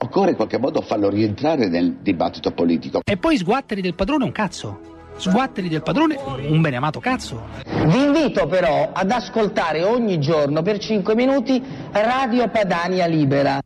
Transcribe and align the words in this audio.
Occorre 0.00 0.30
in 0.30 0.36
qualche 0.36 0.58
modo 0.58 0.80
farlo 0.80 1.10
rientrare 1.10 1.68
nel 1.68 1.96
dibattito 2.00 2.52
politico. 2.52 3.00
E 3.04 3.16
poi 3.16 3.36
sguatteri 3.36 3.80
del 3.80 3.94
padrone 3.94 4.24
un 4.24 4.32
cazzo. 4.32 4.96
Sguatteri 5.16 5.68
del 5.68 5.82
padrone 5.82 6.16
un 6.16 6.60
beneamato 6.60 7.00
cazzo. 7.00 7.48
Vi 7.64 8.04
invito 8.04 8.46
però 8.46 8.92
ad 8.92 9.10
ascoltare 9.10 9.82
ogni 9.82 10.20
giorno 10.20 10.62
per 10.62 10.78
5 10.78 11.14
minuti 11.16 11.60
Radio 11.90 12.48
Padania 12.48 13.06
Libera. 13.06 13.60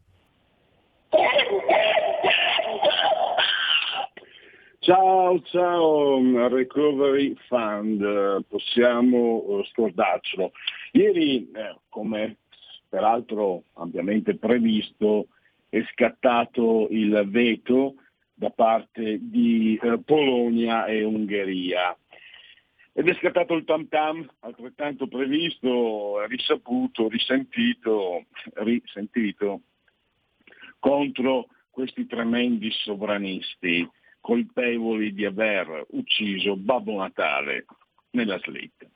Ciao, 4.78 5.40
ciao, 5.42 6.48
Recovery 6.48 7.36
Fund, 7.46 8.44
possiamo 8.48 9.62
scordarcelo. 9.70 10.50
Ieri, 10.92 11.50
eh, 11.54 11.76
come 11.90 12.38
peraltro 12.88 13.64
ampiamente 13.74 14.36
previsto, 14.36 15.26
è 15.72 15.82
scattato 15.90 16.88
il 16.90 17.24
veto 17.28 17.94
da 18.34 18.50
parte 18.50 19.16
di 19.22 19.80
eh, 19.82 19.98
Polonia 20.04 20.84
e 20.84 21.02
Ungheria. 21.02 21.96
Ed 22.92 23.08
è 23.08 23.14
scattato 23.14 23.54
il 23.54 23.64
tam 23.64 23.88
tam, 23.88 24.30
altrettanto 24.40 25.06
previsto, 25.06 26.26
risaputo, 26.26 27.08
risentito, 27.08 28.26
risentito 28.56 29.62
contro 30.78 31.46
questi 31.70 32.04
tremendi 32.04 32.70
sovranisti 32.70 33.88
colpevoli 34.20 35.14
di 35.14 35.24
aver 35.24 35.86
ucciso 35.92 36.54
Babbo 36.54 36.98
Natale 36.98 37.64
nella 38.10 38.38
slitta. 38.40 38.90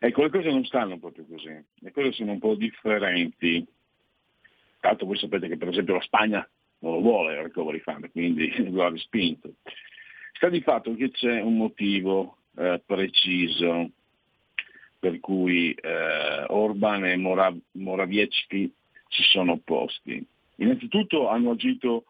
Ecco, 0.00 0.22
le 0.24 0.30
cose 0.30 0.50
non 0.50 0.64
stanno 0.64 0.98
proprio 0.98 1.24
così, 1.24 1.56
le 1.74 1.92
cose 1.92 2.10
sono 2.10 2.32
un 2.32 2.40
po' 2.40 2.56
differenti. 2.56 3.64
L'altro 4.86 5.06
voi 5.06 5.18
sapete 5.18 5.48
che 5.48 5.56
per 5.56 5.68
esempio 5.68 5.94
la 5.94 6.02
Spagna 6.02 6.48
non 6.78 6.92
lo 6.94 7.00
vuole 7.00 7.34
il 7.34 7.42
recovery 7.42 7.80
fund, 7.80 8.10
quindi 8.10 8.52
lo 8.70 8.84
ha 8.84 8.90
respinto. 8.90 9.54
Sta 10.32 10.48
di 10.48 10.60
fatto 10.60 10.94
che 10.94 11.10
c'è 11.10 11.40
un 11.40 11.56
motivo 11.56 12.38
eh, 12.56 12.80
preciso 12.84 13.90
per 14.98 15.18
cui 15.20 15.72
eh, 15.72 16.44
Orban 16.48 17.04
e 17.04 17.16
Morav- 17.16 17.60
Morawiecki 17.72 18.72
si 19.08 19.22
sono 19.22 19.52
opposti. 19.52 20.24
Innanzitutto 20.56 21.28
hanno 21.28 21.50
agito 21.50 22.04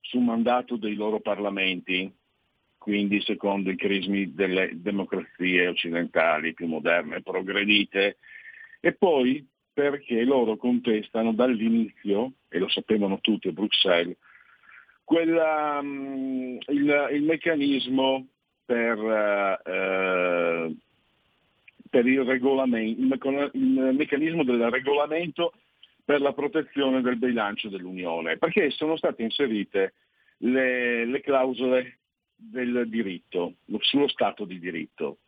su 0.00 0.18
mandato 0.18 0.76
dei 0.76 0.94
loro 0.94 1.20
parlamenti, 1.20 2.12
quindi 2.78 3.20
secondo 3.22 3.70
i 3.70 3.76
crismi 3.76 4.34
delle 4.34 4.70
democrazie 4.74 5.68
occidentali 5.68 6.54
più 6.54 6.66
moderne 6.66 7.16
e 7.16 7.22
progredite, 7.22 8.18
e 8.80 8.92
poi 8.92 9.46
perché 9.74 10.22
loro 10.22 10.56
contestano 10.56 11.32
dall'inizio, 11.32 12.32
e 12.48 12.58
lo 12.58 12.68
sapevano 12.68 13.18
tutti 13.20 13.48
a 13.48 13.52
Bruxelles, 13.52 14.16
quella, 15.02 15.80
um, 15.82 16.56
il, 16.68 17.08
il, 17.12 17.22
meccanismo 17.24 18.26
per, 18.64 18.96
uh, 18.98 20.74
per 21.90 22.06
il, 22.06 22.20
il, 22.20 23.50
il 23.52 23.94
meccanismo 23.96 24.44
del 24.44 24.70
regolamento 24.70 25.52
per 26.04 26.20
la 26.20 26.32
protezione 26.32 27.02
del 27.02 27.16
bilancio 27.16 27.68
dell'Unione, 27.68 28.38
perché 28.38 28.70
sono 28.70 28.96
state 28.96 29.22
inserite 29.22 29.94
le, 30.38 31.04
le 31.04 31.20
clausole 31.20 31.98
del 32.36 32.88
diritto, 32.88 33.54
sullo 33.80 34.08
Stato 34.08 34.44
di 34.44 34.58
diritto. 34.58 35.18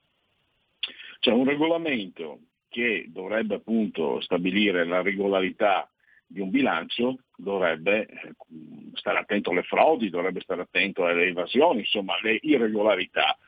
C'è 1.19 1.33
un 1.33 1.45
regolamento 1.45 2.41
che 2.77 3.07
dovrebbe 3.09 3.55
appunto 3.55 4.21
stabilire 4.21 4.85
la 4.85 5.01
regolarità 5.01 5.91
di 6.27 6.41
un 6.41 6.51
bilancio, 6.51 7.21
dovrebbe 7.35 8.07
eh, 8.07 8.35
stare 8.93 9.17
attento 9.17 9.49
alle 9.49 9.63
frodi, 9.63 10.11
dovrebbe 10.11 10.43
stare 10.43 10.61
attento 10.61 11.07
alle 11.07 11.25
evasioni, 11.25 11.79
insomma 11.79 12.19
alle 12.19 12.39
irregolarità. 12.43 13.39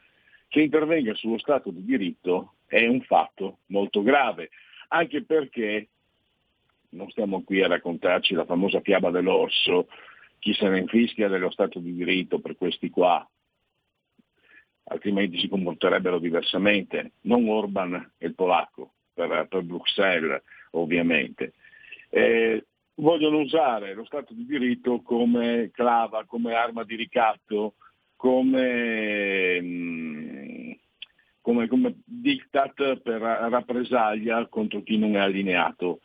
Che 0.49 0.63
intervenga 0.63 1.13
sullo 1.13 1.37
Stato 1.37 1.71
di 1.71 1.85
diritto 1.85 2.55
è 2.65 2.87
un 2.87 3.03
fatto 3.03 3.59
molto 3.67 4.03
grave, 4.03 4.49
anche 4.89 5.23
perché 5.23 5.89
non 6.91 7.11
stiamo 7.11 7.43
qui 7.43 7.63
a 7.63 7.69
raccontarci 7.69 8.33
la 8.33 8.47
famosa 8.47 8.81
fiaba 8.81 9.11
dell'orso, 9.11 9.89
chi 10.39 10.55
se 10.55 10.71
ne 10.71 10.79
infischia 10.79 11.29
dello 11.29 11.51
Stato 11.51 11.81
di 11.81 11.93
diritto 11.93 12.39
per 12.39 12.57
questi 12.57 12.89
qua, 12.89 13.29
altrimenti 14.85 15.39
si 15.39 15.49
comporterebbero 15.49 16.19
diversamente, 16.19 17.13
non 17.23 17.47
Orban 17.47 18.13
e 18.17 18.27
il 18.27 18.35
polacco, 18.35 18.78
per, 19.27 19.47
per 19.49 19.63
Bruxelles 19.63 20.43
ovviamente. 20.73 21.55
Eh, 22.11 22.65
vogliono 22.97 23.39
usare 23.39 23.95
lo 23.95 24.05
Stato 24.05 24.33
di 24.33 24.47
diritto 24.47 25.03
come 25.03 25.71
clava, 25.73 26.25
come 26.25 26.55
arma 26.55 26.85
di 26.85 26.95
ricatto, 26.95 27.75
come, 28.17 29.61
mm, 29.61 30.73
come, 31.41 31.69
come 31.69 31.95
diktat 32.05 33.01
per 33.01 33.21
rappresaglia 33.21 34.47
contro 34.47 34.83
chi 34.83 34.99
non 34.99 35.17
è 35.17 35.21
allineato, 35.21 36.01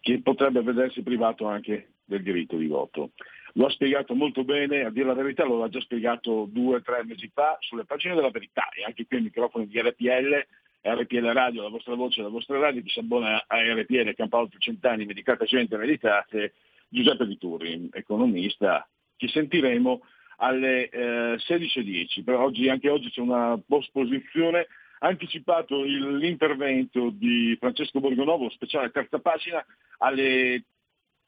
che 0.00 0.20
potrebbe 0.22 0.62
vedersi 0.62 1.02
privato 1.02 1.46
anche 1.46 1.92
del 2.04 2.22
diritto 2.22 2.56
di 2.56 2.66
voto. 2.66 3.10
Lo 3.56 3.66
ha 3.66 3.70
spiegato 3.70 4.14
molto 4.14 4.42
bene, 4.42 4.84
a 4.84 4.90
dire 4.90 5.06
la 5.06 5.14
verità 5.14 5.44
lo 5.44 5.62
ha 5.62 5.68
già 5.68 5.80
spiegato 5.80 6.48
due 6.50 6.76
o 6.76 6.82
tre 6.82 7.04
mesi 7.04 7.30
fa 7.32 7.56
sulle 7.60 7.84
pagine 7.84 8.14
della 8.14 8.30
verità 8.30 8.68
e 8.70 8.82
anche 8.82 9.06
qui 9.06 9.18
ai 9.18 9.22
microfoni 9.22 9.68
di 9.68 9.80
RPL, 9.80 10.46
RPL 10.84 11.32
Radio, 11.32 11.62
la 11.62 11.70
vostra 11.70 11.94
voce, 11.94 12.20
la 12.20 12.28
vostra 12.28 12.58
radio, 12.58 12.82
chi 12.82 12.90
si 12.90 12.98
abbona 12.98 13.44
a 13.46 13.56
RPL, 13.60 14.14
campa 14.14 14.38
oltre 14.38 14.58
cent'anni, 14.60 15.06
medicata 15.06 15.46
gente, 15.46 15.76
meditate, 15.78 16.52
Giuseppe 16.88 17.26
Di 17.26 17.38
Turri, 17.38 17.88
economista, 17.92 18.86
ci 19.16 19.28
sentiremo 19.28 20.02
alle 20.38 20.88
eh, 20.90 21.36
16.10, 21.36 22.22
però 22.22 22.42
oggi, 22.42 22.68
anche 22.68 22.90
oggi 22.90 23.10
c'è 23.10 23.20
una 23.20 23.58
posposizione 23.66 24.66
anticipato 24.98 25.84
il, 25.84 26.18
l'intervento 26.18 27.10
di 27.10 27.56
Francesco 27.58 28.00
Borgonovo, 28.00 28.50
speciale 28.50 28.90
terza 28.90 29.18
pagina, 29.20 29.64
alle 29.98 30.64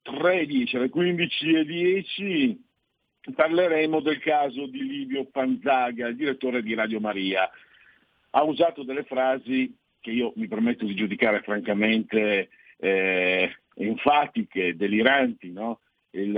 13 0.03 0.77
alle 0.77 0.91
15.10 0.91 2.57
parleremo 3.35 4.01
del 4.01 4.21
caso 4.21 4.67
di 4.67 4.87
Livio 4.87 5.25
Panzaga, 5.27 6.13
direttore 6.13 6.63
di 6.63 6.75
Radio 6.75 7.01
Maria. 7.01 7.51
Ha 8.37 8.43
usato 8.43 8.83
delle 8.83 9.05
frasi 9.05 9.75
che 10.01 10.11
io 10.11 10.33
mi 10.37 10.47
permetto 10.47 10.85
di 10.85 10.95
giudicare 10.95 11.41
francamente 11.41 12.49
eh, 12.77 13.57
enfatiche, 13.75 14.77
deliranti. 14.77 15.51
No? 15.53 15.81
Il, 16.11 16.33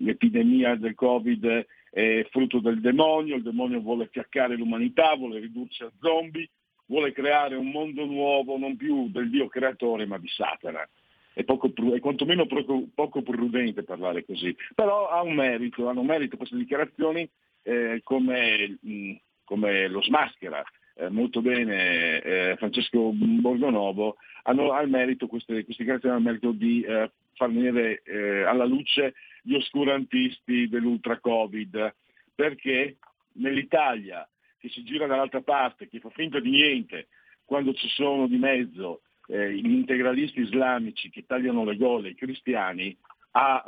l'epidemia 0.00 0.76
del 0.76 0.94
Covid 0.94 1.66
è 1.90 2.26
frutto 2.30 2.60
del 2.60 2.80
demonio, 2.80 3.36
il 3.36 3.42
demonio 3.42 3.80
vuole 3.80 4.08
fiaccare 4.10 4.56
l'umanità, 4.56 5.14
vuole 5.14 5.40
ridurci 5.40 5.82
a 5.82 5.92
zombie, 6.00 6.48
vuole 6.86 7.12
creare 7.12 7.56
un 7.56 7.70
mondo 7.70 8.04
nuovo 8.04 8.56
non 8.56 8.76
più 8.76 9.10
del 9.10 9.28
Dio 9.28 9.48
creatore 9.48 10.06
ma 10.06 10.18
di 10.18 10.28
Satana 10.28 10.88
è, 11.34 11.44
poco, 11.44 11.72
è 11.94 12.00
quantomeno 12.00 12.46
poco, 12.46 13.22
prudente 13.22 13.82
parlare 13.82 14.24
così, 14.24 14.54
però 14.74 15.08
ha 15.08 15.22
un 15.22 15.34
merito, 15.34 15.88
hanno 15.88 16.02
merito 16.02 16.36
queste 16.36 16.56
dichiarazioni 16.56 17.28
eh, 17.62 18.00
come, 18.02 18.78
mh, 18.80 19.12
come, 19.44 19.88
lo 19.88 20.02
smaschera, 20.02 20.62
eh, 20.94 21.08
molto 21.08 21.40
bene 21.40 22.20
eh, 22.20 22.56
Francesco 22.56 23.10
Borgonovo, 23.12 24.16
hanno 24.44 24.72
al 24.72 24.88
merito, 24.88 25.26
queste, 25.26 25.64
queste 25.64 25.84
grazie 25.84 26.08
hanno 26.08 26.18
il 26.18 26.24
merito 26.24 26.52
di 26.52 26.82
eh, 26.82 27.10
far 27.34 27.50
venire 27.50 28.02
eh, 28.04 28.42
alla 28.42 28.64
luce 28.64 29.14
gli 29.42 29.54
oscurantisti 29.54 30.68
dell'ultra 30.68 31.18
Covid, 31.18 31.94
perché 32.34 32.96
nell'Italia 33.34 34.26
che 34.58 34.68
si 34.68 34.84
gira 34.84 35.06
dall'altra 35.06 35.42
parte, 35.42 35.88
che 35.88 35.98
fa 35.98 36.10
finta 36.10 36.38
di 36.38 36.50
niente, 36.50 37.08
quando 37.44 37.74
ci 37.74 37.88
sono 37.88 38.28
di 38.28 38.36
mezzo 38.36 39.00
eh, 39.26 39.52
gli 39.52 39.70
integralisti 39.72 40.40
islamici 40.40 41.10
che 41.10 41.24
tagliano 41.26 41.64
le 41.64 41.76
gole 41.76 42.08
ai 42.08 42.14
cristiani, 42.14 42.96
ha 43.32 43.64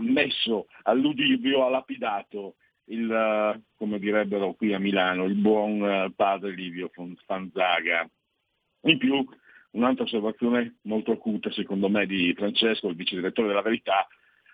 messo 0.00 0.66
all'udibrio, 0.82 1.64
ha 1.64 1.70
lapidato 1.70 2.56
il, 2.86 3.62
come 3.76 3.98
direbbero 3.98 4.54
qui 4.54 4.72
a 4.72 4.78
Milano, 4.78 5.24
il 5.24 5.34
buon 5.34 5.82
eh, 5.82 6.12
padre 6.14 6.52
Livio 6.52 6.90
Fanzaga. 7.24 8.08
In 8.82 8.98
più, 8.98 9.26
un'altra 9.72 10.04
osservazione 10.04 10.76
molto 10.82 11.12
acuta, 11.12 11.50
secondo 11.50 11.88
me, 11.88 12.06
di 12.06 12.32
Francesco, 12.34 12.88
il 12.88 12.96
vice 12.96 13.16
direttore 13.16 13.48
della 13.48 13.62
Verità. 13.62 14.06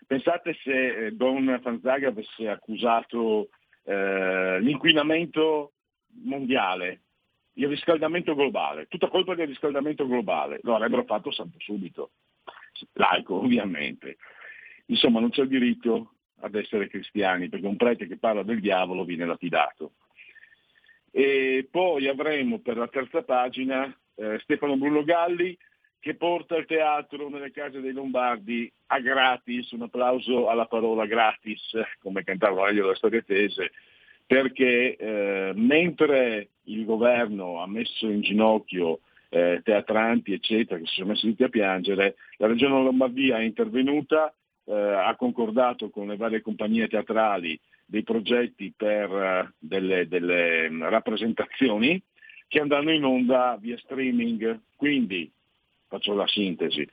Pensate 0.07 0.57
se 0.63 1.07
eh, 1.07 1.13
Don 1.13 1.59
Fanzaga 1.63 2.09
avesse 2.09 2.49
accusato 2.49 3.51
eh, 3.85 4.61
l'inquinamento 4.61 5.73
mondiale, 6.25 7.03
il 7.55 7.69
riscaldamento 7.69 8.35
globale, 8.35 8.87
tutta 8.89 9.09
colpa 9.09 9.35
del 9.35 9.49
riscaldamento 9.49 10.07
globale, 10.07 10.61
lo 10.63 10.75
avrebbero 10.75 11.05
fatto 11.05 11.31
subito, 11.59 12.13
laico 12.95 13.37
ovviamente. 13.37 14.17
Insomma, 14.87 15.21
non 15.21 15.31
c'è 15.31 15.43
il 15.43 15.49
diritto 15.49 16.15
ad 16.43 16.55
essere 16.55 16.89
cristiani, 16.89 17.49
perché 17.49 17.67
un 17.67 17.77
prete 17.77 18.07
che 18.07 18.19
parla 18.19 18.43
del 18.43 18.61
diavolo 18.61 19.05
viene 19.05 19.25
lapidato. 19.25 19.93
E 21.11 21.67
poi 21.71 22.09
avremo 22.09 22.59
per 22.61 22.77
la 22.77 22.89
terza 22.89 23.23
pagina 23.23 23.95
eh, 24.15 24.39
Stefano 24.41 24.77
Bruno 24.77 25.05
Galli 25.05 25.57
che 26.01 26.17
porta 26.17 26.57
il 26.57 26.67
teatro 26.67 27.29
nelle 27.29 27.53
case 27.53 27.81
dei 27.81 27.93
Lombardi 27.93 28.71
a 28.87 28.99
gratis, 28.99 29.71
un 29.71 29.83
applauso 29.83 30.49
alla 30.49 30.67
parola 30.67 31.07
gratis, 31.07 31.63
come 32.01 32.25
cantava 32.25 32.63
Aurelio 32.63 32.83
della 32.83 32.97
Storia 32.97 33.23
Tese, 33.23 33.71
perché 34.27 34.97
eh, 34.97 35.53
mentre 35.55 36.49
il 36.65 36.85
governo 36.85 37.63
ha 37.63 37.69
messo 37.69 38.09
in 38.09 38.21
ginocchio 38.21 38.99
eh, 39.29 39.61
teatranti, 39.63 40.33
eccetera, 40.33 40.81
che 40.81 40.87
si 40.87 40.95
sono 40.95 41.11
messi 41.11 41.29
tutti 41.29 41.45
a 41.45 41.49
piangere, 41.49 42.17
la 42.39 42.49
Regione 42.49 42.83
Lombardia 42.83 43.39
è 43.39 43.43
intervenuta, 43.43 44.35
eh, 44.65 44.73
ha 44.73 45.15
concordato 45.17 45.91
con 45.91 46.09
le 46.09 46.17
varie 46.17 46.41
compagnie 46.41 46.89
teatrali 46.89 47.59
dei 47.85 48.03
progetti 48.03 48.73
per 48.77 49.11
eh, 49.11 49.53
delle, 49.59 50.09
delle 50.09 50.69
rappresentazioni 50.89 52.01
che 52.49 52.61
andranno 52.61 52.93
in 52.93 53.05
onda 53.05 53.57
via 53.61 53.79
streaming. 53.79 54.61
Quindi, 54.77 55.31
faccio 55.89 56.15
la 56.15 56.27
sintesi, 56.27 56.87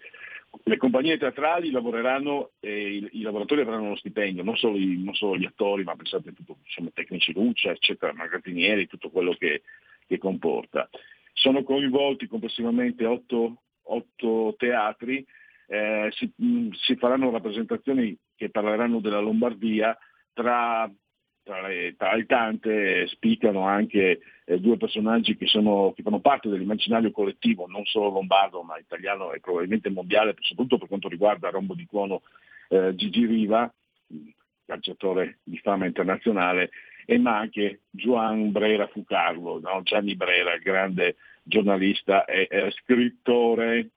le 0.64 0.78
compagnie 0.78 1.18
teatrali 1.18 1.72
lavoreranno 1.72 2.52
e 2.60 2.96
i, 2.96 3.10
i 3.14 3.22
lavoratori 3.22 3.62
avranno 3.62 3.84
uno 3.84 3.96
stipendio, 3.96 4.44
non 4.44 4.58
solo, 4.58 4.78
i, 4.78 5.02
non 5.04 5.14
solo, 5.14 5.38
gli 5.38 5.46
attori, 5.46 5.84
ma 5.84 5.96
pensate 5.96 6.34
tutto, 6.34 6.58
insomma, 6.64 6.90
tecnici 6.94 7.34
luce, 7.34 7.70
eccetera, 7.70 8.14
magazzinieri, 8.14 8.88
tutto 8.88 9.10
quello 9.10 9.34
che, 9.34 9.62
che 10.08 10.18
comporta. 10.18 10.90
Sono 11.34 11.64
coinvolti 11.64 12.28
complessivamente 12.28 13.06
otto, 13.06 13.62
otto 13.84 14.56
teatri 14.58 15.26
eh, 15.70 16.10
si, 16.12 16.32
mh, 16.36 16.46
mm, 16.46 16.70
si, 16.72 16.96
faranno 16.96 17.30
rappresentazioni 17.30 18.18
che 18.36 18.50
parleranno 18.50 19.00
della 19.00 19.20
Lombardia, 19.20 19.96
tra, 20.34 20.92
tra, 21.44 21.68
le, 21.68 21.96
tra 21.96 22.16
le, 22.16 22.26
tante 22.26 23.08
spiccano 23.08 23.62
anche 23.62 24.20
eh, 24.46 24.60
due 24.60 24.78
personaggi 24.78 25.38
che, 25.38 25.46
sono, 25.46 25.94
che, 25.96 26.02
fanno 26.02 26.22
parte 26.22 26.50
dell'immaginario 26.50 27.12
collettivo, 27.12 27.68
non 27.68 27.86
solo 27.86 28.10
lombardo 28.10 28.64
ma 28.64 28.80
italiano 28.80 29.32
e 29.32 29.40
probabilmente 29.40 29.90
mondiale, 29.90 30.36
soprattutto 30.40 30.80
per 30.80 30.88
quanto 30.88 31.08
riguarda 31.08 31.52
Rombo 31.52 31.76
di 31.76 31.86
Cuono 31.86 32.24
eh, 32.70 32.96
Gigi 32.96 33.26
Riva, 33.26 33.72
calciatore 34.66 35.40
di 35.44 35.60
fama 35.60 35.86
internazionale, 35.86 36.72
e 37.06 37.20
ma 37.20 37.38
anche 37.38 37.82
Juan 37.92 38.52
Brera 38.52 38.88
Fucarlo, 38.88 39.60
no? 39.60 39.82
Gianni 39.84 40.16
Brera, 40.16 40.54
il 40.54 40.62
grande 40.62 41.18
giornalista 41.44 42.26
e, 42.26 42.48
e 42.50 42.72
scrittore 42.72 43.90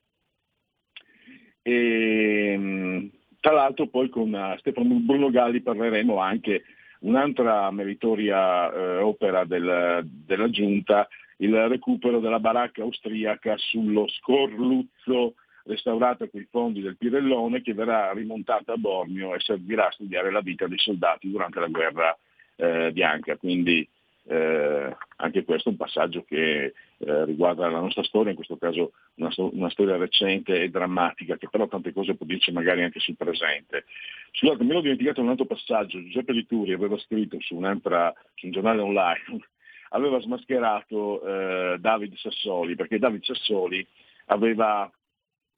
e, 1.63 2.53
ehm, 2.53 3.11
tra 3.41 3.53
l'altro 3.53 3.87
poi 3.87 4.09
con 4.09 4.33
uh, 4.33 4.59
Stefano 4.59 4.95
Bruno 4.95 5.31
Galli 5.31 5.63
parleremo 5.63 6.19
anche 6.19 6.65
un'altra 7.01 7.71
meritoria 7.71 8.73
eh, 8.73 8.99
opera 8.99 9.45
del, 9.45 10.03
della 10.05 10.51
Giunta, 10.51 11.09
il 11.39 11.69
recupero 11.69 12.21
della 12.21 12.39
baracca 12.39 12.83
austriaca 12.83 13.57
sullo 13.57 14.07
Scorluzzo 14.09 15.35
restaurata 15.65 16.29
con 16.29 16.41
i 16.41 16.49
fondi 16.51 16.81
del 16.81 16.97
Pirellone 16.97 17.63
che 17.63 17.75
verrà 17.75 18.13
rimontata 18.13 18.73
a 18.73 18.77
Bormio 18.77 19.35
e 19.35 19.41
servirà 19.41 19.89
a 19.89 19.93
studiare 19.93 20.31
la 20.31 20.41
vita 20.41 20.67
dei 20.67 20.79
soldati 20.79 21.31
durante 21.31 21.61
la 21.61 21.69
guerra 21.69 22.17
eh, 22.57 22.91
bianca. 22.93 23.37
Quindi 23.37 23.87
eh, 24.25 24.97
anche 25.17 25.45
questo 25.45 25.69
è 25.69 25.73
un 25.73 25.79
passaggio 25.79 26.25
che 26.25 26.73
eh, 27.05 27.25
riguarda 27.25 27.69
la 27.69 27.81
nostra 27.81 28.05
storia, 28.05 28.31
in 28.31 28.37
questo 28.37 28.57
caso 28.57 28.93
una, 29.17 29.31
una, 29.37 29.71
storia 29.71 29.97
recente 29.97 30.63
e 30.63 30.71
drammatica, 30.71 31.37
che 31.37 31.49
però 31.51 31.67
tante 31.67 31.93
cose 31.93 32.15
può 32.15 32.25
dirci 32.25 32.53
magari 32.53 32.83
anche 32.83 33.01
sul 33.01 33.17
presente. 33.17 33.87
Scusate, 34.31 34.63
mi 34.63 34.71
ero 34.71 34.83
dimenticato 34.83 35.21
un 35.21 35.31
altro 35.31 35.47
passaggio, 35.47 36.01
Giuseppe 36.01 36.33
Lituri 36.33 36.73
aveva 36.73 36.97
scritto 36.99 37.37
su, 37.41 37.57
su 37.57 37.57
un 37.57 38.51
giornale 38.51 38.81
online, 38.81 39.41
aveva 39.91 40.21
smascherato 40.21 41.23
eh, 41.25 41.79
David 41.81 42.15
Sassoli, 42.15 42.77
perché 42.77 42.99
David 42.99 43.25
Sassoli 43.25 43.85
aveva 44.27 44.91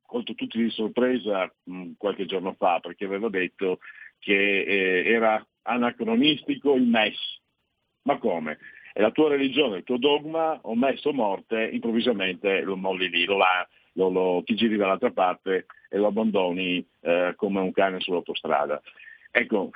colto 0.06 0.34
tutti 0.34 0.56
di 0.56 0.70
sorpresa 0.70 1.52
mh, 1.64 1.92
qualche 1.98 2.24
giorno 2.24 2.54
fa, 2.54 2.80
perché 2.80 3.04
aveva 3.04 3.28
detto 3.28 3.80
che 4.18 4.62
eh, 4.62 5.12
era 5.12 5.46
anacronistico 5.62 6.74
il 6.74 6.84
MES, 6.84 7.42
ma 8.02 8.16
come? 8.16 8.58
È 8.96 9.00
la 9.00 9.10
tua 9.10 9.28
religione, 9.28 9.78
il 9.78 9.82
tuo 9.82 9.98
dogma, 9.98 10.56
ho 10.62 10.76
messo 10.76 11.12
morte, 11.12 11.68
improvvisamente 11.72 12.60
lo 12.60 12.76
molli 12.76 13.08
lì, 13.08 13.24
lo, 13.24 13.38
lo, 13.94 14.08
lo 14.08 14.42
ti 14.44 14.54
giri 14.54 14.76
dall'altra 14.76 15.10
parte 15.10 15.66
e 15.90 15.98
lo 15.98 16.06
abbandoni 16.06 16.86
eh, 17.00 17.32
come 17.34 17.58
un 17.58 17.72
cane 17.72 17.98
sull'autostrada. 17.98 18.80
Ecco, 19.32 19.70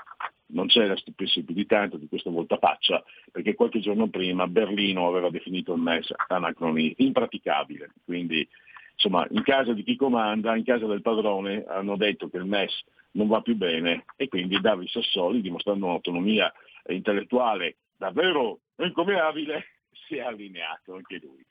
non 0.51 0.69
c'è 0.69 0.97
stupirsi 0.97 1.43
più 1.43 1.53
di 1.53 1.67
questa 2.09 2.31
voltapaccia, 2.31 3.03
perché 3.33 3.57
qualche 3.57 3.81
giorno 3.81 4.07
prima 4.07 4.47
Berlino 4.47 5.09
aveva 5.09 5.31
definito 5.31 5.75
il 5.75 5.81
MES 5.81 6.15
anacronistico, 6.29 7.03
impraticabile. 7.03 7.91
Quindi, 8.05 8.49
insomma, 8.93 9.27
in 9.31 9.43
casa 9.43 9.73
di 9.73 9.83
chi 9.83 9.97
comanda, 9.97 10.55
in 10.55 10.63
casa 10.63 10.87
del 10.87 11.03
padrone, 11.03 11.65
hanno 11.67 11.97
detto 11.97 12.29
che 12.29 12.37
il 12.37 12.45
MES 12.45 12.85
non 13.15 13.27
va 13.27 13.41
più 13.41 13.57
bene 13.57 14.05
e 14.15 14.29
quindi 14.29 14.61
Davide 14.61 14.89
Sassoli, 14.89 15.41
dimostrando 15.41 15.87
un'autonomia 15.87 16.53
intellettuale 16.87 17.79
davvero 17.97 18.61
incommenabile, 18.85 19.65
si 20.07 20.17
è 20.17 20.21
allineato 20.21 20.95
anche 20.95 21.19
lui. 21.23 21.45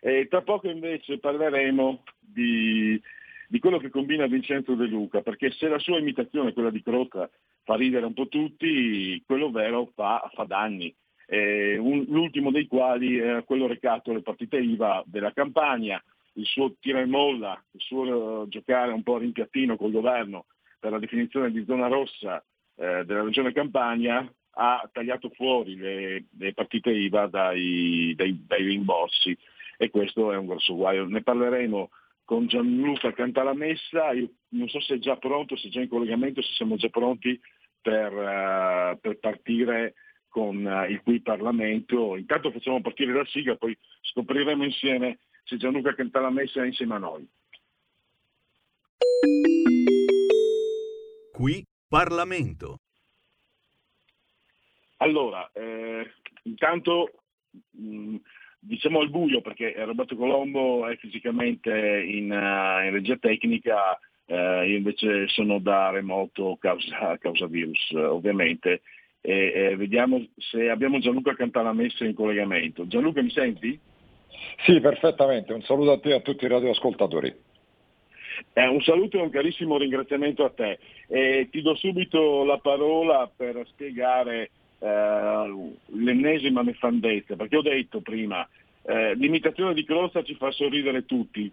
E 0.00 0.28
tra 0.28 0.42
poco 0.42 0.68
invece 0.68 1.18
parleremo 1.18 2.02
di, 2.18 3.00
di, 3.48 3.58
quello 3.58 3.78
che 3.78 3.90
combina 3.90 4.26
Vincenzo 4.26 4.74
De 4.74 4.86
Luca, 4.86 5.20
perché 5.20 5.50
se 5.50 5.68
la 5.68 5.78
sua 5.78 5.98
imitazione, 5.98 6.54
quella 6.54 6.70
di 6.70 6.82
Crota, 6.82 7.28
fa 7.64 7.74
ridere 7.74 8.06
un 8.06 8.14
po' 8.14 8.28
tutti, 8.28 9.22
quello 9.26 9.50
vero 9.50 9.90
fa, 9.94 10.30
fa 10.32 10.44
danni. 10.44 10.94
Eh, 11.26 11.76
un, 11.76 12.06
l'ultimo 12.08 12.50
dei 12.50 12.66
quali 12.66 13.18
è 13.18 13.44
quello 13.44 13.66
recato 13.66 14.10
alle 14.10 14.22
partite 14.22 14.58
IVA 14.58 15.04
della 15.06 15.32
campagna, 15.32 16.02
il 16.34 16.46
suo 16.46 16.76
tira 16.80 17.00
e 17.00 17.06
molla, 17.06 17.62
il 17.72 17.80
suo 17.80 18.42
uh, 18.42 18.48
giocare 18.48 18.92
un 18.92 19.02
po' 19.02 19.16
a 19.16 19.18
rimpiattino 19.18 19.76
col 19.76 19.90
governo 19.90 20.46
per 20.78 20.92
la 20.92 20.98
definizione 20.98 21.50
di 21.50 21.64
zona 21.66 21.88
rossa 21.88 22.42
eh, 22.76 23.04
della 23.04 23.22
regione 23.22 23.52
Campania, 23.52 24.26
ha 24.52 24.88
tagliato 24.92 25.30
fuori 25.30 25.76
le, 25.76 26.24
le 26.36 26.52
partite 26.52 26.90
IVA 26.90 27.26
dai, 27.26 28.14
dai, 28.16 28.44
dai, 28.46 28.64
rimborsi 28.64 29.36
e 29.76 29.90
questo 29.90 30.32
è 30.32 30.36
un 30.36 30.46
grosso 30.46 30.74
guaio. 30.74 31.06
Ne 31.06 31.22
parleremo 31.22 31.90
con 32.24 32.46
Gianluca 32.46 33.12
Cantalamessa, 33.12 34.12
io 34.12 34.30
non 34.50 34.68
so 34.68 34.80
se 34.80 34.94
è 34.94 34.98
già 34.98 35.16
pronto, 35.16 35.56
se 35.56 35.68
è 35.68 35.70
già 35.70 35.80
in 35.80 35.88
collegamento, 35.88 36.42
se 36.42 36.52
siamo 36.52 36.76
già 36.76 36.88
pronti 36.88 37.40
per, 37.80 38.12
uh, 38.12 38.98
per 39.00 39.18
partire 39.18 39.94
con 40.28 40.64
uh, 40.64 40.90
il 40.90 41.00
qui 41.02 41.20
Parlamento. 41.20 42.16
Intanto 42.16 42.50
facciamo 42.50 42.80
partire 42.80 43.12
la 43.12 43.24
sigla, 43.26 43.56
poi 43.56 43.76
scopriremo 44.02 44.64
insieme 44.64 45.18
se 45.44 45.56
Gianluca 45.56 45.94
Cantalamessa 45.94 46.62
è 46.62 46.66
insieme 46.66 46.94
a 46.94 46.98
noi. 46.98 47.28
Qui 51.32 51.64
Parlamento. 51.88 52.76
Allora, 55.02 55.50
eh, 55.54 56.10
intanto 56.42 57.10
mh, 57.70 58.16
diciamo 58.58 59.00
al 59.00 59.08
buio 59.08 59.40
perché 59.40 59.72
Roberto 59.84 60.14
Colombo 60.14 60.86
è 60.86 60.96
fisicamente 60.96 61.70
in, 61.70 62.30
uh, 62.30 62.84
in 62.84 62.90
regia 62.92 63.16
tecnica, 63.16 63.98
eh, 64.26 64.68
io 64.68 64.76
invece 64.76 65.26
sono 65.28 65.58
da 65.58 65.90
remoto 65.90 66.56
causa, 66.60 67.16
causa 67.18 67.46
virus 67.46 67.90
ovviamente 67.92 68.82
e, 69.22 69.52
e 69.54 69.76
vediamo 69.76 70.22
se 70.36 70.68
abbiamo 70.68 70.98
Gianluca 70.98 71.34
Cantalamessa 71.34 72.04
in 72.04 72.14
collegamento. 72.14 72.86
Gianluca 72.86 73.22
mi 73.22 73.30
senti? 73.30 73.78
Sì, 74.64 74.80
perfettamente. 74.80 75.54
Un 75.54 75.62
saluto 75.62 75.92
a 75.92 75.98
te 75.98 76.10
e 76.10 76.14
a 76.14 76.20
tutti 76.20 76.44
i 76.44 76.48
radioascoltatori. 76.48 77.34
Eh, 78.52 78.66
un 78.66 78.80
saluto 78.82 79.18
e 79.18 79.22
un 79.22 79.30
carissimo 79.30 79.78
ringraziamento 79.78 80.44
a 80.44 80.50
te. 80.50 80.78
Eh, 81.08 81.48
ti 81.50 81.62
do 81.62 81.74
subito 81.74 82.44
la 82.44 82.58
parola 82.58 83.30
per 83.34 83.62
spiegare 83.68 84.50
eh, 84.80 85.72
l'ennesima 85.86 86.62
nefandezza, 86.62 87.36
perché 87.36 87.56
ho 87.56 87.62
detto 87.62 88.00
prima, 88.00 88.46
eh, 88.82 89.14
l'imitazione 89.14 89.74
di 89.74 89.84
Crozza 89.84 90.22
ci 90.22 90.34
fa 90.34 90.50
sorridere 90.50 91.04
tutti 91.04 91.50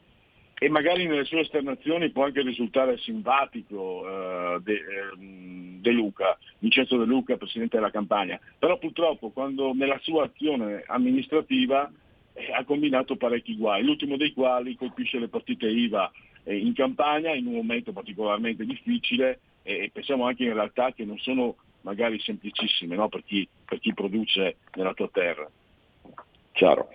e 0.59 0.69
magari 0.69 1.05
nelle 1.05 1.25
sue 1.25 1.41
esternazioni 1.41 2.09
può 2.09 2.25
anche 2.25 2.41
risultare 2.41 2.97
simpatico 2.97 4.07
eh, 4.07 4.59
De, 4.63 4.73
ehm, 4.73 5.81
De, 5.81 5.91
Luca, 5.91 6.37
Vincenzo 6.59 6.97
De 6.97 7.05
Luca, 7.05 7.37
Presidente 7.37 7.77
della 7.77 7.91
campagna, 7.91 8.39
però 8.57 8.77
purtroppo 8.77 9.29
quando 9.29 9.73
nella 9.73 9.99
sua 10.01 10.25
azione 10.25 10.83
amministrativa 10.87 11.91
eh, 12.33 12.51
ha 12.51 12.63
combinato 12.63 13.17
parecchi 13.17 13.55
guai, 13.55 13.83
l'ultimo 13.83 14.17
dei 14.17 14.33
quali 14.33 14.75
colpisce 14.75 15.19
le 15.19 15.27
partite 15.27 15.67
IVA 15.67 16.11
eh, 16.43 16.57
in 16.57 16.73
campagna 16.73 17.33
in 17.33 17.45
un 17.45 17.53
momento 17.53 17.91
particolarmente 17.91 18.65
difficile 18.65 19.41
e 19.61 19.89
pensiamo 19.91 20.25
anche 20.25 20.45
in 20.45 20.53
realtà 20.53 20.93
che 20.93 21.03
non 21.03 21.17
sono 21.17 21.57
magari 21.87 22.19
semplicissime 22.19 22.95
no? 22.95 23.07
per, 23.07 23.23
chi, 23.23 23.47
per 23.63 23.79
chi 23.79 23.93
produce 23.93 24.57
nella 24.73 24.93
tua 24.93 25.09
terra. 25.09 25.49
Chiaro. 26.51 26.89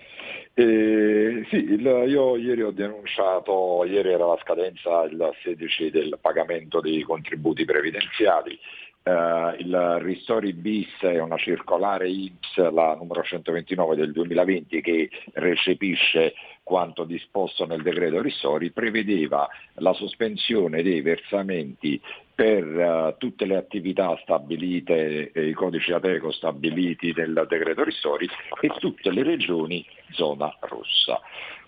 Eh, 0.53 1.45
sì, 1.49 1.55
il, 1.55 1.81
io 1.81 2.37
ieri 2.37 2.61
ho 2.61 2.71
denunciato, 2.71 3.83
ieri 3.85 4.11
era 4.11 4.27
la 4.27 4.37
scadenza 4.41 5.03
il 5.03 5.31
16 5.41 5.89
del 5.89 6.19
pagamento 6.21 6.79
dei 6.79 7.01
contributi 7.01 7.65
previdenziali, 7.65 8.59
Uh, 9.05 9.53
il 9.57 9.97
Ristori 9.99 10.53
bis 10.53 10.87
è 11.01 11.19
una 11.19 11.35
circolare 11.35 12.07
IPS, 12.07 12.71
la 12.71 12.95
numero 12.95 13.21
129 13.21 13.97
del 13.97 14.13
2020, 14.13 14.79
che 14.79 15.09
recepisce 15.33 16.33
quanto 16.63 17.03
disposto 17.03 17.65
nel 17.65 17.81
decreto 17.81 18.21
Ristori, 18.21 18.71
prevedeva 18.71 19.47
la 19.75 19.93
sospensione 19.93 20.81
dei 20.81 21.01
versamenti 21.01 22.01
per 22.33 22.65
uh, 22.65 23.15
tutte 23.17 23.45
le 23.45 23.57
attività 23.57 24.17
stabilite, 24.23 25.31
eh, 25.31 25.47
i 25.49 25.53
codici 25.53 25.91
ATECO 25.91 26.31
stabiliti 26.31 27.13
nel 27.15 27.45
decreto 27.47 27.83
Ristori 27.83 28.27
e 28.61 28.69
tutte 28.79 29.11
le 29.11 29.23
regioni 29.23 29.85
zona 30.11 30.55
rossa. 30.61 31.19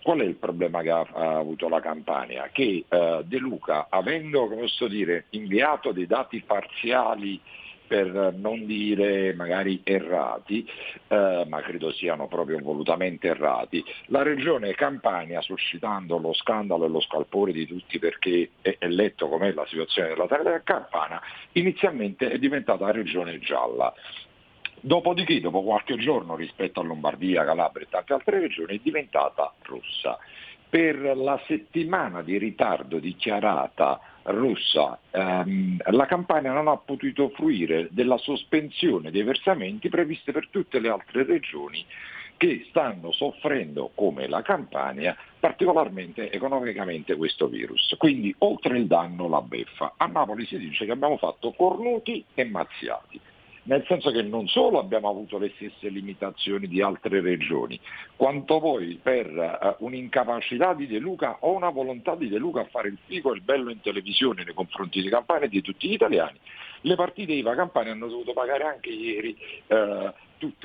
Qual 0.01 0.19
è 0.19 0.23
il 0.23 0.35
problema 0.35 0.81
che 0.81 0.91
ha, 0.91 1.05
ha 1.13 1.37
avuto 1.37 1.67
la 1.67 1.81
Campania? 1.81 2.49
Che 2.51 2.85
eh, 2.87 3.21
De 3.25 3.37
Luca, 3.37 3.87
avendo 3.89 4.49
dire, 4.87 5.25
inviato 5.31 5.91
dei 5.91 6.07
dati 6.07 6.41
parziali 6.41 7.39
per 7.87 8.33
non 8.37 8.65
dire 8.65 9.33
magari 9.33 9.81
errati, 9.83 10.67
eh, 11.07 11.45
ma 11.47 11.61
credo 11.61 11.91
siano 11.91 12.27
proprio 12.27 12.59
volutamente 12.61 13.27
errati, 13.27 13.83
la 14.07 14.23
regione 14.23 14.73
Campania, 14.73 15.41
suscitando 15.41 16.17
lo 16.17 16.33
scandalo 16.33 16.85
e 16.85 16.89
lo 16.89 16.99
scalpore 17.01 17.51
di 17.51 17.65
tutti 17.67 17.99
perché 17.99 18.51
è, 18.61 18.75
è 18.79 18.87
letto 18.87 19.27
com'è 19.27 19.51
la 19.53 19.65
situazione 19.67 20.09
della 20.09 20.27
terra 20.27 20.61
campana, 20.63 21.21
inizialmente 21.53 22.29
è 22.29 22.37
diventata 22.37 22.91
regione 22.91 23.39
gialla. 23.39 23.93
Dopodiché, 24.79 25.39
dopo 25.41 25.63
qualche 25.63 25.97
giorno 25.97 26.35
rispetto 26.35 26.79
a 26.79 26.83
Lombardia, 26.83 27.43
Calabria 27.43 27.85
e 27.85 27.89
tante 27.89 28.13
altre 28.13 28.39
regioni, 28.39 28.77
è 28.77 28.81
diventata 28.83 29.51
rossa. 29.63 30.19
Per 30.75 31.15
la 31.15 31.41
settimana 31.47 32.21
di 32.21 32.37
ritardo 32.37 32.99
dichiarata 32.99 33.97
russa, 34.23 34.99
ehm, 35.09 35.77
la 35.91 36.05
Campania 36.05 36.51
non 36.51 36.67
ha 36.67 36.75
potuto 36.75 37.29
fruire 37.29 37.87
della 37.91 38.17
sospensione 38.17 39.09
dei 39.09 39.23
versamenti 39.23 39.87
previste 39.87 40.33
per 40.33 40.49
tutte 40.49 40.79
le 40.79 40.89
altre 40.89 41.23
regioni 41.23 41.85
che 42.35 42.65
stanno 42.67 43.13
soffrendo, 43.13 43.91
come 43.95 44.27
la 44.27 44.41
Campania, 44.41 45.15
particolarmente 45.39 46.29
economicamente 46.29 47.15
questo 47.15 47.47
virus. 47.47 47.95
Quindi 47.97 48.35
oltre 48.39 48.77
il 48.77 48.87
danno 48.87 49.29
la 49.29 49.41
beffa. 49.41 49.93
A 49.95 50.07
Napoli 50.07 50.45
si 50.45 50.57
dice 50.57 50.83
che 50.83 50.91
abbiamo 50.91 51.15
fatto 51.15 51.53
cornuti 51.53 52.21
e 52.33 52.43
mazziati 52.43 53.21
nel 53.65 53.83
senso 53.87 54.11
che 54.11 54.21
non 54.21 54.47
solo 54.47 54.79
abbiamo 54.79 55.09
avuto 55.09 55.37
le 55.37 55.51
stesse 55.55 55.89
limitazioni 55.89 56.67
di 56.67 56.81
altre 56.81 57.21
regioni, 57.21 57.79
quanto 58.15 58.59
poi 58.59 58.99
per 59.01 59.27
uh, 59.79 59.83
un'incapacità 59.83 60.73
di 60.73 60.87
De 60.87 60.99
Luca 60.99 61.37
o 61.41 61.53
una 61.53 61.69
volontà 61.69 62.15
di 62.15 62.29
De 62.29 62.37
Luca 62.37 62.61
a 62.61 62.65
fare 62.65 62.89
il 62.89 62.97
figo 63.05 63.31
e 63.31 63.35
il 63.35 63.41
bello 63.41 63.71
in 63.71 63.81
televisione 63.81 64.43
nei 64.43 64.53
confronti 64.53 65.01
di 65.01 65.09
Campania 65.09 65.45
e 65.45 65.49
di 65.49 65.61
tutti 65.61 65.87
gli 65.87 65.93
italiani, 65.93 66.37
le 66.81 66.95
partite 66.95 67.33
IVA 67.33 67.55
Campania 67.55 67.93
hanno 67.93 68.07
dovuto 68.07 68.33
pagare 68.33 68.63
anche 68.63 68.89
ieri 68.89 69.35
uh, 69.67 70.11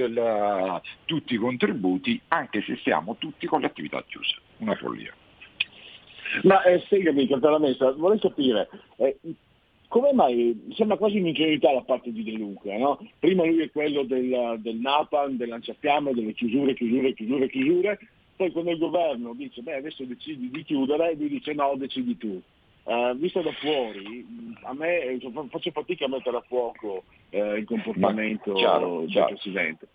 la, 0.08 0.80
tutti 1.06 1.34
i 1.34 1.38
contributi, 1.38 2.20
anche 2.28 2.62
se 2.62 2.76
siamo 2.82 3.16
tutti 3.16 3.46
con 3.46 3.60
le 3.60 3.66
attività 3.66 4.02
chiuse. 4.06 4.36
Una 4.58 4.74
follia. 4.74 5.14
Ma 6.42 6.62
eh, 6.62 6.80
spiegami, 6.80 7.26
Cantalamessa, 7.26 7.92
vorrei 7.92 8.20
capire, 8.20 8.68
eh, 8.96 9.18
come 9.90 10.12
mai 10.12 10.68
sembra 10.76 10.96
quasi 10.96 11.18
un'ingenuità 11.18 11.72
da 11.72 11.82
parte 11.82 12.12
di 12.12 12.22
De 12.22 12.30
Luca, 12.30 12.76
no? 12.78 13.04
Prima 13.18 13.44
lui 13.44 13.60
è 13.60 13.72
quello 13.72 14.04
del, 14.04 14.58
del 14.60 14.76
Napalm, 14.76 15.36
del 15.36 15.48
lanciafiamme, 15.48 16.14
delle 16.14 16.32
chiusure, 16.32 16.74
chiusure, 16.74 17.12
chiusure, 17.12 17.50
chiusure, 17.50 17.98
poi 18.36 18.52
quando 18.52 18.70
il 18.70 18.78
governo 18.78 19.34
dice 19.34 19.62
beh 19.62 19.74
adesso 19.74 20.04
decidi 20.04 20.48
di 20.48 20.62
chiudere, 20.62 21.16
lui 21.16 21.28
dice 21.28 21.54
no, 21.54 21.74
decidi 21.76 22.16
tu. 22.16 22.40
Uh, 22.84 23.14
visto 23.16 23.42
da 23.42 23.50
fuori, 23.52 24.24
a 24.62 24.72
me 24.74 25.18
faccio 25.48 25.70
fatica 25.72 26.04
a 26.04 26.08
mettere 26.08 26.36
a 26.36 26.44
fuoco 26.46 27.02
uh, 27.30 27.54
il 27.54 27.64
comportamento 27.64 28.52
chiaro, 28.52 29.00
del 29.00 29.10
chiaro. 29.10 29.26
Presidente 29.26 29.88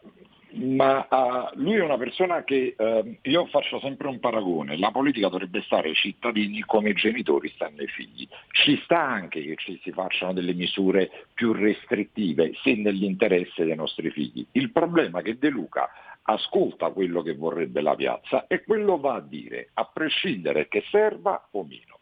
ma 0.56 1.08
uh, 1.10 1.60
lui 1.60 1.76
è 1.76 1.84
una 1.84 1.98
persona 1.98 2.44
che 2.44 2.76
uh, 2.78 3.18
io 3.22 3.46
faccio 3.48 3.80
sempre 3.80 4.08
un 4.08 4.20
paragone, 4.20 4.78
la 4.78 4.92
politica 4.92 5.28
dovrebbe 5.28 5.62
stare 5.62 5.90
ai 5.90 5.96
cittadini 5.96 6.62
come 6.62 6.90
i 6.90 6.94
genitori 6.94 7.52
stanno 7.56 7.82
ai 7.82 7.88
figli, 7.88 8.28
ci 8.52 8.80
sta 8.84 9.02
anche 9.02 9.42
che 9.42 9.56
ci 9.58 9.80
si 9.84 9.92
facciano 9.92 10.34
delle 10.34 10.54
misure 10.54 11.10
più 11.34 11.52
restrittive 11.52 12.54
se 12.62 12.76
nell'interesse 12.76 13.66
dei 13.66 13.76
nostri 13.76 14.10
figli. 14.12 14.46
Il 14.54 14.72
problema 14.72 15.20
è 15.20 15.24
che 15.24 15.38
De 15.38 15.50
Luca 15.50 15.90
ascolta 16.24 16.90
quello 16.90 17.22
che 17.22 17.36
vorrebbe 17.36 17.82
la 17.82 17.96
piazza 17.96 18.48
e 18.48 18.64
quello 18.64 18.98
va 18.98 19.16
a 19.16 19.22
dire, 19.22 19.70
a 19.74 19.86
prescindere 19.86 20.68
che 20.68 20.84
serva 20.90 21.48
o 21.52 21.64
meno. 21.64 21.95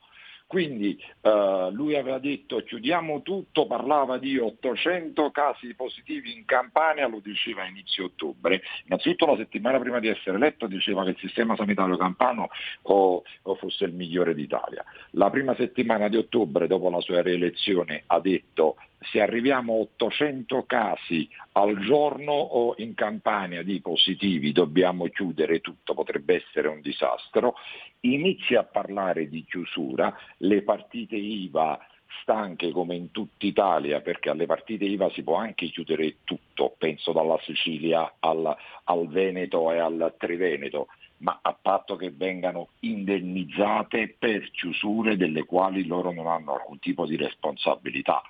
Quindi 0.54 0.96
eh, 1.22 1.70
lui 1.72 1.96
aveva 1.96 2.20
detto 2.20 2.58
chiudiamo 2.58 3.24
tutto, 3.24 3.66
parlava 3.66 4.20
di 4.20 4.38
800 4.38 5.32
casi 5.32 5.74
positivi 5.74 6.32
in 6.32 6.46
Campania, 6.46 7.08
lo 7.08 7.22
diceva 7.24 7.64
a 7.64 7.68
inizio 7.68 8.06
ottobre. 8.06 8.62
Innanzitutto 8.86 9.26
la 9.26 9.38
settimana 9.38 9.80
prima 9.80 10.00
di 10.00 10.10
essere 10.10 10.36
eletto 10.36 10.68
diceva 10.68 11.06
che 11.06 11.10
il 11.10 11.18
sistema 11.18 11.56
sanitario 11.56 11.98
campano 11.98 12.50
o, 12.84 13.24
o 13.42 13.56
fosse 13.56 13.86
il 13.86 13.94
migliore 13.94 14.36
d'Italia. 14.36 14.86
La 15.14 15.32
prima 15.32 15.56
settimana 15.56 16.08
di 16.08 16.18
ottobre, 16.18 16.68
dopo 16.68 16.88
la 16.92 17.02
sua 17.02 17.24
rielezione, 17.24 18.04
ha 18.06 18.20
detto 18.20 18.76
se 19.12 19.22
arriviamo 19.22 19.74
a 19.74 19.78
800 19.78 20.66
casi 20.68 21.28
al 21.54 21.80
giorno 21.80 22.32
o 22.32 22.76
in 22.78 22.94
Campania 22.94 23.64
di 23.64 23.82
positivi 23.82 24.52
dobbiamo 24.52 25.08
chiudere 25.08 25.62
tutto, 25.62 25.94
potrebbe 25.94 26.36
essere 26.36 26.68
un 26.68 26.80
disastro, 26.80 27.56
inizia 28.04 28.62
a 28.62 28.64
parlare 28.64 29.28
di 29.30 29.44
chiusura, 29.44 30.16
le 30.38 30.62
partite 30.64 31.16
IVA 31.16 31.80
stanche 32.22 32.72
come 32.72 32.96
in 32.96 33.12
tutta 33.12 33.46
Italia, 33.46 34.02
perché 34.02 34.30
alle 34.30 34.46
partite 34.46 34.86
IVA 34.86 35.10
si 35.12 35.24
può 35.24 35.36
anche 35.36 35.68
chiudere 35.68 36.18
tutto, 36.24 36.76
penso 36.78 37.12
dalla 37.12 37.40
Sicilia 37.44 38.16
al, 38.20 38.56
al 38.86 39.08
Veneto 39.08 39.72
e 39.72 39.80
al 39.80 40.14
Triveneto, 40.18 40.88
ma 41.18 41.40
a 41.42 41.58
patto 41.60 41.96
che 41.96 42.12
vengano 42.12 42.70
indennizzate 42.80 44.16
per 44.18 44.52
chiusure 44.52 45.16
delle 45.16 45.46
quali 45.46 45.86
loro 45.86 46.12
non 46.12 46.28
hanno 46.28 46.54
alcun 46.54 46.80
tipo 46.80 47.06
di 47.06 47.16
responsabilità. 47.16 48.22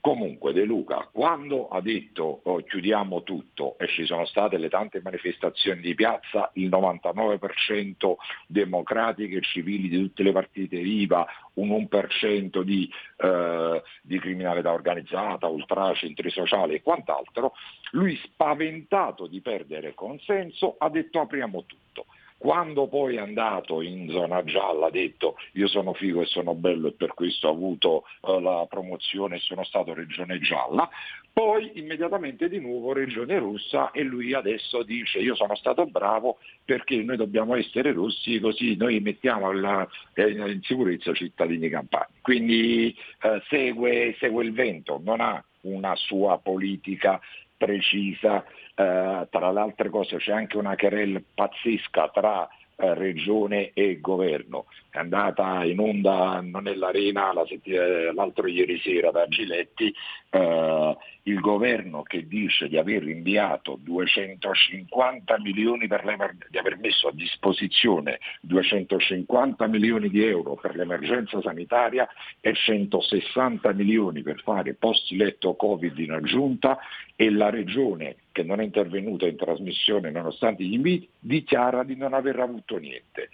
Comunque 0.00 0.54
De 0.54 0.64
Luca, 0.64 1.08
quando 1.12 1.68
ha 1.68 1.82
detto 1.82 2.40
oh, 2.44 2.62
chiudiamo 2.62 3.22
tutto 3.22 3.76
e 3.78 3.86
ci 3.86 4.06
sono 4.06 4.24
state 4.24 4.56
le 4.56 4.70
tante 4.70 5.02
manifestazioni 5.02 5.82
di 5.82 5.94
piazza, 5.94 6.50
il 6.54 6.70
99% 6.70 8.14
democratiche 8.46 9.36
e 9.36 9.42
civili 9.42 9.90
di 9.90 9.98
tutte 9.98 10.22
le 10.22 10.32
partite 10.32 10.76
IVA, 10.76 11.26
un 11.54 11.68
1% 11.68 12.62
di, 12.62 12.90
eh, 13.18 13.82
di 14.00 14.18
criminalità 14.18 14.72
organizzata, 14.72 15.48
ultra 15.48 15.92
centri 15.92 16.30
sociali 16.30 16.76
e 16.76 16.82
quant'altro, 16.82 17.52
lui 17.90 18.16
spaventato 18.24 19.26
di 19.26 19.42
perdere 19.42 19.94
consenso 19.94 20.76
ha 20.78 20.88
detto 20.88 21.20
apriamo 21.20 21.64
tutto. 21.66 22.06
Quando 22.40 22.88
poi 22.88 23.16
è 23.16 23.18
andato 23.18 23.82
in 23.82 24.08
zona 24.08 24.42
gialla 24.44 24.86
ha 24.86 24.90
detto 24.90 25.36
io 25.52 25.68
sono 25.68 25.92
figo 25.92 26.22
e 26.22 26.24
sono 26.24 26.54
bello 26.54 26.88
e 26.88 26.92
per 26.92 27.12
questo 27.12 27.48
ho 27.48 27.50
avuto 27.50 28.04
uh, 28.22 28.40
la 28.40 28.64
promozione 28.66 29.36
e 29.36 29.40
sono 29.40 29.62
stato 29.62 29.92
regione 29.92 30.38
gialla, 30.38 30.88
poi 31.34 31.72
immediatamente 31.74 32.48
di 32.48 32.58
nuovo 32.58 32.94
regione 32.94 33.38
rossa 33.38 33.90
e 33.90 34.04
lui 34.04 34.32
adesso 34.32 34.82
dice 34.84 35.18
io 35.18 35.34
sono 35.34 35.54
stato 35.54 35.84
bravo 35.84 36.38
perché 36.64 36.96
noi 37.02 37.18
dobbiamo 37.18 37.56
essere 37.56 37.92
rossi 37.92 38.40
così 38.40 38.74
noi 38.74 39.00
mettiamo 39.00 39.52
la, 39.52 39.86
eh, 40.14 40.30
in 40.30 40.62
sicurezza 40.62 41.12
cittadini 41.12 41.68
campani. 41.68 42.14
Quindi 42.22 42.96
eh, 43.20 43.42
segue, 43.50 44.16
segue 44.18 44.44
il 44.44 44.54
vento, 44.54 44.98
non 45.04 45.20
ha 45.20 45.44
una 45.62 45.94
sua 45.94 46.38
politica 46.38 47.20
precisa, 47.60 48.42
eh, 48.74 49.28
tra 49.28 49.52
le 49.52 49.60
altre 49.60 49.90
cose 49.90 50.16
c'è 50.16 50.32
anche 50.32 50.56
una 50.56 50.76
querel 50.76 51.22
pazzesca 51.34 52.08
tra 52.08 52.48
eh, 52.76 52.94
regione 52.94 53.72
e 53.74 54.00
governo. 54.00 54.64
È 54.90 54.98
andata 54.98 55.64
in 55.64 55.78
onda 55.78 56.40
nell'arena 56.40 57.32
eh, 57.32 58.12
l'altro 58.12 58.48
ieri 58.48 58.80
sera 58.80 59.12
da 59.12 59.26
Giletti 59.28 59.94
eh, 60.30 60.96
il 61.24 61.38
governo 61.38 62.02
che 62.02 62.26
dice 62.26 62.68
di 62.68 62.76
aver 62.76 63.06
inviato 63.06 63.78
250 63.80 65.38
milioni 65.38 65.86
di 65.86 66.58
aver 66.58 66.78
messo 66.78 67.08
a 67.08 67.12
disposizione 67.12 68.18
250 68.40 69.66
milioni 69.68 70.08
di 70.08 70.24
euro 70.24 70.56
per 70.56 70.74
l'emergenza 70.74 71.40
sanitaria 71.40 72.08
e 72.40 72.52
160 72.54 73.72
milioni 73.72 74.22
per 74.22 74.40
fare 74.42 74.74
posti 74.74 75.16
letto 75.16 75.54
Covid 75.54 75.96
in 75.98 76.12
aggiunta 76.12 76.78
e 77.14 77.30
la 77.30 77.50
regione 77.50 78.16
che 78.32 78.42
non 78.42 78.60
è 78.60 78.64
intervenuta 78.64 79.26
in 79.26 79.36
trasmissione 79.36 80.10
nonostante 80.10 80.64
gli 80.64 80.74
inviti 80.74 81.08
dichiara 81.18 81.84
di 81.84 81.96
non 81.96 82.14
aver 82.14 82.40
avuto 82.40 82.78
niente. 82.78 83.28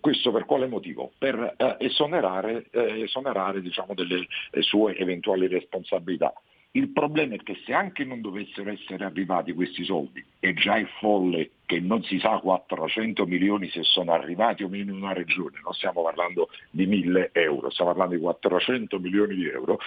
Questo 0.00 0.30
per 0.30 0.44
quale 0.44 0.66
motivo? 0.66 1.12
Per 1.18 1.54
eh, 1.56 1.76
esonerare, 1.80 2.66
eh, 2.70 3.02
esonerare 3.02 3.60
diciamo, 3.60 3.94
delle 3.94 4.26
sue 4.60 4.96
eventuali 4.96 5.48
responsabilità. 5.48 6.32
Il 6.74 6.88
problema 6.88 7.34
è 7.34 7.38
che 7.38 7.60
se 7.66 7.74
anche 7.74 8.02
non 8.02 8.22
dovessero 8.22 8.70
essere 8.70 9.04
arrivati 9.04 9.52
questi 9.52 9.84
soldi, 9.84 10.24
e 10.40 10.54
già 10.54 10.76
è 10.76 10.86
folle 11.00 11.50
che 11.66 11.80
non 11.80 12.02
si 12.02 12.18
sa 12.18 12.38
400 12.38 13.26
milioni 13.26 13.68
se 13.68 13.82
sono 13.82 14.12
arrivati 14.12 14.62
o 14.62 14.68
meno 14.68 14.92
in 14.92 15.02
una 15.02 15.12
regione, 15.12 15.60
non 15.62 15.74
stiamo 15.74 16.02
parlando 16.02 16.48
di 16.70 16.86
1000 16.86 17.30
euro, 17.32 17.68
stiamo 17.68 17.90
parlando 17.90 18.14
di 18.14 18.22
400 18.22 18.98
milioni 18.98 19.34
di 19.34 19.48
euro, 19.48 19.78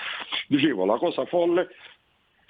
dicevo 0.47 0.85
la 0.85 0.97
cosa 0.97 1.25
folle 1.25 1.69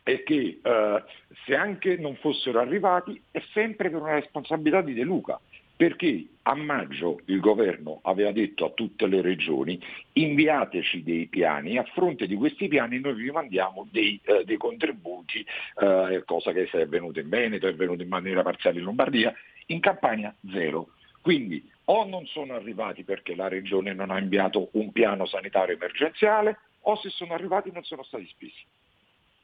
è 0.04 0.22
che 0.24 0.60
eh, 0.62 1.04
se 1.46 1.56
anche 1.56 1.96
non 1.96 2.16
fossero 2.18 2.60
arrivati 2.60 3.20
è 3.32 3.42
sempre 3.54 3.90
per 3.90 4.02
una 4.02 4.16
responsabilità 4.16 4.82
di 4.82 4.94
De 4.94 5.04
Luca 5.04 5.40
perché 5.76 6.28
a 6.44 6.56
maggio 6.56 7.20
il 7.26 7.40
governo 7.40 8.00
aveva 8.04 8.32
detto 8.32 8.66
a 8.66 8.70
tutte 8.70 9.08
le 9.08 9.22
regioni 9.22 9.80
inviateci 10.14 11.04
dei 11.04 11.26
piani 11.26 11.78
a 11.78 11.84
fronte 11.84 12.28
di 12.28 12.36
questi 12.36 12.68
piani 12.68 13.00
noi 13.00 13.16
vi 13.16 13.32
mandiamo 13.32 13.88
dei, 13.92 14.20
eh, 14.24 14.44
dei 14.46 14.58
contributi, 14.58 15.46
eh, 15.80 16.24
cosa 16.26 16.52
che 16.52 16.70
è 16.70 16.82
avvenuta 16.82 17.20
in 17.20 17.30
Veneto, 17.30 17.68
è 17.68 17.72
avvenuta 17.72 18.04
in 18.04 18.10
maniera 18.10 18.44
parziale 18.44 18.78
in 18.78 18.86
Lombardia, 18.86 19.34
in 19.68 19.80
Campania 19.80 20.34
zero. 20.52 20.90
Quindi 21.22 21.68
o 21.86 22.06
non 22.06 22.26
sono 22.28 22.54
arrivati 22.54 23.04
perché 23.04 23.36
la 23.36 23.48
regione 23.48 23.94
non 23.94 24.12
ha 24.12 24.20
inviato 24.20 24.70
un 24.74 24.92
piano 24.92 25.26
sanitario 25.26 25.76
emergenziale 25.76 26.60
o 26.82 26.96
se 26.98 27.10
sono 27.10 27.34
arrivati 27.34 27.72
non 27.72 27.84
sono 27.84 28.04
stati 28.04 28.28
spesi. 28.28 28.64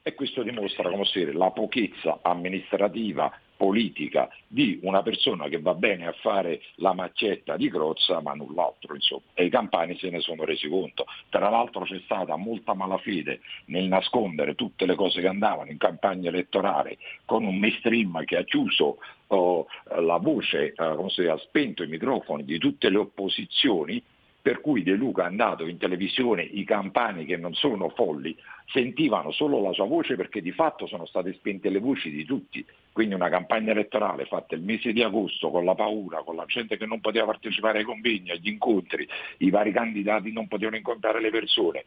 E 0.04 0.16
questo 0.16 0.42
dimostra, 0.42 0.90
come 0.90 1.06
si 1.06 1.20
dire, 1.20 1.34
la 1.34 1.52
pochezza 1.52 2.20
amministrativa 2.24 3.32
politica 3.62 4.27
di 4.48 4.80
una 4.82 5.03
persona 5.03 5.48
che 5.48 5.62
va 5.62 5.75
bene 5.75 6.08
a 6.08 6.13
fare 6.13 6.62
la 6.77 6.94
macchietta 6.94 7.58
di 7.58 7.70
Crozza 7.70 8.20
ma 8.20 8.34
null'altro 8.34 8.96
insomma. 8.96 9.22
e 9.36 9.46
i 9.46 9.50
campani 9.51 9.96
se 10.00 10.10
ne 10.10 10.20
sono 10.20 10.46
resi 10.46 10.68
conto. 10.68 11.06
Tra 11.30 11.48
l'altro 11.48 11.84
c'è 11.84 12.00
stata 12.06 12.36
molta 12.38 12.74
malafede 12.74 13.41
nel 13.65 13.84
nascondere 13.84 14.56
tutte 14.56 14.88
le 14.88 14.96
cose 14.96 15.22
che 15.22 15.27
andavano 15.27 15.70
in 15.70 15.77
campagna 15.77 16.30
elettorale 16.30 16.98
con 17.25 17.46
un 17.46 17.60
mainstream 17.60 18.25
che 18.25 18.38
ha 18.38 18.44
chiuso 18.44 18.98
oh, 19.27 19.68
la 19.96 20.18
voce, 20.18 20.74
eh, 20.74 21.30
ha 21.30 21.38
spento 21.38 21.84
i 21.84 21.88
microfoni 21.88 22.44
di 22.44 22.58
tutte 22.58 22.89
le 22.89 22.98
opposizioni 22.98 24.03
per 24.42 24.60
cui 24.60 24.82
De 24.82 24.94
Luca 24.94 25.24
è 25.24 25.28
andato 25.28 25.68
in 25.68 25.78
televisione, 25.78 26.42
i 26.42 26.64
campani 26.64 27.26
che 27.26 27.38
non 27.38 27.54
sono 27.54 27.90
folli 27.90 28.36
sentivano 28.66 29.32
solo 29.32 29.62
la 29.62 29.72
sua 29.72 29.86
voce 29.86 30.16
perché 30.16 30.42
di 30.42 30.52
fatto 30.52 30.88
sono 30.88 31.06
state 31.06 31.34
spente 31.34 31.70
le 31.70 31.80
voci 31.80 32.10
di 32.10 32.26
tutti, 32.26 32.66
quindi 32.92 33.14
una 33.14 33.30
campagna 33.30 33.72
elettorale 33.72 34.26
fatta 34.26 34.56
il 34.56 34.64
mese 34.64 34.94
di 34.94 35.04
agosto 35.04 35.52
con 35.52 35.64
la 35.64 35.76
paura, 35.76 36.24
con 36.24 36.36
la 36.36 36.46
gente 36.46 36.78
che 36.78 36.88
non 36.88 37.02
poteva 37.02 37.26
partecipare 37.26 37.80
ai 37.80 37.84
convegni, 37.84 38.32
agli 38.32 38.48
incontri, 38.48 39.08
i 39.38 39.50
vari 39.52 39.72
candidati 39.72 40.32
non 40.32 40.48
potevano 40.48 40.78
incontrare 40.78 41.22
le 41.22 41.30
persone. 41.30 41.86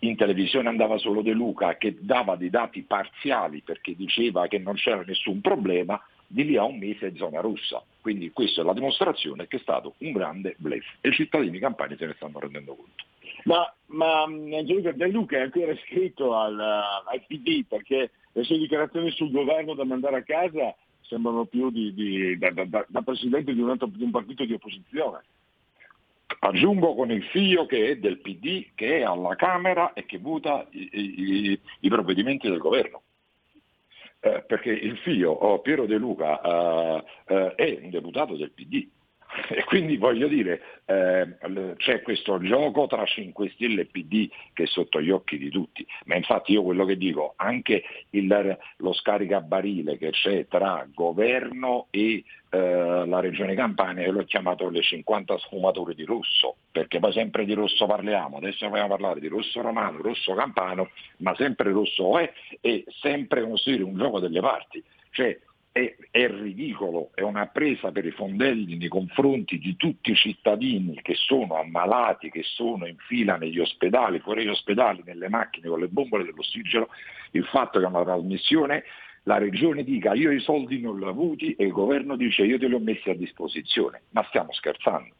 In 0.00 0.16
televisione 0.16 0.68
andava 0.68 0.98
solo 0.98 1.22
De 1.22 1.32
Luca 1.32 1.76
che 1.76 1.96
dava 2.00 2.36
dei 2.36 2.50
dati 2.50 2.82
parziali 2.82 3.62
perché 3.62 3.94
diceva 3.94 4.48
che 4.48 4.58
non 4.58 4.74
c'era 4.74 5.02
nessun 5.06 5.40
problema, 5.40 6.02
di 6.26 6.44
lì 6.44 6.56
a 6.56 6.64
un 6.64 6.76
mese 6.78 7.08
è 7.08 7.12
zona 7.14 7.40
rossa. 7.40 7.82
Quindi 8.02 8.32
questa 8.32 8.62
è 8.62 8.64
la 8.64 8.72
dimostrazione 8.72 9.46
che 9.46 9.58
è 9.58 9.60
stato 9.60 9.94
un 9.98 10.10
grande 10.10 10.56
blef 10.58 10.84
e 11.00 11.10
i 11.10 11.12
cittadini 11.12 11.60
campani 11.60 11.96
se 11.96 12.06
ne 12.06 12.14
stanno 12.16 12.40
rendendo 12.40 12.74
conto. 12.74 13.04
Ma, 13.44 13.72
ma 13.86 14.24
Gianluca 14.64 14.90
De 14.90 15.06
Luca 15.06 15.36
è 15.36 15.42
ancora 15.42 15.70
iscritto 15.70 16.34
al, 16.34 16.58
al, 16.58 17.22
PD 17.28 17.64
perché 17.64 18.10
le 18.32 18.42
sue 18.42 18.58
dichiarazioni 18.58 19.12
sul 19.12 19.30
governo 19.30 19.74
da 19.74 19.84
mandare 19.84 20.16
a 20.16 20.22
casa 20.24 20.74
sembrano 21.02 21.44
più 21.44 21.70
di, 21.70 21.94
di, 21.94 22.36
da, 22.38 22.50
da, 22.50 22.84
da, 22.88 23.02
presidente 23.02 23.54
di 23.54 23.60
un, 23.60 23.70
altro, 23.70 23.86
di 23.86 24.02
un 24.02 24.10
partito 24.10 24.44
di 24.44 24.54
opposizione. 24.54 25.22
Aggiungo 26.40 26.96
con 26.96 27.12
il 27.12 27.22
figlio 27.26 27.66
che 27.66 27.90
è 27.90 27.96
del 27.98 28.18
PD, 28.18 28.70
che 28.74 28.98
è 28.98 29.02
alla 29.02 29.36
Camera 29.36 29.92
e 29.92 30.06
che 30.06 30.18
vota 30.18 30.66
i, 30.70 30.90
i, 30.92 31.60
i 31.80 31.88
provvedimenti 31.88 32.48
del 32.48 32.58
governo 32.58 33.02
eh, 34.24 34.44
perché 34.46 34.70
il 34.70 34.96
figlio 34.98 35.32
oh, 35.32 35.58
Piero 35.58 35.84
De 35.84 35.96
Luca 35.96 36.40
eh, 36.40 37.04
eh, 37.26 37.54
è 37.56 37.78
un 37.82 37.90
deputato 37.90 38.36
del 38.36 38.52
PD. 38.52 38.88
E 39.48 39.64
quindi 39.64 39.96
voglio 39.96 40.28
dire, 40.28 40.60
eh, 40.86 41.36
c'è 41.76 42.02
questo 42.02 42.38
gioco 42.40 42.86
tra 42.86 43.04
5 43.04 43.50
Stelle 43.50 43.82
e 43.82 43.86
PD 43.86 44.28
che 44.52 44.64
è 44.64 44.66
sotto 44.66 45.00
gli 45.00 45.10
occhi 45.10 45.38
di 45.38 45.50
tutti, 45.50 45.86
ma 46.04 46.16
infatti 46.16 46.52
io 46.52 46.62
quello 46.62 46.84
che 46.84 46.96
dico, 46.96 47.34
anche 47.36 47.82
il, 48.10 48.58
lo 48.78 48.92
scaricabarile 48.92 49.96
che 49.96 50.10
c'è 50.10 50.46
tra 50.48 50.86
governo 50.92 51.86
e 51.90 52.24
eh, 52.50 53.06
la 53.06 53.20
regione 53.20 53.54
Campania, 53.54 54.04
io 54.04 54.12
l'ho 54.12 54.24
chiamato 54.24 54.68
le 54.68 54.82
50 54.82 55.38
sfumature 55.38 55.94
di 55.94 56.04
rosso, 56.04 56.56
perché 56.70 56.98
poi 56.98 57.12
sempre 57.12 57.44
di 57.44 57.54
rosso 57.54 57.86
parliamo, 57.86 58.36
adesso 58.36 58.68
vogliamo 58.68 58.88
parlare 58.88 59.20
di 59.20 59.28
rosso 59.28 59.60
romano, 59.62 60.02
rosso 60.02 60.34
campano, 60.34 60.90
ma 61.18 61.34
sempre 61.36 61.70
rosso 61.70 62.18
è 62.18 62.30
e 62.60 62.84
sempre 63.00 63.40
un, 63.40 63.56
un 63.64 63.96
gioco 63.96 64.20
delle 64.20 64.40
parti. 64.40 64.82
Cioè, 65.10 65.38
è, 65.72 65.96
è, 66.10 66.28
ridicolo, 66.28 67.10
è 67.14 67.22
una 67.22 67.46
presa 67.46 67.90
per 67.90 68.04
i 68.04 68.10
fondelli 68.10 68.76
nei 68.76 68.88
confronti 68.88 69.58
di 69.58 69.74
tutti 69.76 70.10
i 70.10 70.14
cittadini 70.14 71.00
che 71.00 71.14
sono 71.14 71.56
ammalati, 71.56 72.30
che 72.30 72.42
sono 72.42 72.86
in 72.86 72.96
fila 72.98 73.36
negli 73.36 73.58
ospedali, 73.58 74.20
fuori 74.20 74.44
gli 74.44 74.48
ospedali, 74.48 75.02
nelle 75.04 75.30
macchine 75.30 75.68
con 75.68 75.80
le 75.80 75.88
bombole 75.88 76.24
dell'ossigeno, 76.24 76.88
il 77.30 77.44
fatto 77.46 77.80
che 77.80 77.86
una 77.86 78.04
trasmissione 78.04 78.84
la 79.24 79.38
regione 79.38 79.84
dica 79.84 80.14
io 80.14 80.32
i 80.32 80.40
soldi 80.40 80.80
non 80.80 80.98
li 80.98 81.04
ho 81.04 81.08
avuti 81.08 81.54
e 81.54 81.64
il 81.64 81.70
governo 81.70 82.16
dice 82.16 82.42
io 82.42 82.58
te 82.58 82.66
li 82.66 82.74
ho 82.74 82.80
messi 82.80 83.08
a 83.08 83.14
disposizione, 83.14 84.02
ma 84.10 84.24
stiamo 84.28 84.52
scherzando. 84.52 85.14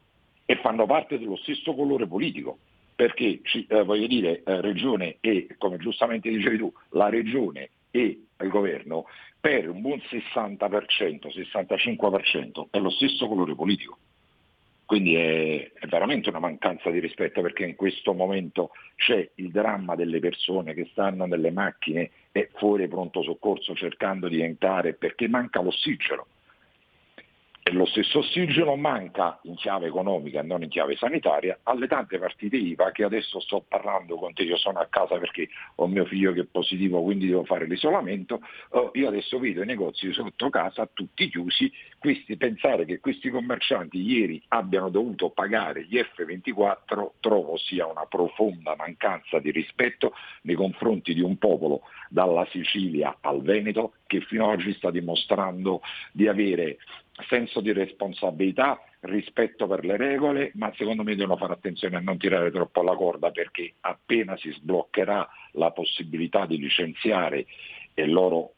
E 0.45 0.57
fanno 0.57 0.87
parte 0.87 1.19
dello 1.19 1.37
stesso 1.37 1.73
colore 1.75 2.07
politico 2.07 2.59
perché 2.95 3.41
eh, 3.69 3.83
voglio 3.85 4.07
dire 4.07 4.43
eh, 4.45 4.61
regione 4.61 5.17
e 5.21 5.55
come 5.57 5.79
giustamente 5.79 6.29
dicevi 6.29 6.59
tu 6.59 6.73
la 6.91 7.09
regione 7.09 7.71
e 7.93 8.25
il 8.41 8.49
governo 8.49 9.07
per 9.39 9.69
un 9.69 9.81
buon 9.81 9.99
60%, 9.99 11.29
65% 11.29 12.67
è 12.71 12.79
lo 12.79 12.91
stesso 12.91 13.29
colore 13.29 13.55
politico. 13.55 13.99
Quindi 14.85 15.15
è, 15.15 15.73
è, 15.73 15.87
veramente 15.87 16.29
una 16.29 16.39
mancanza 16.39 16.91
di 16.91 16.99
rispetto 16.99 17.41
perché 17.41 17.65
in 17.65 17.77
questo 17.77 18.13
momento 18.13 18.71
c'è 18.97 19.31
il 19.37 19.51
dramma 19.51 19.95
delle 19.95 20.19
persone 20.19 20.75
che 20.75 20.89
stanno 20.91 21.25
nelle 21.25 21.51
macchine 21.51 22.11
e 22.31 22.51
fuori 22.55 22.89
pronto 22.89 23.23
soccorso 23.23 23.75
cercando 23.75 24.29
di 24.29 24.43
entrare 24.43 24.95
perché 24.95 25.29
manca 25.29 25.63
l'ossigeno. 25.63 26.27
E 27.65 27.71
lo 27.71 27.87
stesso 27.87 28.19
ossigeno 28.19 28.75
manca 28.75 29.39
in 29.45 29.55
chiave 29.55 29.87
economica 29.87 30.41
e 30.41 30.43
non 30.43 30.65
in 30.65 30.69
chiave 30.69 30.97
sanitaria 30.97 31.61
alle 31.63 31.87
tante 31.87 32.19
partite 32.19 32.57
IVA 32.57 32.91
che 32.91 33.05
adesso 33.05 33.39
sto 33.39 33.65
parlando 33.67 34.17
con 34.17 34.35
te, 34.35 34.43
io 34.43 34.57
sono 34.57 34.81
a 34.81 34.89
casa 34.91 35.17
perché 35.19 35.49
ho 35.77 35.87
mio 35.87 36.05
figlio 36.05 36.33
che 36.33 36.41
è 36.41 36.45
positivo 36.45 37.01
quindi 37.03 37.29
devo 37.29 37.45
fare 37.45 37.67
l'isolamento, 37.67 38.41
oh, 38.71 38.91
io 38.95 39.07
adesso 39.07 39.39
vedo 39.39 39.63
i 39.63 39.67
negozi 39.67 40.13
sotto 40.13 40.51
casa 40.51 40.91
tutti 40.93 41.29
chiusi, 41.29 41.71
questi, 42.01 42.37
pensare 42.37 42.85
che 42.85 42.99
questi 42.99 43.31
commercianti 43.31 43.97
ieri 43.97 44.43
abbiano 44.49 44.89
dovuto 44.89 45.31
pagare 45.31 45.85
gli 45.85 46.01
F24 46.01 47.11
trovo 47.21 47.57
sia 47.59 47.87
una 47.87 48.07
profonda 48.07 48.75
mancanza 48.75 49.39
di 49.39 49.53
rispetto 49.53 50.15
nei 50.43 50.57
confronti 50.57 51.15
di 51.15 51.21
un 51.21 51.39
popolo 51.39 51.83
dalla 52.09 52.45
Sicilia 52.51 53.19
al 53.21 53.41
Veneto 53.41 53.93
che 54.09 54.21
fino 54.23 54.51
ad 54.51 54.59
oggi 54.59 54.75
sta 54.75 54.91
dimostrando 54.91 55.81
di 56.11 56.27
avere 56.27 56.79
senso 57.29 57.61
di 57.61 57.73
responsabilità, 57.73 58.81
rispetto 59.01 59.67
per 59.67 59.85
le 59.85 59.97
regole, 59.97 60.53
ma 60.55 60.73
secondo 60.77 61.03
me 61.03 61.15
devono 61.15 61.37
fare 61.37 61.53
attenzione 61.53 61.97
a 61.97 62.01
non 62.01 62.19
tirare 62.19 62.51
troppo 62.51 62.83
la 62.83 62.95
corda 62.95 63.31
perché 63.31 63.75
appena 63.81 64.37
si 64.37 64.51
sbloccherà 64.53 65.29
la 65.53 65.71
possibilità 65.73 66.47
di 66.47 66.59
licenziare 66.59 67.47
e 67.95 68.07
loro 68.07 68.55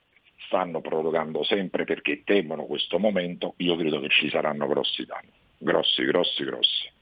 stanno 0.46 0.80
prorogando 0.80 1.42
sempre 1.42 1.84
perché 1.84 2.22
temono 2.24 2.64
questo 2.66 2.98
momento, 2.98 3.54
io 3.58 3.76
credo 3.76 4.00
che 4.00 4.08
ci 4.08 4.28
saranno 4.28 4.66
grossi 4.66 5.04
danni, 5.04 5.32
grossi, 5.58 6.04
grossi, 6.04 6.44
grossi. 6.44 6.92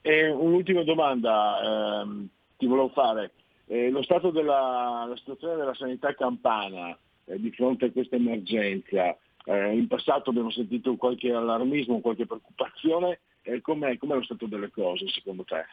E 0.00 0.28
un'ultima 0.28 0.82
domanda 0.82 2.02
ehm, 2.02 2.28
ti 2.56 2.66
volevo 2.66 2.88
fare. 2.88 3.32
eh, 3.66 3.90
lo 3.90 4.02
stato 4.02 4.30
della 4.30 5.06
la 5.08 5.16
situazione 5.16 5.56
della 5.56 5.74
sanità 5.74 6.14
campana 6.14 6.96
eh, 7.26 7.38
di 7.38 7.50
fronte 7.52 7.86
a 7.86 7.90
questa 7.92 8.16
emergenza, 8.16 9.16
eh, 9.44 9.74
in 9.74 9.86
passato 9.88 10.30
abbiamo 10.30 10.50
sentito 10.50 10.96
qualche 10.96 11.32
allarmismo, 11.32 12.00
qualche 12.00 12.26
preoccupazione, 12.26 13.20
com'è, 13.60 13.96
com'è 13.98 14.14
lo 14.14 14.22
stato 14.22 14.46
delle 14.46 14.70
cose 14.70 15.08
secondo 15.08 15.44
te? 15.44 15.64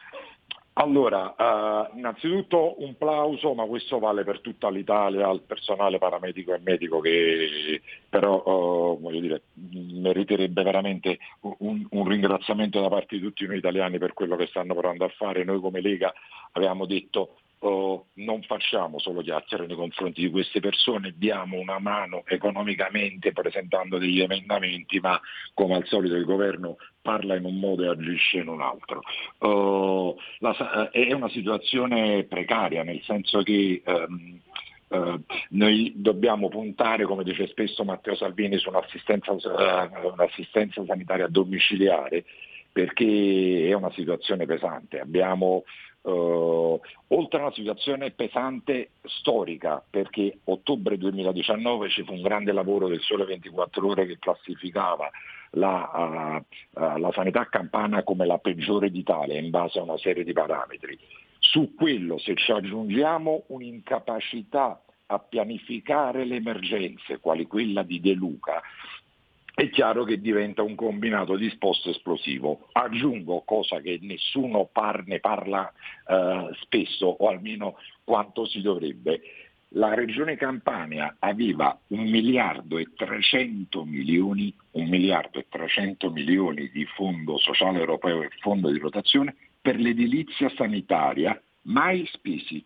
Allora, 0.74 1.34
eh, 1.36 1.98
innanzitutto 1.98 2.80
un 2.82 2.96
plauso, 2.96 3.52
ma 3.54 3.64
questo 3.66 3.98
vale 3.98 4.24
per 4.24 4.40
tutta 4.40 4.70
l'Italia, 4.70 5.28
al 5.28 5.42
personale 5.42 5.98
paramedico 5.98 6.54
e 6.54 6.60
medico 6.62 7.00
che 7.00 7.82
però 8.08 8.98
eh, 9.02 9.20
dire, 9.20 9.42
meriterebbe 9.54 10.62
veramente 10.62 11.18
un, 11.40 11.86
un, 11.90 12.08
ringraziamento 12.08 12.80
da 12.80 12.88
parte 12.88 13.16
di 13.16 13.22
tutti 13.22 13.46
noi 13.46 13.58
italiani 13.58 13.98
per 13.98 14.14
quello 14.14 14.36
che 14.36 14.46
stanno 14.46 14.74
provando 14.74 15.04
a 15.04 15.08
fare. 15.08 15.44
Noi 15.44 15.60
come 15.60 15.80
Lega 15.80 16.14
avevamo 16.52 16.86
detto 16.86 17.36
oh, 17.60 18.06
non 18.14 18.42
facciamo 18.42 18.98
solo 18.98 19.22
chiacchiere 19.22 19.66
nei 19.66 19.76
confronti 19.76 20.22
di 20.22 20.30
queste 20.30 20.60
persone, 20.60 21.14
diamo 21.16 21.58
una 21.58 21.78
mano 21.78 22.22
economicamente 22.26 23.32
presentando 23.32 23.98
degli 23.98 24.20
emendamenti, 24.20 25.00
ma 25.00 25.20
come 25.54 25.74
al 25.74 25.86
solito 25.86 26.14
il 26.14 26.24
governo 26.24 26.76
parla 27.02 27.36
in 27.36 27.44
un 27.44 27.58
modo 27.58 27.84
e 27.84 27.88
agisce 27.88 28.38
in 28.38 28.48
un 28.48 28.60
altro. 28.60 29.02
Uh, 29.38 30.16
la, 30.38 30.90
è 30.90 31.12
una 31.12 31.28
situazione 31.28 32.24
precaria, 32.24 32.82
nel 32.82 33.02
senso 33.02 33.42
che 33.42 33.82
um, 33.84 34.40
Uh, 34.90 35.22
noi 35.50 35.92
dobbiamo 35.94 36.48
puntare, 36.48 37.04
come 37.04 37.22
dice 37.22 37.46
spesso 37.46 37.84
Matteo 37.84 38.16
Salvini, 38.16 38.58
su 38.58 38.70
un'assistenza, 38.70 39.30
uh, 39.30 40.12
un'assistenza 40.12 40.84
sanitaria 40.84 41.28
domiciliare 41.28 42.24
perché 42.72 43.68
è 43.68 43.72
una 43.72 43.92
situazione 43.92 44.46
pesante. 44.46 44.98
Abbiamo 44.98 45.62
Uh, 46.02 46.80
oltre 47.08 47.38
a 47.38 47.42
una 47.42 47.52
situazione 47.52 48.10
pesante 48.12 48.92
storica, 49.02 49.84
perché 49.88 50.38
ottobre 50.44 50.96
2019 50.96 51.90
ci 51.90 52.04
fu 52.04 52.14
un 52.14 52.22
grande 52.22 52.52
lavoro 52.52 52.88
del 52.88 53.00
Sole 53.00 53.26
24 53.26 53.86
Ore 53.86 54.06
che 54.06 54.18
classificava 54.18 55.10
la, 55.50 56.42
uh, 56.74 56.80
uh, 56.80 56.96
la 56.96 57.12
sanità 57.12 57.46
campana 57.50 58.02
come 58.02 58.24
la 58.24 58.38
peggiore 58.38 58.90
d'Italia 58.90 59.38
in 59.38 59.50
base 59.50 59.78
a 59.78 59.82
una 59.82 59.98
serie 59.98 60.24
di 60.24 60.32
parametri. 60.32 60.98
Su 61.38 61.74
quello, 61.74 62.18
se 62.18 62.34
ci 62.34 62.50
aggiungiamo 62.50 63.44
un'incapacità 63.48 64.80
a 65.06 65.18
pianificare 65.18 66.24
le 66.24 66.36
emergenze, 66.36 67.18
quali 67.18 67.46
quella 67.46 67.82
di 67.82 68.00
De 68.00 68.12
Luca, 68.12 68.59
è 69.60 69.68
chiaro 69.68 70.04
che 70.04 70.18
diventa 70.18 70.62
un 70.62 70.74
combinato 70.74 71.36
disposto 71.36 71.90
esplosivo. 71.90 72.68
Aggiungo, 72.72 73.42
cosa 73.42 73.78
che 73.80 73.98
nessuno 74.00 74.70
par- 74.72 75.04
ne 75.06 75.20
parla 75.20 75.70
eh, 76.06 76.48
spesso, 76.62 77.04
o 77.04 77.28
almeno 77.28 77.76
quanto 78.02 78.46
si 78.46 78.62
dovrebbe, 78.62 79.20
la 79.74 79.92
regione 79.92 80.36
Campania 80.36 81.16
aveva 81.18 81.78
un 81.88 82.08
miliardo 82.08 82.78
e 82.78 82.88
300 82.96 83.84
milioni, 83.84 84.50
un 84.72 84.88
miliardo 84.88 85.38
e 85.38 85.46
300 85.46 86.10
milioni 86.10 86.70
di 86.70 86.86
fondo 86.86 87.36
sociale 87.36 87.80
europeo 87.80 88.22
e 88.22 88.30
fondo 88.40 88.70
di 88.70 88.78
rotazione 88.78 89.36
per 89.60 89.76
l'edilizia 89.76 90.48
sanitaria 90.56 91.38
mai 91.64 92.08
spesi. 92.10 92.64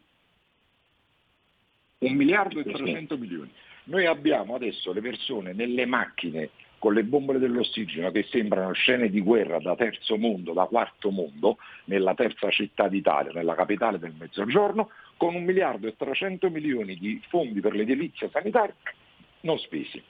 Un 1.98 2.14
miliardo 2.14 2.60
e 2.60 2.62
300 2.62 3.18
milioni. 3.18 3.50
Noi 3.86 4.06
abbiamo 4.06 4.54
adesso 4.54 4.92
le 4.92 5.00
persone 5.00 5.52
nelle 5.52 5.86
macchine 5.86 6.50
con 6.78 6.94
le 6.94 7.04
bombole 7.04 7.38
dell'ossigeno 7.38 8.10
che 8.10 8.26
sembrano 8.30 8.72
scene 8.72 9.08
di 9.08 9.20
guerra 9.20 9.58
da 9.58 9.74
terzo 9.74 10.16
mondo, 10.16 10.52
da 10.52 10.66
quarto 10.66 11.10
mondo, 11.10 11.58
nella 11.84 12.14
terza 12.14 12.50
città 12.50 12.88
d'Italia, 12.88 13.32
nella 13.32 13.54
capitale 13.54 13.98
del 13.98 14.14
Mezzogiorno, 14.18 14.90
con 15.16 15.34
un 15.34 15.44
miliardo 15.44 15.86
e 15.86 15.96
300 15.96 16.50
milioni 16.50 16.96
di 16.96 17.20
fondi 17.28 17.60
per 17.60 17.74
l'edilizia 17.74 18.28
sanitaria 18.30 18.74
non 19.40 19.58
spesi. 19.58 20.02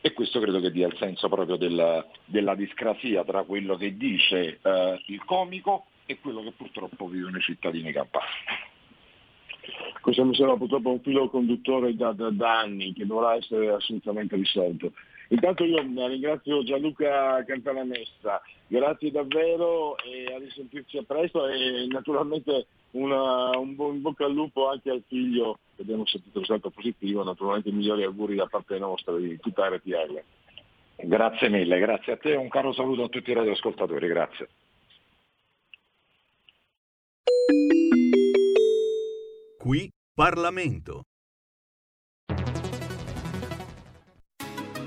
E 0.00 0.12
questo 0.12 0.38
credo 0.38 0.60
che 0.60 0.70
dia 0.70 0.86
il 0.86 0.96
senso 0.98 1.28
proprio 1.28 1.56
del, 1.56 2.06
della 2.26 2.54
discrasia 2.54 3.24
tra 3.24 3.42
quello 3.44 3.76
che 3.76 3.96
dice 3.96 4.58
eh, 4.60 5.02
il 5.06 5.24
comico 5.24 5.86
e 6.04 6.18
quello 6.20 6.42
che 6.42 6.52
purtroppo 6.54 7.08
vivono 7.08 7.38
i 7.38 7.40
cittadini 7.40 7.90
campani. 7.90 8.26
Questo 10.02 10.24
mi 10.26 10.34
sembra 10.34 10.56
purtroppo 10.56 10.90
un 10.90 11.00
filo 11.00 11.30
conduttore 11.30 11.94
da, 11.96 12.12
da, 12.12 12.28
da 12.30 12.58
anni 12.58 12.92
che 12.92 13.06
dovrà 13.06 13.36
essere 13.36 13.70
assolutamente 13.70 14.36
risolto. 14.36 14.92
Intanto 15.28 15.64
io 15.64 15.80
ringrazio 15.80 16.62
Gianluca 16.62 17.42
Cantalamessa, 17.44 18.42
grazie 18.66 19.10
davvero 19.10 19.96
e 19.98 20.32
a 20.34 20.38
risentirci 20.38 20.98
a 20.98 21.02
presto 21.02 21.46
e 21.48 21.86
naturalmente 21.88 22.66
una, 22.92 23.56
un 23.58 23.74
buon 23.74 24.00
bocca 24.02 24.26
al 24.26 24.34
lupo 24.34 24.68
anche 24.68 24.90
al 24.90 25.02
figlio 25.06 25.58
che 25.74 25.82
abbiamo 25.82 26.06
sentito 26.06 26.40
il 26.40 26.46
salto 26.46 26.70
positivo, 26.70 27.24
naturalmente 27.24 27.70
i 27.70 27.72
migliori 27.72 28.04
auguri 28.04 28.36
da 28.36 28.46
parte 28.46 28.78
nostra 28.78 29.16
di 29.16 29.38
tutta 29.38 29.68
RTL. 29.68 30.22
Grazie 30.96 31.48
mille, 31.48 31.78
grazie 31.78 32.12
a 32.12 32.16
te 32.16 32.32
e 32.32 32.36
un 32.36 32.48
caro 32.48 32.72
saluto 32.72 33.04
a 33.04 33.08
tutti 33.08 33.30
i 33.30 33.34
radioascoltatori, 33.34 34.06
grazie. 34.06 34.48
Qui 39.58 39.90
Parlamento. 40.14 41.04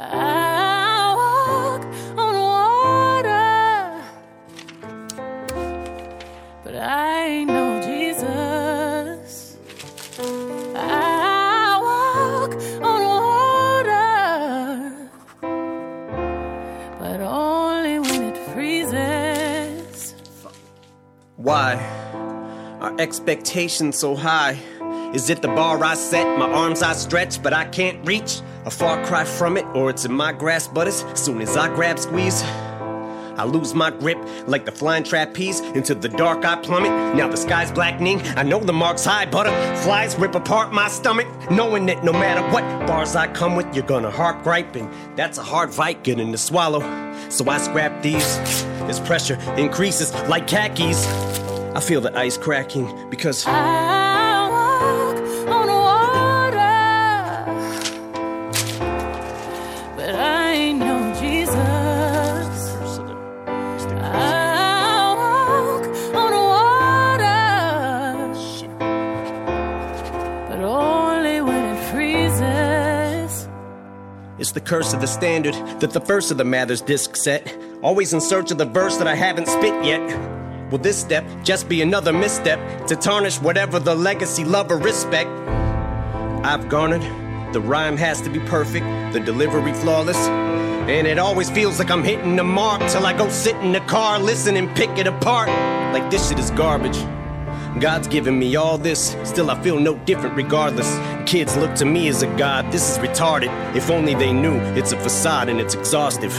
I 0.00 1.12
walk 1.16 1.82
on 2.16 2.34
water, 2.38 4.00
but 6.62 6.76
I 6.76 7.42
know 7.42 7.82
Jesus. 7.82 9.56
I 10.76 11.80
walk 11.82 12.54
on 12.80 13.02
water, 13.82 15.10
but 17.00 17.20
only 17.20 17.98
when 17.98 18.22
it 18.22 18.38
freezes. 18.54 20.14
Why 21.36 21.74
are 22.80 22.94
expectations 23.00 23.98
so 23.98 24.14
high? 24.14 24.56
Is 25.12 25.28
it 25.28 25.42
the 25.42 25.48
bar 25.48 25.82
I 25.82 25.94
set, 25.94 26.38
my 26.38 26.48
arms 26.48 26.82
I 26.82 26.92
stretch, 26.92 27.42
but 27.42 27.52
I 27.52 27.64
can't 27.64 28.06
reach? 28.06 28.42
A 28.68 28.70
far 28.70 29.02
cry 29.06 29.24
from 29.24 29.56
it, 29.56 29.64
or 29.74 29.88
it's 29.88 30.04
in 30.04 30.12
my 30.12 30.30
grasp, 30.30 30.74
but 30.74 30.86
as 30.86 31.02
soon 31.14 31.40
as 31.40 31.56
I 31.56 31.74
grab 31.74 31.98
squeeze, 31.98 32.42
I 32.42 33.44
lose 33.44 33.72
my 33.72 33.90
grip 33.90 34.18
like 34.46 34.66
the 34.66 34.72
flying 34.72 35.04
trapeze. 35.04 35.60
Into 35.60 35.94
the 35.94 36.10
dark 36.10 36.44
I 36.44 36.56
plummet. 36.56 36.90
Now 37.16 37.28
the 37.28 37.38
sky's 37.38 37.72
blackening. 37.72 38.20
I 38.36 38.42
know 38.42 38.60
the 38.60 38.74
mark's 38.74 39.06
high. 39.06 39.24
Butterflies 39.24 40.18
rip 40.18 40.34
apart 40.34 40.70
my 40.70 40.88
stomach. 40.88 41.26
Knowing 41.50 41.86
that 41.86 42.04
no 42.04 42.12
matter 42.12 42.42
what 42.52 42.62
bars 42.86 43.16
I 43.16 43.32
come 43.32 43.56
with, 43.56 43.74
you're 43.74 43.86
gonna 43.86 44.10
harp 44.10 44.42
gripe. 44.42 44.76
And 44.76 44.92
that's 45.16 45.38
a 45.38 45.42
hard 45.42 45.72
fight 45.72 46.04
getting 46.04 46.30
to 46.32 46.36
swallow. 46.36 46.80
So 47.30 47.48
I 47.48 47.56
scrap 47.56 48.02
these. 48.02 48.36
This 48.86 49.00
pressure 49.00 49.40
increases 49.56 50.12
like 50.28 50.46
khakis. 50.46 51.06
I 51.74 51.80
feel 51.80 52.02
the 52.02 52.14
ice 52.14 52.36
cracking 52.36 53.08
because. 53.08 53.46
I 53.46 53.97
the 74.52 74.60
curse 74.60 74.92
of 74.92 75.00
the 75.00 75.06
standard 75.06 75.54
that 75.80 75.90
the 75.90 76.00
first 76.00 76.30
of 76.30 76.38
the 76.38 76.44
Mathers 76.44 76.80
disc 76.80 77.16
set. 77.16 77.56
Always 77.82 78.12
in 78.12 78.20
search 78.20 78.50
of 78.50 78.58
the 78.58 78.64
verse 78.64 78.96
that 78.96 79.06
I 79.06 79.14
haven't 79.14 79.48
spit 79.48 79.84
yet. 79.84 80.00
Will 80.70 80.78
this 80.78 80.98
step 80.98 81.24
just 81.42 81.68
be 81.68 81.82
another 81.82 82.12
misstep 82.12 82.86
to 82.88 82.96
tarnish 82.96 83.40
whatever 83.40 83.78
the 83.78 83.94
legacy, 83.94 84.44
love, 84.44 84.70
or 84.70 84.76
respect 84.76 85.30
I've 86.44 86.68
garnered? 86.68 87.02
The 87.54 87.60
rhyme 87.60 87.96
has 87.96 88.20
to 88.22 88.30
be 88.30 88.40
perfect, 88.40 88.84
the 89.12 89.20
delivery 89.20 89.72
flawless. 89.72 90.18
And 90.88 91.06
it 91.06 91.18
always 91.18 91.50
feels 91.50 91.78
like 91.78 91.90
I'm 91.90 92.04
hitting 92.04 92.36
the 92.36 92.44
mark 92.44 92.80
till 92.90 93.06
I 93.06 93.16
go 93.16 93.28
sit 93.30 93.56
in 93.56 93.72
the 93.72 93.80
car, 93.80 94.18
listen 94.18 94.56
and 94.56 94.74
pick 94.76 94.90
it 94.98 95.06
apart. 95.06 95.48
Like 95.92 96.10
this 96.10 96.28
shit 96.28 96.38
is 96.38 96.50
garbage. 96.50 96.98
God's 97.80 98.08
given 98.08 98.38
me 98.38 98.56
all 98.56 98.78
this, 98.78 99.16
still 99.24 99.50
I 99.50 99.62
feel 99.62 99.78
no 99.78 99.96
different 99.98 100.34
regardless. 100.34 100.98
Kids 101.30 101.56
look 101.56 101.74
to 101.76 101.84
me 101.84 102.08
as 102.08 102.22
a 102.22 102.26
god, 102.36 102.72
this 102.72 102.90
is 102.90 102.98
retarded. 102.98 103.48
If 103.76 103.90
only 103.90 104.14
they 104.14 104.32
knew 104.32 104.58
it's 104.74 104.92
a 104.92 104.98
facade 104.98 105.48
and 105.48 105.60
it's 105.60 105.74
exhaustive. 105.74 106.36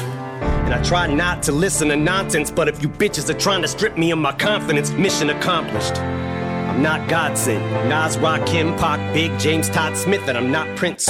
And 0.69 0.73
I 0.73 0.83
try 0.83 1.07
not 1.07 1.41
to 1.43 1.51
listen 1.51 1.87
to 1.89 1.95
nonsense, 1.95 2.51
but 2.51 2.67
if 2.67 2.81
you 2.81 2.89
bitches 2.89 3.29
are 3.29 3.39
trying 3.39 3.61
to 3.61 3.67
strip 3.67 3.97
me 3.97 4.11
of 4.11 4.19
my 4.19 4.33
confidence, 4.33 4.91
mission 4.91 5.29
accomplished. 5.29 5.95
I'm 5.95 6.81
not 6.83 7.09
Godson. 7.09 7.61
Nas, 7.89 8.17
Rakim, 8.17 8.77
Pac, 8.77 9.13
Big, 9.13 9.37
James, 9.39 9.69
Todd 9.69 9.97
Smith, 9.97 10.27
and 10.27 10.37
I'm 10.37 10.51
not 10.51 10.77
Prince. 10.77 11.09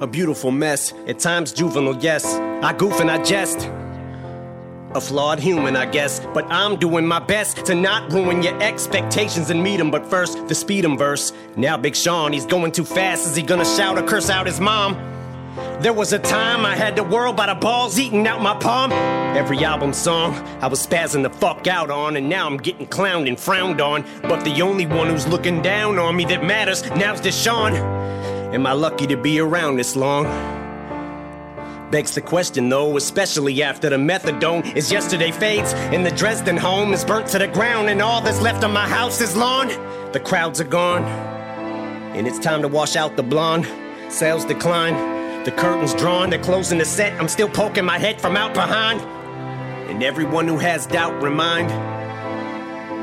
A 0.00 0.06
beautiful 0.06 0.52
mess, 0.52 0.92
at 1.08 1.18
times 1.18 1.50
juvenile, 1.50 1.96
yes. 1.98 2.24
I 2.62 2.72
goof 2.72 3.00
and 3.00 3.10
I 3.10 3.20
jest. 3.20 3.68
A 4.94 5.00
flawed 5.00 5.40
human, 5.40 5.74
I 5.74 5.86
guess, 5.86 6.20
but 6.32 6.44
I'm 6.44 6.76
doing 6.76 7.04
my 7.04 7.18
best 7.18 7.66
to 7.66 7.74
not 7.74 8.12
ruin 8.12 8.40
your 8.40 8.62
expectations 8.62 9.50
and 9.50 9.60
meet 9.60 9.80
'em. 9.80 9.90
But 9.90 10.06
first, 10.06 10.46
the 10.46 10.54
speed 10.54 10.84
'em 10.84 10.96
verse. 10.96 11.32
Now, 11.56 11.76
Big 11.76 11.96
Sean, 11.96 12.32
he's 12.32 12.46
going 12.46 12.70
too 12.70 12.84
fast. 12.84 13.26
Is 13.26 13.34
he 13.34 13.42
gonna 13.42 13.64
shout 13.64 13.98
or 13.98 14.02
curse 14.02 14.30
out 14.30 14.46
his 14.46 14.60
mom? 14.60 14.96
There 15.80 15.92
was 15.92 16.12
a 16.12 16.20
time 16.20 16.64
I 16.64 16.76
had 16.76 16.94
the 16.94 17.02
world 17.02 17.34
by 17.34 17.46
the 17.46 17.56
balls 17.56 17.98
eating 17.98 18.24
out 18.28 18.40
my 18.40 18.54
palm. 18.54 18.92
Every 19.36 19.64
album 19.64 19.92
song 19.92 20.32
I 20.62 20.68
was 20.68 20.86
spazzing 20.86 21.24
the 21.24 21.30
fuck 21.30 21.66
out 21.66 21.90
on, 21.90 22.16
and 22.16 22.28
now 22.28 22.46
I'm 22.46 22.56
getting 22.56 22.86
clowned 22.86 23.26
and 23.26 23.38
frowned 23.38 23.80
on. 23.80 24.04
But 24.22 24.44
the 24.44 24.62
only 24.62 24.86
one 24.86 25.08
who's 25.08 25.26
looking 25.26 25.60
down 25.60 25.98
on 25.98 26.14
me 26.14 26.24
that 26.26 26.44
matters 26.44 26.84
now's 26.94 27.20
Deshaun. 27.20 27.74
Am 28.50 28.66
I 28.66 28.72
lucky 28.72 29.06
to 29.08 29.16
be 29.18 29.40
around 29.40 29.76
this 29.76 29.94
long? 29.94 30.24
Begs 31.90 32.14
the 32.14 32.22
question 32.22 32.70
though, 32.70 32.96
especially 32.96 33.62
after 33.62 33.90
the 33.90 33.96
methadone 33.96 34.74
is 34.74 34.90
yesterday 34.90 35.30
fades 35.30 35.74
and 35.74 36.04
the 36.04 36.10
Dresden 36.12 36.56
home 36.56 36.94
is 36.94 37.04
burnt 37.04 37.26
to 37.28 37.38
the 37.38 37.46
ground 37.46 37.90
and 37.90 38.00
all 38.00 38.22
that's 38.22 38.40
left 38.40 38.64
of 38.64 38.70
my 38.70 38.88
house 38.88 39.20
is 39.20 39.36
lawn. 39.36 39.68
The 40.12 40.20
crowds 40.20 40.62
are 40.62 40.64
gone 40.64 41.04
and 42.14 42.26
it's 42.26 42.38
time 42.38 42.62
to 42.62 42.68
wash 42.68 42.96
out 42.96 43.16
the 43.16 43.22
blonde. 43.22 43.68
Sales 44.10 44.46
decline, 44.46 44.94
the 45.44 45.52
curtains 45.52 45.92
drawn, 45.92 46.30
they're 46.30 46.42
closing 46.42 46.78
the 46.78 46.86
set. 46.86 47.20
I'm 47.20 47.28
still 47.28 47.50
poking 47.50 47.84
my 47.84 47.98
head 47.98 48.18
from 48.18 48.34
out 48.34 48.54
behind. 48.54 49.02
And 49.90 50.02
everyone 50.02 50.48
who 50.48 50.56
has 50.56 50.86
doubt, 50.86 51.22
remind. 51.22 51.68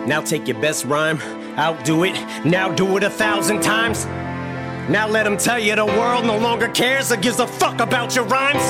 Now 0.10 0.21
take 0.21 0.47
your 0.47 0.60
best 0.60 0.86
rhyme, 0.86 1.19
outdo 1.55 2.03
it, 2.03 2.15
now 2.45 2.73
do 2.73 2.97
it 2.97 3.03
a 3.03 3.12
thousand 3.12 3.62
times. 3.62 4.08
Now 4.89 5.08
let 5.08 5.24
them 5.24 5.36
tell 5.36 5.58
you 5.58 5.76
the 5.76 5.86
world 5.86 6.26
no 6.26 6.38
longer 6.38 6.67
cares 6.67 7.12
or 7.12 7.17
gives 7.17 7.39
a 7.39 7.48
fuck 7.48 7.80
about 7.80 8.15
your 8.15 8.26
rhymes. 8.26 8.62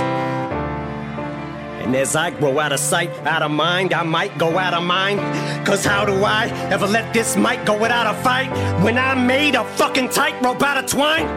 And 1.83 1.93
as 1.93 2.15
I 2.15 2.31
grow 2.31 2.57
out 2.57 2.71
of 2.71 2.79
sight, 2.79 3.11
out 3.27 3.41
of 3.41 3.51
mind, 3.51 3.93
I 3.93 4.03
might 4.03 4.37
go 4.37 4.57
out 4.57 4.73
of 4.73 4.83
mind. 4.83 5.19
Cause 5.67 5.83
how 5.83 6.05
do 6.05 6.13
I 6.23 6.47
ever 6.71 6.87
let 6.87 7.13
this 7.13 7.35
mic 7.35 7.65
go 7.65 7.77
without 7.77 8.07
a 8.07 8.17
fight 8.23 8.49
when 8.81 8.97
I 8.97 9.13
made 9.13 9.55
a 9.55 9.65
fucking 9.75 10.09
tightrope 10.09 10.63
out 10.63 10.83
of 10.83 10.89
twine? 10.89 11.27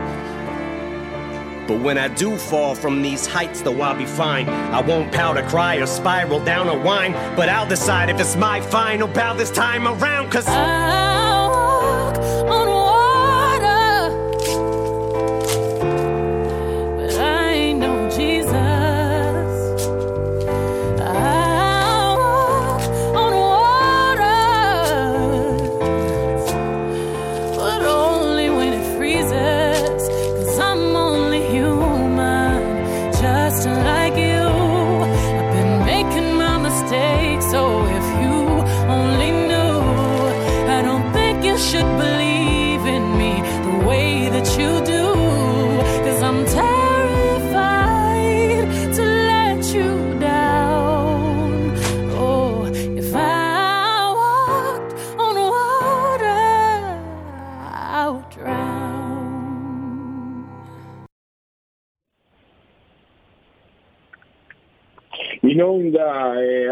But 1.67 1.81
when 1.81 1.99
I 1.99 2.07
do 2.09 2.37
fall 2.37 2.75
from 2.77 3.03
these 3.03 3.27
heights, 3.27 3.61
though 3.61 3.81
I'll 3.83 3.99
be 3.99 4.07
fine. 4.07 4.49
I 4.49 4.81
won't 4.81 5.13
pout 5.13 5.37
or 5.37 5.43
cry 5.49 5.75
or 5.77 5.87
spiral 5.87 6.43
down 6.43 6.69
or 6.69 6.79
whine, 6.79 7.13
but 7.37 7.49
I'll 7.49 7.69
decide 7.69 8.11
if 8.11 8.21
it's 8.21 8.37
my 8.37 8.61
final 8.61 9.09
bow 9.09 9.35
this 9.35 9.51
time 9.51 9.89
around. 9.89 10.31
Cause 10.31 10.47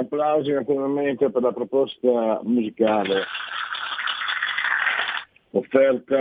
applausi 0.06 0.52
naturalmente 0.52 1.30
per 1.30 1.42
la 1.42 1.52
proposta 1.52 2.40
musicale 2.42 3.24
offerta 5.50 6.16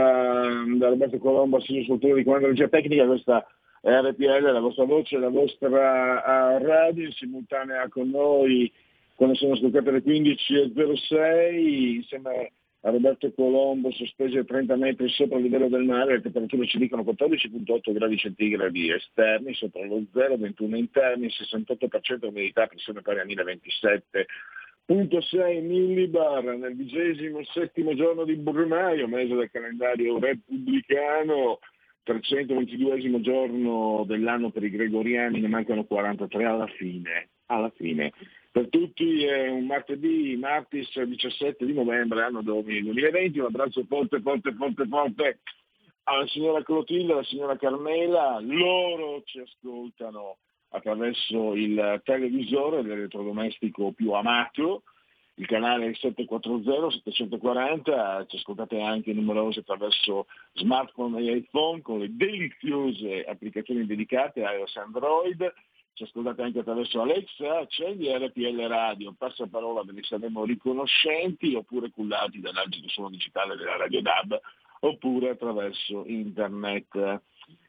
da 0.78 0.90
Roberto 0.90 1.18
Colombo, 1.18 1.58
assegno 1.58 1.84
struttura 1.84 2.16
di 2.16 2.24
comando 2.24 2.48
regia 2.48 2.68
tecnica, 2.68 3.06
questa 3.06 3.46
è 3.82 3.90
RPL, 3.90 4.52
la 4.52 4.60
vostra 4.60 4.86
voce, 4.86 5.18
la 5.18 5.30
vostra 5.30 6.56
eh, 6.56 6.64
radio, 6.64 7.06
in 7.06 7.12
simultanea 7.12 7.88
con 7.90 8.10
noi 8.10 8.72
quando 9.16 9.36
sono 9.36 9.56
scoccate 9.56 9.92
le 9.92 10.04
15.06, 10.04 11.96
insieme 11.96 12.52
a 12.86 12.92
Roberto 12.92 13.32
Colombo, 13.34 13.92
sospesi 13.92 14.38
a 14.38 14.44
30 14.44 14.76
metri 14.76 15.10
sopra 15.10 15.38
il 15.38 15.44
livello 15.44 15.70
del 15.70 15.86
mare, 15.86 16.14
le 16.14 16.22
temperature 16.22 16.68
ci 16.68 16.78
dicono 16.78 17.02
14.8 17.02 17.92
gradi 17.92 18.16
centigradi 18.16 18.92
esterni, 18.92 19.56
sopra 19.56 19.84
lo 19.86 20.04
0, 20.14 20.38
21 20.38 20.78
interni, 20.78 21.26
68% 21.28 22.28
umidità, 22.28 22.68
pressione 22.68 23.02
pari 23.02 23.22
a 23.22 23.26
1027.6 23.26 25.66
millibar 25.66 26.44
nel 26.44 26.76
vigesimo 26.76 27.44
settimo 27.46 27.96
giorno 27.96 28.24
di 28.24 28.36
Brumaio, 28.36 29.08
mese 29.08 29.34
del 29.34 29.50
calendario 29.50 30.20
repubblicano, 30.20 31.58
322 32.04 33.20
giorno 33.22 34.04
dell'anno 34.06 34.52
per 34.52 34.64
i 34.64 34.70
gregoriani, 34.70 35.42
ne 35.42 35.48
mancano 35.48 35.86
43 35.86 36.46
alla 36.46 36.68
fine. 36.68 37.30
Alla 37.48 37.72
fine. 37.76 38.12
Per 38.56 38.70
tutti 38.70 39.26
è 39.26 39.50
un 39.50 39.66
martedì, 39.66 40.38
martis 40.38 40.98
17 40.98 41.66
di 41.66 41.74
novembre, 41.74 42.24
anno 42.24 42.42
2020, 42.42 43.40
un 43.40 43.48
abbraccio 43.48 43.84
forte, 43.84 44.22
forte, 44.22 44.54
forte, 44.54 44.88
forte 44.88 45.40
alla 46.04 46.26
signora 46.28 46.64
Clotilde, 46.64 47.12
alla 47.12 47.24
signora 47.26 47.58
Carmela, 47.58 48.40
loro 48.40 49.24
ci 49.26 49.40
ascoltano 49.40 50.38
attraverso 50.70 51.54
il 51.54 52.00
televisore, 52.06 52.82
l'elettrodomestico 52.82 53.92
più 53.92 54.14
amato, 54.14 54.84
il 55.34 55.48
canale 55.48 55.94
740, 55.94 56.92
740, 56.92 58.26
ci 58.28 58.38
ascoltate 58.38 58.80
anche 58.80 59.12
numerosi 59.12 59.60
attraverso 59.60 60.28
smartphone 60.54 61.20
e 61.20 61.36
iPhone 61.36 61.82
con 61.82 62.00
le 62.00 62.16
deliziose 62.16 63.26
applicazioni 63.26 63.86
dedicate 63.86 64.46
a 64.46 64.54
iOS 64.54 64.78
Android, 64.78 65.54
ci 65.96 66.04
ascoltate 66.04 66.42
anche 66.42 66.60
attraverso 66.60 67.02
Alexa, 67.02 67.60
accendi 67.60 68.12
RPL 68.12 68.68
Radio, 68.68 69.16
passa 69.18 69.48
parola, 69.48 69.82
ve 69.82 69.94
ne 69.94 70.04
saremo 70.04 70.44
riconoscenti, 70.44 71.56
oppure 71.56 71.90
cullati 71.90 72.42
dall'agito 72.42 72.90
suono 72.90 73.10
digitale 73.10 73.56
della 73.56 73.78
Radio 73.78 74.02
DAB, 74.02 74.40
oppure 74.82 75.30
attraverso 75.30 76.04
internet. 76.06 77.22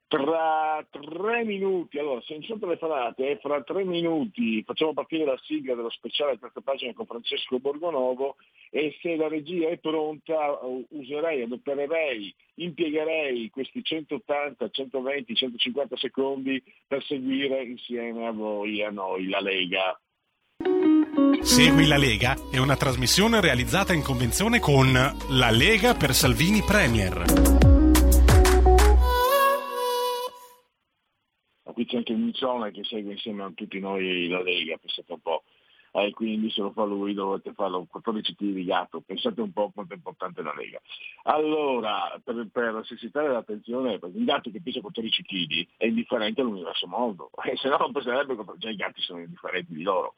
Tra 0.09 0.87
tre 0.89 1.45
minuti, 1.45 1.99
allora 1.99 2.21
se 2.21 2.35
non 2.35 2.43
sono 2.45 2.61
telefonate, 2.61 3.39
fra 3.43 3.61
tre 3.63 3.83
minuti 3.85 4.63
facciamo 4.63 4.93
partire 4.93 5.25
la 5.25 5.39
sigla 5.43 5.75
dello 5.75 5.91
speciale 5.91 6.39
terza 6.39 6.61
pagina 6.61 6.93
con 6.95 7.07
Francesco 7.07 7.59
Borgonovo 7.59 8.37
e 8.71 8.97
se 9.03 9.17
la 9.17 9.27
regia 9.27 9.69
è 9.69 9.79
pronta 9.79 10.61
userei, 10.91 11.43
adopererei, 11.43 12.33
impiegherei 12.55 13.51
questi 13.51 13.83
180, 13.83 14.71
120, 14.71 15.35
150 15.35 15.97
secondi 15.97 16.63
per 16.87 17.03
seguire 17.03 17.65
insieme 17.65 18.29
a 18.29 18.31
voi, 18.31 18.85
a 18.85 18.91
noi, 18.91 19.29
la 19.29 19.41
Lega. 19.41 20.01
Segui 21.41 21.89
la 21.89 21.97
Lega 21.97 22.37
è 22.53 22.59
una 22.59 22.77
trasmissione 22.77 23.41
realizzata 23.41 23.93
in 23.93 24.03
convenzione 24.03 24.61
con 24.61 24.93
La 24.93 25.51
Lega 25.51 25.95
per 25.95 26.15
Salvini 26.15 26.63
Premier. 26.63 27.76
Qui 31.77 31.85
c'è 31.85 31.99
anche 31.99 32.13
il 32.13 32.19
Miccione 32.19 32.71
che 32.71 32.85
segue 32.85 33.13
insieme 33.13 33.43
a 33.43 33.53
tutti 33.55 33.79
noi 33.79 34.29
la 34.29 34.41
Lega, 34.41 34.79
pensate 34.79 35.13
un 35.13 35.21
po'. 35.21 35.43
Eh, 35.93 36.11
quindi 36.13 36.51
se 36.51 36.63
lo 36.63 36.71
fa 36.71 36.85
lui 36.85 37.13
dovete 37.13 37.53
farlo 37.53 37.85
14 37.85 38.35
kg 38.35 38.45
di 38.53 38.65
gatto, 38.65 39.03
pensate 39.03 39.43
un 39.43 39.53
po' 39.53 39.71
quanto 39.75 39.93
è 39.93 39.97
importante 39.97 40.41
la 40.41 40.55
Lega. 40.55 40.81
Allora, 41.25 42.19
per, 42.25 42.49
per 42.51 42.81
suscitare 42.85 43.29
l'attenzione, 43.29 43.99
un 44.01 44.25
gatto 44.25 44.51
che 44.51 44.63
pesa 44.63 44.81
14 44.81 45.23
kg 45.23 45.67
è 45.77 45.85
indifferente 45.85 46.41
all'universo 46.41 46.87
mondo, 46.87 47.29
e 47.45 47.57
se 47.57 47.69
no 47.69 47.77
non 47.77 47.93
peserebbe, 47.93 48.37
già 48.57 48.71
i 48.71 48.77
gatti 48.77 49.03
sono 49.03 49.21
indifferenti 49.21 49.75
di 49.75 49.83
loro. 49.83 50.15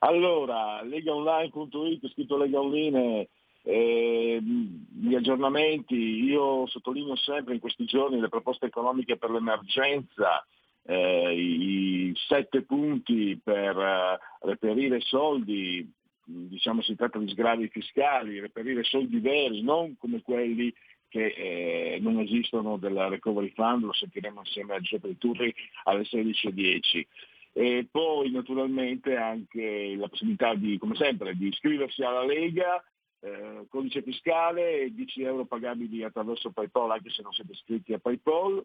Allora, 0.00 0.82
legaonline.it, 0.82 2.06
scritto 2.12 2.36
Lega 2.36 2.60
Online, 2.60 3.28
eh, 3.62 4.40
gli 4.42 5.14
aggiornamenti, 5.14 5.96
io 5.96 6.66
sottolineo 6.66 7.16
sempre 7.16 7.54
in 7.54 7.60
questi 7.60 7.86
giorni 7.86 8.20
le 8.20 8.28
proposte 8.28 8.66
economiche 8.66 9.16
per 9.16 9.30
l'emergenza, 9.30 10.46
eh, 10.90 11.34
i 11.34 12.12
sette 12.16 12.62
punti 12.62 13.38
per 13.42 13.76
uh, 13.76 14.46
reperire 14.46 15.00
soldi, 15.00 15.86
diciamo 16.24 16.80
si 16.80 16.94
tratta 16.94 17.18
di 17.18 17.28
sgravi 17.28 17.68
fiscali, 17.68 18.40
reperire 18.40 18.82
soldi 18.84 19.20
veri, 19.20 19.60
non 19.60 19.98
come 19.98 20.22
quelli 20.22 20.72
che 21.08 21.26
eh, 21.26 21.98
non 22.00 22.18
esistono 22.20 22.78
della 22.78 23.08
Recovery 23.08 23.52
Fund, 23.54 23.84
lo 23.84 23.92
sentiremo 23.92 24.40
insieme 24.40 24.76
a 24.76 24.80
Giuseppe 24.80 25.18
Turri 25.18 25.54
alle 25.84 26.04
16.10. 26.04 27.04
E 27.52 27.86
poi 27.90 28.30
naturalmente 28.30 29.16
anche 29.16 29.94
la 29.94 30.08
possibilità 30.08 30.54
di, 30.54 30.78
come 30.78 30.94
sempre, 30.94 31.36
di 31.36 31.48
iscriversi 31.48 32.02
alla 32.02 32.24
Lega, 32.24 32.82
eh, 33.20 33.66
codice 33.68 34.00
fiscale, 34.00 34.90
10 34.90 35.22
euro 35.22 35.44
pagabili 35.44 36.02
attraverso 36.02 36.50
PayPal 36.50 36.92
anche 36.92 37.10
se 37.10 37.20
non 37.20 37.32
siete 37.32 37.52
iscritti 37.52 37.92
a 37.92 37.98
PayPal, 37.98 38.64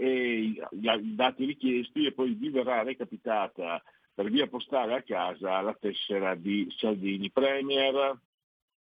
e 0.00 0.54
i 0.70 1.14
dati 1.14 1.44
richiesti 1.44 2.06
e 2.06 2.12
poi 2.12 2.32
vi 2.32 2.48
verrà 2.48 2.82
recapitata 2.82 3.82
per 4.14 4.30
via 4.30 4.46
postale 4.46 4.94
a 4.94 5.02
casa 5.02 5.60
la 5.60 5.76
tessera 5.78 6.34
di 6.34 6.66
Salvini 6.78 7.30
Premier, 7.30 8.18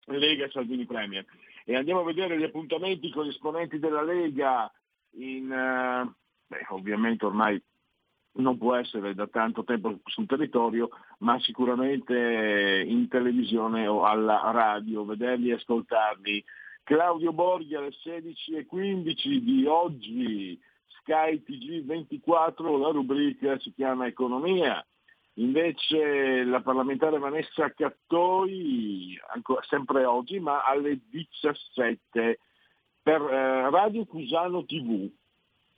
Lega 0.05 0.49
Salvini 0.49 0.87
Premier. 0.87 1.27
E 1.65 1.75
andiamo 1.75 2.01
a 2.01 2.05
vedere 2.05 2.39
gli 2.39 2.45
appuntamenti 2.45 3.11
con 3.11 3.25
gli 3.25 3.31
esponenti 3.31 3.81
della 3.81 4.05
Lega 4.05 4.73
in, 5.17 5.51
eh, 5.51 6.15
beh, 6.47 6.67
ovviamente 6.69 7.27
ormai 7.27 7.61
non 8.35 8.57
può 8.57 8.77
essere 8.77 9.13
da 9.15 9.27
tanto 9.27 9.65
tempo 9.65 9.99
sul 10.05 10.27
territorio, 10.27 10.89
ma 11.19 11.41
sicuramente 11.41 12.85
in 12.87 13.09
televisione 13.09 13.89
o 13.89 14.05
alla 14.05 14.53
radio, 14.53 15.05
vederli 15.05 15.51
e 15.51 15.55
ascoltarli. 15.55 16.45
Claudio 16.85 17.33
Borghi 17.33 17.75
alle 17.75 17.91
16.15 17.91 19.37
di 19.39 19.67
oggi 19.67 20.61
Sky 21.09 21.43
TG24 21.43 22.79
la 22.79 22.91
rubrica 22.91 23.59
si 23.61 23.73
chiama 23.73 24.07
Economia. 24.07 24.85
Invece 25.35 26.45
la 26.45 26.61
parlamentare 26.61 27.19
Vanessa 27.19 27.73
Cattoi, 27.73 29.19
ancora, 29.33 29.63
sempre 29.63 30.05
oggi, 30.05 30.39
ma 30.39 30.65
alle 30.65 30.99
17 31.09 32.39
per 33.01 33.23
eh, 33.23 33.71
Radio 33.71 34.05
Cusano 34.05 34.67
TV, 34.67 35.09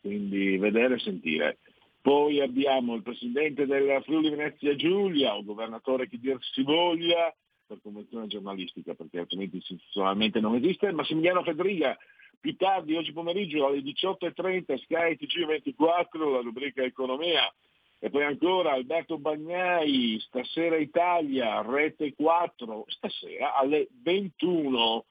quindi 0.00 0.56
vedere 0.56 0.94
e 0.96 0.98
sentire. 0.98 1.58
Poi 2.00 2.40
abbiamo 2.40 2.94
il 2.94 3.02
presidente 3.02 3.66
della 3.66 4.00
Friuli 4.00 4.30
Venezia 4.30 4.74
Giulia, 4.74 5.36
o 5.36 5.44
governatore 5.44 6.08
che 6.08 6.18
dir 6.18 6.38
si 6.40 6.62
voglia, 6.62 7.32
per 7.66 7.78
convenzione 7.82 8.26
giornalistica, 8.26 8.94
perché 8.94 9.20
altrimenti 9.20 9.58
istituzionalmente 9.58 10.40
non 10.40 10.56
esiste, 10.56 10.90
Massimiliano 10.90 11.44
Fedriga, 11.44 11.96
più 12.40 12.56
tardi, 12.56 12.96
oggi 12.96 13.12
pomeriggio 13.12 13.66
alle 13.66 13.80
18.30, 13.80 14.78
Sky 14.78 15.18
TG24, 15.20 16.32
la 16.32 16.40
rubrica 16.40 16.82
Economia. 16.82 17.52
E 17.98 18.08
poi 18.08 18.24
ancora 18.24 18.72
Alberto 18.72 19.18
Bagnai, 19.18 20.18
stasera 20.20 20.76
Italia, 20.76 21.60
rete 21.60 22.14
4, 22.14 22.86
stasera 22.88 23.54
alle 23.54 23.88
21, 24.02 25.04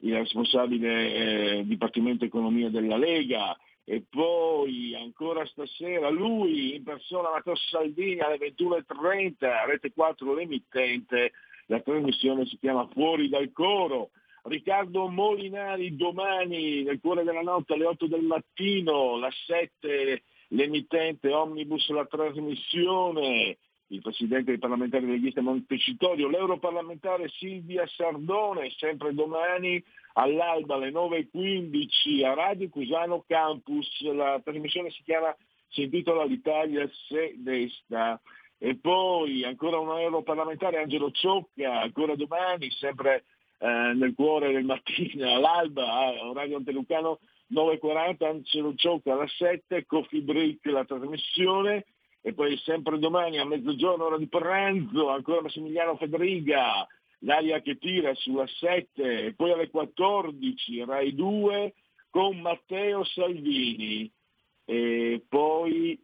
il 0.00 0.14
responsabile 0.14 1.14
eh, 1.58 1.66
Dipartimento 1.66 2.24
Economia 2.24 2.70
della 2.70 2.96
Lega. 2.96 3.56
E 3.84 4.04
poi 4.08 4.94
ancora 4.94 5.44
stasera 5.46 6.10
lui 6.10 6.76
in 6.76 6.84
persona 6.84 7.30
Matteo 7.30 7.56
Salvini 7.56 8.20
alle 8.20 8.36
21.30, 8.36 9.66
rete 9.66 9.92
4 9.92 10.34
l'emittente, 10.34 11.32
la 11.66 11.80
trasmissione 11.80 12.46
si 12.46 12.58
chiama 12.58 12.86
Fuori 12.92 13.28
dal 13.28 13.50
coro. 13.52 14.10
Riccardo 14.44 15.08
Molinari 15.08 15.96
domani 15.96 16.82
nel 16.82 17.00
cuore 17.00 17.24
della 17.24 17.42
notte 17.42 17.74
alle 17.74 17.86
8 17.86 18.06
del 18.06 18.22
mattino, 18.22 19.18
la 19.18 19.30
7 19.46 20.22
l'emittente 20.48 21.32
Omnibus 21.32 21.88
la 21.90 22.06
trasmissione, 22.06 23.58
il 23.88 24.00
presidente 24.00 24.50
dei 24.50 24.58
parlamentari 24.58 25.06
leghista 25.06 25.40
Montecitorio, 25.40 26.28
l'europarlamentare 26.28 27.28
Silvia 27.28 27.86
Sardone, 27.86 28.70
sempre 28.76 29.14
domani 29.14 29.82
all'alba 30.14 30.74
alle 30.74 30.90
9.15 30.90 32.24
a 32.24 32.34
Radio 32.34 32.68
Cusano 32.68 33.24
Campus, 33.26 34.02
la 34.12 34.40
trasmissione 34.42 34.90
si 34.90 35.02
chiama, 35.02 35.34
si 35.68 35.82
intitola 35.82 36.24
L'Italia 36.24 36.88
se 37.08 37.34
desta. 37.36 38.20
E 38.60 38.74
poi 38.76 39.44
ancora 39.44 39.78
un 39.78 39.96
europarlamentare 39.96 40.82
Angelo 40.82 41.12
Ciocca, 41.12 41.80
ancora 41.80 42.16
domani, 42.16 42.68
sempre 42.72 43.24
eh, 43.58 43.92
nel 43.94 44.14
cuore 44.14 44.52
del 44.52 44.64
mattino 44.64 45.30
all'alba, 45.34 45.92
a 45.92 46.32
Radio 46.32 46.56
Antelucano 46.56 47.18
9.40, 47.52 48.24
Angelo 48.24 48.74
Ciocca 48.74 49.12
alla 49.12 49.26
7, 49.26 49.84
Coffee 49.86 50.20
Break 50.20 50.64
la 50.66 50.84
trasmissione 50.84 51.86
e 52.20 52.34
poi 52.34 52.56
sempre 52.58 52.98
domani 52.98 53.38
a 53.38 53.44
mezzogiorno 53.44 54.04
ora 54.04 54.18
di 54.18 54.28
pranzo 54.28 55.08
ancora 55.08 55.42
Massimiliano 55.42 55.96
Federiga, 55.96 56.86
l'aria 57.20 57.60
che 57.60 57.78
tira 57.78 58.14
sulla 58.14 58.46
7 58.46 59.26
e 59.26 59.34
poi 59.34 59.52
alle 59.52 59.70
14 59.70 60.84
Rai 60.84 61.14
2 61.14 61.74
con 62.10 62.38
Matteo 62.40 63.04
Salvini 63.04 64.10
e 64.64 65.24
poi 65.28 65.98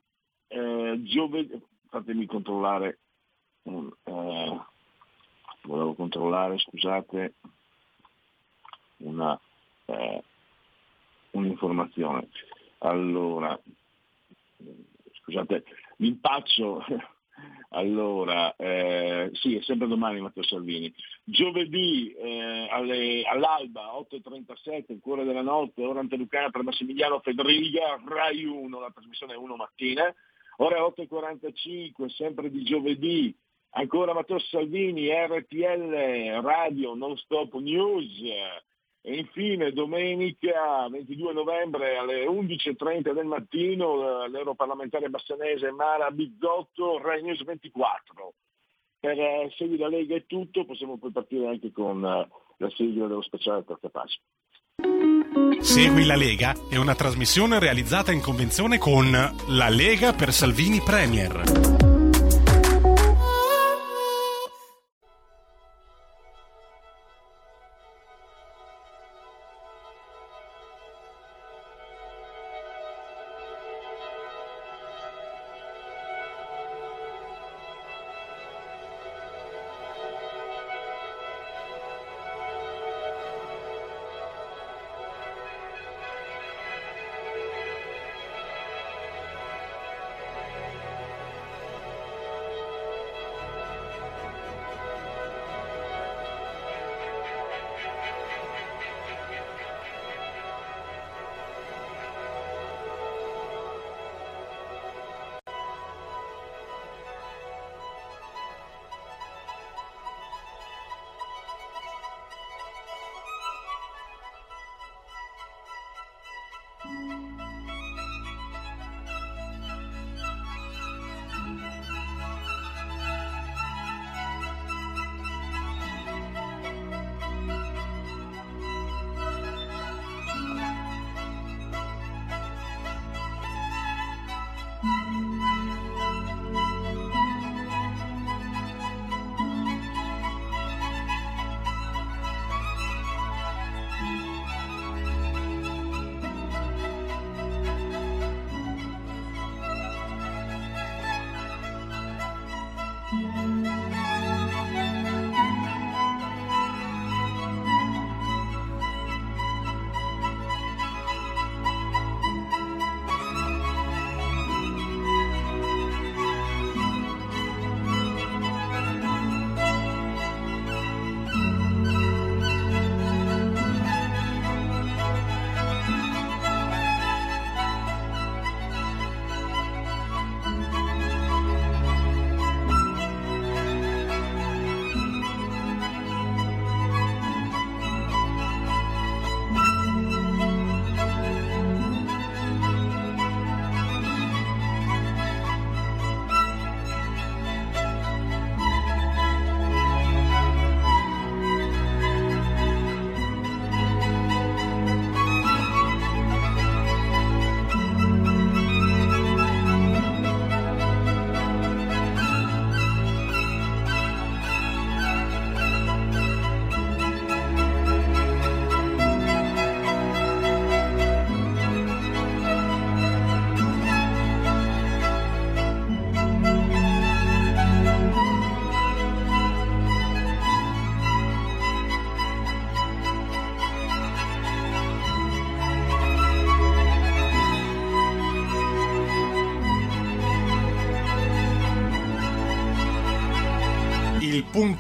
eh, 0.49 1.01
giovedì, 1.03 1.61
fatemi 1.88 2.27
controllare 2.27 3.01
eh, 3.64 4.61
volevo 5.64 5.94
controllare, 5.94 6.59
scusate, 6.59 7.35
una, 8.98 9.38
eh, 9.87 10.22
un'informazione. 11.33 12.29
Allora, 12.79 13.59
scusate, 15.22 15.64
l'impaccio, 15.97 16.84
allora, 17.70 18.55
eh, 18.57 19.30
sì, 19.32 19.57
è 19.57 19.62
sempre 19.62 19.89
domani 19.89 20.20
Matteo 20.20 20.43
Salvini. 20.43 20.93
Giovedì 21.24 22.12
eh, 22.12 22.68
alle, 22.70 23.22
all'alba, 23.24 23.93
8.37, 23.93 24.93
il 24.93 25.01
cuore 25.01 25.24
della 25.24 25.43
notte, 25.43 25.84
ora 25.84 26.01
antelucana 26.01 26.51
per 26.51 26.62
Massimiliano 26.62 27.20
Federiga, 27.20 28.01
Rai 28.07 28.45
1, 28.45 28.80
la 28.80 28.91
trasmissione 28.93 29.34
è 29.34 29.36
1 29.36 29.57
mattina. 29.57 30.14
Ore 30.59 30.78
8.45, 30.78 32.11
sempre 32.11 32.49
di 32.49 32.62
giovedì, 32.62 33.34
Ancora 33.77 34.14
Matteo 34.14 34.39
Salvini, 34.39 35.09
RTL 35.09 36.41
Radio 36.43 36.95
Non 36.95 37.16
Stop 37.16 37.55
News. 37.55 38.09
E 39.07 39.16
infine 39.16 39.72
domenica 39.72 40.89
22 40.89 41.33
novembre 41.35 41.97
alle 41.97 42.25
11.30 42.25 43.12
del 43.12 43.27
mattino 43.27 44.27
l'europarlamentare 44.27 45.11
bassanese 45.11 45.70
Mara 45.72 46.11
Bizzotto, 46.11 46.99
Rai 47.03 47.22
News 47.22 47.45
24. 47.45 48.33
Per 49.01 49.20
eh, 49.20 49.53
seguire 49.59 49.83
la 49.83 49.89
Lega 49.89 50.14
è 50.14 50.25
tutto, 50.25 50.64
possiamo 50.64 50.97
poi 50.97 51.11
partire 51.11 51.49
anche 51.49 51.70
con 51.70 52.03
eh, 52.03 52.29
la 52.57 52.70
sigla 52.70 53.07
dello 53.07 53.20
speciale 53.20 53.64
terza 53.64 53.91
pace. 53.91 54.20
Segui 55.61 56.07
la 56.07 56.16
Lega 56.16 56.55
è 56.70 56.77
una 56.77 56.95
trasmissione 56.95 57.59
realizzata 57.59 58.12
in 58.12 58.22
convenzione 58.22 58.79
con 58.79 59.11
La 59.11 59.68
Lega 59.68 60.14
per 60.14 60.33
Salvini 60.33 60.81
Premier. 60.81 61.93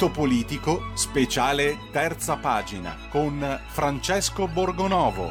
Punto 0.04 0.20
politico, 0.20 0.80
speciale 0.92 1.78
terza 1.90 2.36
pagina 2.36 3.08
con 3.08 3.40
Francesco 3.68 4.46
Borgonovo. 4.46 5.30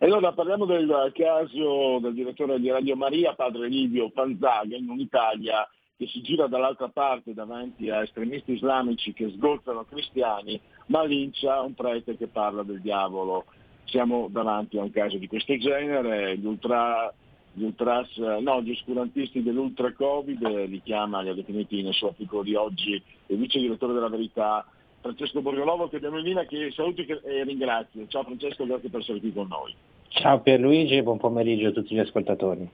E 0.00 0.04
allora 0.04 0.32
parliamo 0.32 0.64
del 0.64 1.12
caso 1.14 2.00
del 2.00 2.14
direttore 2.14 2.58
di 2.58 2.68
Radio 2.68 2.96
Maria, 2.96 3.34
padre 3.34 3.68
Livio 3.68 4.10
Panzaga, 4.10 4.74
in 4.74 4.90
un'Italia 4.90 5.68
che 5.96 6.08
si 6.08 6.20
gira 6.20 6.48
dall'altra 6.48 6.88
parte 6.88 7.32
davanti 7.32 7.90
a 7.90 8.02
estremisti 8.02 8.54
islamici 8.54 9.12
che 9.12 9.30
sgozzano 9.36 9.84
cristiani, 9.84 10.60
ma 10.86 11.04
lincia 11.04 11.60
un 11.60 11.74
prete 11.74 12.16
che 12.16 12.26
parla 12.26 12.64
del 12.64 12.80
diavolo. 12.80 13.44
Siamo 13.84 14.26
davanti 14.28 14.78
a 14.78 14.82
un 14.82 14.90
caso 14.90 15.16
di 15.16 15.28
questo 15.28 15.56
genere, 15.58 16.36
gli 16.36 16.46
ultra 16.46 17.12
gli, 17.52 17.64
ultras, 17.64 18.16
no, 18.16 18.62
gli 18.62 18.70
oscurantisti 18.70 19.42
dell'ultra 19.42 19.92
Covid, 19.92 20.66
li 20.66 20.80
chiama, 20.82 21.20
li 21.20 21.30
ha 21.30 21.34
definiti 21.34 21.82
nel 21.82 21.94
suo 21.94 22.08
articolo 22.08 22.42
di 22.42 22.54
oggi 22.54 23.02
il 23.26 23.36
vice 23.36 23.58
direttore 23.58 23.94
della 23.94 24.08
Verità, 24.08 24.66
Francesco 25.00 25.40
Borgolovo, 25.40 25.88
che 25.88 25.96
abbiamo 25.96 26.18
in 26.18 26.24
linea, 26.24 26.44
che 26.44 26.70
saluti 26.72 27.04
e 27.04 27.44
ringrazio. 27.44 28.06
Ciao 28.08 28.24
Francesco, 28.24 28.66
grazie 28.66 28.88
per 28.88 29.00
essere 29.00 29.20
qui 29.20 29.32
con 29.32 29.48
noi. 29.48 29.74
Ciao 30.08 30.40
Pierluigi 30.40 30.96
e 30.96 31.02
buon 31.02 31.18
pomeriggio 31.18 31.68
a 31.68 31.72
tutti 31.72 31.94
gli 31.94 32.00
ascoltatori. 32.00 32.68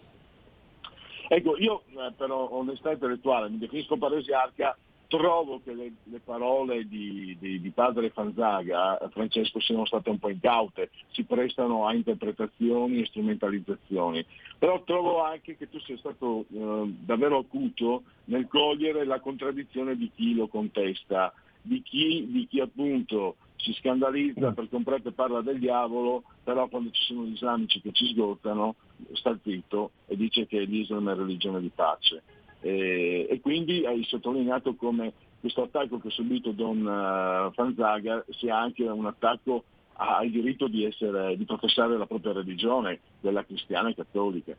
Ecco, 1.28 1.56
io 1.58 1.82
eh, 1.88 2.12
per 2.16 2.30
onestà 2.30 2.92
intellettuale 2.92 3.48
mi 3.48 3.58
definisco 3.58 3.96
paresiarca, 3.96 4.76
trovo 5.06 5.60
che 5.62 5.74
le, 5.74 5.92
le 6.04 6.20
parole 6.20 6.86
di, 6.86 7.36
di, 7.38 7.60
di, 7.60 7.70
padre 7.70 8.10
Fanzaga, 8.10 8.98
Francesco, 9.10 9.60
siano 9.60 9.84
state 9.86 10.10
un 10.10 10.18
po' 10.18 10.30
incaute, 10.30 10.90
si 11.10 11.24
prestano 11.24 11.86
a 11.86 11.94
interpretazioni 11.94 13.00
e 13.00 13.06
strumentalizzazioni. 13.06 14.24
Però 14.58 14.82
trovo 14.82 15.22
anche 15.22 15.56
che 15.56 15.68
tu 15.68 15.78
sia 15.80 15.96
stato 15.98 16.44
eh, 16.52 16.92
davvero 17.00 17.38
acuto 17.38 18.02
nel 18.24 18.46
cogliere 18.48 19.04
la 19.04 19.20
contraddizione 19.20 19.96
di 19.96 20.10
chi 20.14 20.34
lo 20.34 20.48
contesta, 20.48 21.32
di 21.60 21.82
chi, 21.82 22.26
di 22.30 22.46
chi 22.46 22.60
appunto 22.60 23.36
si 23.56 23.72
scandalizza 23.74 24.52
perché 24.52 24.76
un 24.76 24.82
prete 24.82 25.12
parla 25.12 25.40
del 25.40 25.58
diavolo, 25.58 26.24
però 26.42 26.68
quando 26.68 26.90
ci 26.90 27.02
sono 27.04 27.24
gli 27.24 27.32
islamici 27.32 27.80
che 27.80 27.92
ci 27.92 28.08
sgottano 28.08 28.74
sta 29.12 29.36
zitto 29.42 29.92
e 30.06 30.16
dice 30.16 30.46
che 30.46 30.60
l'Islam 30.60 31.10
è 31.10 31.14
religione 31.14 31.60
di 31.60 31.70
pace. 31.74 32.22
E, 32.64 33.26
e 33.28 33.40
quindi 33.40 33.84
hai 33.84 34.02
sottolineato 34.04 34.74
come 34.74 35.12
questo 35.38 35.64
attacco 35.64 35.98
che 35.98 36.08
ha 36.08 36.10
subito 36.10 36.52
Don 36.52 36.78
uh, 36.78 37.52
Fanzaga 37.52 38.24
sia 38.30 38.56
anche 38.56 38.84
un 38.84 39.04
attacco 39.04 39.64
al 39.96 40.30
diritto 40.30 40.66
di, 40.66 40.86
essere, 40.86 41.36
di 41.36 41.44
professare 41.44 41.98
la 41.98 42.06
propria 42.06 42.32
religione, 42.32 43.00
quella 43.20 43.44
cristiana 43.44 43.90
e 43.90 43.94
cattolica. 43.94 44.56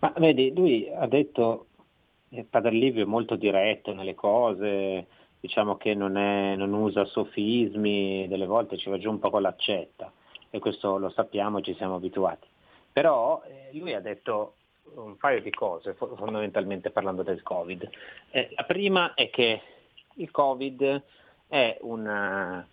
Ma 0.00 0.12
vedi, 0.16 0.52
lui 0.52 0.90
ha 0.92 1.06
detto, 1.06 1.66
eh, 2.30 2.42
Padre 2.42 2.72
Livio 2.72 3.04
è 3.04 3.06
molto 3.06 3.36
diretto 3.36 3.94
nelle 3.94 4.16
cose, 4.16 5.06
diciamo 5.38 5.76
che 5.76 5.94
non, 5.94 6.16
è, 6.16 6.56
non, 6.56 6.72
usa 6.72 7.04
sofismi, 7.04 8.26
delle 8.26 8.46
volte 8.46 8.76
ci 8.76 8.90
va 8.90 8.98
giù 8.98 9.10
un 9.10 9.20
po' 9.20 9.30
con 9.30 9.42
l'accetta 9.42 10.12
e 10.50 10.58
questo 10.58 10.98
lo 10.98 11.10
sappiamo 11.10 11.60
ci 11.60 11.74
siamo 11.74 11.94
abituati. 11.94 12.48
Però 12.92 13.42
eh, 13.46 13.78
lui 13.78 13.94
ha 13.94 14.00
detto 14.00 14.54
un 14.94 15.16
paio 15.16 15.40
di 15.40 15.50
cose, 15.50 15.94
fondamentalmente 15.94 16.90
parlando 16.90 17.22
del 17.22 17.42
Covid. 17.42 17.88
Eh, 18.30 18.50
la 18.54 18.64
prima 18.64 19.14
è 19.14 19.30
che 19.30 19.60
il 20.14 20.30
Covid 20.30 21.02
è 21.48 21.78
una, 21.80 22.66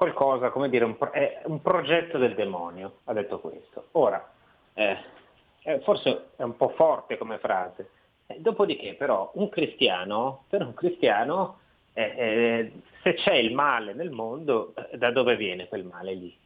qualcosa, 0.00 0.50
come 0.50 0.70
dire, 0.70 0.84
un, 0.86 0.96
è 1.12 1.42
un 1.44 1.60
progetto 1.60 2.16
del 2.16 2.34
demonio, 2.34 3.00
ha 3.04 3.12
detto 3.12 3.38
questo. 3.38 3.88
Ora, 3.92 4.32
eh, 4.72 4.96
forse 5.82 6.30
è 6.36 6.42
un 6.42 6.56
po' 6.56 6.70
forte 6.70 7.18
come 7.18 7.36
frase, 7.36 7.90
eh, 8.26 8.40
dopodiché 8.40 8.94
però 8.94 9.30
un 9.34 9.48
cristiano, 9.50 10.44
per 10.48 10.62
un 10.62 10.72
cristiano, 10.72 11.58
eh, 11.92 12.14
eh, 12.16 12.72
se 13.02 13.14
c'è 13.14 13.34
il 13.34 13.52
male 13.52 13.92
nel 13.92 14.10
mondo, 14.10 14.72
eh, 14.74 14.96
da 14.96 15.10
dove 15.10 15.36
viene 15.36 15.68
quel 15.68 15.84
male 15.84 16.14
lì? 16.14 16.38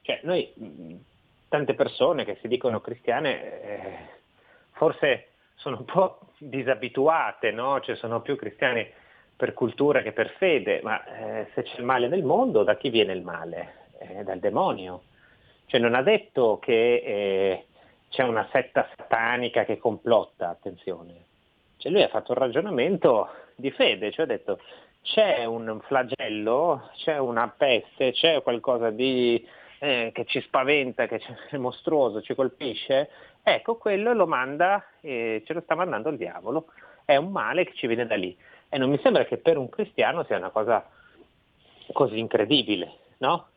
Cioè 0.00 0.20
noi 0.22 1.04
tante 1.48 1.74
persone 1.74 2.24
che 2.24 2.38
si 2.40 2.48
dicono 2.48 2.80
cristiane 2.80 3.62
eh, 3.62 3.98
forse 4.72 5.28
sono 5.56 5.78
un 5.78 5.84
po' 5.84 6.18
disabituate, 6.38 7.50
no? 7.50 7.80
cioè 7.80 7.96
sono 7.96 8.20
più 8.20 8.36
cristiani 8.36 8.88
per 9.34 9.52
cultura 9.52 10.02
che 10.02 10.12
per 10.12 10.30
fede, 10.38 10.80
ma 10.82 11.04
eh, 11.04 11.48
se 11.54 11.62
c'è 11.62 11.78
il 11.78 11.84
male 11.84 12.08
nel 12.08 12.22
mondo, 12.22 12.62
da 12.62 12.76
chi 12.76 12.88
viene 12.88 13.12
il 13.12 13.22
male? 13.22 13.84
Eh, 13.98 14.22
dal 14.24 14.38
demonio. 14.38 15.02
Cioè 15.66 15.80
non 15.80 15.94
ha 15.94 16.02
detto 16.02 16.58
che 16.60 17.02
eh, 17.04 17.66
c'è 18.10 18.22
una 18.22 18.48
setta 18.52 18.88
satanica 18.96 19.64
che 19.64 19.78
complotta, 19.78 20.48
attenzione. 20.48 21.24
Cioè 21.78 21.92
lui 21.92 22.02
ha 22.02 22.08
fatto 22.08 22.32
un 22.32 22.38
ragionamento 22.38 23.28
di 23.54 23.70
fede, 23.70 24.10
cioè 24.12 24.24
ha 24.24 24.28
detto 24.28 24.60
c'è 25.02 25.44
un 25.44 25.80
flagello, 25.84 26.90
c'è 26.96 27.18
una 27.18 27.48
peste, 27.48 28.12
c'è 28.12 28.42
qualcosa 28.42 28.90
di 28.90 29.46
eh, 29.78 30.10
che 30.14 30.24
ci 30.24 30.40
spaventa, 30.42 31.06
che 31.06 31.20
è 31.50 31.56
mostruoso, 31.56 32.22
ci 32.22 32.34
colpisce, 32.34 33.10
ecco 33.42 33.76
quello 33.76 34.12
lo 34.12 34.26
manda, 34.26 34.84
eh, 35.00 35.42
ce 35.46 35.52
lo 35.52 35.60
sta 35.60 35.74
mandando 35.74 36.08
il 36.08 36.16
diavolo, 36.16 36.66
è 37.04 37.16
un 37.16 37.30
male 37.30 37.64
che 37.64 37.74
ci 37.74 37.86
viene 37.86 38.06
da 38.06 38.16
lì. 38.16 38.36
E 38.68 38.78
non 38.78 38.90
mi 38.90 38.98
sembra 39.02 39.24
che 39.24 39.36
per 39.36 39.56
un 39.58 39.68
cristiano 39.68 40.24
sia 40.24 40.36
una 40.36 40.50
cosa 40.50 40.88
così 41.92 42.18
incredibile, 42.18 42.92
no? 43.18 43.48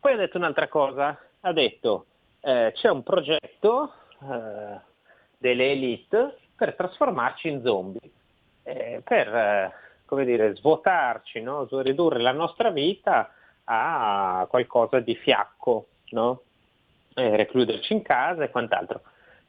Poi 0.00 0.14
ha 0.14 0.16
detto 0.16 0.38
un'altra 0.38 0.68
cosa, 0.68 1.18
ha 1.40 1.52
detto 1.52 2.06
eh, 2.40 2.72
c'è 2.74 2.88
un 2.88 3.02
progetto 3.02 3.92
eh, 4.22 4.80
delle 5.36 5.70
elite 5.70 6.36
per 6.56 6.74
trasformarci 6.74 7.48
in 7.48 7.62
zombie, 7.62 8.10
eh, 8.64 9.02
per 9.04 9.28
eh, 9.28 9.72
come 10.04 10.24
dire, 10.24 10.56
svuotarci, 10.56 11.40
no? 11.40 11.68
ridurre 11.70 12.18
la 12.18 12.32
nostra 12.32 12.70
vita 12.70 13.32
a 13.72 14.46
qualcosa 14.48 14.98
di 14.98 15.14
fiacco, 15.14 15.86
no? 16.10 16.42
eh, 17.14 17.36
recluderci 17.36 17.92
in 17.92 18.02
casa 18.02 18.42
e 18.42 18.50
quant'altro. 18.50 19.02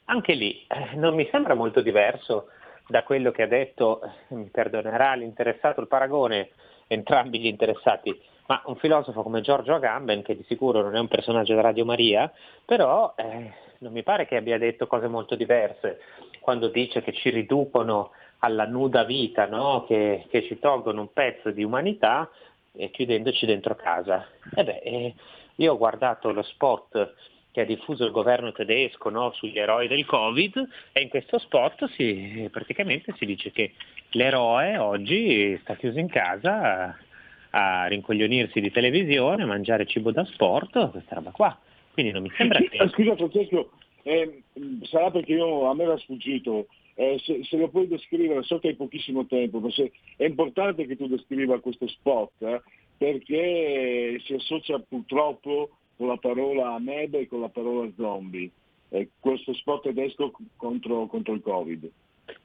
Anche 0.05 0.34
lì 0.34 0.63
eh, 0.67 0.95
non 0.95 1.15
mi 1.15 1.28
sembra 1.32 1.55
molto 1.55 1.82
diverso 1.82 2.49
da 2.88 3.03
quello 3.03 3.32
che 3.32 3.43
ha 3.43 3.47
detto, 3.47 4.01
eh, 4.03 4.36
mi 4.36 4.49
perdonerà 4.49 5.15
l'interessato 5.15 5.82
il 5.82 5.88
paragone, 5.88 6.49
entrambi 6.86 7.39
gli 7.39 7.47
interessati, 7.47 8.15
ma 8.45 8.61
un 8.65 8.76
filosofo 8.76 9.24
come 9.24 9.41
Giorgio 9.41 9.74
Agamben, 9.74 10.22
che 10.22 10.36
di 10.36 10.43
sicuro 10.43 10.82
non 10.82 10.95
è 10.95 10.99
un 10.99 11.07
personaggio 11.07 11.55
da 11.55 11.61
Radio 11.61 11.86
Maria, 11.86 12.32
però 12.63 13.13
eh, 13.15 13.51
non 13.80 13.91
mi 13.91 14.03
pare 14.03 14.28
che 14.28 14.36
abbia 14.36 14.59
detto 14.59 14.86
cose 14.86 15.07
molto 15.07 15.36
diverse 15.36 15.99
quando 16.41 16.67
dice 16.67 17.01
che 17.01 17.13
ci 17.13 17.30
riducono 17.30 18.11
alla 18.39 18.65
nuda 18.65 19.03
vita, 19.03 19.45
no? 19.47 19.86
che, 19.88 20.26
che 20.30 20.43
ci 20.43 20.59
tolgono 20.59 21.01
un 21.01 21.13
pezzo 21.13 21.49
di 21.51 21.63
umanità 21.63 22.30
eh, 22.74 22.89
chiudendoci 22.91 23.45
dentro 23.45 23.76
casa. 23.76 24.28
E 24.55 24.63
beh, 24.63 24.80
eh, 24.84 25.13
io 25.55 25.74
ho 25.74 25.78
guardato 25.78 26.32
lo 26.32 26.41
spot 26.41 27.13
che 27.51 27.61
ha 27.61 27.65
diffuso 27.65 28.05
il 28.05 28.11
governo 28.11 28.51
tedesco 28.53 29.09
no, 29.09 29.32
sugli 29.34 29.59
eroi 29.59 29.88
del 29.88 30.05
Covid 30.05 30.67
e 30.93 31.01
in 31.01 31.09
questo 31.09 31.38
spot 31.38 31.89
si, 31.91 32.47
praticamente 32.49 33.13
si 33.17 33.26
dice 33.26 33.51
che 33.51 33.74
l'eroe 34.11 34.78
oggi 34.78 35.57
sta 35.61 35.76
chiuso 35.76 35.99
in 35.99 36.07
casa 36.07 36.88
a, 36.88 37.84
a 37.84 37.86
rincoglionirsi 37.88 38.61
di 38.61 38.72
televisione, 38.72 39.43
a 39.43 39.47
mangiare 39.47 39.86
cibo 39.86 40.11
da 40.11 40.24
sport, 40.26 40.91
questa 40.91 41.15
roba 41.15 41.32
qua. 41.32 41.59
Quindi 41.91 42.13
non 42.13 42.22
mi 42.22 42.32
sembra 42.38 42.59
sì, 42.59 42.69
che... 42.69 42.88
Scusa 42.88 43.15
Francesco, 43.17 43.72
eh, 44.03 44.43
sarà 44.84 45.11
perché 45.11 45.34
io, 45.34 45.69
a 45.69 45.76
me 45.76 45.84
era 45.84 45.97
sfuggito, 45.97 46.67
eh, 47.02 47.20
se, 47.24 47.43
se, 47.43 47.58
lo 47.58 47.68
puoi 47.70 47.88
descrivere, 47.88 48.43
so 48.43 48.60
che 48.60 48.68
hai 48.68 48.76
pochissimo 48.76 49.26
tempo, 49.26 49.60
ma 49.60 49.70
è 50.18 50.24
importante 50.24 50.86
che 50.86 50.95
tu 50.95 51.08
descriva 51.08 51.60
questo 51.60 51.88
spot, 51.88 52.32
eh, 52.43 52.62
perché 52.95 54.22
si 54.24 54.36
associa 54.36 54.78
purtroppo 54.78 55.78
con 55.97 56.08
la 56.08 56.18
parola 56.18 56.76
ameba 56.76 57.18
e 57.18 57.28
con 57.28 57.41
la 57.41 57.49
parola 57.49 57.89
zombie, 57.95 58.52
eh, 58.89 59.10
questo 59.20 59.52
spot 59.56 59.82
tedesco 59.82 60.32
contro, 60.56 61.08
contro, 61.08 61.34
il 61.34 61.41
Covid. 61.41 61.89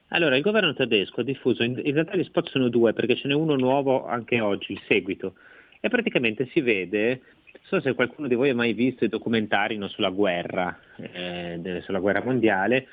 Allora, 0.08 0.36
il 0.36 0.42
governo 0.42 0.72
tedesco 0.72 1.20
ha 1.20 1.24
diffuso, 1.24 1.62
in, 1.62 1.78
in 1.84 1.92
realtà 1.92 2.16
gli 2.16 2.24
spot 2.24 2.48
sono 2.48 2.70
due, 2.70 2.94
perché 2.94 3.14
ce 3.14 3.28
n'è 3.28 3.34
uno 3.34 3.56
nuovo 3.56 4.06
anche 4.06 4.40
oggi, 4.40 4.72
il 4.72 4.80
seguito, 4.88 5.34
e 5.80 5.90
praticamente 5.90 6.48
si 6.52 6.62
vede 6.62 7.20
non 7.68 7.80
so 7.80 7.88
se 7.88 7.94
qualcuno 7.94 8.28
di 8.28 8.34
voi 8.34 8.50
ha 8.50 8.54
mai 8.54 8.74
visto 8.74 9.04
i 9.04 9.08
documentari 9.08 9.76
no, 9.76 9.88
sulla 9.88 10.10
guerra, 10.10 10.78
eh, 10.98 11.82
sulla 11.84 11.98
guerra 11.98 12.22
mondiale, 12.22 12.86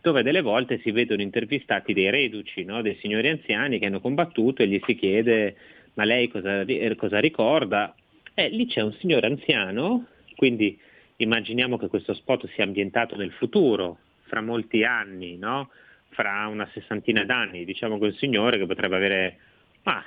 dove 0.00 0.22
delle 0.22 0.40
volte 0.40 0.78
si 0.80 0.90
vedono 0.90 1.22
intervistati 1.22 1.92
dei 1.92 2.10
reduci, 2.10 2.64
no, 2.64 2.82
dei 2.82 2.96
signori 3.00 3.28
anziani 3.28 3.78
che 3.78 3.86
hanno 3.86 4.00
combattuto 4.00 4.62
e 4.62 4.68
gli 4.68 4.80
si 4.84 4.94
chiede 4.94 5.56
ma 5.94 6.04
lei 6.04 6.28
cosa, 6.28 6.64
cosa 6.96 7.18
ricorda? 7.20 7.94
Eh, 8.34 8.48
lì 8.50 8.66
c'è 8.66 8.82
un 8.82 8.92
signore 8.94 9.26
anziano, 9.26 10.06
quindi 10.36 10.78
immaginiamo 11.16 11.78
che 11.78 11.88
questo 11.88 12.12
spot 12.12 12.48
sia 12.48 12.64
ambientato 12.64 13.16
nel 13.16 13.32
futuro, 13.32 13.98
fra 14.22 14.42
molti 14.42 14.84
anni, 14.84 15.38
no? 15.38 15.70
fra 16.10 16.46
una 16.48 16.68
sessantina 16.72 17.24
d'anni, 17.24 17.64
diciamo 17.64 17.98
un 18.00 18.12
signore 18.14 18.58
che 18.58 18.66
potrebbe 18.66 18.96
avere 18.96 19.38
ma, 19.82 20.02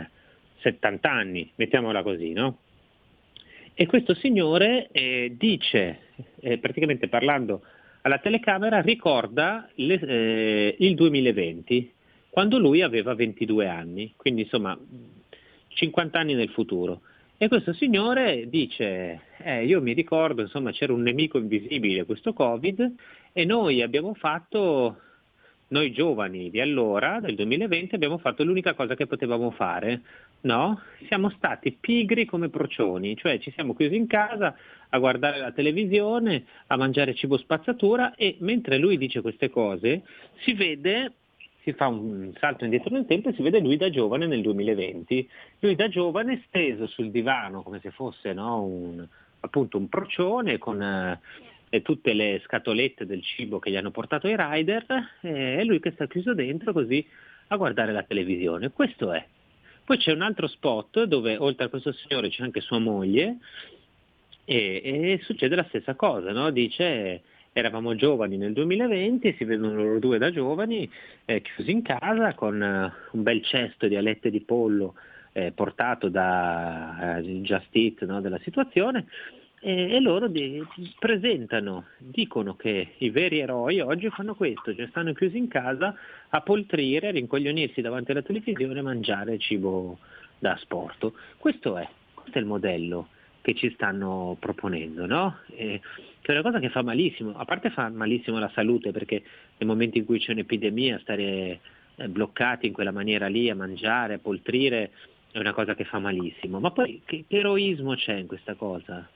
eh, 0.00 0.08
70 0.60 1.10
anni, 1.10 1.50
mettiamola 1.56 2.02
così, 2.02 2.32
no? 2.32 2.58
E 3.74 3.86
questo 3.86 4.14
signore 4.14 4.88
eh, 4.92 5.34
dice, 5.36 5.98
eh, 6.40 6.58
praticamente 6.58 7.08
parlando 7.08 7.62
alla 8.02 8.18
telecamera 8.18 8.80
ricorda 8.80 9.68
le, 9.74 10.00
eh, 10.00 10.76
il 10.78 10.94
2020, 10.94 11.92
quando 12.30 12.58
lui 12.58 12.82
aveva 12.82 13.14
22 13.14 13.66
anni, 13.68 14.12
quindi 14.16 14.42
insomma 14.42 14.78
50 15.68 16.18
anni 16.18 16.34
nel 16.34 16.50
futuro. 16.50 17.02
E 17.36 17.48
questo 17.48 17.72
signore 17.72 18.48
dice, 18.48 19.20
eh, 19.38 19.64
io 19.64 19.82
mi 19.82 19.94
ricordo, 19.94 20.42
insomma, 20.42 20.70
c'era 20.70 20.92
un 20.92 21.02
nemico 21.02 21.38
invisibile, 21.38 22.04
questo 22.04 22.32
Covid, 22.32 22.94
e 23.32 23.44
noi 23.44 23.82
abbiamo 23.82 24.14
fatto, 24.14 24.98
noi 25.68 25.90
giovani 25.90 26.50
di 26.50 26.60
allora, 26.60 27.18
del 27.20 27.34
2020, 27.34 27.96
abbiamo 27.96 28.18
fatto 28.18 28.44
l'unica 28.44 28.74
cosa 28.74 28.94
che 28.94 29.08
potevamo 29.08 29.50
fare, 29.50 30.02
no? 30.42 30.80
Siamo 31.06 31.30
stati 31.30 31.72
pigri 31.72 32.24
come 32.24 32.48
procioni, 32.48 33.16
cioè 33.16 33.38
ci 33.38 33.50
siamo 33.52 33.74
chiusi 33.74 33.96
in 33.96 34.06
casa 34.06 34.54
a 34.88 34.98
guardare 34.98 35.38
la 35.38 35.52
televisione, 35.52 36.44
a 36.68 36.76
mangiare 36.76 37.14
cibo 37.14 37.36
spazzatura 37.36 38.14
e 38.14 38.36
mentre 38.40 38.78
lui 38.78 38.98
dice 38.98 39.20
queste 39.20 39.50
cose 39.50 40.02
si 40.40 40.52
vede 40.54 41.12
si 41.62 41.72
fa 41.74 41.86
un 41.86 42.32
salto 42.40 42.64
indietro 42.64 42.90
nel 42.92 43.06
tempo 43.06 43.28
e 43.28 43.34
si 43.34 43.42
vede 43.42 43.60
lui 43.60 43.76
da 43.76 43.88
giovane 43.88 44.26
nel 44.26 44.42
2020. 44.42 45.28
Lui 45.60 45.76
da 45.76 45.88
giovane 45.88 46.42
steso 46.46 46.86
sul 46.88 47.10
divano 47.10 47.62
come 47.62 47.78
se 47.80 47.90
fosse 47.90 48.32
no, 48.32 48.64
un, 48.64 49.06
appunto 49.40 49.78
un 49.78 49.88
procione 49.88 50.58
con 50.58 50.82
eh, 50.82 51.82
tutte 51.82 52.14
le 52.14 52.40
scatolette 52.44 53.06
del 53.06 53.22
cibo 53.22 53.60
che 53.60 53.70
gli 53.70 53.76
hanno 53.76 53.92
portato 53.92 54.26
i 54.26 54.34
rider 54.36 54.84
eh, 55.20 55.58
e 55.60 55.64
lui 55.64 55.78
che 55.78 55.92
sta 55.92 56.08
chiuso 56.08 56.34
dentro 56.34 56.72
così 56.72 57.06
a 57.48 57.56
guardare 57.56 57.92
la 57.92 58.02
televisione. 58.02 58.72
Questo 58.72 59.12
è. 59.12 59.24
Poi 59.84 59.98
c'è 59.98 60.12
un 60.12 60.22
altro 60.22 60.46
spot 60.46 61.04
dove 61.04 61.36
oltre 61.36 61.66
a 61.66 61.68
questo 61.68 61.92
signore 61.92 62.28
c'è 62.28 62.42
anche 62.42 62.60
sua 62.60 62.78
moglie 62.78 63.38
e, 64.44 64.80
e 64.84 65.20
succede 65.22 65.56
la 65.56 65.66
stessa 65.68 65.94
cosa, 65.94 66.32
no? 66.32 66.50
dice 66.50 67.22
eravamo 67.52 67.94
giovani 67.94 68.38
nel 68.38 68.54
2020 68.54 69.28
e 69.28 69.34
si 69.36 69.44
vedono 69.44 69.74
loro 69.74 69.98
due 69.98 70.18
da 70.18 70.30
giovani 70.30 70.90
eh, 71.26 71.42
chiusi 71.42 71.70
in 71.70 71.82
casa 71.82 72.34
con 72.34 72.62
eh, 72.62 72.92
un 73.10 73.22
bel 73.22 73.42
cesto 73.44 73.88
di 73.88 73.96
alette 73.96 74.30
di 74.30 74.40
pollo 74.40 74.94
eh, 75.32 75.52
portato 75.52 76.08
da 76.08 77.18
eh, 77.18 77.22
Just 77.42 77.68
Eat 77.72 78.04
no, 78.04 78.20
della 78.20 78.38
situazione 78.38 79.06
e, 79.64 80.00
loro 80.00 80.26
di, 80.26 80.60
presentano, 80.98 81.84
dicono 81.98 82.56
che 82.56 82.94
i 82.98 83.10
veri 83.10 83.38
eroi 83.38 83.78
oggi 83.78 84.10
fanno 84.10 84.34
questo, 84.34 84.74
cioè 84.74 84.88
stanno 84.88 85.12
chiusi 85.12 85.38
in 85.38 85.46
casa 85.46 85.94
a 86.30 86.40
poltrire, 86.40 87.08
a 87.08 87.12
rincoglionirsi 87.12 87.80
davanti 87.80 88.10
alla 88.10 88.22
televisione 88.22 88.80
e 88.80 88.82
mangiare 88.82 89.38
cibo 89.38 89.98
da 90.40 90.54
asporto. 90.54 91.14
Questo 91.38 91.76
è, 91.76 91.88
questo 92.12 92.38
è 92.38 92.40
il 92.40 92.46
modello 92.46 93.08
che 93.40 93.54
ci 93.54 93.70
stanno 93.74 94.36
proponendo, 94.40 95.06
no? 95.06 95.38
E, 95.54 95.80
che 96.20 96.32
è 96.32 96.32
una 96.32 96.42
cosa 96.42 96.58
che 96.58 96.68
fa 96.68 96.82
malissimo, 96.82 97.32
a 97.36 97.44
parte 97.44 97.70
fa 97.70 97.88
malissimo 97.88 98.40
la 98.40 98.50
salute 98.54 98.90
perché 98.90 99.22
nel 99.58 99.68
momento 99.68 99.96
in 99.96 100.04
cui 100.04 100.18
c'è 100.18 100.32
un'epidemia 100.32 100.98
stare 100.98 101.60
eh, 101.94 102.08
bloccati 102.08 102.66
in 102.66 102.72
quella 102.72 102.90
maniera 102.92 103.28
lì 103.28 103.48
a 103.48 103.54
mangiare, 103.54 104.14
a 104.14 104.18
poltrire 104.18 104.90
è 105.30 105.38
una 105.38 105.52
cosa 105.52 105.76
che 105.76 105.84
fa 105.84 106.00
malissimo, 106.00 106.58
ma 106.58 106.72
poi 106.72 107.00
che 107.04 107.24
eroismo 107.28 107.94
c'è 107.94 108.14
in 108.14 108.26
questa 108.26 108.54
cosa? 108.54 109.08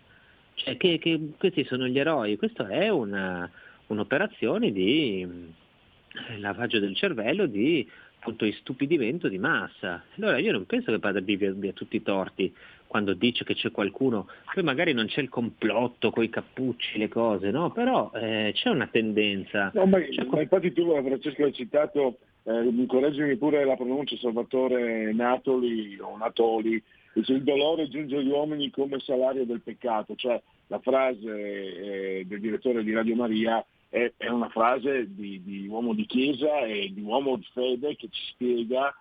Cioè 0.56 0.76
che, 0.78 0.98
che 0.98 1.20
questi 1.38 1.64
sono 1.64 1.86
gli 1.86 1.98
eroi, 1.98 2.36
questa 2.36 2.68
è 2.68 2.88
una, 2.88 3.48
un'operazione 3.88 4.72
di 4.72 5.20
eh, 5.20 6.38
lavaggio 6.38 6.78
del 6.78 6.96
cervello, 6.96 7.46
di 7.46 7.86
appunto 8.18 8.46
istupidimento 8.46 9.28
di 9.28 9.38
massa. 9.38 10.02
Allora 10.16 10.38
io 10.38 10.52
non 10.52 10.64
penso 10.64 10.90
che 10.90 10.98
Padre 10.98 11.22
Bibi 11.22 11.46
abbia 11.46 11.72
tutti 11.72 11.96
i 11.96 12.02
torti 12.02 12.52
quando 12.86 13.12
dice 13.12 13.44
che 13.44 13.54
c'è 13.54 13.70
qualcuno, 13.70 14.28
poi 14.52 14.62
magari 14.62 14.92
non 14.92 15.06
c'è 15.06 15.20
il 15.20 15.28
complotto 15.28 16.10
con 16.10 16.24
i 16.24 16.30
cappucci, 16.30 16.98
le 16.98 17.08
cose, 17.08 17.50
no? 17.50 17.70
Però 17.70 18.10
eh, 18.14 18.52
c'è 18.54 18.70
una 18.70 18.86
tendenza. 18.86 19.70
No, 19.74 19.86
ma, 19.86 20.00
C'è 20.00 20.24
ma 20.24 20.40
infatti 20.40 20.72
tu 20.72 20.90
Francesco 21.02 21.44
hai 21.44 21.52
citato, 21.52 22.18
eh, 22.44 22.62
mi 22.62 22.86
correggimi 22.86 23.36
pure 23.36 23.64
la 23.64 23.76
pronuncia 23.76 24.16
Salvatore 24.16 25.12
Natoli 25.12 25.98
o 26.00 26.16
Natoli, 26.16 26.82
il 27.20 27.42
dolore 27.42 27.88
giunge 27.88 28.16
agli 28.16 28.28
uomini 28.28 28.70
come 28.70 29.00
salario 29.00 29.46
del 29.46 29.62
peccato, 29.62 30.14
cioè 30.16 30.40
la 30.66 30.78
frase 30.80 32.18
eh, 32.18 32.24
del 32.26 32.40
direttore 32.40 32.82
di 32.82 32.92
Radio 32.92 33.14
Maria 33.14 33.64
è, 33.88 34.12
è 34.16 34.28
una 34.28 34.48
frase 34.48 35.14
di, 35.14 35.42
di 35.42 35.66
uomo 35.66 35.94
di 35.94 36.04
chiesa 36.06 36.60
e 36.60 36.90
di 36.92 37.00
uomo 37.00 37.36
di 37.36 37.46
fede 37.52 37.96
che 37.96 38.08
ci 38.10 38.22
spiega 38.32 38.94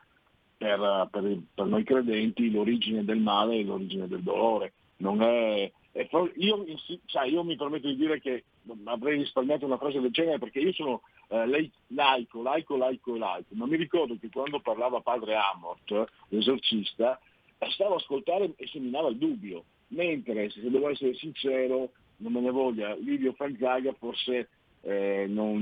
per, 0.57 1.07
per, 1.11 1.37
per, 1.53 1.65
noi 1.65 1.83
credenti 1.83 2.51
l'origine 2.51 3.03
del 3.03 3.19
male 3.19 3.57
e 3.57 3.63
l'origine 3.63 4.07
del 4.07 4.21
dolore. 4.21 4.73
È, 4.97 5.71
è, 5.91 6.07
io, 6.35 6.65
cioè, 7.05 7.27
io, 7.27 7.43
mi 7.43 7.57
permetto 7.57 7.87
di 7.87 7.97
dire 7.97 8.21
che 8.21 8.45
avrei 8.85 9.17
risparmiato 9.17 9.65
una 9.65 9.77
frase 9.77 9.99
del 9.99 10.11
genere 10.11 10.39
perché 10.39 10.59
io 10.59 10.71
sono 10.71 11.01
eh, 11.27 11.69
laico, 11.87 12.41
laico, 12.41 12.77
laico 12.77 13.17
laico, 13.17 13.55
ma 13.55 13.65
mi 13.65 13.75
ricordo 13.75 14.15
che 14.19 14.29
quando 14.31 14.61
parlava 14.61 15.01
padre 15.01 15.35
Amort, 15.35 16.05
l'esorcista, 16.29 17.19
stavo 17.69 17.93
a 17.93 17.97
ascoltare 17.97 18.53
e 18.55 18.67
seminava 18.67 19.09
il 19.09 19.17
dubbio, 19.17 19.63
mentre 19.89 20.49
se 20.49 20.69
devo 20.69 20.89
essere 20.89 21.13
sincero, 21.15 21.91
non 22.17 22.33
me 22.33 22.41
ne 22.41 22.51
voglia, 22.51 22.95
Livio 22.95 23.33
Fanzaga 23.33 23.93
forse 23.93 24.49
eh, 24.81 25.25
non, 25.27 25.61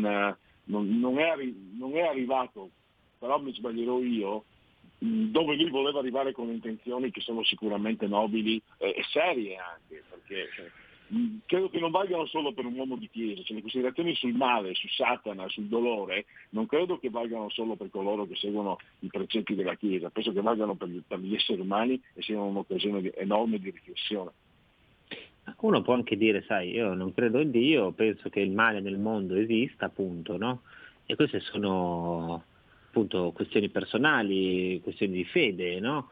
non, 0.66 1.00
non, 1.00 1.20
è, 1.20 1.36
non 1.78 1.96
è 1.96 2.02
arrivato, 2.02 2.70
però 3.18 3.40
mi 3.40 3.54
sbaglierò 3.54 4.02
io, 4.02 4.44
dove 4.98 5.56
lui 5.56 5.70
voleva 5.70 6.00
arrivare 6.00 6.32
con 6.32 6.50
intenzioni 6.50 7.12
che 7.12 7.22
sono 7.22 7.44
sicuramente 7.44 8.08
nobili 8.08 8.62
eh, 8.78 8.94
e 8.98 9.04
serie 9.12 9.58
anche, 9.58 10.04
perché 10.10 10.50
cioè, 10.56 10.72
credo 11.46 11.70
che 11.70 11.80
non 11.80 11.92
valgano 11.92 12.26
solo 12.26 12.54
per 12.54 12.66
un 12.66 12.76
uomo 12.76 12.96
di 12.96 13.10
chiesa, 13.10 13.42
cioè, 13.44 13.56
le 13.56 13.62
considerazioni 13.62 14.16
sul 14.16 14.34
male, 14.34 14.74
su 14.74 14.88
Satana, 14.88 15.48
sul 15.50 15.66
dolore, 15.66 16.26
non 16.50 16.66
credo 16.66 16.98
che 16.98 17.10
valgano 17.10 17.50
solo 17.50 17.76
per 17.76 17.90
coloro 17.90 18.26
che 18.26 18.36
seguono 18.36 18.78
i 19.00 19.08
precetti 19.08 19.56
della 19.56 19.76
chiesa, 19.76 20.10
penso 20.10 20.32
che 20.32 20.42
valgano 20.42 20.76
per, 20.76 20.90
per 21.08 21.20
gli 21.20 21.36
esseri 21.36 21.62
umani 21.62 22.02
e 22.14 22.22
siano 22.22 22.46
un'occasione 22.46 23.02
di, 23.02 23.12
enorme 23.16 23.60
di 23.60 23.70
riflessione. 23.70 24.32
Uno 25.60 25.82
può 25.82 25.94
anche 25.94 26.18
dire, 26.18 26.44
sai, 26.44 26.72
io 26.72 26.94
non 26.94 27.14
credo 27.14 27.40
in 27.40 27.52
Dio, 27.52 27.92
penso 27.92 28.30
che 28.30 28.40
il 28.40 28.52
male 28.52 28.80
nel 28.80 28.98
mondo 28.98 29.36
esista, 29.36 29.86
appunto, 29.86 30.38
no? 30.38 30.62
E 31.06 31.16
queste 31.16 31.40
sono 31.42 32.44
appunto 32.88 33.32
questioni 33.32 33.70
personali, 33.70 34.80
questioni 34.82 35.14
di 35.14 35.26
fede, 35.26 35.80
no? 35.80 36.10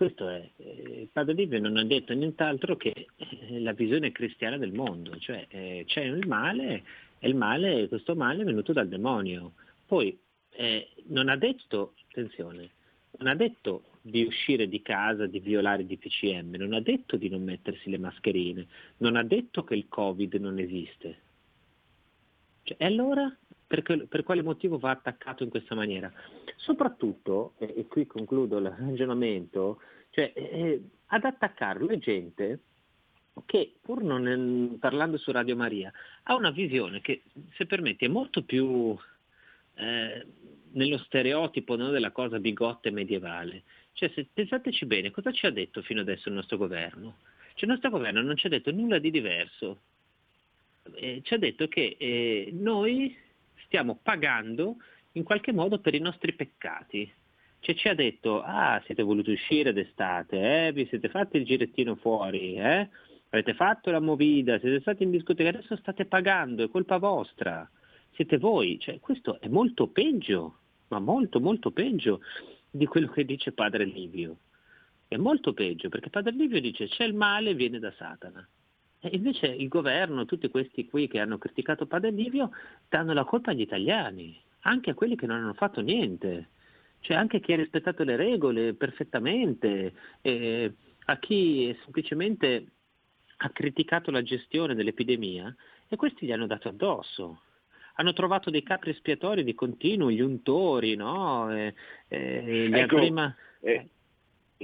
Questo 0.00 0.28
è, 0.28 0.48
il 0.58 1.08
Padre 1.12 1.34
Livio 1.34 1.58
non 1.58 1.76
ha 1.76 1.84
detto 1.84 2.14
nient'altro 2.14 2.76
che 2.76 3.08
eh, 3.16 3.60
la 3.60 3.72
visione 3.72 4.12
cristiana 4.12 4.56
del 4.56 4.72
mondo, 4.72 5.18
cioè 5.18 5.44
eh, 5.48 5.84
c'è 5.86 6.02
il 6.02 6.26
male 6.26 6.84
e 7.18 7.28
il 7.28 7.34
male, 7.34 7.88
questo 7.88 8.14
male 8.14 8.42
è 8.42 8.44
venuto 8.44 8.72
dal 8.72 8.88
demonio. 8.88 9.54
Poi 9.86 10.16
eh, 10.50 10.88
non 11.08 11.28
ha 11.28 11.36
detto, 11.36 11.94
attenzione, 12.08 12.70
non 13.18 13.26
ha 13.26 13.34
detto 13.34 13.84
di 14.00 14.22
uscire 14.22 14.68
di 14.68 14.80
casa, 14.82 15.26
di 15.26 15.40
violare 15.40 15.82
i 15.82 15.86
DPCM, 15.86 16.54
non 16.56 16.72
ha 16.72 16.80
detto 16.80 17.16
di 17.16 17.28
non 17.28 17.42
mettersi 17.42 17.90
le 17.90 17.98
mascherine, 17.98 18.66
non 18.98 19.16
ha 19.16 19.24
detto 19.24 19.64
che 19.64 19.74
il 19.74 19.88
Covid 19.88 20.32
non 20.34 20.58
esiste. 20.58 21.18
Cioè, 22.70 22.76
e 22.78 22.84
allora 22.84 23.34
per, 23.66 23.82
per, 23.82 24.22
quale 24.22 24.42
motivo 24.42 24.78
va 24.78 24.90
attaccato 24.90 25.42
in 25.42 25.50
questa 25.50 25.74
maniera? 25.74 26.12
Soprattutto, 26.56 27.54
e, 27.58 27.74
e 27.76 27.86
qui 27.86 28.06
concludo 28.06 28.58
il 28.58 28.70
ragionamento, 28.70 29.80
cioè, 30.10 30.32
eh, 30.34 30.80
ad 31.06 31.24
attaccarlo 31.24 31.88
è 31.88 31.98
gente 31.98 32.60
che 33.46 33.74
pur 33.80 34.02
non 34.02 34.76
parlando 34.78 35.16
su 35.16 35.32
Radio 35.32 35.56
Maria 35.56 35.90
ha 36.24 36.34
una 36.34 36.50
visione 36.50 37.00
che, 37.00 37.22
se 37.54 37.66
permetti, 37.66 38.04
è 38.04 38.08
molto 38.08 38.42
più 38.42 38.96
eh, 39.74 40.26
nello 40.72 40.98
stereotipo 40.98 41.76
no, 41.76 41.90
della 41.90 42.12
cosa 42.12 42.38
bigotta 42.38 42.90
medievale. 42.90 43.62
Cioè, 43.92 44.10
se 44.14 44.28
pensateci 44.32 44.86
bene, 44.86 45.10
cosa 45.10 45.32
ci 45.32 45.46
ha 45.46 45.50
detto 45.50 45.82
fino 45.82 46.02
adesso 46.02 46.28
il 46.28 46.34
nostro 46.34 46.56
governo? 46.56 47.16
Cioè, 47.54 47.64
il 47.64 47.70
nostro 47.70 47.90
governo 47.90 48.22
non 48.22 48.36
ci 48.36 48.46
ha 48.46 48.50
detto 48.50 48.70
nulla 48.70 48.98
di 48.98 49.10
diverso. 49.10 49.80
Eh, 50.94 51.20
ci 51.22 51.34
ha 51.34 51.38
detto 51.38 51.68
che 51.68 51.96
eh, 51.98 52.50
noi 52.52 53.16
stiamo 53.64 53.98
pagando 54.02 54.76
in 55.12 55.22
qualche 55.22 55.52
modo 55.52 55.78
per 55.78 55.94
i 55.94 56.00
nostri 56.00 56.32
peccati. 56.32 57.10
Cioè 57.60 57.74
ci 57.74 57.88
ha 57.88 57.94
detto, 57.94 58.40
ah, 58.42 58.80
siete 58.86 59.02
voluti 59.02 59.32
uscire 59.32 59.72
d'estate, 59.72 60.66
eh? 60.66 60.72
vi 60.72 60.86
siete 60.86 61.08
fatti 61.08 61.36
il 61.36 61.44
girettino 61.44 61.94
fuori, 61.94 62.54
eh? 62.54 62.88
avete 63.30 63.54
fatto 63.54 63.90
la 63.90 64.00
movida, 64.00 64.58
siete 64.58 64.80
stati 64.80 65.02
in 65.02 65.10
discoteca, 65.10 65.50
adesso 65.50 65.76
state 65.76 66.06
pagando, 66.06 66.64
è 66.64 66.68
colpa 66.68 66.98
vostra, 66.98 67.68
siete 68.12 68.38
voi. 68.38 68.78
Cioè, 68.78 68.98
questo 69.00 69.40
è 69.40 69.48
molto 69.48 69.88
peggio, 69.88 70.58
ma 70.88 70.98
molto, 70.98 71.40
molto 71.40 71.70
peggio 71.70 72.20
di 72.70 72.86
quello 72.86 73.08
che 73.08 73.24
dice 73.24 73.52
Padre 73.52 73.84
Livio. 73.84 74.38
È 75.06 75.16
molto 75.16 75.52
peggio, 75.52 75.88
perché 75.88 76.08
Padre 76.10 76.32
Livio 76.32 76.60
dice 76.60 76.88
c'è 76.88 77.04
il 77.04 77.14
male, 77.14 77.54
viene 77.54 77.78
da 77.78 77.92
Satana. 77.92 78.46
E 79.02 79.08
invece 79.12 79.46
il 79.46 79.68
governo, 79.68 80.26
tutti 80.26 80.50
questi 80.50 80.86
qui 80.86 81.08
che 81.08 81.20
hanno 81.20 81.38
criticato 81.38 81.86
Padre 81.86 82.10
Livio, 82.10 82.50
danno 82.88 83.14
la 83.14 83.24
colpa 83.24 83.50
agli 83.50 83.62
italiani, 83.62 84.38
anche 84.60 84.90
a 84.90 84.94
quelli 84.94 85.16
che 85.16 85.26
non 85.26 85.38
hanno 85.38 85.54
fatto 85.54 85.80
niente. 85.80 86.48
Cioè 87.00 87.16
anche 87.16 87.40
chi 87.40 87.54
ha 87.54 87.56
rispettato 87.56 88.04
le 88.04 88.16
regole 88.16 88.74
perfettamente, 88.74 89.94
eh, 90.20 90.72
a 91.06 91.18
chi 91.18 91.74
semplicemente 91.82 92.66
ha 93.38 93.48
criticato 93.50 94.10
la 94.10 94.22
gestione 94.22 94.74
dell'epidemia 94.74 95.54
e 95.88 95.96
questi 95.96 96.26
gli 96.26 96.32
hanno 96.32 96.46
dato 96.46 96.68
addosso. 96.68 97.40
Hanno 97.94 98.12
trovato 98.12 98.50
dei 98.50 98.62
capri 98.62 98.90
espiatori 98.90 99.44
di 99.44 99.54
continuo, 99.54 100.10
gli 100.10 100.20
untori, 100.20 100.94
no? 100.94 101.50
E, 101.50 101.74
e 102.08 102.68
gli 102.68 102.74
Ecco, 102.74 102.96
prima... 102.96 103.34
eh. 103.60 103.88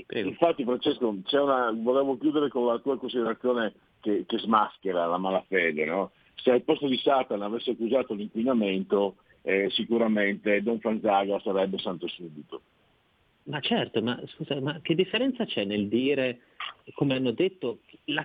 Infatti 0.08 0.62
Francesco, 0.62 1.20
c'è 1.24 1.40
una, 1.40 1.70
volevo 1.74 2.18
chiudere 2.18 2.50
con 2.50 2.66
la 2.66 2.78
tua 2.80 2.98
considerazione 2.98 3.72
che, 4.00 4.24
che 4.26 4.38
smaschera 4.38 5.06
la 5.06 5.18
malafede. 5.18 5.84
No? 5.84 6.12
Se 6.34 6.50
al 6.50 6.62
posto 6.62 6.86
di 6.88 6.98
Satana 6.98 7.46
avesse 7.46 7.72
accusato 7.72 8.14
l'inquinamento, 8.14 9.16
eh, 9.42 9.68
sicuramente 9.70 10.62
Don 10.62 10.80
Fanzaga 10.80 11.38
sarebbe 11.40 11.78
santo 11.78 12.08
subito. 12.08 12.60
Ma 13.44 13.60
certo, 13.60 14.02
ma 14.02 14.20
scusa, 14.26 14.60
ma 14.60 14.80
che 14.82 14.96
differenza 14.96 15.44
c'è 15.44 15.64
nel 15.64 15.86
dire, 15.86 16.40
come 16.94 17.14
hanno 17.14 17.30
detto 17.30 17.78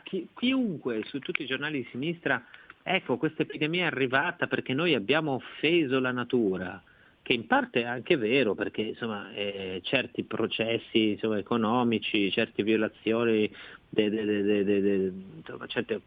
chi- 0.04 0.28
chiunque 0.36 1.04
su 1.06 1.20
tutti 1.20 1.44
i 1.44 1.46
giornali 1.46 1.84
di 1.84 1.88
sinistra, 1.92 2.44
ecco 2.82 3.18
questa 3.18 3.44
epidemia 3.44 3.84
è 3.84 3.88
arrivata 3.88 4.48
perché 4.48 4.74
noi 4.74 4.96
abbiamo 4.96 5.34
offeso 5.34 6.00
la 6.00 6.12
natura, 6.12 6.82
che 7.24 7.34
in 7.34 7.46
parte 7.46 7.82
è 7.82 7.86
anche 7.86 8.18
vero 8.18 8.56
perché 8.56 8.82
insomma 8.82 9.32
eh, 9.34 9.80
certi 9.84 10.24
processi 10.24 11.12
insomma, 11.12 11.38
economici, 11.38 12.32
certe 12.32 12.64
violazioni, 12.64 13.50
de- 13.90 14.10
de- 14.10 14.64
de- 14.64 15.12
insomma, 15.38 15.68
certi 15.68 16.00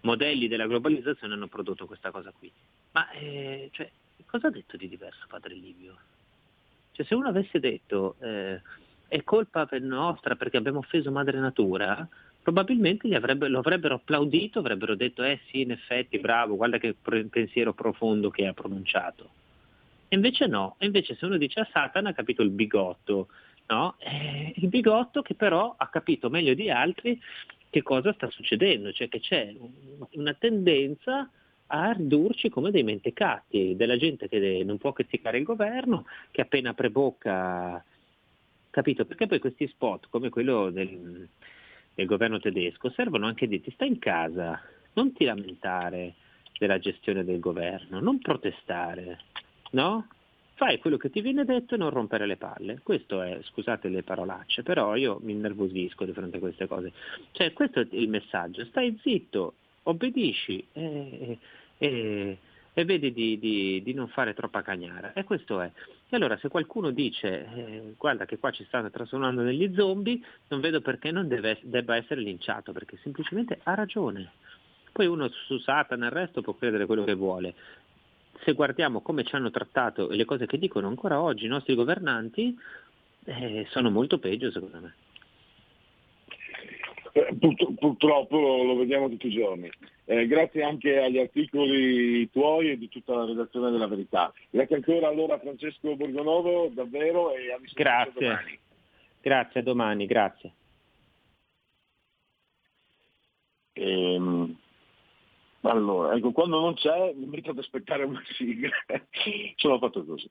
modelli 0.00 0.46
della 0.46 0.66
globalizzazione 0.66 1.34
hanno 1.34 1.48
prodotto 1.48 1.86
questa 1.86 2.10
cosa 2.10 2.32
qui. 2.36 2.50
Ma 2.92 3.10
eh, 3.12 3.70
cioè, 3.72 3.90
cosa 4.26 4.48
ha 4.48 4.50
detto 4.50 4.76
di 4.76 4.88
diverso 4.88 5.24
Padre 5.28 5.54
Livio? 5.54 5.96
Cioè, 6.92 7.06
se 7.06 7.14
uno 7.14 7.28
avesse 7.28 7.58
detto 7.58 8.16
eh, 8.20 8.60
è 9.08 9.22
colpa 9.22 9.66
per 9.66 9.80
nostra 9.80 10.36
perché 10.36 10.58
abbiamo 10.58 10.78
offeso 10.78 11.10
madre 11.10 11.38
natura, 11.38 12.06
probabilmente 12.42 13.12
avrebbe- 13.14 13.48
lo 13.48 13.58
avrebbero 13.58 13.94
applaudito, 13.94 14.58
avrebbero 14.58 14.94
detto 14.94 15.22
eh 15.22 15.40
sì, 15.50 15.62
in 15.62 15.72
effetti, 15.72 16.18
bravo, 16.18 16.56
guarda 16.56 16.78
che 16.78 16.94
pensiero 17.28 17.72
profondo 17.72 18.30
che 18.30 18.46
ha 18.46 18.52
pronunciato. 18.52 19.30
E 20.08 20.14
invece 20.14 20.46
no, 20.46 20.76
e 20.78 20.86
invece 20.86 21.16
se 21.16 21.24
uno 21.24 21.36
dice 21.36 21.60
a 21.60 21.68
Satana 21.70 22.10
ha 22.10 22.14
capito 22.14 22.42
il 22.42 22.50
bigotto, 22.50 23.28
no? 23.68 23.96
Eh, 23.98 24.52
il 24.56 24.68
bigotto 24.68 25.22
che 25.22 25.34
però 25.34 25.74
ha 25.76 25.88
capito 25.88 26.30
meglio 26.30 26.54
di 26.54 26.70
altri 26.70 27.20
che 27.68 27.82
cosa 27.82 28.12
sta 28.12 28.30
succedendo, 28.30 28.92
cioè 28.92 29.08
che 29.08 29.20
c'è 29.20 29.52
un- 29.58 30.06
una 30.12 30.34
tendenza 30.34 31.28
a 31.68 31.90
ridurci 31.92 32.48
come 32.48 32.70
dei 32.70 32.84
mentecatti, 32.84 33.74
della 33.76 33.96
gente 33.96 34.28
che 34.28 34.62
non 34.64 34.78
può 34.78 34.92
criticare 34.92 35.38
il 35.38 35.44
governo, 35.44 36.06
che 36.30 36.42
appena 36.42 36.70
apre 36.70 36.90
bocca, 36.90 37.84
capito? 38.70 39.04
Perché 39.04 39.26
poi 39.26 39.40
questi 39.40 39.66
spot 39.66 40.06
come 40.08 40.28
quello 40.28 40.70
del, 40.70 41.28
del 41.94 42.06
governo 42.06 42.38
tedesco 42.38 42.90
servono 42.90 43.26
anche 43.26 43.46
a 43.46 43.48
dirti 43.48 43.72
stai 43.72 43.88
in 43.88 43.98
casa, 43.98 44.60
non 44.92 45.12
ti 45.12 45.24
lamentare 45.24 46.14
della 46.58 46.78
gestione 46.78 47.24
del 47.24 47.40
governo, 47.40 48.00
non 48.00 48.20
protestare, 48.20 49.18
no? 49.72 50.08
Fai 50.54 50.78
quello 50.78 50.96
che 50.96 51.10
ti 51.10 51.20
viene 51.20 51.44
detto 51.44 51.74
e 51.74 51.78
non 51.78 51.90
rompere 51.90 52.24
le 52.26 52.36
palle. 52.36 52.80
Questo 52.82 53.20
è, 53.20 53.38
scusate 53.42 53.88
le 53.88 54.02
parolacce, 54.02 54.62
però 54.62 54.96
io 54.96 55.18
mi 55.22 55.32
innervosisco 55.32 56.04
di 56.06 56.12
fronte 56.12 56.38
a 56.38 56.40
queste 56.40 56.66
cose. 56.66 56.92
Cioè, 57.32 57.52
questo 57.52 57.80
è 57.80 57.86
il 57.90 58.08
messaggio, 58.08 58.64
stai 58.64 58.98
zitto, 59.02 59.54
obbedisci 59.82 60.66
e, 60.72 61.38
e- 61.76 62.38
e 62.78 62.84
vedi 62.84 63.10
di, 63.12 63.38
di- 63.38 63.82
di 63.82 63.92
non 63.94 64.08
fare 64.08 64.34
troppa 64.34 64.60
cagnara. 64.62 65.12
E 65.14 65.24
questo 65.24 65.60
è. 65.60 65.70
E 66.08 66.16
allora 66.16 66.36
se 66.38 66.48
qualcuno 66.48 66.90
dice 66.90 67.46
eh, 67.54 67.94
guarda 67.96 68.26
che 68.26 68.38
qua 68.38 68.50
ci 68.50 68.64
stanno 68.64 68.90
trasformando 68.90 69.40
negli 69.42 69.74
zombie, 69.74 70.20
non 70.48 70.60
vedo 70.60 70.80
perché 70.82 71.10
non 71.10 71.26
deve- 71.28 71.58
debba 71.62 71.96
essere 71.96 72.20
linciato, 72.20 72.72
perché 72.72 72.98
semplicemente 73.02 73.60
ha 73.62 73.74
ragione. 73.74 74.30
Poi 74.92 75.06
uno 75.06 75.28
su 75.28 75.58
Satana 75.58 76.04
e 76.04 76.08
il 76.08 76.14
resto 76.14 76.40
può 76.42 76.54
credere 76.54 76.84
quello 76.86 77.04
che 77.04 77.14
vuole. 77.14 77.54
Se 78.42 78.52
guardiamo 78.52 79.00
come 79.00 79.24
ci 79.24 79.34
hanno 79.34 79.50
trattato 79.50 80.10
e 80.10 80.16
le 80.16 80.24
cose 80.24 80.46
che 80.46 80.58
dicono 80.58 80.88
ancora 80.88 81.20
oggi 81.20 81.46
i 81.46 81.48
nostri 81.48 81.74
governanti, 81.74 82.56
eh, 83.24 83.66
sono 83.70 83.90
molto 83.90 84.18
peggio 84.18 84.50
secondo 84.50 84.80
me. 84.80 84.94
Eh, 87.12 87.34
purtro- 87.38 87.72
purtroppo 87.78 88.36
lo, 88.36 88.76
vediamo 88.76 89.08
tutti 89.08 89.28
i 89.28 89.32
giorni. 89.32 89.70
Eh, 90.04 90.26
grazie 90.26 90.62
anche 90.62 90.98
agli 91.02 91.18
articoli 91.18 92.30
tuoi 92.30 92.70
e 92.70 92.78
di 92.78 92.88
tutta 92.88 93.14
la 93.14 93.24
redazione 93.24 93.70
della 93.70 93.88
Verità. 93.88 94.32
Grazie 94.50 94.76
ancora 94.76 95.08
allora 95.08 95.38
Francesco 95.38 95.96
Borgonovo, 95.96 96.70
davvero, 96.72 97.34
e 97.34 97.52
a 97.52 97.58
Grazie. 97.72 98.12
domani. 98.20 98.58
Grazie, 99.20 99.60
a 99.60 99.62
domani, 99.62 100.06
grazie. 100.06 100.52
Ehm, 103.72 104.56
allora, 105.68 106.14
ecco, 106.14 106.32
quando 106.32 106.60
non 106.60 106.74
c'è 106.74 107.12
mi 107.14 107.26
metto 107.26 107.50
ad 107.50 107.58
aspettare 107.58 108.04
una 108.04 108.22
sigla. 108.36 108.70
Sono 109.56 109.78
fatto 109.78 110.04
così. 110.04 110.30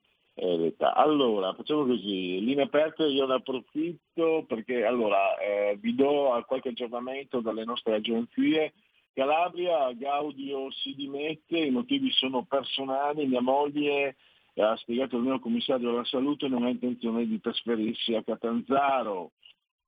Allora, 0.78 1.54
facciamo 1.54 1.86
così, 1.86 2.44
linee 2.44 2.66
aperte, 2.66 3.06
io 3.06 3.26
ne 3.26 3.36
approfitto 3.36 4.44
perché 4.46 4.84
allora 4.84 5.38
eh, 5.38 5.78
vi 5.80 5.96
do 5.96 6.44
qualche 6.46 6.70
aggiornamento 6.70 7.40
dalle 7.40 7.64
nostre 7.64 7.96
agenzie. 7.96 8.74
Calabria, 9.14 9.94
Gaudio 9.94 10.70
si 10.72 10.94
dimette, 10.94 11.58
i 11.58 11.72
motivi 11.72 12.12
sono 12.12 12.44
personali, 12.44 13.28
mia 13.28 13.40
moglie 13.40 14.18
ha 14.58 14.76
spiegato 14.78 15.18
al 15.18 15.24
mio 15.24 15.40
commissario 15.40 15.90
della 15.90 16.06
salute 16.06 16.48
non 16.48 16.64
ha 16.64 16.70
intenzione 16.70 17.26
di 17.26 17.40
trasferirsi 17.40 18.14
a 18.14 18.24
Catanzaro, 18.24 19.32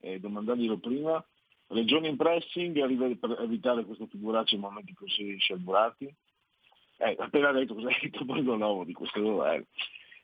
eh, 0.02 0.20
domandarglielo 0.20 0.78
prima. 0.78 1.24
Regione 1.68 2.08
in 2.08 2.16
pressing 2.16 2.78
arriva- 2.78 3.10
per 3.20 3.42
evitare 3.42 3.84
queste 3.84 4.08
figuracce 4.08 4.56
in 4.56 4.62
momenti 4.62 4.94
così 4.94 5.38
scelburati. 5.38 6.14
Eh, 7.00 7.16
appena 7.20 7.52
detto 7.52 7.76
cosa 7.76 7.90
ha 7.90 8.00
detto 8.02 8.26
Borgonovo 8.26 8.84
di 8.84 8.94
questo 8.94 9.22
governo, 9.22 9.66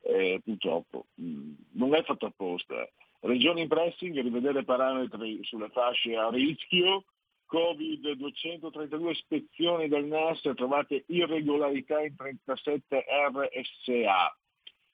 eh, 0.02 0.42
purtroppo 0.44 1.06
mh, 1.16 1.52
non 1.74 1.94
è 1.96 2.04
fatto 2.04 2.26
apposta. 2.26 2.88
Regione 3.20 3.62
in 3.62 3.68
pressing, 3.68 4.20
rivedere 4.22 4.64
parametri 4.64 5.40
sulle 5.44 5.70
fasce 5.70 6.16
a 6.16 6.30
rischio, 6.30 7.06
Covid 7.46 8.14
232 8.14 9.12
ispezioni 9.12 9.88
del 9.88 10.06
NAS, 10.06 10.42
trovate 10.56 11.04
irregolarità 11.08 12.02
in 12.02 12.16
37 12.16 13.06
RSA. 13.30 14.36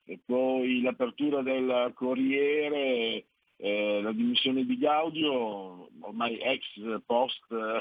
E 0.04 0.20
poi 0.24 0.82
l'apertura 0.82 1.42
del 1.42 1.92
Corriere, 1.94 3.24
eh, 3.60 4.00
la 4.02 4.12
dimissione 4.12 4.64
di 4.64 4.78
Gaudio, 4.78 5.88
ormai 6.00 6.38
ex 6.38 6.64
post 7.04 7.44
eh, 7.50 7.80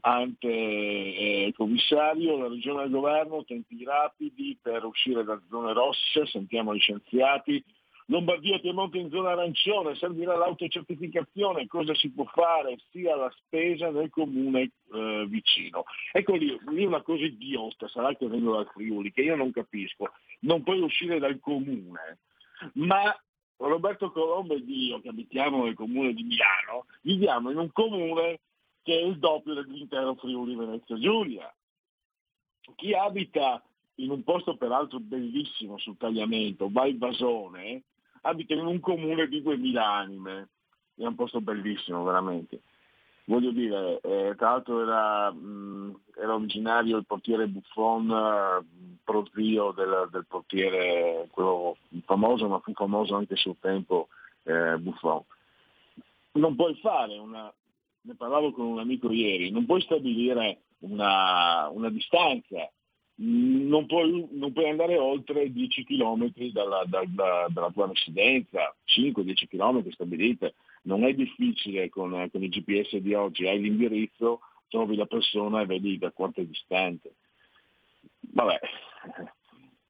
ante 0.00 0.48
eh, 0.48 1.52
commissario, 1.56 2.38
la 2.38 2.48
regione 2.48 2.82
del 2.82 2.90
governo, 2.90 3.44
tempi 3.44 3.84
rapidi 3.84 4.58
per 4.60 4.84
uscire 4.84 5.22
da 5.24 5.40
zone 5.48 5.72
rosse, 5.72 6.26
sentiamo 6.26 6.74
gli 6.74 6.80
scienziati, 6.80 7.62
Lombardia 8.10 8.58
Piemonte 8.58 8.98
in 8.98 9.08
zona 9.08 9.30
arancione, 9.30 9.94
servirà 9.94 10.36
l'autocertificazione, 10.36 11.68
cosa 11.68 11.94
si 11.94 12.10
può 12.10 12.24
fare? 12.24 12.76
Sia 12.90 13.14
la 13.14 13.32
spesa 13.36 13.90
nel 13.90 14.10
comune 14.10 14.72
eh, 14.92 15.26
vicino. 15.28 15.84
Ecco 16.10 16.34
lì, 16.34 16.58
lì 16.70 16.84
una 16.84 17.02
cosa 17.02 17.24
idiota, 17.24 17.86
sarà 17.86 18.12
che 18.16 18.26
vengo 18.26 18.56
dal 18.56 18.68
Friuli, 18.72 19.12
che 19.12 19.22
io 19.22 19.36
non 19.36 19.52
capisco, 19.52 20.10
non 20.40 20.64
puoi 20.64 20.80
uscire 20.80 21.20
dal 21.20 21.38
comune, 21.38 22.18
ma 22.74 23.16
Roberto 23.68 24.10
Colombo 24.10 24.54
ed 24.54 24.68
io, 24.68 25.00
che 25.00 25.08
abitiamo 25.08 25.64
nel 25.64 25.74
comune 25.74 26.14
di 26.14 26.22
Milano, 26.22 26.86
viviamo 27.02 27.50
in 27.50 27.58
un 27.58 27.70
comune 27.72 28.40
che 28.82 28.98
è 28.98 29.02
il 29.02 29.18
doppio 29.18 29.54
dell'intero 29.54 30.14
Friuli 30.14 30.54
Venezia 30.54 30.98
Giulia. 30.98 31.54
Chi 32.76 32.94
abita 32.94 33.62
in 33.96 34.10
un 34.10 34.22
posto 34.22 34.56
peraltro 34.56 34.98
bellissimo 34.98 35.76
sul 35.78 35.98
tagliamento, 35.98 36.70
Val 36.70 36.94
Basone, 36.94 37.82
abita 38.22 38.54
in 38.54 38.64
un 38.64 38.80
comune 38.80 39.28
di 39.28 39.42
2000 39.42 39.84
anime, 39.84 40.48
è 40.96 41.04
un 41.04 41.14
posto 41.14 41.40
bellissimo 41.40 42.02
veramente. 42.04 42.62
Voglio 43.30 43.52
dire, 43.52 44.00
eh, 44.02 44.34
tra 44.36 44.50
l'altro 44.50 44.82
era, 44.82 45.30
mh, 45.30 46.00
era 46.16 46.34
originario 46.34 46.96
il 46.96 47.06
portiere 47.06 47.46
Buffon, 47.46 48.10
eh, 48.10 48.96
prozio 49.04 49.70
del, 49.70 50.08
del 50.10 50.26
portiere, 50.26 51.28
quello 51.30 51.76
famoso, 52.06 52.48
ma 52.48 52.58
fu 52.58 52.72
famoso 52.72 53.14
anche 53.14 53.36
sul 53.36 53.54
tempo 53.60 54.08
eh, 54.42 54.76
Buffon. 54.78 55.22
Non 56.32 56.56
puoi 56.56 56.74
fare 56.80 57.18
una, 57.18 57.52
ne 58.00 58.14
parlavo 58.16 58.50
con 58.50 58.66
un 58.66 58.80
amico 58.80 59.12
ieri, 59.12 59.52
non 59.52 59.64
puoi 59.64 59.80
stabilire 59.82 60.62
una, 60.80 61.68
una 61.68 61.88
distanza 61.88 62.68
non 63.22 63.86
puoi, 63.86 64.28
non 64.32 64.52
puoi, 64.52 64.70
andare 64.70 64.96
oltre 64.96 65.52
10 65.52 65.84
km 65.84 66.32
dalla, 66.52 66.84
dalla, 66.86 67.46
dalla 67.48 67.70
tua 67.70 67.86
residenza, 67.86 68.74
5-10 68.86 69.46
km 69.46 69.88
stabilite. 69.90 70.54
Non 70.82 71.04
è 71.04 71.12
difficile 71.12 71.88
con, 71.88 72.10
con, 72.30 72.42
il 72.42 72.48
GPS 72.48 72.96
di 72.96 73.14
oggi, 73.14 73.46
hai 73.46 73.60
l'indirizzo, 73.60 74.40
trovi 74.68 74.96
la 74.96 75.06
persona 75.06 75.60
e 75.60 75.66
vedi 75.66 75.98
da 75.98 76.10
quanto 76.10 76.40
è 76.40 76.44
distante. 76.44 77.14
Vabbè, 78.32 78.58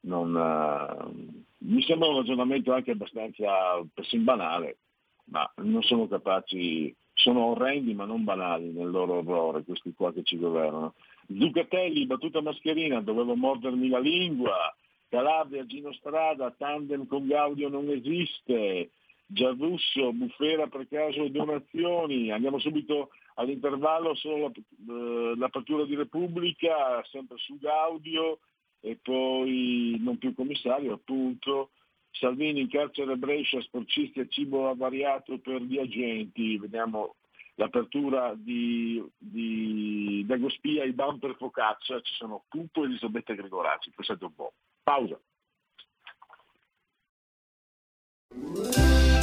non, 0.01 0.34
uh, 0.34 1.38
mi 1.59 1.82
sembra 1.82 2.09
un 2.09 2.16
ragionamento 2.16 2.72
anche 2.72 2.93
abbastanza 2.93 3.84
persino 3.93 4.24
banale, 4.24 4.78
ma 5.24 5.51
non 5.57 5.82
sono 5.82 6.09
capaci, 6.09 6.95
sono 7.14 7.47
orrendi 7.47 7.95
ma 7.95 8.05
non 8.05 8.24
banali 8.24 8.72
nel 8.72 8.91
loro 8.91 9.18
orrore, 9.18 9.64
questi 9.64 9.93
qua 9.93 10.12
che 10.12 10.22
ci 10.22 10.38
governano. 10.38 10.95
Zuccatelli, 11.26 12.07
battuta 12.07 12.41
mascherina, 12.41 13.01
dovevo 13.01 13.36
mordermi 13.36 13.88
la 13.88 14.01
lingua. 14.01 14.74
Calabria, 15.09 15.66
Gino 15.66 15.93
Strada, 15.93 16.51
tandem 16.57 17.07
con 17.07 17.26
Gaudio 17.26 17.68
non 17.68 17.88
esiste. 17.88 18.91
Giarrusso, 19.33 20.12
bufera 20.12 20.66
per 20.66 20.89
caso 20.89 21.28
donazioni. 21.28 22.33
Andiamo 22.33 22.59
subito 22.59 23.11
all'intervallo, 23.35 24.14
solo 24.16 24.51
eh, 24.51 25.35
l'apertura 25.37 25.85
di 25.85 25.95
Repubblica, 25.95 27.01
sempre 27.05 27.37
su 27.39 27.57
Gaudio 27.59 28.41
e 28.81 28.99
poi 29.01 29.97
non 30.01 30.18
più 30.18 30.35
commissario 30.35 30.95
appunto. 30.95 31.70
Salvini 32.11 32.62
in 32.62 32.68
carcere 32.68 33.16
Brescia, 33.16 33.61
sporcisti 33.61 34.18
e 34.18 34.28
cibo 34.28 34.68
avariato 34.68 35.39
per 35.39 35.62
gli 35.62 35.78
agenti. 35.78 36.59
Vediamo 36.59 37.14
l'apertura 37.55 38.35
di, 38.37 39.01
di 39.16 40.24
Dagospia, 40.26 40.83
i 40.83 40.93
bumper 40.93 41.37
focaccia, 41.37 42.01
ci 42.01 42.14
sono 42.14 42.43
Pupo 42.49 42.83
e 42.83 42.87
Elisabetta 42.87 43.33
Gregorazzi. 43.35 43.93
Pensate 43.95 44.24
un 44.24 44.35
po'. 44.35 44.55
Pausa. 44.83 45.20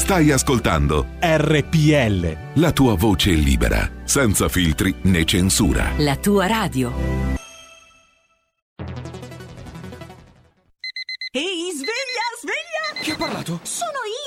Stai 0.08 0.32
ascoltando 0.32 1.05
RPL. 1.20 2.62
La 2.62 2.72
tua 2.72 2.95
voce 2.95 3.32
libera, 3.32 3.91
senza 4.05 4.47
filtri 4.47 4.95
né 5.01 5.26
censura. 5.26 5.91
La 5.97 6.16
tua 6.16 6.47
radio. 6.47 6.93
Ehi, 11.30 11.72
sveglia, 11.74 12.26
sveglia! 12.39 13.01
Chi 13.01 13.12
ha 13.12 13.16
parlato? 13.18 13.60
Sono 13.64 13.99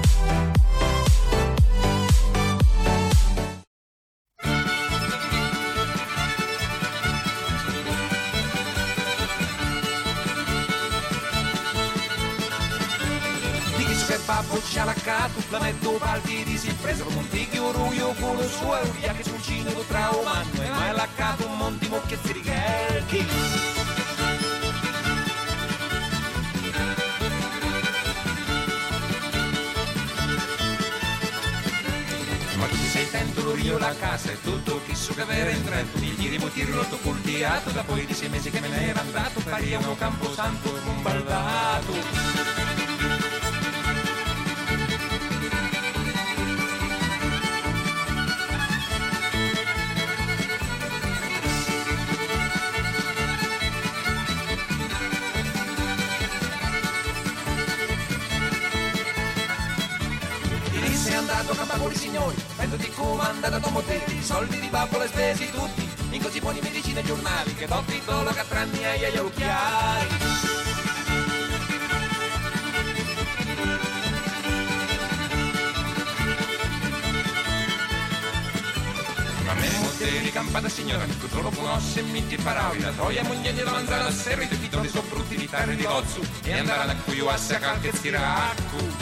Si 16.61 16.71
preso 16.75 17.03
come 17.03 17.17
un 17.17 17.27
tigio 17.27 17.71
ruio 17.71 18.13
con 18.19 18.35
lo 18.35 18.47
suo 18.47 18.77
e 18.77 18.83
un 18.83 18.91
viaggio 18.99 19.23
sul 19.23 19.41
cinema 19.41 19.79
tra 19.87 20.09
umano 20.11 20.47
e 20.61 20.69
mai 20.69 20.93
la 20.93 21.07
catu 21.15 21.47
un 21.47 21.57
monti 21.57 21.87
mocchezzi 21.89 22.33
di 22.33 22.41
ghelchi. 22.41 23.25
Ma 32.57 32.65
tu 32.67 32.75
sei 32.91 33.09
tento 33.09 33.55
io 33.57 33.77
la 33.79 33.95
casa 33.99 34.31
e 34.31 34.41
tutto 34.41 34.81
chi 34.85 34.95
so 34.95 35.13
che 35.15 35.21
avere 35.21 35.51
entrato 35.51 35.97
mi 35.97 36.15
giri 36.15 36.37
motiri 36.37 36.71
rotto 36.71 36.97
col 36.99 37.19
teatro 37.21 37.71
da 37.71 37.81
poi 37.83 38.05
di 38.05 38.13
sei 38.13 38.29
mesi 38.29 38.51
che 38.51 38.59
me 38.59 38.67
ne 38.67 38.87
era 38.89 39.01
andato. 39.01 39.41
Paria 39.41 39.79
uno 39.79 39.95
camposanto 39.95 40.79
bombardato 40.83 41.91
Ieri 41.93 42.80
a 61.51 61.55
Campagoli 61.55 61.95
signori, 61.95 62.35
prendo 62.55 62.75
di 62.77 62.89
comandata 62.91 63.59
da 63.59 63.69
motelli, 63.69 64.23
soldi 64.23 64.59
di 64.59 64.67
babbo 64.67 64.97
le 64.97 65.07
spesi 65.07 65.51
tutti, 65.51 65.89
in 66.11 66.21
così 66.21 66.39
buoni 66.39 66.59
medicine 66.61 67.01
e 67.01 67.03
giornali, 67.03 67.53
che 67.55 67.67
do 67.67 67.83
titolo 67.85 68.31
catranni 68.31 68.81
e 68.81 69.05
agli 69.05 69.17
occhiali. 69.17 70.07
Motelli 79.81 80.31
campata 80.31 80.69
signora, 80.69 81.05
mi 81.05 81.17
controllo 81.19 81.49
conosce 81.49 81.99
e 81.99 82.03
mi 82.03 82.25
ti 82.25 82.35
paravi, 82.35 82.79
la 82.79 82.91
troia 82.91 83.23
moglie 83.23 83.53
di 83.53 83.61
manzana 83.61 84.09
serri, 84.09 84.45
i 84.45 84.59
titoli 84.59 84.89
sono 84.89 85.05
brutti 85.07 85.35
di 85.35 85.47
tare 85.47 85.75
di 85.75 85.83
gozzu, 85.83 86.21
e 86.43 86.57
andare 86.57 86.91
a 86.91 86.95
cui 86.95 87.17
io 87.17 87.29
a 87.29 87.37
calche 87.37 87.89
e 87.89 87.95
stiraccu. 87.95 89.00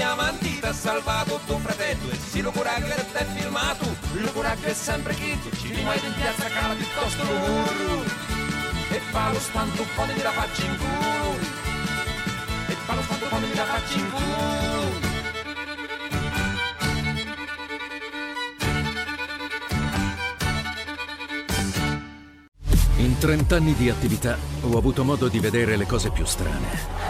Tuoi 0.00 0.12
amanti 0.12 0.58
t'ha 0.58 0.72
salvato 0.72 1.40
tuo 1.44 1.58
fratello 1.58 2.10
e 2.10 2.16
sì 2.16 2.40
lo 2.40 2.50
coraggio 2.50 2.86
che 2.86 3.04
t'è 3.12 3.26
filmato, 3.36 3.84
lo 4.12 4.32
coraggio 4.32 4.66
è 4.66 4.72
sempre 4.72 5.14
chiesto, 5.14 5.54
ci 5.56 5.74
rimani 5.74 6.00
in 6.06 6.14
piazza 6.14 6.46
cala 6.46 6.74
piuttosto 6.74 7.22
lo 7.22 8.02
e 8.92 9.00
fa 9.10 9.30
lo 9.30 9.38
spanto 9.38 9.84
pone 9.94 10.14
mi 10.14 10.22
la 10.22 10.30
faccia 10.30 10.64
in 10.64 10.76
culo. 10.78 11.38
E 12.66 12.74
fa 12.86 12.94
lo 12.94 13.02
spanto 13.02 13.26
pone 13.26 13.46
mi 13.46 13.54
la 13.54 13.64
faccia 13.64 13.98
in 13.98 14.10
culo. 14.10 15.08
In 22.96 23.18
30 23.18 23.56
anni 23.56 23.74
di 23.74 23.90
attività 23.90 24.36
ho 24.62 24.76
avuto 24.78 25.04
modo 25.04 25.28
di 25.28 25.38
vedere 25.40 25.76
le 25.76 25.86
cose 25.86 26.10
più 26.10 26.24
strane. 26.24 27.09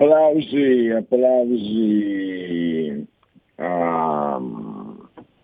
Applausi, 0.00 0.88
applausi 0.88 3.06
a 3.56 4.40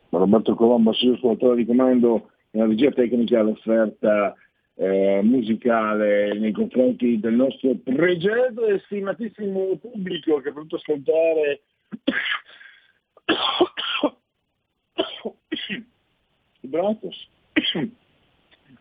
Roberto 0.09 0.55
Colombo, 0.55 0.93
assessore 0.93 1.19
scuolatore 1.19 1.57
di 1.57 1.67
comando 1.67 2.31
nella 2.53 2.67
regia 2.67 2.91
tecnica 2.91 3.41
all'offerta 3.41 4.35
eh, 4.77 5.21
musicale 5.23 6.39
nei 6.39 6.53
confronti 6.53 7.21
del 7.21 7.35
nostro 7.35 7.75
pregeto 7.85 8.65
e 8.65 8.81
stimatissimo 8.87 9.77
pubblico 9.77 10.41
che 10.41 10.49
ha 10.49 10.53
voluto 10.53 10.77
ascoltare 10.77 11.61
Bratos. 16.61 17.29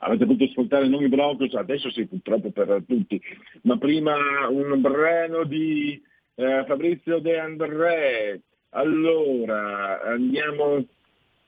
Avete 0.06 0.26
potuto 0.26 0.46
ascoltare 0.46 0.88
non 0.88 1.04
i 1.04 1.10
Broncos, 1.10 1.54
adesso 1.56 1.92
sì 1.92 2.06
purtroppo 2.06 2.52
per 2.52 2.84
tutti, 2.88 3.22
ma 3.64 3.78
prima 3.78 4.16
un 4.50 4.80
brano 4.80 5.44
di 5.44 6.02
eh, 6.36 6.64
Fabrizio 6.66 7.20
De 7.20 7.38
André. 7.40 8.40
Allora, 8.70 10.02
andiamo 10.04 10.86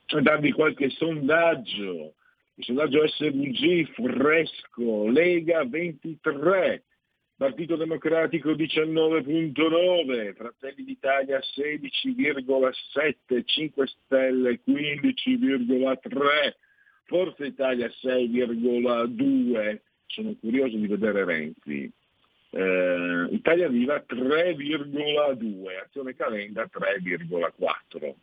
a 0.08 0.22
darvi 0.22 0.52
qualche 0.52 0.90
sondaggio. 0.90 2.16
Il 2.56 2.64
sondaggio 2.64 3.08
SVG 3.08 3.92
fresco, 3.92 5.08
Lega 5.08 5.64
23, 5.66 6.84
Partito 7.36 7.76
Democratico 7.76 8.54
19.9, 8.54 10.34
Fratelli 10.34 10.84
d'Italia 10.84 11.40
16,7, 11.40 13.44
5 13.46 13.88
Stelle 13.88 14.60
15,3, 14.68 16.56
Forza 17.08 17.46
Italia 17.46 17.88
6,2. 17.88 19.80
Sono 20.06 20.36
curioso 20.40 20.78
di 20.78 20.88
vedere 20.88 21.26
Renzi. 21.26 21.92
Eh, 22.50 23.28
Italia 23.32 23.68
Viva 23.68 24.04
3,2, 24.08 25.84
Azione 25.84 26.16
Calenda 26.16 26.70
3,4. 26.72 28.16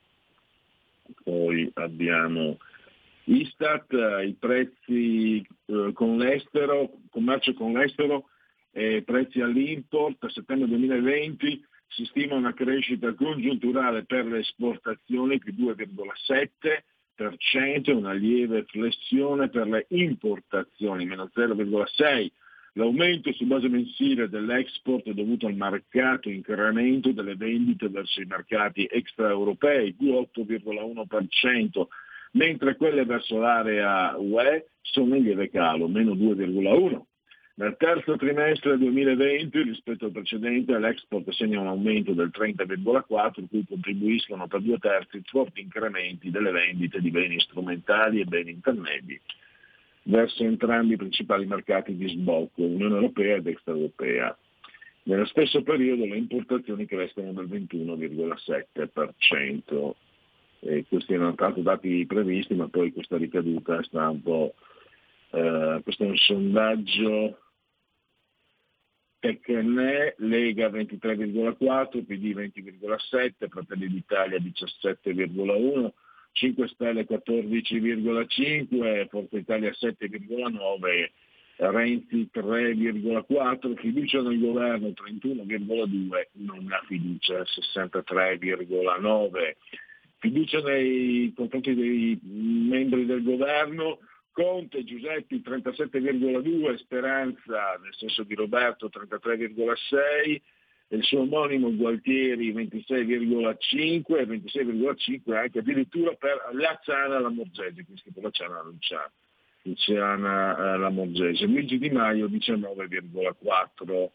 Poi 1.23 1.71
abbiamo 1.75 2.59
Istat, 3.25 3.93
i 4.25 4.37
prezzi 4.39 5.47
eh, 5.67 5.91
con 5.93 6.17
l'estero, 6.19 6.93
commercio 7.11 7.55
con 7.55 7.73
l'estero, 7.73 8.29
eh, 8.73 9.03
prezzi 9.03 9.41
all'import 9.41 10.25
a 10.25 10.31
settembre 10.31 10.69
2020 10.69 11.65
si 11.89 12.05
stima 12.07 12.35
una 12.35 12.53
crescita 12.53 13.15
congiunturale 13.15 14.05
per 14.05 14.27
le 14.27 14.41
esportazioni 14.41 15.39
più 15.39 15.53
2,7%, 15.53 16.83
una 17.93 18.13
lieve 18.13 18.65
flessione 18.65 19.49
per 19.49 19.69
le 19.69 19.87
importazioni, 19.91 21.07
meno 21.07 21.31
0,6%. 21.35 22.31
L'aumento 22.77 23.33
su 23.33 23.47
base 23.47 23.69
mensile 23.69 24.29
dell'export 24.29 25.07
è 25.07 25.13
dovuto 25.13 25.47
al 25.47 25.55
marcato 25.55 26.29
incremento 26.29 27.13
delle 27.13 27.37
vendite 27.37 27.89
verso 27.89 28.21
i 28.21 28.27
mercati 28.27 28.85
extraeuropei, 28.91 29.95
più 29.95 30.13
8,1%, 30.13 31.87
mentre 32.33 32.77
quelle 32.77 33.05
verso 33.05 33.39
l'area 33.39 34.17
UE 34.19 34.71
sono 34.81 35.15
in 35.15 35.23
lieve 35.23 35.51
calo, 35.51 35.87
meno 35.87 36.15
2,1%. 36.15 37.03
Nel 37.57 37.77
terzo 37.79 38.17
trimestre 38.17 38.77
2020 38.79 39.63
rispetto 39.63 40.07
al 40.07 40.11
precedente 40.11 40.77
l'export 40.77 41.31
segna 41.31 41.61
un 41.61 41.69
aumento 41.69 42.13
del 42.13 42.33
30,4 42.37 43.47
cui 43.49 43.65
contribuiscono 43.69 44.49
per 44.49 44.61
due 44.61 44.79
terzi 44.79 45.23
forti 45.25 45.61
incrementi 45.61 46.33
delle 46.33 46.51
vendite 46.51 47.01
di 47.01 47.13
beni 47.13 47.39
strumentali 47.39 48.21
e 48.21 48.25
beni 48.25 48.51
intermedi 48.51 49.21
verso 50.05 50.43
entrambi 50.43 50.95
i 50.95 50.97
principali 50.97 51.47
mercati 51.47 51.95
di 51.97 52.09
sbocco, 52.09 52.63
Unione 52.63 52.97
Europea 52.97 53.37
ed 53.37 53.47
extraeuropea. 53.47 54.37
Nello 55.05 55.27
stesso 55.27 55.63
periodo 55.63 56.07
le 56.07 56.17
importazioni 56.17 56.87
crescono 56.87 57.33
del 57.33 57.47
21,7%. 57.47 59.93
E 60.67 60.87
questi 60.89 61.13
erano 61.13 61.35
stati 61.35 61.61
dati 61.63 62.07
previsti, 62.07 62.55
ma 62.55 62.69
poi 62.69 62.91
questa 62.93 63.19
ricaduta 63.19 63.83
sta 63.83 64.09
un 64.09 64.23
po'... 64.23 64.55
Eh, 65.31 65.81
questo 65.83 66.05
è 66.05 66.07
un 66.07 66.17
sondaggio 66.17 67.39
Tecne, 69.25 70.15
Lega 70.19 70.69
23,4, 70.69 72.05
PD 72.05 72.35
20,7, 72.35 73.49
Fratelli 73.49 73.89
d'Italia 73.89 74.39
17,1, 74.39 75.93
5 76.33 76.69
Stelle 76.69 77.07
14,5, 77.07 79.09
Forza 79.09 79.39
Italia 79.39 79.71
7,9, 79.71 81.11
Renzi 81.57 82.29
3,4, 82.35 83.77
fiducia 83.77 84.21
nel 84.21 84.39
governo 84.39 84.89
31,2, 84.89 86.27
non 86.33 86.71
ha 86.71 86.83
fiducia 86.87 87.41
63,9, 87.45 89.57
fiducia 90.19 90.61
nei 90.61 91.33
confronti 91.35 91.75
dei 91.75 92.21
membri 92.23 93.07
del 93.07 93.23
governo 93.23 94.01
Conte 94.35 94.83
Giuseppi 94.83 95.41
37,2, 95.47 96.75
Speranza 96.75 97.79
nel 97.81 97.95
senso 97.95 98.25
di 98.25 98.35
Roberto 98.35 98.91
33,6, 98.93 100.41
il 100.89 101.05
suo 101.05 101.21
omonimo 101.21 101.73
Gualtieri 101.73 102.53
26,5 102.53 104.19
e 104.19 104.27
26,5 104.27 105.35
anche 105.37 105.61
addirittura 105.61 106.15
per 106.15 106.51
Lazzana 106.53 107.21
la 107.21 107.29
Morgese, 107.29 107.85
qui 107.85 107.97
scritto 107.97 108.21
Lazzana 108.21 108.57
la 108.57 108.63
Luciana, 108.65 109.13
Luciana 109.63 110.77
la 110.79 110.91
Morgese, 110.91 111.47
Luigi 111.47 111.79
Di 111.79 111.91
Maio 111.91 112.27
19,4 112.27 114.11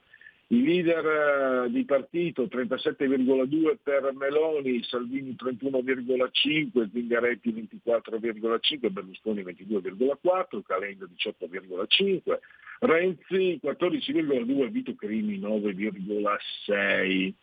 i 0.52 0.64
leader 0.64 1.66
eh, 1.66 1.70
di 1.70 1.86
partito 1.86 2.45
37,2 2.45 3.78
per 3.84 4.12
Meloni, 4.16 4.82
Salvini 4.84 5.36
31,5, 5.39 6.89
Zingaretti 6.91 7.70
24,5, 7.86 8.91
Berlusconi 8.91 9.43
22,4, 9.43 10.62
Calenda 10.66 11.06
18,5, 11.06 12.39
Renzi 12.80 13.60
14,2, 13.64 14.70
Vito 14.72 14.95
Crimi 14.95 15.39
9,6. 15.39 17.34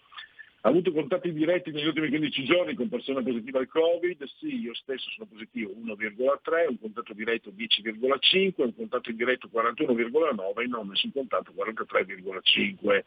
Ha 0.66 0.70
avuto 0.70 0.90
contatti 0.90 1.32
diretti 1.32 1.70
negli 1.70 1.86
ultimi 1.86 2.08
15 2.08 2.42
giorni 2.42 2.74
con 2.74 2.88
persone 2.88 3.22
positive 3.22 3.60
al 3.60 3.68
Covid? 3.68 4.24
Sì, 4.40 4.62
io 4.62 4.74
stesso 4.74 5.08
sono 5.10 5.28
positivo 5.30 5.70
1,3, 5.70 6.66
un 6.70 6.80
contatto 6.80 7.12
diretto 7.12 7.52
10,5, 7.56 8.52
un 8.56 8.74
contatto 8.74 9.10
indiretto 9.10 9.48
41,9 9.54 10.60
e 10.60 10.66
non 10.66 10.88
nessun 10.88 11.12
contatto 11.12 11.52
43,5. 11.56 13.04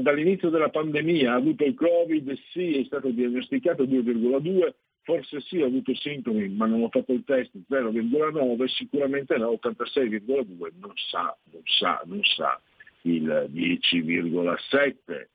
Dall'inizio 0.00 0.48
della 0.48 0.68
pandemia 0.68 1.32
ha 1.32 1.34
avuto 1.34 1.64
il 1.64 1.74
Covid? 1.74 2.38
Sì, 2.52 2.78
è 2.78 2.84
stato 2.84 3.08
diagnosticato 3.08 3.82
2,2, 3.82 4.72
forse 5.02 5.40
sì, 5.40 5.62
ha 5.62 5.66
avuto 5.66 5.96
sintomi, 5.96 6.48
ma 6.50 6.66
non 6.66 6.84
ho 6.84 6.90
fatto 6.90 7.12
il 7.12 7.24
test 7.24 7.50
0,9, 7.68 8.66
sicuramente 8.66 9.36
no, 9.36 9.50
86,2, 9.60 10.74
non 10.78 10.92
sa, 11.10 11.36
non 11.50 11.62
sa, 11.64 12.02
non 12.04 12.22
sa 12.22 12.60
il 13.02 13.50
10,7 13.52 15.34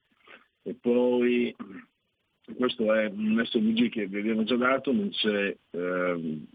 e 0.63 0.75
poi 0.79 1.55
questo 2.55 2.93
è 2.93 3.05
un 3.07 3.41
SVG 3.43 3.89
che 3.89 4.07
vi 4.07 4.19
abbiamo 4.19 4.43
già 4.43 4.55
dato, 4.55 4.91
non 4.91 5.09
c'è, 5.09 5.55
ehm, 5.71 6.45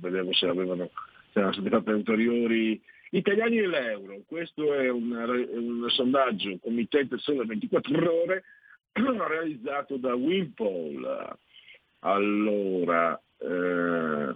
vedevo 0.00 0.32
se 0.32 0.46
avevano, 0.46 0.90
se 1.32 1.38
erano 1.38 1.52
state 1.52 1.68
fatte 1.68 1.92
ulteriori 1.92 2.80
italiani 3.10 3.58
e 3.58 3.66
l'euro, 3.66 4.22
questo 4.26 4.74
è 4.74 4.88
un, 4.88 5.12
un 5.12 5.86
sondaggio 5.88 6.58
committente 6.60 7.18
solo 7.18 7.44
24 7.44 8.22
ore 8.22 8.44
realizzato 8.92 9.96
da 9.96 10.14
Wimpole. 10.14 11.38
Allora, 12.00 13.20
eh, 13.38 14.34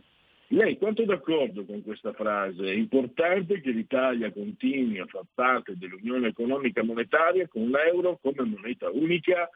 lei 0.54 0.78
quanto 0.78 1.02
è 1.02 1.04
d'accordo 1.04 1.64
con 1.64 1.82
questa 1.82 2.12
frase? 2.12 2.64
È 2.64 2.74
importante 2.74 3.60
che 3.60 3.70
l'Italia 3.70 4.32
continui 4.32 4.98
a 4.98 5.06
far 5.06 5.24
parte 5.34 5.76
dell'Unione 5.76 6.28
Economica 6.28 6.82
Monetaria 6.82 7.48
con 7.48 7.68
l'euro 7.68 8.18
come 8.22 8.42
moneta 8.44 8.90
unica? 8.90 9.48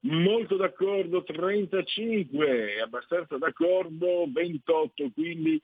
Molto 0.00 0.56
d'accordo 0.56 1.22
35, 1.24 2.80
abbastanza 2.80 3.36
d'accordo 3.36 4.26
28, 4.32 5.10
quindi 5.12 5.60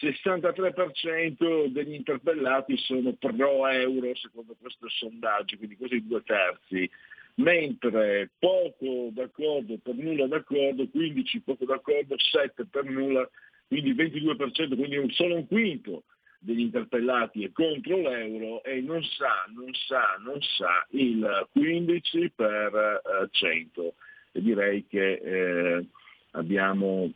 63% 0.00 1.66
degli 1.66 1.94
interpellati 1.94 2.76
sono 2.76 3.14
pro 3.14 3.66
euro 3.68 4.14
secondo 4.16 4.56
questo 4.60 4.88
sondaggio, 4.88 5.56
quindi 5.56 5.76
quasi 5.76 6.04
due 6.04 6.22
terzi, 6.22 6.90
mentre 7.36 8.30
poco 8.38 9.08
d'accordo 9.12 9.78
per 9.82 9.94
nulla 9.94 10.26
d'accordo, 10.26 10.88
15 10.88 11.40
poco 11.42 11.64
d'accordo, 11.64 12.16
7 12.18 12.66
per 12.66 12.84
nulla 12.84 13.28
quindi 13.68 13.90
il 13.90 13.96
22%, 13.96 14.76
quindi 14.76 14.96
un, 14.96 15.10
solo 15.10 15.36
un 15.36 15.46
quinto 15.46 16.04
degli 16.38 16.60
interpellati 16.60 17.44
è 17.44 17.52
contro 17.52 17.96
l'euro 17.96 18.62
e 18.62 18.80
non 18.80 19.02
sa, 19.02 19.44
non 19.54 19.72
sa, 19.74 20.16
non 20.22 20.40
sa 20.40 20.86
il 20.90 21.48
15 21.52 22.32
per 22.34 23.28
100. 23.30 23.94
E 24.32 24.42
direi 24.42 24.86
che 24.86 25.12
eh, 25.14 25.86
abbiamo 26.32 27.10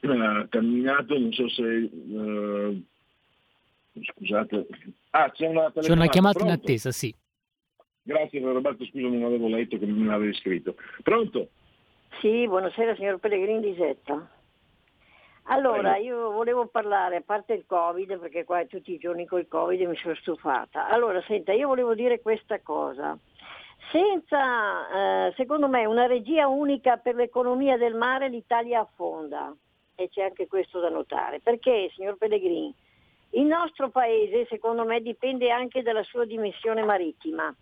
eh, 0.00 0.46
terminato, 0.48 1.18
non 1.18 1.32
so 1.32 1.48
se... 1.48 1.62
Eh, 1.62 2.82
scusate. 4.02 4.66
Ah, 5.10 5.30
c'è 5.30 5.46
una, 5.46 5.72
c'è 5.72 5.90
una 5.90 6.06
chiamata 6.06 6.38
Pronto? 6.38 6.54
in 6.54 6.60
attesa, 6.60 6.90
sì. 6.92 7.14
Grazie 8.02 8.40
Roberto, 8.40 8.84
scusa 8.86 9.06
non 9.08 9.24
avevo 9.24 9.48
letto 9.48 9.78
che 9.78 9.84
non 9.84 9.98
me 9.98 10.06
l'avevi 10.06 10.34
scritto. 10.34 10.76
Pronto? 11.02 11.50
Sì, 12.20 12.46
buonasera 12.46 12.94
signor 12.94 13.18
Pellegrini 13.18 13.60
di 13.60 13.74
Setta. 13.76 14.39
Allora, 15.52 15.96
io 15.96 16.30
volevo 16.30 16.66
parlare, 16.66 17.16
a 17.16 17.22
parte 17.26 17.54
il 17.54 17.64
Covid, 17.66 18.18
perché 18.18 18.44
qua 18.44 18.64
tutti 18.66 18.92
i 18.92 18.98
giorni 18.98 19.26
col 19.26 19.48
Covid 19.48 19.80
mi 19.80 19.96
sono 19.96 20.14
stufata. 20.14 20.86
Allora, 20.88 21.20
senta, 21.22 21.52
io 21.52 21.66
volevo 21.66 21.94
dire 21.94 22.20
questa 22.20 22.60
cosa. 22.60 23.18
Senza, 23.90 25.26
eh, 25.26 25.32
secondo 25.36 25.66
me, 25.66 25.86
una 25.86 26.06
regia 26.06 26.46
unica 26.46 26.98
per 26.98 27.16
l'economia 27.16 27.76
del 27.76 27.94
mare 27.94 28.28
l'Italia 28.28 28.80
affonda. 28.80 29.52
E 29.96 30.08
c'è 30.08 30.22
anche 30.22 30.46
questo 30.46 30.78
da 30.78 30.88
notare. 30.88 31.40
Perché, 31.40 31.90
signor 31.94 32.16
Pellegrini, 32.16 32.72
Il 33.32 33.44
nostro 33.44 33.90
paese, 33.90 34.46
secondo 34.48 34.84
me, 34.84 35.00
dipende 35.00 35.50
anche 35.50 35.82
dalla 35.82 36.02
sua 36.04 36.24
dimensione 36.24 36.82
marittima. 36.84 37.54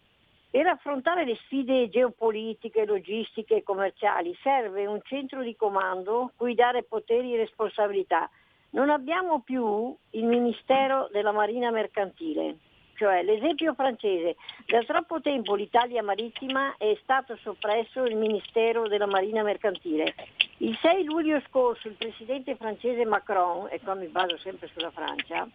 Per 0.50 0.66
affrontare 0.66 1.26
le 1.26 1.36
sfide 1.44 1.90
geopolitiche, 1.90 2.86
logistiche 2.86 3.56
e 3.56 3.62
commerciali 3.62 4.34
serve 4.42 4.86
un 4.86 4.98
centro 5.04 5.42
di 5.42 5.54
comando 5.54 6.32
cui 6.36 6.54
dare 6.54 6.84
poteri 6.84 7.34
e 7.34 7.36
responsabilità. 7.36 8.30
Non 8.70 8.88
abbiamo 8.88 9.40
più 9.40 9.94
il 10.10 10.24
Ministero 10.24 11.08
della 11.12 11.32
Marina 11.32 11.70
Mercantile, 11.70 12.56
cioè 12.94 13.22
l'esempio 13.22 13.74
francese. 13.74 14.36
Da 14.66 14.82
troppo 14.84 15.20
tempo 15.20 15.54
l'Italia 15.54 16.02
marittima 16.02 16.74
è 16.78 16.96
stato 17.02 17.36
soppresso 17.36 18.04
il 18.04 18.16
Ministero 18.16 18.88
della 18.88 19.06
Marina 19.06 19.42
Mercantile. 19.42 20.14
Il 20.58 20.76
6 20.80 21.04
luglio 21.04 21.42
scorso 21.46 21.88
il 21.88 21.94
presidente 21.94 22.56
francese 22.56 23.04
Macron, 23.04 23.68
e 23.70 23.80
qua 23.80 23.94
mi 23.94 24.06
baso 24.06 24.38
sempre 24.38 24.68
sulla 24.68 24.90
Francia, 24.90 25.46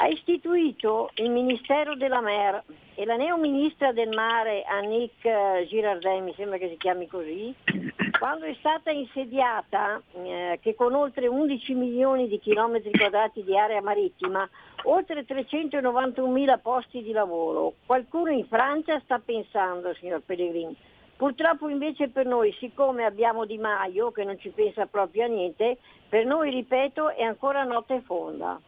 ha 0.00 0.06
istituito 0.06 1.10
il 1.16 1.30
Ministero 1.30 1.96
della 1.96 2.20
Mer 2.20 2.62
e 2.94 3.04
la 3.04 3.16
neoministra 3.16 3.92
del 3.92 4.10
mare 4.10 4.62
Annick 4.62 5.24
eh, 5.24 5.66
Girardin, 5.68 6.22
mi 6.22 6.34
sembra 6.36 6.56
che 6.56 6.68
si 6.68 6.76
chiami 6.76 7.08
così, 7.08 7.52
quando 8.16 8.44
è 8.44 8.54
stata 8.58 8.92
insediata, 8.92 10.00
eh, 10.12 10.58
che 10.62 10.76
con 10.76 10.94
oltre 10.94 11.26
11 11.26 11.74
milioni 11.74 12.28
di 12.28 12.38
chilometri 12.38 12.92
quadrati 12.92 13.42
di 13.42 13.58
area 13.58 13.80
marittima, 13.80 14.48
oltre 14.84 15.24
391 15.24 16.30
mila 16.30 16.58
posti 16.58 17.02
di 17.02 17.10
lavoro, 17.10 17.74
qualcuno 17.84 18.30
in 18.30 18.46
Francia 18.46 19.00
sta 19.00 19.18
pensando, 19.18 19.94
signor 19.94 20.22
Pellegrini. 20.24 20.76
Purtroppo 21.16 21.68
invece 21.68 22.08
per 22.08 22.26
noi, 22.26 22.54
siccome 22.60 23.04
abbiamo 23.04 23.44
Di 23.44 23.58
Maio 23.58 24.12
che 24.12 24.22
non 24.22 24.38
ci 24.38 24.50
pensa 24.50 24.86
proprio 24.86 25.24
a 25.24 25.26
niente, 25.26 25.78
per 26.08 26.24
noi, 26.24 26.50
ripeto, 26.50 27.10
è 27.10 27.22
ancora 27.22 27.64
notte 27.64 28.00
fonda. 28.02 28.60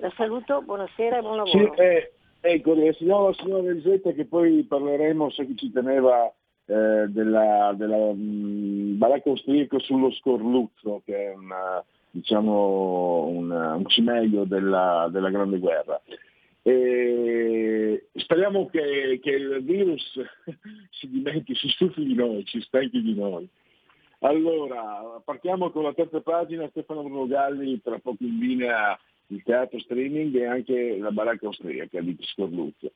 La 0.00 0.10
saluto, 0.16 0.62
buonasera 0.62 1.18
e 1.18 1.20
buon 1.20 1.36
lavoro. 1.36 1.74
Sì, 1.76 1.82
eh, 1.82 2.12
ecco, 2.40 2.72
la 2.72 2.90
signora, 2.94 3.34
signora 3.34 3.68
Elisetta 3.68 4.12
che 4.12 4.24
poi 4.24 4.62
parleremo 4.62 5.28
se 5.28 5.46
ci 5.56 5.70
teneva 5.70 6.26
eh, 6.64 7.04
della, 7.08 7.74
della 7.76 8.10
mh, 8.14 8.96
baracca 8.96 9.28
austriaca 9.28 9.78
sullo 9.80 10.10
Scorluzzo, 10.12 11.02
che 11.04 11.32
è 11.32 11.34
una, 11.34 11.84
diciamo, 12.12 13.26
un, 13.26 13.50
un 13.50 13.86
cimelio 13.88 14.44
della, 14.44 15.06
della 15.12 15.28
Grande 15.28 15.58
Guerra. 15.58 16.00
E 16.62 18.06
speriamo 18.14 18.70
che, 18.70 19.20
che, 19.22 19.30
il 19.30 19.62
virus 19.62 20.18
si 20.92 21.10
dimentichi, 21.10 21.54
si 21.56 21.68
stufi 21.68 22.02
di 22.02 22.14
noi, 22.14 22.46
ci 22.46 22.62
stanchi 22.62 23.02
di 23.02 23.14
noi. 23.14 23.46
Allora, 24.20 25.20
partiamo 25.22 25.70
con 25.70 25.82
la 25.82 25.92
terza 25.92 26.22
pagina, 26.22 26.68
Stefano 26.70 27.02
Bruno 27.02 27.26
Galli, 27.26 27.82
tra 27.82 27.98
poco 27.98 28.24
in 28.24 28.38
linea 28.38 28.98
il 29.30 29.42
teatro 29.42 29.78
streaming 29.78 30.34
e 30.34 30.44
anche 30.44 30.96
la 30.98 31.10
baracca 31.10 31.46
austriaca 31.46 32.00
di 32.00 32.16
Scorluzzo. 32.20 32.92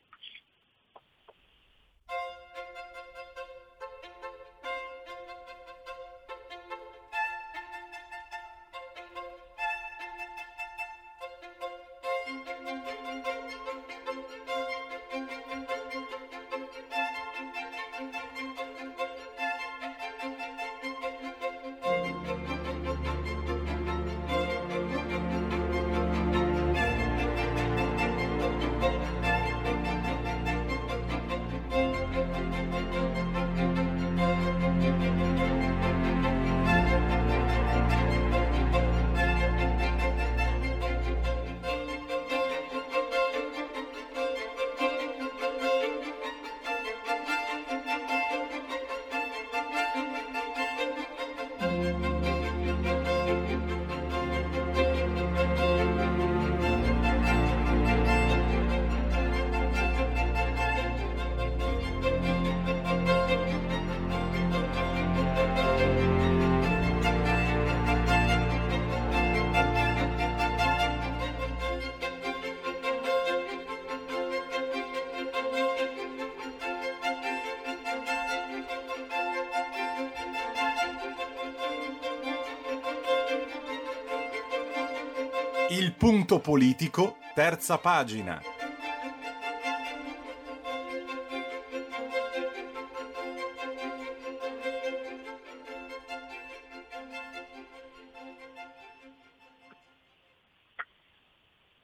Il 85.71 85.93
punto 85.95 86.41
politico, 86.41 87.17
terza 87.35 87.79
pagina. 87.79 88.41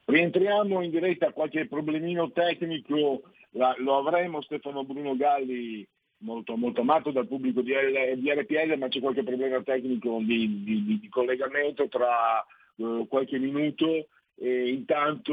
Rientriamo 0.05 0.83
in 0.83 0.91
diretta, 0.91 1.33
qualche 1.33 1.67
problemino 1.69 2.33
tecnico 2.33 3.23
la- 3.53 3.75
lo 3.79 3.99
avremo, 3.99 4.41
Stefano 4.43 4.85
Bruno 4.85 5.15
Galli 5.17 5.87
molto, 6.19 6.57
molto 6.57 6.81
amato 6.81 7.11
dal 7.13 7.29
pubblico 7.29 7.61
di, 7.63 7.73
L- 7.73 8.17
di 8.19 8.31
RPL, 8.31 8.77
ma 8.77 8.89
c'è 8.89 9.01
qualche 9.01 9.23
problema 9.23 9.63
tecnico 9.63 10.19
di- 10.21 10.65
di- 10.65 10.99
di 11.01 11.09
collegamento 11.09 11.89
tra 11.89 12.45
eh, 12.81 13.07
qualche 13.09 13.39
minuto 13.39 14.09
e 14.43 14.71
intanto 14.71 15.33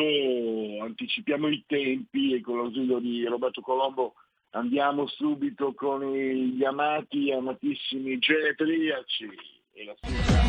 anticipiamo 0.81 1.47
i 1.47 1.63
tempi 1.65 2.33
e 2.33 2.41
con 2.41 2.57
l'ausilio 2.57 2.99
di 2.99 3.25
Roberto 3.25 3.61
Colombo 3.61 4.15
andiamo 4.51 5.07
subito 5.07 5.73
con 5.73 6.01
gli 6.13 6.63
amati, 6.63 7.31
amatissimi 7.31 8.17
genetriaci. 8.17 9.29
La. 9.85 9.95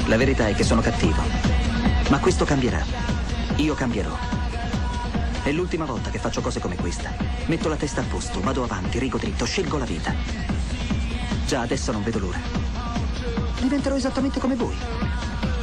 La 0.09 0.17
verità 0.17 0.49
è 0.49 0.55
che 0.55 0.65
sono 0.65 0.81
cattivo. 0.81 1.21
Ma 2.11 2.19
questo 2.19 2.45
cambierà. 2.45 2.83
Io 3.59 3.75
cambierò. 3.75 4.15
È 5.45 5.53
l'ultima 5.53 5.85
volta 5.85 6.11
che 6.11 6.19
faccio 6.19 6.41
cose 6.41 6.61
come 6.61 6.77
questa. 6.77 7.11
Metto 7.47 7.69
la 7.69 7.77
testa 7.77 8.01
a 8.01 8.05
posto, 8.05 8.41
vado 8.41 8.63
avanti, 8.65 8.99
rigo 8.99 9.19
dritto, 9.19 9.45
scelgo 9.45 9.79
la 9.79 9.85
vita. 9.85 10.15
Già 11.47 11.61
adesso 11.61 11.93
non 11.93 12.03
vedo 12.03 12.19
l'ora. 12.19 12.39
Diventerò 13.61 13.97
esattamente 13.97 14.41
come 14.41 14.55
voi. 14.57 14.77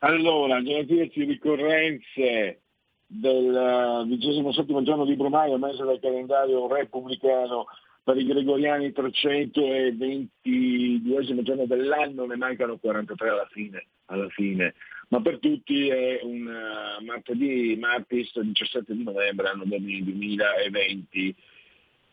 Allora, 0.00 0.62
genetriaci 0.62 1.24
ricorrenze 1.24 2.60
del 3.04 4.04
vigesimo 4.06 4.52
giorno 4.82 5.04
di 5.04 5.16
Brumaio, 5.16 5.58
mese 5.58 5.82
del 5.84 5.98
calendario 6.00 6.72
repubblicano 6.72 7.66
per 8.04 8.16
i 8.16 8.24
gregoriani 8.24 8.92
322 8.92 11.42
giorno 11.42 11.66
dell'anno, 11.66 12.26
ne 12.26 12.36
mancano 12.36 12.78
43 12.78 13.28
alla 13.28 13.48
fine, 13.50 13.86
alla 14.06 14.28
fine. 14.28 14.74
ma 15.08 15.20
per 15.20 15.40
tutti 15.40 15.88
è 15.88 16.20
un 16.22 16.46
uh, 16.46 17.02
martedì, 17.04 17.76
martis 17.76 18.38
17 18.38 18.94
di 18.94 19.02
novembre, 19.02 19.48
anno 19.48 19.64
2020. 19.64 21.34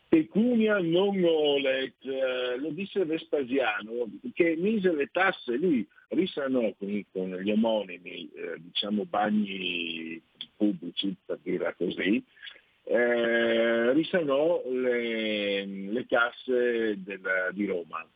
Pecunia 0.08 0.78
non 0.78 1.22
olet, 1.22 1.94
lo 2.58 2.70
disse 2.70 3.04
Vespasiano, 3.04 4.08
che 4.34 4.56
mise 4.56 4.92
le 4.94 5.08
tasse, 5.12 5.56
lui 5.56 5.86
risanò 6.08 6.72
con, 6.78 7.04
con 7.12 7.36
gli 7.36 7.50
omonimi, 7.50 8.30
eh, 8.34 8.54
diciamo, 8.58 9.04
bagni 9.04 10.20
pubblici, 10.56 11.14
per 11.24 11.38
dirla 11.42 11.74
così, 11.74 12.22
eh, 12.84 13.92
risanò 13.92 14.62
le, 14.70 15.66
le 15.66 16.06
casse 16.06 16.94
del- 17.02 17.50
di 17.52 17.66
Roma 17.66 18.08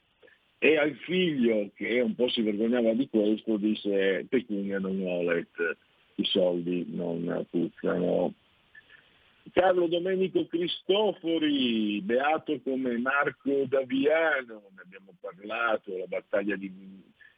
e 0.62 0.76
al 0.76 0.94
figlio 0.94 1.70
che 1.74 2.00
un 2.00 2.14
po' 2.14 2.28
si 2.28 2.42
vergognava 2.42 2.92
di 2.92 3.08
questo 3.08 3.56
disse 3.56 4.26
pecunia 4.28 4.78
non 4.78 5.02
olet, 5.04 5.76
i 6.16 6.24
soldi 6.24 6.84
non 6.88 7.46
puzzano. 7.50 8.34
Carlo 9.52 9.86
Domenico 9.86 10.46
Cristofori, 10.46 12.00
beato 12.02 12.60
come 12.62 12.96
Marco 12.98 13.64
Daviano, 13.66 14.70
ne 14.74 14.82
abbiamo 14.82 15.14
parlato, 15.20 15.96
la 15.96 16.06
battaglia 16.06 16.56
di 16.56 16.72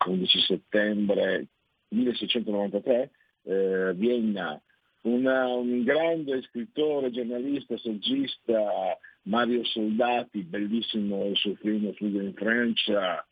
11 0.06 0.40
settembre 0.40 1.46
1693, 1.88 3.10
eh, 3.44 3.92
Vienna, 3.94 4.60
una- 5.02 5.48
un 5.48 5.82
grande 5.82 6.42
scrittore, 6.42 7.10
giornalista, 7.10 7.76
saggista, 7.78 8.98
Mario 9.22 9.64
Soldati, 9.64 10.42
bellissimo 10.42 11.26
il 11.26 11.36
suo 11.36 11.54
film 11.56 11.92
Fuga 11.94 12.22
in 12.22 12.34
Francia, 12.34 13.26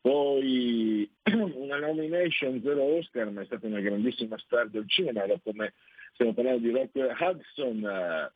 poi 0.00 1.10
una 1.54 1.78
nomination, 1.78 2.60
zero 2.62 2.82
Oscar, 2.96 3.30
ma 3.30 3.42
è 3.42 3.44
stata 3.44 3.66
una 3.66 3.80
grandissima 3.80 4.38
star 4.38 4.68
del 4.68 4.88
cinema, 4.88 5.24
era 5.24 5.38
come 5.42 5.74
stiamo 6.18 6.34
parlando 6.34 6.66
di 6.66 6.70
Rock 6.72 6.96
Hudson, 7.20 8.32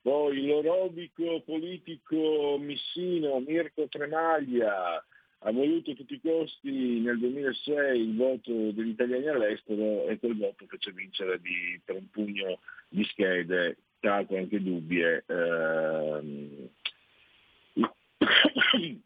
poi 0.00 0.44
l'orobico 0.44 1.40
politico 1.42 2.58
missino 2.58 3.38
Mirko 3.38 3.86
Tremaglia 3.86 4.96
ha 5.44 5.52
voluto 5.52 5.92
a 5.92 5.94
tutti 5.94 6.14
i 6.14 6.20
costi 6.20 6.98
nel 6.98 7.20
2006 7.20 8.00
il 8.00 8.16
voto 8.16 8.72
degli 8.72 8.88
italiani 8.88 9.28
all'estero 9.28 10.08
e 10.08 10.18
quel 10.18 10.36
voto 10.36 10.66
fece 10.66 10.90
vincere 10.90 11.40
di- 11.40 11.80
per 11.84 11.94
un 11.94 12.10
pugno 12.10 12.58
di 12.88 13.04
schede, 13.04 13.76
l'altro 14.00 14.36
anche 14.36 14.60
dubbie, 14.60 15.22
ehm, 15.24 16.68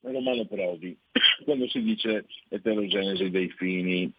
Romano 0.00 0.44
Prodi, 0.44 0.98
quando 1.44 1.66
si 1.68 1.80
dice 1.82 2.26
eterogenesi 2.50 3.30
dei 3.30 3.48
fini. 3.48 4.12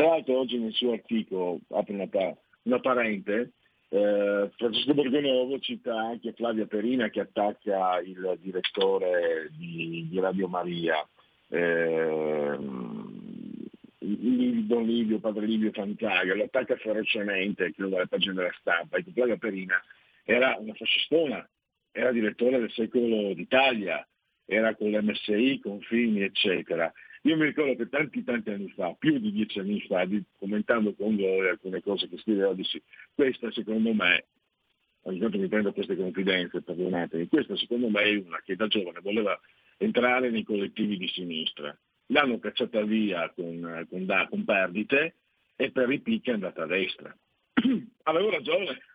Tra 0.00 0.08
l'altro 0.08 0.38
oggi 0.38 0.56
nel 0.56 0.72
suo 0.72 0.92
articolo, 0.92 1.60
apro 1.72 1.92
una, 1.92 2.06
pa- 2.06 2.34
una 2.62 2.80
parente, 2.80 3.52
eh, 3.90 4.50
Francesco 4.56 4.94
Borgonovo 4.94 5.58
cita 5.58 5.94
anche 5.94 6.32
Flavia 6.32 6.64
Perina 6.64 7.10
che 7.10 7.20
attacca 7.20 8.00
il 8.00 8.38
direttore 8.40 9.50
di, 9.50 10.08
di 10.08 10.18
Radio 10.18 10.48
Maria, 10.48 11.06
ehm, 11.50 13.20
il- 13.98 14.64
Don 14.64 14.86
Livio, 14.86 15.18
padre 15.18 15.44
Livio 15.44 15.70
Fantaga, 15.70 16.34
lo 16.34 16.44
attacca 16.44 16.76
ferocemente, 16.76 17.70
credo 17.74 17.90
dalle 17.90 18.08
pagine 18.08 18.32
della 18.32 18.54
stampa, 18.58 18.96
e 18.96 19.04
che 19.04 19.12
Flavia 19.12 19.36
Perina 19.36 19.78
era 20.24 20.56
una 20.58 20.72
fascistona, 20.72 21.46
era 21.92 22.10
direttore 22.10 22.58
del 22.58 22.72
Secolo 22.72 23.34
d'Italia, 23.34 24.02
era 24.46 24.74
con 24.76 24.88
l'MSI, 24.88 25.60
con 25.60 25.78
Fini, 25.80 26.22
eccetera. 26.22 26.90
Io 27.22 27.36
mi 27.36 27.44
ricordo 27.44 27.76
che 27.76 27.88
tanti 27.90 28.24
tanti 28.24 28.50
anni 28.50 28.70
fa, 28.70 28.94
più 28.98 29.18
di 29.18 29.30
dieci 29.30 29.58
anni 29.58 29.80
fa, 29.82 30.06
di- 30.06 30.24
commentando 30.38 30.94
con 30.94 31.16
voi 31.16 31.48
alcune 31.48 31.82
cose 31.82 32.08
che 32.08 32.16
scriveva, 32.16 32.54
dissi, 32.54 32.82
questa 33.14 33.50
secondo 33.52 33.92
me, 33.92 34.26
ogni 35.02 35.18
tanto 35.18 35.36
mi 35.38 35.48
prendo 35.48 35.72
queste 35.72 35.96
confidenze, 35.96 36.62
perdonatemi, 36.62 37.28
questa 37.28 37.56
secondo 37.56 37.90
me 37.90 38.02
è 38.02 38.16
una 38.16 38.40
che 38.42 38.56
da 38.56 38.66
giovane 38.68 39.00
voleva 39.00 39.38
entrare 39.76 40.30
nei 40.30 40.44
collettivi 40.44 40.96
di 40.96 41.08
sinistra. 41.08 41.76
L'hanno 42.06 42.38
cacciata 42.38 42.82
via 42.82 43.30
con, 43.30 43.86
con, 43.88 44.06
da- 44.06 44.26
con 44.28 44.44
perdite 44.44 45.16
e 45.56 45.70
per 45.70 45.90
i 45.90 46.00
picchi 46.00 46.30
è 46.30 46.34
andata 46.34 46.62
a 46.62 46.66
destra. 46.66 47.14
Avevo 48.04 48.30
ragione. 48.30 48.78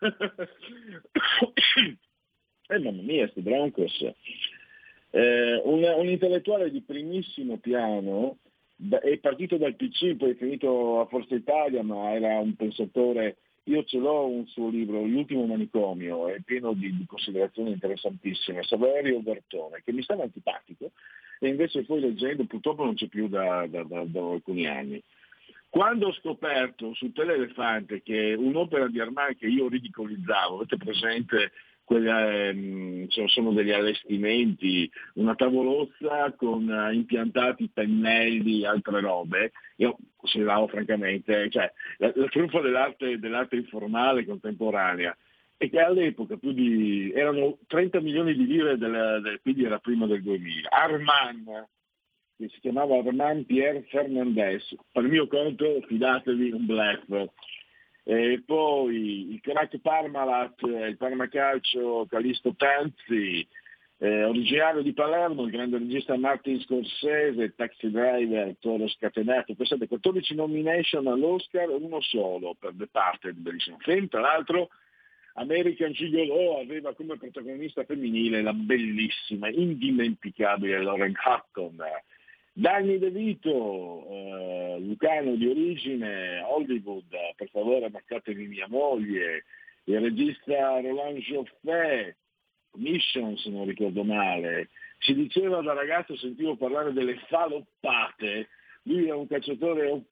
eh 2.68 2.78
mamma 2.78 3.02
mia, 3.02 3.28
sti 3.28 3.40
Broncos. 3.40 4.04
Eh, 5.10 5.60
un, 5.64 5.82
un 5.82 6.08
intellettuale 6.08 6.70
di 6.70 6.82
primissimo 6.82 7.58
piano, 7.58 8.38
è 9.00 9.16
partito 9.18 9.56
dal 9.56 9.74
PC, 9.74 10.16
poi 10.16 10.32
è 10.32 10.34
finito 10.34 11.00
a 11.00 11.06
Forza 11.06 11.34
Italia, 11.34 11.82
ma 11.82 12.12
era 12.12 12.38
un 12.38 12.54
pensatore, 12.54 13.38
io 13.64 13.84
ce 13.84 13.98
l'ho 13.98 14.26
un 14.26 14.46
suo 14.46 14.68
libro, 14.68 15.02
L'ultimo 15.02 15.46
manicomio, 15.46 16.28
è 16.28 16.40
pieno 16.44 16.72
di, 16.72 16.94
di 16.94 17.06
considerazioni 17.06 17.70
interessantissime, 17.70 18.62
Saverio 18.62 19.20
Bertone, 19.20 19.82
che 19.84 19.92
mi 19.92 20.02
stava 20.02 20.24
antipatico 20.24 20.92
e 21.38 21.48
invece 21.48 21.84
poi 21.84 22.00
leggendo 22.00 22.44
purtroppo 22.44 22.84
non 22.84 22.94
c'è 22.94 23.08
più 23.08 23.28
da, 23.28 23.66
da- 23.66 23.82
da- 23.82 24.04
da 24.04 24.20
alcuni 24.30 24.66
anni. 24.66 25.02
Quando 25.68 26.08
ho 26.08 26.12
scoperto 26.12 26.94
su 26.94 27.12
Telelefante 27.12 28.02
che 28.02 28.34
un'opera 28.34 28.88
di 28.88 29.00
Armani 29.00 29.36
che 29.36 29.46
io 29.46 29.68
ridicolizzavo, 29.68 30.56
avete 30.56 30.76
presente 30.76 31.52
quelle, 31.86 32.48
ehm, 32.48 33.06
sono- 33.06 33.52
degli 33.52 33.70
allestimenti, 33.70 34.90
una 35.14 35.36
tavolozza 35.36 36.34
con 36.36 36.68
eh, 36.68 36.94
impiantati 36.94 37.70
pennelli 37.72 38.62
e 38.62 38.66
altre 38.66 39.00
robe, 39.00 39.52
io 39.76 39.96
consideravo 40.16 40.66
francamente, 40.66 41.48
cioè, 41.48 41.72
la, 41.98 42.10
la 42.14 42.26
truffa 42.26 42.60
dell'arte, 42.60 43.18
dell'arte 43.20 43.54
informale 43.56 44.24
contemporanea, 44.26 45.16
e 45.56 45.70
che 45.70 45.80
all'epoca 45.80 46.36
di, 46.40 47.12
erano 47.14 47.58
30 47.68 48.00
milioni 48.00 48.34
di 48.34 48.46
lire, 48.46 48.76
del, 48.76 49.20
del- 49.22 49.40
quindi 49.40 49.64
era 49.64 49.78
prima 49.78 50.06
del 50.06 50.22
2000. 50.22 50.68
Arman, 50.68 51.66
che 52.36 52.48
si 52.48 52.60
chiamava 52.60 52.98
Armand 52.98 53.46
Pierre 53.46 53.84
Fernandez, 53.88 54.74
per 54.90 55.04
mio 55.04 55.28
conto 55.28 55.80
fidatevi 55.86 56.50
un 56.50 56.66
bluff. 56.66 57.30
E 58.08 58.40
poi 58.46 59.32
il 59.32 59.40
crack 59.40 59.80
Parmalat, 59.80 60.62
eh, 60.62 60.86
il 60.90 60.96
Parmacalcio 60.96 62.06
Calisto 62.08 62.54
Tanzi, 62.54 63.44
eh, 63.98 64.22
originario 64.22 64.80
di 64.82 64.92
Palermo, 64.92 65.42
il 65.42 65.50
grande 65.50 65.78
regista 65.78 66.16
Martin 66.16 66.60
Scorsese, 66.60 67.56
Taxi 67.56 67.90
Driver, 67.90 68.54
Toro 68.60 68.86
Scatenato, 68.86 69.56
pensate 69.56 69.88
14 69.88 70.36
nomination 70.36 71.08
all'Oscar, 71.08 71.68
uno 71.68 72.00
solo 72.00 72.54
per 72.56 72.74
The 72.76 72.86
Parted, 72.86 73.34
bellissimo 73.38 73.78
film, 73.80 74.06
tra 74.06 74.20
l'altro 74.20 74.68
American 75.32 75.90
Gigolo 75.90 76.60
aveva 76.60 76.94
come 76.94 77.18
protagonista 77.18 77.82
femminile 77.82 78.40
la 78.40 78.52
bellissima, 78.52 79.48
indimenticabile 79.48 80.80
Lauren 80.80 81.14
Hutton. 81.24 81.82
Danny 82.58 82.96
De 82.96 83.10
Vito, 83.10 84.06
eh, 84.08 84.76
lucano 84.80 85.34
di 85.34 85.46
origine, 85.46 86.40
Hollywood, 86.40 87.04
per 87.36 87.50
favore 87.50 87.90
marcatemi 87.90 88.46
mia 88.46 88.66
moglie, 88.66 89.44
il 89.84 90.00
regista 90.00 90.80
Roland 90.80 91.18
Joffé, 91.18 92.16
Mission 92.76 93.36
se 93.36 93.50
non 93.50 93.66
ricordo 93.66 94.04
male, 94.04 94.70
si 95.00 95.12
diceva 95.12 95.60
da 95.60 95.74
ragazzo, 95.74 96.16
sentivo 96.16 96.56
parlare 96.56 96.94
delle 96.94 97.18
faloppate, 97.28 98.48
lui 98.84 99.06
è 99.06 99.12
un 99.12 99.26
cacciatore 99.26 99.90
o 99.90 100.02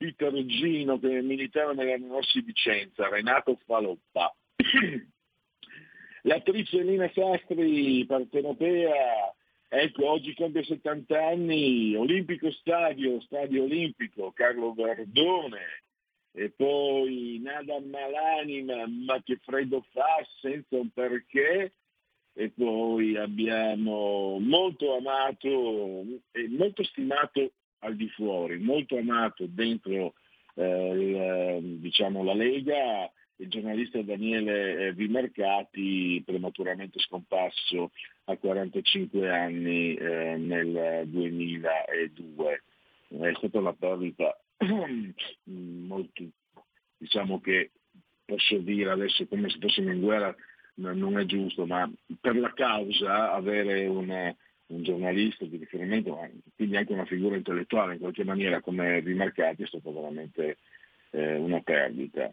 Gino 0.45 0.99
che 0.99 1.23
militava 1.23 1.73
nella 1.73 1.97
Rossi 2.09 2.43
Vicenza, 2.43 3.09
Renato 3.09 3.59
Faloppa. 3.65 4.35
L'attrice 6.25 6.83
Lina 6.83 7.11
Sastri, 7.15 8.05
partenopea, 8.05 9.35
ecco, 9.69 10.11
oggi 10.11 10.35
compie 10.35 10.65
70 10.65 11.27
anni, 11.27 11.95
Olimpico 11.95 12.51
Stadio, 12.51 13.20
Stadio 13.20 13.65
Olimpico, 13.65 14.32
Carlo 14.32 14.73
Verdone, 14.73 15.82
e 16.32 16.51
poi 16.51 17.39
Nada 17.43 17.81
Malanima, 17.81 18.86
ma 18.86 19.23
che 19.23 19.39
freddo 19.43 19.85
fa 19.93 20.27
senza 20.41 20.77
un 20.77 20.91
perché, 20.91 21.73
e 22.32 22.51
poi 22.51 23.16
abbiamo 23.16 24.39
molto 24.41 24.97
amato 24.97 26.03
e 26.32 26.49
molto 26.49 26.82
stimato 26.82 27.53
al 27.78 27.95
di 27.95 28.09
fuori, 28.09 28.59
molto 28.59 28.97
amato 28.97 29.47
dentro 29.47 30.15
eh, 30.55 30.91
il, 30.91 31.78
diciamo, 31.78 32.24
la 32.24 32.35
Lega, 32.35 33.11
il 33.36 33.49
giornalista 33.49 34.03
Daniele 34.03 34.86
eh, 34.86 34.93
Vimercati, 34.93 36.23
prematuramente 36.24 36.99
scomparso 36.99 37.93
a 38.24 38.36
45 38.36 39.30
anni 39.30 39.94
eh, 39.94 40.36
nel 40.36 41.06
2002. 41.06 42.62
È 43.09 43.32
stata 43.36 43.59
una 43.59 43.72
perdita 43.72 44.38
molto, 45.44 46.22
diciamo 46.96 47.40
che 47.40 47.70
posso 48.24 48.59
dire 48.59 48.90
adesso 48.90 49.26
come 49.26 49.51
se 49.51 49.59
fossimo 49.60 49.92
in 49.92 50.01
guerra, 50.01 50.34
no- 50.76 50.94
non 50.94 51.18
è 51.18 51.24
giusto, 51.24 51.66
ma 51.66 51.90
per 52.20 52.36
la 52.36 52.52
causa 52.52 53.32
avere 53.32 53.86
un, 53.86 54.34
un 54.66 54.82
giornalista 54.82 55.44
di 55.44 55.59
riferimento, 55.59 56.18
quindi 56.56 56.76
anche 56.76 56.92
una 56.92 57.05
figura 57.05 57.36
intellettuale 57.36 57.94
in 57.94 58.01
qualche 58.01 58.24
maniera 58.24 58.60
come 58.60 59.02
Vimercati 59.02 59.62
è 59.62 59.66
stata 59.66 59.90
veramente 59.90 60.59
eh, 61.10 61.36
una 61.36 61.60
perdita. 61.60 62.32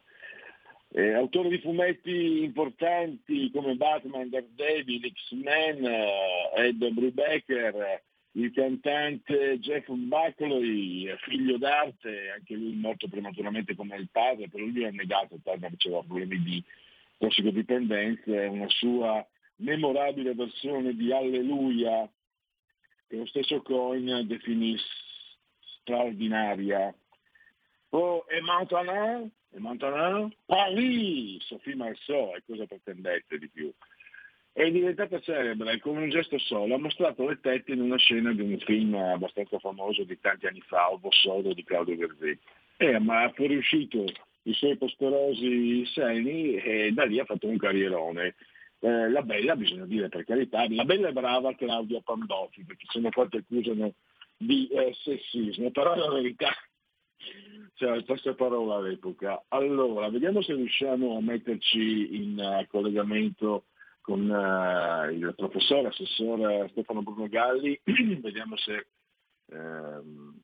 Eh, 0.93 1.13
autore 1.13 1.47
di 1.47 1.59
fumetti 1.59 2.43
importanti 2.43 3.49
come 3.51 3.75
Batman, 3.75 4.29
Daredevil, 4.29 5.09
X-Men, 5.13 5.85
eh, 5.85 6.67
Ed 6.67 6.85
Brubaker, 6.85 7.75
eh, 7.75 8.03
il 8.33 8.51
cantante 8.51 9.57
Jeff 9.59 9.87
Buckley, 9.89 11.15
figlio 11.19 11.57
d'arte, 11.57 12.31
anche 12.31 12.55
lui 12.55 12.73
morto 12.73 13.07
prematuramente 13.07 13.73
come 13.73 13.95
il 13.95 14.09
padre, 14.11 14.49
però 14.49 14.65
lui 14.65 14.83
ha 14.83 14.91
negato, 14.91 15.35
il 15.35 15.41
padre 15.41 15.67
aveva 15.67 16.03
problemi 16.03 16.41
di 16.41 16.63
tossicodipendenze, 17.17 18.45
una 18.47 18.69
sua 18.69 19.25
memorabile 19.57 20.33
versione 20.33 20.93
di 20.93 21.11
Alleluia, 21.13 22.09
che 23.07 23.15
lo 23.15 23.25
stesso 23.27 23.61
Coin 23.61 24.27
definì 24.27 24.75
straordinaria. 25.79 26.93
Oh, 27.89 28.25
e 28.29 28.41
maintenant, 28.41 29.31
e 29.53 29.59
maintenant, 29.59 30.33
Paris, 30.45 31.43
Sophie 31.43 31.75
Marceau, 31.75 32.33
e 32.35 32.43
cosa 32.45 32.65
pretendete 32.65 33.37
di 33.37 33.49
più? 33.49 33.71
È 34.53 34.69
diventata 34.69 35.19
celebre 35.19 35.79
con 35.79 35.97
un 35.97 36.09
gesto 36.09 36.37
solo, 36.39 36.75
ha 36.75 36.79
mostrato 36.79 37.27
le 37.27 37.39
tette 37.39 37.73
in 37.73 37.81
una 37.81 37.97
scena 37.97 38.31
di 38.33 38.41
un 38.41 38.57
film 38.59 38.95
abbastanza 38.95 39.59
famoso 39.59 40.03
di 40.03 40.19
tanti 40.19 40.47
anni 40.47 40.61
fa, 40.61 40.91
Ovo 40.91 41.11
Sodo 41.11 41.53
di 41.53 41.63
Claudio 41.63 41.97
Verzì. 41.97 42.37
Eh, 42.77 42.99
ma 42.99 43.23
ha 43.23 43.31
fuoriuscito 43.31 44.05
i 44.43 44.53
suoi 44.53 44.77
posterosi 44.77 45.85
seni 45.85 46.55
e 46.55 46.91
da 46.91 47.03
lì 47.05 47.19
ha 47.19 47.25
fatto 47.25 47.47
un 47.47 47.57
carrierone. 47.57 48.35
Eh, 48.79 49.09
la 49.09 49.21
bella, 49.21 49.55
bisogna 49.55 49.85
dire 49.85 50.09
per 50.09 50.25
carità, 50.25 50.65
la 50.69 50.85
bella 50.85 51.09
è 51.09 51.13
brava 51.13 51.55
Claudia 51.55 52.01
Pandolfi, 52.01 52.63
perché 52.63 52.85
sono 52.89 53.09
quanti 53.09 53.37
accusano 53.37 53.93
di 54.37 54.67
eh, 54.67 54.93
sessismo, 54.95 55.71
però 55.71 55.95
la 55.95 56.11
verità 56.11 56.49
c'era 57.81 57.95
il 57.95 58.05
passaparola 58.05 58.75
all'epoca. 58.75 59.43
Allora, 59.47 60.07
vediamo 60.09 60.43
se 60.43 60.53
riusciamo 60.53 61.17
a 61.17 61.21
metterci 61.21 62.15
in 62.15 62.37
uh, 62.37 62.67
collegamento 62.67 63.65
con 64.01 64.29
uh, 64.29 65.09
il 65.11 65.33
professore, 65.35 65.87
assessore 65.87 66.67
Stefano 66.69 67.01
Bruno 67.01 67.27
Galli, 67.27 67.79
vediamo 68.21 68.55
se 68.57 68.87
ehm, 69.47 70.41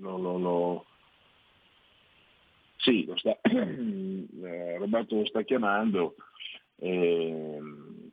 no, 0.00 0.16
no, 0.16 0.38
no. 0.38 0.86
Sì, 2.78 3.04
lo 3.04 3.16
sta, 3.16 3.38
eh, 3.42 4.78
Roberto 4.78 5.14
lo 5.14 5.26
sta 5.26 5.42
chiamando, 5.42 6.16
eh, 6.76 7.60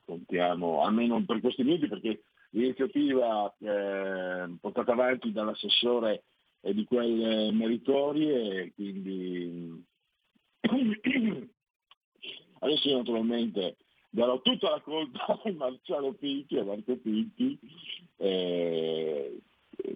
contiamo, 0.05 0.83
almeno 0.83 1.23
per 1.25 1.39
questi 1.41 1.63
minuti, 1.63 1.87
perché 1.87 2.25
l'iniziativa 2.51 3.51
eh, 3.57 4.55
portata 4.61 4.91
avanti 4.91 5.31
dall'assessore 5.31 6.25
è 6.63 6.73
di 6.73 6.85
quelle 6.85 7.51
meritorie, 7.51 8.71
quindi 8.73 9.83
adesso 12.59 12.87
io 12.87 12.97
naturalmente 12.97 13.75
darò 14.09 14.39
tutta 14.39 14.69
la 14.69 14.79
colpa 14.79 15.25
a 15.43 15.51
Marciano 15.51 16.13
Pinti, 16.13 16.57
a 16.57 16.63
Marco 16.63 16.95
Pinti, 16.95 17.59
eh, 18.15 19.41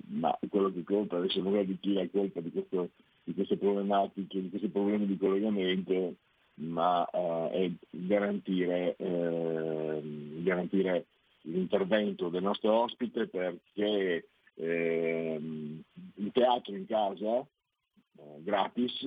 ma 0.07 0.37
quello 0.49 0.73
che 0.73 0.83
conta 0.83 1.15
adesso 1.15 1.41
non 1.41 1.55
è 1.55 1.63
di 1.63 1.77
chi 1.79 1.93
la 1.93 2.05
colpa 2.09 2.41
di, 2.41 2.51
questo, 2.51 2.89
di 3.23 3.33
queste 3.33 3.55
problematiche, 3.55 4.41
di 4.41 4.49
questi 4.49 4.67
problemi 4.67 5.05
di 5.05 5.17
collegamento, 5.17 6.15
ma 6.55 7.09
eh, 7.09 7.49
è 7.49 7.71
garantire, 7.91 8.97
eh, 8.97 10.01
garantire 10.43 11.05
l'intervento 11.43 12.27
del 12.27 12.43
nostro 12.43 12.73
ospite 12.73 13.27
perché 13.27 14.27
ehm, 14.57 15.81
il 16.15 16.31
teatro 16.31 16.75
in 16.75 16.85
casa, 16.85 17.39
eh, 17.39 18.43
gratis, 18.43 19.03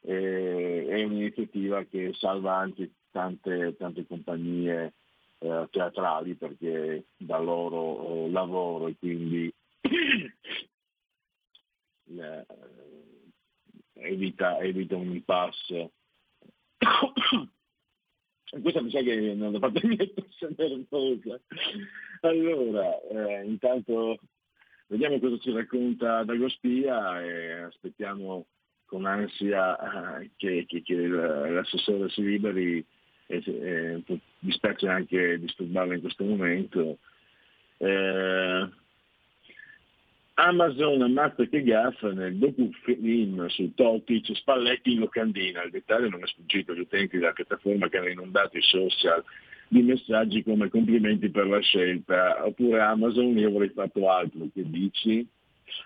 eh, 0.00 0.86
è 0.86 1.02
un'iniziativa 1.02 1.84
che 1.84 2.12
salva 2.14 2.56
anche 2.56 2.90
tante, 3.10 3.74
tante 3.76 4.06
compagnie 4.06 4.92
eh, 5.38 5.68
teatrali 5.70 6.34
perché 6.34 7.06
dà 7.16 7.38
loro 7.38 8.26
eh, 8.26 8.30
lavoro 8.30 8.88
e 8.88 8.96
quindi 8.98 9.52
eh, 12.18 12.46
evita, 13.94 14.58
evita 14.58 14.96
un 14.96 15.12
impasse. 15.12 15.92
Questa 18.60 18.82
mi 18.82 18.90
sa 18.90 19.00
che 19.00 19.34
non 19.34 19.52
da 19.52 19.58
parte 19.58 19.86
mia 19.86 19.96
è 19.96 20.12
nervosa. 20.56 21.40
Allora, 22.20 23.00
eh, 23.02 23.44
intanto 23.46 24.18
vediamo 24.86 25.18
cosa 25.18 25.38
ci 25.38 25.52
racconta 25.52 26.24
Dagospia 26.24 27.22
e 27.22 27.52
aspettiamo 27.62 28.46
con 28.86 29.06
ansia 29.06 30.20
eh, 30.20 30.30
che, 30.36 30.64
che, 30.68 30.82
che 30.82 31.06
l'assessore 31.06 32.08
si 32.10 32.22
liberi 32.22 32.84
e, 33.26 33.42
e 33.46 34.20
dispiace 34.38 34.88
anche 34.88 35.38
disturbarla 35.38 35.94
in 35.94 36.00
questo 36.00 36.24
momento. 36.24 36.98
Eh, 37.78 38.68
Amazon 40.36 41.02
ammazza 41.02 41.44
che 41.44 41.62
gaffa 41.62 42.12
nel 42.12 42.36
docufilm 42.36 43.46
su 43.46 43.72
Totic 43.74 44.34
Spalletti 44.36 44.92
in 44.92 44.98
locandina, 44.98 45.62
il 45.62 45.70
dettaglio 45.70 46.08
non 46.08 46.22
è 46.22 46.26
sfuggito 46.26 46.72
agli 46.72 46.80
utenti 46.80 47.18
della 47.18 47.32
piattaforma 47.32 47.88
che 47.88 47.98
hanno 47.98 48.08
inondato 48.08 48.58
i 48.58 48.62
social 48.62 49.22
di 49.68 49.82
messaggi 49.82 50.42
come 50.42 50.68
complimenti 50.68 51.30
per 51.30 51.46
la 51.46 51.60
scelta, 51.60 52.46
oppure 52.46 52.80
Amazon 52.80 53.36
io 53.36 53.48
avrei 53.48 53.70
fatto 53.70 54.08
altro, 54.08 54.46
che 54.52 54.62
dici? 54.68 55.26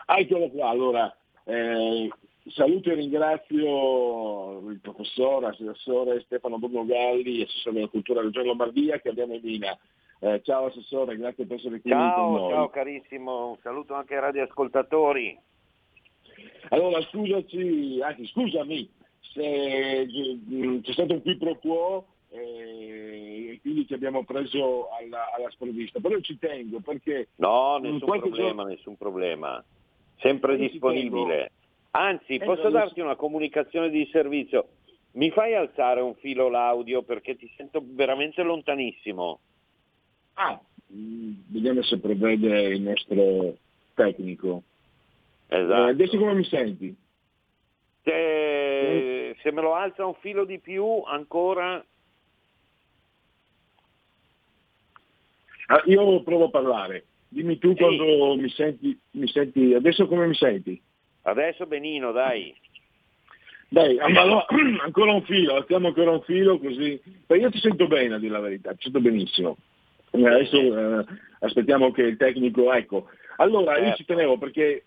Ah, 0.07 0.19
eccolo 0.19 0.49
qua, 0.49 0.69
allora 0.69 1.15
eh, 1.45 2.11
saluto 2.49 2.91
e 2.91 2.95
ringrazio 2.95 4.69
il 4.69 4.81
professore, 4.81 5.47
assessore 5.47 6.21
Stefano 6.21 6.59
Bruno 6.59 6.85
Galli, 6.85 7.43
assessore 7.43 7.77
della 7.77 7.89
cultura 7.89 8.21
Regione 8.21 8.47
Lombardia 8.47 9.01
che 9.01 9.09
abbiamo 9.09 9.35
in 9.35 9.41
linea. 9.43 9.79
Eh, 10.21 10.41
ciao 10.43 10.67
Assessore, 10.67 11.17
grazie 11.17 11.47
per 11.47 11.59
essere 11.59 11.81
qui 11.81 11.91
ciao, 11.91 12.25
con 12.25 12.41
noi. 12.41 12.53
Ciao 12.53 12.69
carissimo, 12.71 13.51
un 13.51 13.57
saluto 13.63 13.95
anche 13.95 14.15
ai 14.15 14.21
radioascoltatori. 14.21 15.39
Allora 16.71 17.01
scusaci, 17.03 18.01
anzi 18.03 18.27
scusami 18.27 18.91
se 19.33 20.07
c'è 20.83 20.93
stato 20.93 21.13
un 21.15 21.23
qui 21.23 21.37
pro 21.37 21.57
quo 21.59 22.07
eh, 22.31 23.28
e 23.59 23.61
quindi 23.61 23.87
ci 23.87 23.95
abbiamo 23.95 24.25
preso 24.25 24.89
alla, 24.91 25.33
alla 25.35 25.51
sprovvista, 25.51 26.01
però 26.01 26.19
ci 26.21 26.39
tengo 26.39 26.81
perché... 26.81 27.29
No, 27.37 27.79
nessun 27.79 27.99
problema, 27.99 28.37
giorno... 28.37 28.63
nessun 28.65 28.97
problema, 28.97 29.65
sempre 30.19 30.57
ci 30.57 30.71
disponibile. 30.71 31.51
Anzi, 31.91 32.35
Eh, 32.35 32.45
posso 32.45 32.71
darti 32.71 33.01
una 33.01 33.17
comunicazione 33.17 33.91
di 33.91 34.09
servizio? 34.13 34.69
Mi 35.13 35.31
fai 35.31 35.55
alzare 35.55 36.01
un 36.01 36.15
filo 36.17 36.49
l'audio 36.49 37.03
perché 37.03 37.37
ti 37.37 37.51
sento 37.57 37.83
veramente 37.85 38.43
lontanissimo. 38.43 39.41
Ah, 40.35 40.61
mm, 40.93 41.33
vediamo 41.49 41.83
se 41.83 41.99
provvede 41.99 42.69
il 42.69 42.83
nostro 42.83 43.57
tecnico. 43.95 44.63
Esatto. 45.49 45.87
Eh, 45.87 45.91
adesso 45.91 46.17
come 46.19 46.35
mi 46.35 46.45
senti? 46.45 46.95
Se, 48.05 49.35
se 49.43 49.51
me 49.51 49.61
lo 49.61 49.75
alza 49.75 50.07
un 50.07 50.15
filo 50.15 50.45
di 50.45 50.61
più 50.61 51.03
ancora, 51.05 51.85
Ah, 55.71 55.83
io 55.87 56.23
provo 56.23 56.47
a 56.47 56.51
parlare. 56.51 57.05
Dimmi 57.29 57.59
tu 57.59 57.75
quando 57.75 58.37
mi 58.37 58.49
senti, 58.51 58.99
mi 59.13 59.29
senti. 59.29 59.75
Adesso 59.75 60.07
come 60.07 60.27
mi 60.27 60.35
senti? 60.35 60.81
adesso 61.23 61.67
benino, 61.67 62.13
dai. 62.13 62.55
Dai, 63.69 63.99
ancora 64.01 65.13
un 65.13 65.23
filo, 65.25 65.57
alziamo 65.57 65.89
ancora 65.89 66.11
un 66.11 66.23
filo 66.23 66.59
così. 66.59 67.01
Beh, 67.27 67.37
io 67.37 67.51
ti 67.51 67.59
sento 67.59 67.87
bene 67.87 68.15
a 68.15 68.19
dire 68.19 68.33
la 68.33 68.41
verità, 68.41 68.73
ti 68.73 68.85
sento 68.85 69.01
benissimo. 69.01 69.59
Eh, 70.11 70.27
Adesso 70.27 70.57
eh, 70.57 71.05
aspettiamo 71.41 71.93
che 71.93 72.03
il 72.03 72.17
tecnico, 72.17 72.73
ecco. 72.73 73.09
Allora, 73.37 73.79
io 73.79 73.95
ci 73.95 74.07
tenevo 74.07 74.39
perché 74.39 74.85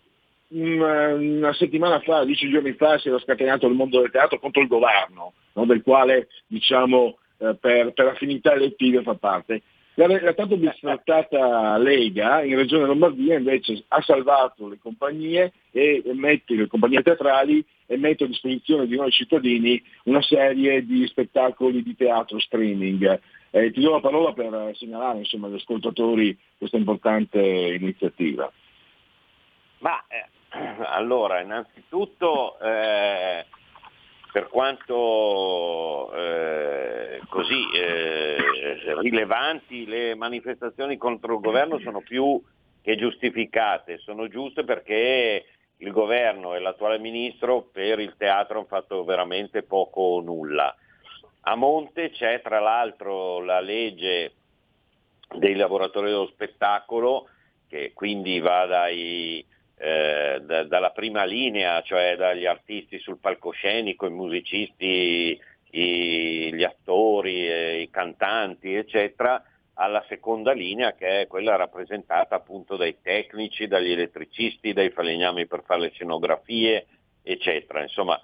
una, 0.50 1.14
una 1.14 1.54
settimana 1.54 2.00
fa, 2.00 2.26
dieci 2.26 2.50
giorni 2.50 2.74
fa, 2.74 2.98
si 2.98 3.08
era 3.08 3.20
scatenato 3.20 3.68
il 3.68 3.76
mondo 3.76 4.02
del 4.02 4.12
teatro 4.12 4.40
contro 4.40 4.62
il 4.62 4.68
governo, 4.68 5.34
no, 5.54 5.66
del 5.66 5.84
quale 5.84 6.28
diciamo 6.48 7.18
eh, 7.38 7.56
per, 7.60 7.94
per 7.94 8.08
affinità 8.08 8.54
elettive 8.54 9.04
fa 9.04 9.14
parte. 9.14 9.62
La, 10.08 10.34
tanto 10.34 10.58
bistrattata 10.58 11.78
Lega 11.78 12.44
in 12.44 12.56
Regione 12.56 12.86
Lombardia 12.86 13.38
invece 13.38 13.84
ha 13.90 14.02
salvato 14.02 14.68
le 14.68 14.80
compagnie 14.82 15.54
e 15.72 16.02
mette, 16.14 16.56
le 16.56 16.68
compagnie 16.68 17.04
teatrali 17.04 17.64
e 17.86 17.98
mette 17.98 18.24
a 18.24 18.28
disposizione 18.28 18.88
di 18.88 18.96
noi 18.96 19.12
cittadini 19.12 19.82
una 20.06 20.22
serie 20.24 20.84
di 20.86 21.06
spettacoli 21.06 21.84
di 21.84 21.96
teatro 21.96 22.40
streaming. 22.40 23.20
Eh, 23.52 23.72
ti 23.72 23.82
do 23.82 23.92
la 23.92 24.00
parola 24.00 24.34
per 24.34 24.72
segnalare 24.76 25.20
insomma, 25.20 25.48
agli 25.48 25.56
ascoltatori 25.56 26.36
questa 26.58 26.78
importante 26.78 27.40
iniziativa. 27.40 28.52
Ma 29.80 30.04
eh, 30.08 30.26
allora, 30.88 31.42
innanzitutto, 31.42 32.58
eh, 32.60 33.46
per 34.32 34.48
quanto 34.48 36.12
eh, 36.14 37.22
così 37.28 37.70
eh, 37.74 38.38
rilevanti 39.00 39.86
le 39.86 40.16
manifestazioni 40.16 40.98
contro 40.98 41.34
il 41.36 41.42
governo 41.42 41.80
sono 41.80 42.02
più 42.02 42.42
che 42.82 42.96
giustificate, 42.96 43.98
sono 44.00 44.28
giuste 44.28 44.64
perché 44.64 45.46
il 45.78 45.92
governo 45.92 46.56
e 46.56 46.60
l'attuale 46.60 46.98
ministro 46.98 47.70
per 47.72 48.00
il 48.00 48.16
teatro 48.18 48.60
hanno 48.60 48.68
fatto 48.68 49.04
veramente 49.04 49.64
poco 49.64 50.02
o 50.02 50.22
nulla. 50.22 50.74
A 51.42 51.56
monte 51.56 52.12
c'è 52.12 52.42
tra 52.42 52.60
l'altro 52.60 53.44
la 53.44 53.60
legge 53.60 54.34
dei 55.36 55.56
lavoratori 55.56 56.10
dello 56.10 56.28
spettacolo 56.28 57.28
che 57.68 57.92
quindi 57.94 58.40
va 58.40 58.66
dai, 58.66 59.46
eh, 59.82 60.42
da- 60.44 60.64
dalla 60.64 60.92
prima 60.92 61.24
linea, 61.24 61.82
cioè 61.82 62.16
dagli 62.16 62.46
artisti 62.46 63.00
sul 63.00 63.18
palcoscenico, 63.18 64.06
i 64.06 64.12
musicisti 64.12 65.40
i- 65.72 66.54
gli 66.54 66.64
attori, 66.64 67.48
eh, 67.50 67.82
i 67.82 67.90
cantanti, 67.90 68.76
eccetera, 68.76 69.44
alla 69.76 70.04
seconda 70.08 70.52
linea 70.52 70.94
che 70.94 71.22
è 71.22 71.28
quella 71.28 71.56
rappresentata 71.56 72.36
appunto 72.36 72.76
dai 72.76 72.98
tecnici, 73.02 73.68
dagli 73.68 73.92
elettricisti, 73.92 74.74
dai 74.74 74.92
falegnami 74.92 75.48
per 75.48 75.64
fare 75.66 75.82
le 75.82 75.90
scenografie, 75.92 76.86
eccetera. 77.24 77.82
Insomma, 77.82 78.20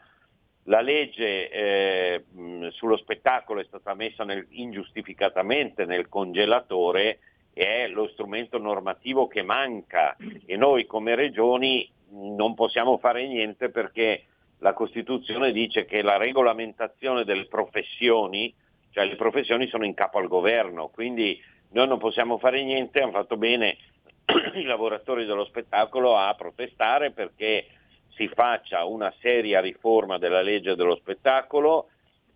la 0.64 0.82
legge 0.82 1.50
eh, 1.50 2.24
sullo 2.72 2.98
spettacolo 2.98 3.62
è 3.62 3.66
stata 3.66 3.94
messa 3.96 4.24
nel- 4.26 4.46
ingiustificatamente 4.50 5.86
nel 5.86 6.10
congelatore 6.10 7.20
è 7.58 7.88
lo 7.88 8.08
strumento 8.10 8.58
normativo 8.58 9.28
che 9.28 9.42
manca. 9.42 10.16
E 10.46 10.56
noi 10.56 10.86
come 10.86 11.16
regioni 11.16 11.90
non 12.12 12.54
possiamo 12.54 12.98
fare 12.98 13.28
niente 13.28 13.70
perché 13.70 14.24
la 14.60 14.74
Costituzione 14.74 15.52
dice 15.52 15.86
che 15.86 16.02
la 16.02 16.18
regolamentazione 16.18 17.24
delle 17.24 17.46
professioni, 17.46 18.54
cioè 18.92 19.06
le 19.06 19.16
professioni 19.16 19.68
sono 19.68 19.86
in 19.86 19.94
capo 19.94 20.18
al 20.18 20.28
governo, 20.28 20.88
quindi 20.88 21.40
noi 21.72 21.88
non 21.88 22.00
possiamo 22.00 22.38
fare 22.38 22.64
niente, 22.64 23.02
hanno 23.02 23.12
fatto 23.12 23.38
bene 23.38 23.78
i 24.56 24.64
lavoratori 24.64 25.26
dello 25.26 25.46
spettacolo 25.46 26.18
a 26.18 26.34
protestare 26.36 27.12
perché 27.12 27.68
si 28.16 28.28
faccia 28.30 28.84
una 28.86 29.14
seria 29.20 29.62
riforma 29.62 30.18
della 30.18 30.42
legge 30.42 30.76
dello 30.76 30.96
spettacolo 30.96 31.90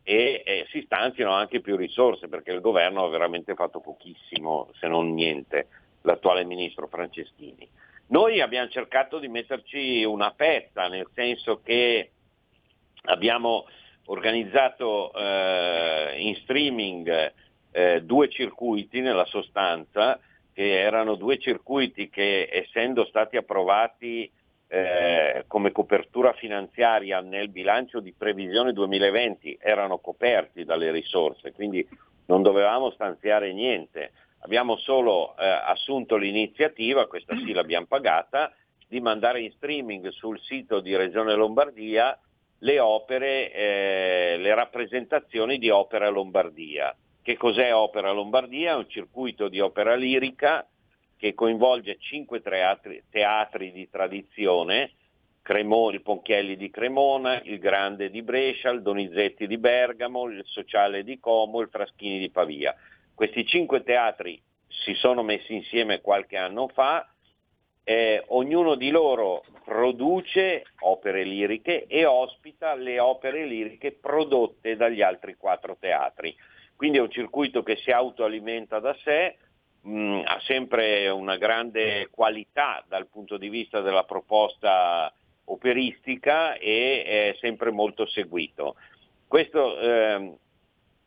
e, 0.04 0.42
e 0.46 0.66
si 0.70 0.82
stanziano 0.84 1.32
anche 1.32 1.62
più 1.62 1.76
risorse 1.76 2.28
perché 2.28 2.52
il 2.52 2.62
governo 2.62 3.06
ha 3.06 3.10
veramente 3.10 3.54
fatto 3.54 3.80
pochissimo, 3.80 4.70
se 4.80 4.88
non 4.88 5.14
niente, 5.14 5.68
l'attuale 6.02 6.44
ministro 6.44 6.88
Franceschini. 6.88 7.68
Noi 8.08 8.42
abbiamo 8.42 8.70
cercato 8.70 9.20
di 9.20 9.28
metterci 9.28 10.04
una 10.04 10.32
pezza, 10.32 10.88
nel 10.88 11.08
senso 11.14 11.62
che 11.64 12.12
abbiamo 13.04 13.68
organizzato 14.06 15.14
eh, 15.14 16.16
in 16.18 16.36
streaming 16.36 17.34
eh, 17.72 18.02
due 18.04 18.30
circuiti 18.30 19.00
nella 19.00 19.26
sostanza, 19.26 20.20
che 20.54 20.80
erano 20.80 21.16
due 21.16 21.38
circuiti 21.40 22.10
che 22.10 22.50
essendo 22.52 23.06
stati 23.06 23.38
approvati 23.38 24.30
eh, 24.74 25.44
come 25.48 25.74
copertura 25.74 26.32
finanziaria 26.32 27.20
nel 27.20 27.50
bilancio 27.50 28.00
di 28.00 28.14
previsione 28.18 28.72
2020 28.72 29.58
erano 29.60 29.98
coperti 29.98 30.64
dalle 30.64 30.92
risorse, 30.92 31.52
quindi 31.52 31.86
non 32.28 32.42
dovevamo 32.42 32.90
stanziare 32.92 33.52
niente. 33.52 34.14
Abbiamo 34.44 34.78
solo 34.78 35.36
eh, 35.38 35.46
assunto 35.46 36.16
l'iniziativa, 36.16 37.08
questa 37.08 37.36
sì 37.36 37.52
l'abbiamo 37.52 37.86
pagata, 37.86 38.54
di 38.88 39.02
mandare 39.02 39.42
in 39.42 39.52
streaming 39.52 40.08
sul 40.08 40.40
sito 40.40 40.80
di 40.80 40.96
Regione 40.96 41.36
Lombardia 41.36 42.18
le 42.60 42.80
opere, 42.80 43.52
eh, 43.52 44.38
le 44.38 44.56
rappresentazioni 44.56 45.58
di 45.58 45.70
Opera 45.70 46.08
Lombardia. 46.08 46.96
Che 47.22 47.36
cos'è 47.36 47.76
Opera 47.76 48.12
Lombardia? 48.12 48.72
È 48.72 48.76
un 48.76 48.88
circuito 48.88 49.50
di 49.50 49.60
opera 49.60 49.96
lirica 49.96 50.66
che 51.22 51.36
coinvolge 51.36 51.98
cinque 52.00 52.42
teatri, 52.42 53.04
teatri 53.12 53.72
di 53.72 53.88
tradizione, 53.92 54.94
Cremona, 55.44 55.94
il 55.94 56.02
Ponchielli 56.02 56.58
di 56.58 56.72
Cremona, 56.72 57.40
il 57.44 57.60
Grande 57.60 58.10
di 58.10 58.24
Brescia, 58.24 58.72
il 58.72 58.82
Donizetti 58.82 59.46
di 59.46 59.60
Bergamo, 59.60 60.26
il 60.26 60.42
Sociale 60.46 61.04
di 61.04 61.20
Como, 61.20 61.62
il 61.62 61.70
Fraschini 61.70 62.18
di 62.18 62.32
Pavia. 62.32 62.76
Questi 63.14 63.46
cinque 63.46 63.84
teatri 63.84 64.42
si 64.68 64.96
sono 64.96 65.22
messi 65.22 65.54
insieme 65.54 66.02
qualche 66.02 66.38
anno 66.38 66.68
fa, 66.70 67.08
eh, 67.84 68.24
ognuno 68.30 68.74
di 68.74 68.90
loro 68.90 69.44
produce 69.64 70.64
opere 70.80 71.24
liriche 71.24 71.86
e 71.86 72.04
ospita 72.04 72.74
le 72.74 73.00
opere 73.00 73.46
liriche 73.46 73.92
prodotte 73.92 74.76
dagli 74.76 75.04
altri 75.04 75.36
quattro 75.36 75.78
teatri. 75.80 76.36
Quindi 76.76 76.98
è 76.98 77.02
un 77.02 77.12
circuito 77.12 77.62
che 77.62 77.76
si 77.76 77.92
autoalimenta 77.92 78.80
da 78.80 78.96
sé, 79.04 79.38
mh, 79.82 80.22
ha 80.26 80.40
sempre 80.42 81.10
una 81.10 81.38
grande 81.38 82.08
qualità 82.10 82.84
dal 82.88 83.08
punto 83.08 83.38
di 83.38 83.50
vista 83.50 83.82
della 83.82 84.04
proposta 84.04 85.12
operistica 85.46 86.56
e 86.56 87.04
è 87.04 87.36
sempre 87.40 87.72
molto 87.72 88.06
seguito. 88.06 88.76
Questo 89.28 89.80
ehm, 89.80 90.36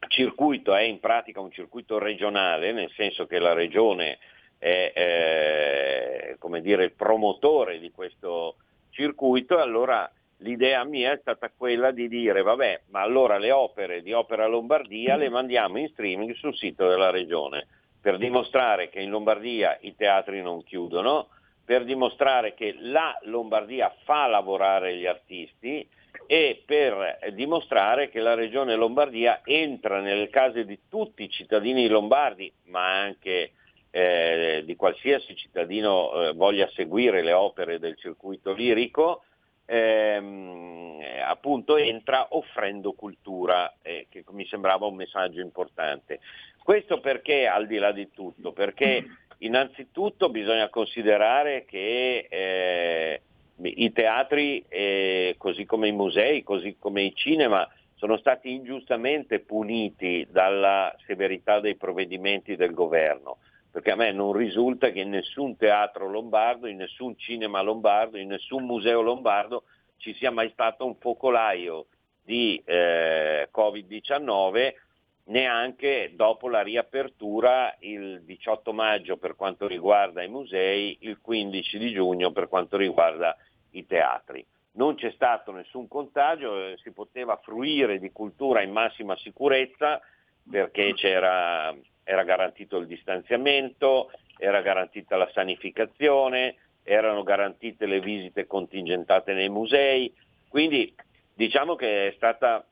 circuito 0.09 0.75
è 0.75 0.83
in 0.83 1.01
pratica 1.01 1.41
un 1.41 1.51
circuito 1.51 1.99
regionale, 1.99 2.73
nel 2.73 2.91
senso 2.95 3.27
che 3.27 3.39
la 3.39 3.53
regione 3.53 4.19
è 4.59 4.93
eh, 4.95 6.37
come 6.39 6.61
dire, 6.61 6.85
il 6.85 6.93
promotore 6.93 7.79
di 7.79 7.91
questo 7.91 8.57
circuito 8.91 9.59
e 9.59 9.63
allora 9.63 10.11
l'idea 10.39 10.85
mia 10.85 11.13
è 11.13 11.19
stata 11.21 11.51
quella 11.57 11.91
di 11.91 12.09
dire 12.09 12.43
vabbè 12.43 12.83
ma 12.91 13.01
allora 13.01 13.39
le 13.39 13.51
opere 13.51 14.03
di 14.03 14.13
Opera 14.13 14.47
Lombardia 14.47 15.17
le 15.17 15.29
mandiamo 15.29 15.79
in 15.79 15.89
streaming 15.89 16.35
sul 16.35 16.57
sito 16.57 16.89
della 16.89 17.11
regione 17.11 17.67
per 18.05 18.19
dimostrare 18.19 18.91
che 18.91 19.01
in 19.01 19.09
Lombardia 19.09 19.79
i 19.81 19.97
teatri 19.97 20.43
non 20.43 20.63
chiudono, 20.63 21.29
per 21.65 21.85
dimostrare 21.85 22.53
che 22.53 22.77
la 22.79 23.19
Lombardia 23.23 23.91
fa 24.05 24.27
lavorare 24.27 24.95
gli 24.95 25.07
artisti 25.07 25.89
e 26.27 26.63
per 26.67 27.33
dimostrare 27.33 28.11
che 28.11 28.21
la 28.21 28.35
regione 28.35 28.75
Lombardia 28.75 29.41
entra 29.43 30.03
nelle 30.03 30.29
case 30.29 30.67
di 30.67 30.81
tutti 30.87 31.23
i 31.23 31.31
cittadini 31.31 31.89
lombardi, 31.89 32.53
ma 32.65 33.01
anche 33.01 33.53
eh, 33.91 34.63
di 34.67 34.77
qualsiasi 34.77 35.35
cittadino 35.35 36.13
eh, 36.13 36.33
voglia 36.35 36.69
seguire 36.75 37.23
le 37.23 37.33
opere 37.33 37.79
del 37.79 37.97
circuito 37.97 38.53
lirico, 38.53 39.25
ehm, 39.65 41.01
appunto 41.27 41.79
entra 41.79 42.27
offrendo 42.33 42.93
cultura, 42.93 43.77
eh, 43.81 44.09
che 44.11 44.25
mi 44.33 44.45
sembrava 44.45 44.85
un 44.85 44.97
messaggio 44.97 45.41
importante. 45.41 46.21
Questo 46.65 46.99
perché, 46.99 47.47
al 47.47 47.67
di 47.67 47.77
là 47.77 47.93
di 47.93 48.09
tutto, 48.11 48.53
perché 48.53 49.05
innanzitutto 49.41 50.31
bisogna 50.31 50.71
considerare 50.71 51.67
che 51.67 52.27
eh, 52.27 53.21
i 53.61 53.93
teatri, 53.93 54.65
eh, 54.71 55.35
così 55.37 55.67
come 55.67 55.89
i 55.89 55.93
musei, 55.93 56.43
così 56.43 56.77
come 56.79 57.03
i 57.03 57.15
cinema, 57.15 57.69
sono 57.97 58.17
stati 58.17 58.51
ingiustamente 58.51 59.41
puniti 59.41 60.27
dalla 60.31 60.97
severità 61.05 61.61
dei 61.61 61.77
provvedimenti 61.77 62.57
del 62.57 62.73
governo, 62.73 63.41
perché 63.71 63.91
a 63.91 63.97
me 63.97 64.13
non 64.13 64.33
risulta 64.33 64.89
che 64.89 65.01
in 65.01 65.11
nessun 65.11 65.59
teatro 65.59 66.09
lombardo, 66.09 66.67
in 66.67 66.79
nessun 66.79 67.15
cinema 67.19 67.61
lombardo, 67.61 68.17
in 68.17 68.29
nessun 68.29 68.65
museo 68.65 69.03
lombardo 69.03 69.65
ci 69.99 70.15
sia 70.15 70.31
mai 70.31 70.49
stato 70.49 70.87
un 70.87 70.97
focolaio 70.97 71.89
di 72.23 72.63
eh, 72.65 73.51
Covid-19 73.55 74.73
neanche 75.27 76.13
dopo 76.15 76.49
la 76.49 76.63
riapertura 76.63 77.75
il 77.81 78.23
18 78.25 78.73
maggio 78.73 79.17
per 79.17 79.37
quanto 79.37 79.67
riguarda 79.67 80.23
i 80.23 80.29
musei, 80.29 80.99
il 81.01 81.19
15 81.21 81.79
di 81.79 81.93
giugno 81.93 82.31
per 82.33 82.49
quanto 82.49 82.77
riguarda 82.77 83.37
i 83.71 83.87
teatri. 83.87 84.45
Non 84.73 84.97
c'è 84.97 85.13
stato 85.13 85.53
nessun 85.53 85.89
contagio, 85.89 86.57
eh, 86.57 86.77
si 86.83 86.91
poteva 86.91 87.39
fruire 87.43 87.99
di 87.99 88.11
cultura 88.11 88.61
in 88.61 88.73
massima 88.73 89.17
sicurezza 89.17 90.01
perché 90.51 90.95
era 90.99 92.23
garantito 92.25 92.77
il 92.77 92.87
distanziamento, 92.87 94.11
era 94.37 94.61
garantita 94.61 95.17
la 95.17 95.31
sanificazione, 95.33 96.57
erano 96.83 97.23
garantite 97.23 97.87
le 97.87 98.01
visite 98.01 98.47
contingentate 98.47 99.33
nei 99.33 99.49
musei, 99.49 100.13
quindi 100.49 100.95
diciamo 101.33 101.77
che 101.77 102.09
è 102.09 102.13
stata 102.17 102.65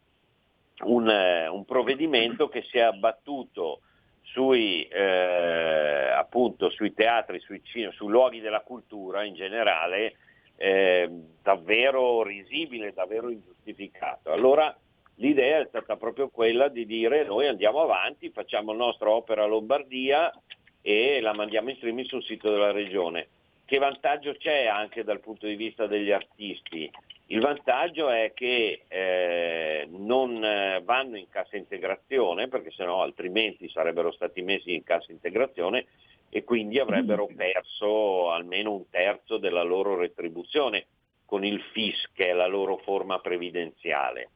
un, 0.82 1.08
eh, 1.08 1.48
un 1.48 1.64
provvedimento 1.64 2.48
che 2.48 2.62
si 2.62 2.78
è 2.78 2.82
abbattuto 2.82 3.80
sui, 4.22 4.84
eh, 4.84 6.10
appunto, 6.16 6.70
sui 6.70 6.94
teatri, 6.94 7.38
sui, 7.40 7.62
cinema, 7.64 7.92
sui 7.92 8.08
luoghi 8.08 8.40
della 8.40 8.60
cultura 8.60 9.24
in 9.24 9.34
generale, 9.34 10.16
eh, 10.56 11.08
davvero 11.42 12.22
risibile, 12.22 12.92
davvero 12.92 13.30
ingiustificato. 13.30 14.32
Allora 14.32 14.74
l'idea 15.16 15.60
è 15.60 15.66
stata 15.66 15.96
proprio 15.96 16.28
quella 16.28 16.68
di 16.68 16.86
dire 16.86 17.24
noi 17.24 17.46
andiamo 17.46 17.80
avanti, 17.82 18.30
facciamo 18.30 18.72
la 18.72 18.84
nostra 18.84 19.10
opera 19.10 19.44
Lombardia 19.44 20.32
e 20.80 21.20
la 21.20 21.32
mandiamo 21.32 21.70
in 21.70 21.76
streaming 21.76 22.06
sul 22.06 22.24
sito 22.24 22.50
della 22.50 22.72
regione. 22.72 23.28
Che 23.64 23.78
vantaggio 23.78 24.34
c'è 24.34 24.66
anche 24.66 25.04
dal 25.04 25.20
punto 25.20 25.46
di 25.46 25.54
vista 25.54 25.86
degli 25.86 26.10
artisti? 26.10 26.90
Il 27.26 27.40
vantaggio 27.40 28.10
è 28.10 28.32
che 28.34 28.84
eh, 28.88 29.86
non 29.90 30.44
eh, 30.44 30.82
vanno 30.84 31.16
in 31.16 31.28
cassa 31.28 31.56
integrazione, 31.56 32.48
perché 32.48 32.70
sennò 32.70 33.02
altrimenti 33.02 33.68
sarebbero 33.68 34.12
stati 34.12 34.42
messi 34.42 34.74
in 34.74 34.82
cassa 34.82 35.12
integrazione 35.12 35.86
e 36.28 36.44
quindi 36.44 36.78
avrebbero 36.78 37.28
perso 37.34 38.30
almeno 38.30 38.72
un 38.72 38.88
terzo 38.90 39.38
della 39.38 39.62
loro 39.62 39.96
retribuzione 39.96 40.86
con 41.24 41.44
il 41.44 41.60
FIS, 41.72 42.10
che 42.12 42.28
è 42.28 42.32
la 42.32 42.46
loro 42.46 42.78
forma 42.78 43.18
previdenziale. 43.20 44.30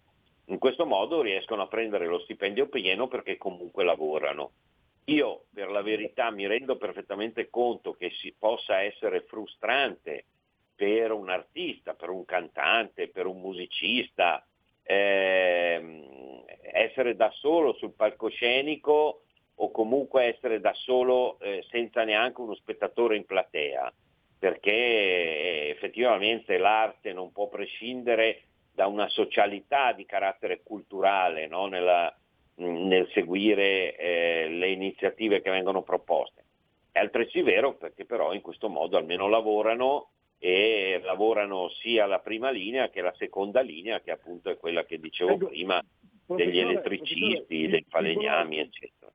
In 0.47 0.59
questo 0.59 0.87
modo 0.87 1.23
riescono 1.23 1.63
a 1.63 1.69
prendere 1.69 2.07
lo 2.07 2.21
stipendio 2.21 2.69
pieno 2.69 3.09
perché 3.09 3.37
comunque 3.37 3.85
lavorano. 3.85 4.53
Io 5.07 5.45
per 5.53 5.71
la 5.71 5.83
verità 5.83 6.31
mi 6.31 6.47
rendo 6.47 6.77
perfettamente 6.77 7.51
conto 7.51 7.93
che 7.93 8.11
si 8.11 8.35
possa 8.39 8.81
essere 8.83 9.23
frustrante 9.23 10.25
per 10.77 11.11
un 11.11 11.31
artista, 11.31 11.95
per 11.95 12.11
un 12.11 12.25
cantante, 12.25 13.09
per 13.09 13.27
un 13.27 13.41
musicista, 13.41 14.47
ehm, 14.83 16.45
essere 16.73 17.17
da 17.17 17.31
solo 17.33 17.73
sul 17.73 17.95
palcoscenico 17.95 19.23
o 19.55 19.71
comunque 19.71 20.25
essere 20.25 20.61
da 20.61 20.75
solo 20.75 21.39
eh, 21.41 21.65
senza 21.71 22.05
neanche 22.05 22.43
uno 22.43 22.55
spettatore 22.55 23.17
in 23.17 23.25
platea, 23.25 23.91
perché 24.39 24.71
eh, 24.71 25.69
effettivamente 25.71 26.59
l'arte 26.59 27.15
non 27.15 27.33
può 27.33 27.49
prescindere 27.49 28.43
da 28.75 28.87
una 28.87 29.09
socialità 29.09 29.93
di 29.93 30.05
carattere 30.05 30.61
culturale 30.63 31.47
no? 31.47 31.67
Nella, 31.67 32.15
nel 32.57 33.09
seguire 33.13 33.97
eh, 33.97 34.49
le 34.49 34.69
iniziative 34.69 35.41
che 35.41 35.51
vengono 35.51 35.83
proposte. 35.83 36.45
È 36.93 36.99
altresì 36.99 37.43
vero 37.43 37.75
perché 37.75 38.05
però 38.05 38.33
in 38.35 38.43
questo 38.43 38.69
modo 38.69 38.97
almeno 38.99 39.29
lavorano 39.29 40.11
e 40.39 41.01
lavorano 41.03 41.69
sia 41.71 42.07
la 42.07 42.19
prima 42.19 42.51
linea 42.51 42.91
che 42.91 43.01
la 43.01 43.15
seconda 43.17 43.61
linea, 43.61 44.01
che 44.01 44.11
appunto 44.11 44.51
è 44.51 44.57
quella 44.57 44.85
che 44.85 44.99
dicevo 44.99 45.33
ecco, 45.33 45.47
prima 45.49 45.83
degli 46.27 46.59
elettricisti, 46.59 47.69
dei 47.69 47.85
falegnami, 47.89 48.59
eccetera. 48.59 49.13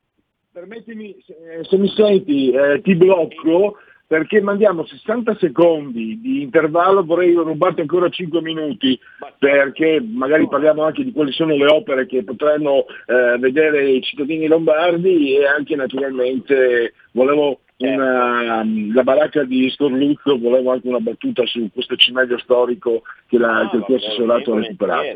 Permettimi, 0.51 1.15
se, 1.25 1.63
se 1.63 1.77
mi 1.77 1.87
senti, 1.89 2.51
eh, 2.51 2.81
ti 2.81 2.95
blocco 2.95 3.77
perché 4.11 4.41
mandiamo 4.41 4.85
60 4.85 5.37
secondi 5.39 6.19
di 6.19 6.41
intervallo, 6.41 7.05
vorrei 7.05 7.31
rubarti 7.31 7.79
ancora 7.79 8.09
5 8.09 8.41
minuti 8.41 8.99
perché 9.39 10.03
magari 10.05 10.49
parliamo 10.49 10.83
anche 10.83 11.05
di 11.05 11.13
quali 11.13 11.31
sono 11.31 11.55
le 11.55 11.67
opere 11.67 12.05
che 12.07 12.21
potranno 12.25 12.83
eh, 13.05 13.37
vedere 13.37 13.89
i 13.89 14.01
cittadini 14.01 14.47
lombardi 14.47 15.37
e 15.37 15.45
anche 15.45 15.77
naturalmente 15.77 16.91
volevo 17.13 17.61
una, 17.77 18.59
um, 18.59 18.93
la 18.93 19.03
baracca 19.03 19.45
di 19.45 19.69
Storluzzo, 19.69 20.37
volevo 20.37 20.73
anche 20.73 20.89
una 20.89 20.99
battuta 20.99 21.45
su 21.45 21.69
questo 21.71 21.95
cimelio 21.95 22.37
storico 22.39 23.03
che, 23.27 23.37
la, 23.37 23.61
no, 23.61 23.69
che 23.69 23.77
il 23.77 23.83
tuo 23.85 23.95
assessorato 23.95 24.51
ha 24.51 24.59
recuperato. 24.59 25.13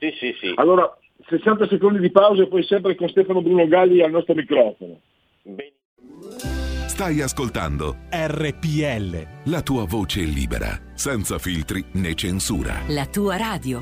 Sì, 0.00 0.10
sì, 0.18 0.34
sì. 0.40 0.52
Allora, 0.56 0.92
60 1.28 1.68
secondi 1.68 2.00
di 2.00 2.10
pausa 2.10 2.42
e 2.42 2.48
poi 2.48 2.64
sempre 2.64 2.96
con 2.96 3.08
Stefano 3.08 3.42
Bruno 3.42 3.68
Galli 3.68 4.02
al 4.02 4.10
nostro 4.10 4.34
microfono. 4.34 4.98
Bene. 5.42 6.57
Stai 6.98 7.20
ascoltando 7.20 7.98
RPL. 8.10 9.50
La 9.50 9.62
tua 9.62 9.84
voce 9.84 10.22
libera, 10.22 10.76
senza 10.94 11.38
filtri 11.38 11.84
né 11.92 12.12
censura. 12.16 12.80
La 12.88 13.06
tua 13.06 13.36
radio. 13.36 13.80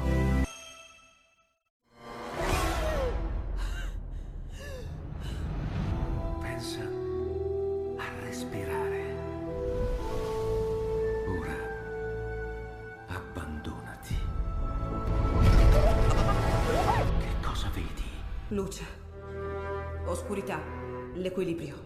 Pensa 6.42 6.82
a 7.96 8.04
respirare. 8.22 9.04
Ora 11.40 11.56
abbandonati. 13.06 14.14
Che 17.18 17.34
cosa 17.40 17.70
vedi? 17.72 18.04
Luce. 18.48 18.84
Oscurità. 20.04 20.60
L'equilibrio. 21.14 21.85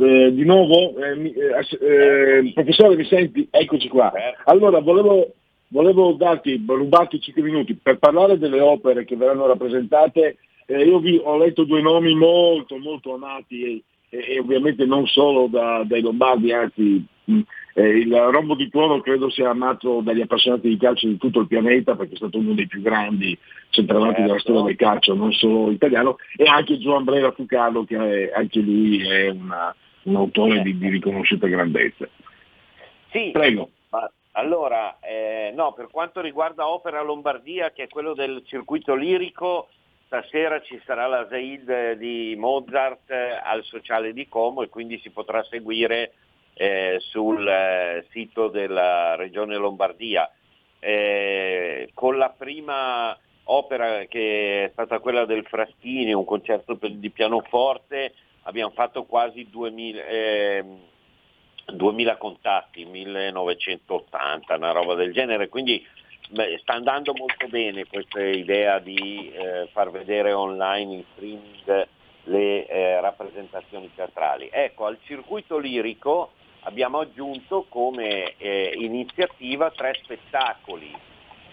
eh, 0.00 0.32
di 0.32 0.44
nuovo, 0.44 0.96
eh, 0.96 1.20
eh, 1.20 2.38
eh, 2.46 2.52
professore 2.54 2.96
mi 2.96 3.04
senti? 3.04 3.46
Eccoci 3.50 3.88
qua. 3.88 4.12
Allora 4.44 4.80
volevo, 4.80 5.34
volevo 5.68 6.12
darti, 6.12 6.62
rubarti 6.66 7.20
5 7.20 7.42
minuti 7.42 7.74
per 7.74 7.98
parlare 7.98 8.38
delle 8.38 8.60
opere 8.60 9.04
che 9.04 9.16
verranno 9.16 9.46
rappresentate. 9.46 10.38
Eh, 10.66 10.84
io 10.84 10.98
vi 11.00 11.20
ho 11.22 11.36
letto 11.36 11.64
due 11.64 11.82
nomi 11.82 12.14
molto 12.14 12.78
molto 12.78 13.14
amati 13.14 13.82
e, 14.08 14.34
e 14.34 14.38
ovviamente 14.38 14.84
non 14.86 15.06
solo 15.06 15.48
da- 15.48 15.82
dai 15.84 16.00
lombardi, 16.00 16.52
anzi 16.52 17.04
eh, 17.74 17.98
il 17.98 18.12
Rombo 18.12 18.54
di 18.54 18.68
Tuono 18.68 19.00
credo 19.00 19.30
sia 19.30 19.50
amato 19.50 20.00
dagli 20.00 20.20
appassionati 20.20 20.68
di 20.68 20.76
calcio 20.76 21.06
di 21.06 21.16
tutto 21.16 21.40
il 21.40 21.46
pianeta 21.46 21.94
perché 21.94 22.14
è 22.14 22.16
stato 22.16 22.38
uno 22.38 22.54
dei 22.54 22.66
più 22.66 22.82
grandi 22.82 23.36
centravanti 23.70 24.22
della 24.22 24.38
storia 24.38 24.62
del 24.62 24.76
calcio, 24.76 25.14
non 25.14 25.32
solo 25.32 25.70
italiano, 25.70 26.16
e 26.36 26.44
anche 26.44 26.78
Gioan 26.78 27.04
Brera 27.04 27.30
Fucalo 27.30 27.84
che 27.84 27.96
è- 27.96 28.32
anche 28.34 28.60
lui 28.60 29.00
è 29.06 29.28
una- 29.28 29.74
un 30.10 30.16
autore 30.16 30.62
di, 30.62 30.76
di 30.76 30.88
riconosciuta 30.88 31.46
grandezza. 31.46 32.08
Sì, 33.10 33.30
Prego. 33.32 33.70
ma 33.90 34.10
allora, 34.32 34.98
eh, 35.00 35.52
no, 35.54 35.72
per 35.72 35.88
quanto 35.90 36.20
riguarda 36.20 36.68
Opera 36.68 37.02
Lombardia, 37.02 37.70
che 37.72 37.84
è 37.84 37.88
quello 37.88 38.14
del 38.14 38.42
circuito 38.46 38.94
lirico, 38.94 39.68
stasera 40.06 40.60
ci 40.60 40.80
sarà 40.84 41.06
la 41.06 41.26
Zaid 41.28 41.92
di 41.92 42.34
Mozart 42.36 43.10
eh, 43.10 43.40
al 43.42 43.62
Sociale 43.64 44.12
di 44.12 44.28
Como 44.28 44.62
e 44.62 44.68
quindi 44.68 44.98
si 44.98 45.10
potrà 45.10 45.42
seguire 45.44 46.12
eh, 46.54 46.96
sul 47.00 47.46
eh, 47.46 48.06
sito 48.10 48.48
della 48.48 49.14
Regione 49.16 49.56
Lombardia. 49.56 50.30
Eh, 50.78 51.90
con 51.94 52.16
la 52.16 52.30
prima 52.30 53.16
opera 53.44 54.04
che 54.06 54.64
è 54.64 54.70
stata 54.72 55.00
quella 55.00 55.24
del 55.26 55.44
Fraschini, 55.44 56.12
un 56.12 56.24
concerto 56.24 56.76
per- 56.76 56.92
di 56.92 57.10
pianoforte, 57.10 58.14
abbiamo 58.42 58.70
fatto 58.70 59.04
quasi 59.04 59.48
2000, 59.50 60.04
ehm, 60.06 60.78
2000 61.72 62.16
contatti, 62.16 62.84
1980, 62.84 64.56
una 64.56 64.72
roba 64.72 64.94
del 64.94 65.12
genere, 65.12 65.48
quindi 65.48 65.84
beh, 66.30 66.58
sta 66.62 66.74
andando 66.74 67.12
molto 67.14 67.46
bene 67.48 67.86
questa 67.86 68.22
idea 68.22 68.78
di 68.78 69.30
eh, 69.32 69.68
far 69.72 69.90
vedere 69.90 70.32
online 70.32 70.94
in 70.94 71.04
streaming 71.12 71.88
le 72.24 72.66
eh, 72.66 73.00
rappresentazioni 73.00 73.90
teatrali. 73.94 74.48
Ecco, 74.52 74.86
al 74.86 74.98
circuito 75.04 75.58
lirico 75.58 76.32
abbiamo 76.60 77.00
aggiunto 77.00 77.66
come 77.68 78.34
eh, 78.36 78.74
iniziativa 78.76 79.70
tre 79.70 79.98
spettacoli 80.02 80.94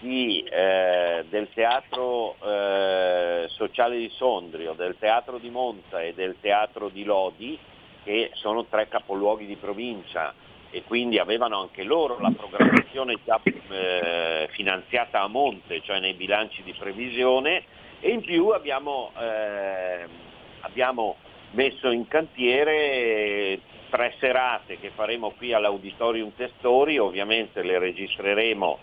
di, 0.00 0.44
eh, 0.48 1.24
del 1.28 1.48
Teatro 1.52 2.36
eh, 2.44 3.46
Sociale 3.48 3.96
di 3.96 4.10
Sondrio, 4.14 4.74
del 4.74 4.96
Teatro 4.98 5.38
di 5.38 5.50
Monza 5.50 6.02
e 6.02 6.14
del 6.14 6.36
Teatro 6.40 6.88
di 6.88 7.04
Lodi, 7.04 7.58
che 8.04 8.30
sono 8.34 8.64
tre 8.66 8.88
capoluoghi 8.88 9.46
di 9.46 9.56
provincia. 9.56 10.34
E 10.70 10.82
quindi 10.82 11.18
avevano 11.18 11.60
anche 11.60 11.82
loro 11.82 12.18
la 12.20 12.30
programmazione 12.30 13.16
già 13.24 13.40
eh, 13.42 14.48
finanziata 14.50 15.22
a 15.22 15.26
monte, 15.26 15.80
cioè 15.82 15.98
nei 15.98 16.12
bilanci 16.12 16.62
di 16.62 16.74
previsione, 16.74 17.64
e 18.00 18.10
in 18.10 18.20
più 18.20 18.48
abbiamo, 18.48 19.10
eh, 19.18 20.06
abbiamo 20.60 21.16
messo 21.52 21.90
in 21.90 22.06
cantiere 22.06 23.60
tre 23.88 24.14
serate 24.20 24.78
che 24.78 24.90
faremo 24.90 25.30
qui 25.30 25.54
all'Auditorium 25.54 26.32
Testori, 26.36 26.98
ovviamente 26.98 27.62
le 27.62 27.78
registreremo 27.78 28.78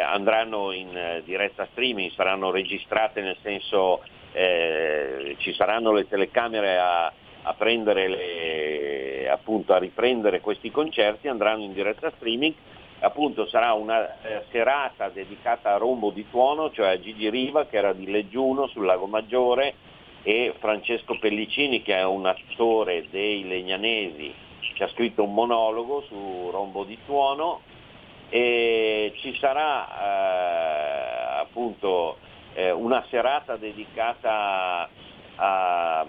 andranno 0.00 0.72
in 0.72 0.96
eh, 0.96 1.22
diretta 1.24 1.66
streaming, 1.70 2.10
saranno 2.12 2.50
registrate 2.50 3.20
nel 3.20 3.36
senso 3.42 4.02
eh, 4.32 5.36
ci 5.38 5.52
saranno 5.54 5.92
le 5.92 6.08
telecamere 6.08 6.78
a, 6.78 7.12
a 7.42 7.56
le, 7.60 9.28
appunto 9.28 9.74
a 9.74 9.78
riprendere 9.78 10.40
questi 10.40 10.70
concerti, 10.70 11.28
andranno 11.28 11.62
in 11.62 11.72
diretta 11.72 12.10
streaming, 12.16 12.54
appunto 13.00 13.46
sarà 13.46 13.72
una 13.74 14.20
eh, 14.22 14.44
serata 14.50 15.08
dedicata 15.08 15.74
a 15.74 15.76
Rombo 15.76 16.10
di 16.10 16.28
Tuono, 16.30 16.70
cioè 16.72 16.88
a 16.88 17.00
Gigi 17.00 17.30
Riva 17.30 17.66
che 17.66 17.76
era 17.76 17.92
di 17.92 18.10
Leggiuno 18.10 18.66
sul 18.66 18.86
Lago 18.86 19.06
Maggiore 19.06 19.74
e 20.22 20.54
Francesco 20.58 21.18
Pellicini 21.18 21.82
che 21.82 21.96
è 21.96 22.04
un 22.04 22.26
attore 22.26 23.06
dei 23.10 23.46
Legnanesi 23.46 24.34
che 24.74 24.84
ha 24.84 24.88
scritto 24.88 25.22
un 25.22 25.34
monologo 25.34 26.02
su 26.08 26.48
Rombo 26.50 26.84
di 26.84 26.98
Tuono 27.04 27.60
e 28.34 29.12
ci 29.18 29.32
sarà 29.38 29.86
eh, 29.86 31.40
appunto 31.42 32.18
eh, 32.54 32.72
una 32.72 33.06
serata 33.08 33.54
dedicata 33.54 34.88
a, 35.36 36.06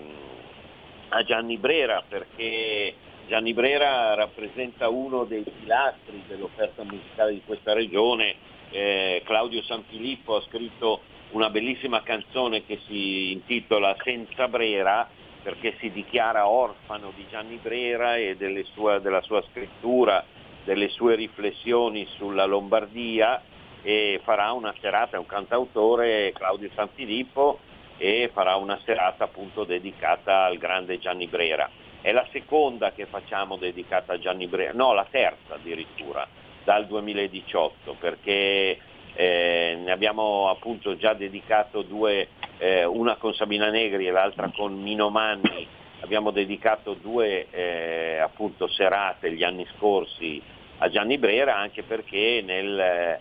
a 1.09 1.23
Gianni 1.23 1.57
Brera 1.57 2.03
perché 2.09 2.95
Gianni 3.27 3.53
Brera 3.53 4.15
rappresenta 4.15 4.89
uno 4.89 5.25
dei 5.25 5.43
pilastri 5.43 6.23
dell'offerta 6.25 6.83
musicale 6.83 7.33
di 7.33 7.43
questa 7.45 7.73
regione. 7.73 8.33
Eh, 8.71 9.21
Claudio 9.23 9.61
Sanfilippo 9.61 10.37
ha 10.37 10.41
scritto 10.47 11.01
una 11.33 11.51
bellissima 11.51 12.01
canzone 12.01 12.65
che 12.65 12.79
si 12.87 13.33
intitola 13.33 13.95
Senza 14.03 14.47
Brera 14.47 15.07
perché 15.43 15.75
si 15.79 15.91
dichiara 15.91 16.47
orfano 16.47 17.11
di 17.15 17.27
Gianni 17.29 17.59
Brera 17.61 18.17
e 18.17 18.35
sue, 18.73 18.99
della 18.99 19.21
sua 19.21 19.43
scrittura, 19.51 20.25
delle 20.65 20.89
sue 20.89 21.15
riflessioni 21.15 22.05
sulla 22.17 22.45
Lombardia 22.45 23.41
e 23.81 24.19
farà 24.23 24.51
una 24.51 24.73
serata, 24.81 25.15
è 25.15 25.19
un 25.19 25.27
cantautore 25.27 26.33
Claudio 26.33 26.69
Sanfilippo 26.73 27.59
e 27.97 28.29
farà 28.33 28.55
una 28.55 28.79
serata 28.83 29.25
appunto 29.25 29.63
dedicata 29.63 30.43
al 30.43 30.57
grande 30.57 30.97
Gianni 30.97 31.27
Brera. 31.27 31.69
È 32.01 32.11
la 32.11 32.27
seconda 32.31 32.91
che 32.91 33.05
facciamo 33.05 33.57
dedicata 33.57 34.13
a 34.13 34.19
Gianni 34.19 34.47
Brera, 34.47 34.73
no 34.73 34.93
la 34.93 35.07
terza 35.09 35.53
addirittura, 35.53 36.27
dal 36.63 36.87
2018 36.87 37.95
perché 37.99 38.79
eh, 39.13 39.77
ne 39.79 39.91
abbiamo 39.91 40.49
appunto 40.49 40.97
già 40.97 41.13
dedicato 41.13 41.83
due, 41.83 42.29
eh, 42.57 42.85
una 42.85 43.15
con 43.15 43.33
Sabina 43.35 43.69
Negri 43.69 44.07
e 44.07 44.11
l'altra 44.11 44.51
con 44.53 44.73
Mino 44.73 45.09
Manni, 45.09 45.67
abbiamo 46.01 46.31
dedicato 46.31 46.95
due 46.95 47.47
eh, 47.51 48.17
appunto 48.17 48.67
serate 48.67 49.31
gli 49.31 49.43
anni 49.43 49.65
scorsi 49.77 50.41
a 50.77 50.89
Gianni 50.89 51.17
Brera 51.17 51.55
anche 51.55 51.83
perché 51.83 52.41
nel 52.43 53.19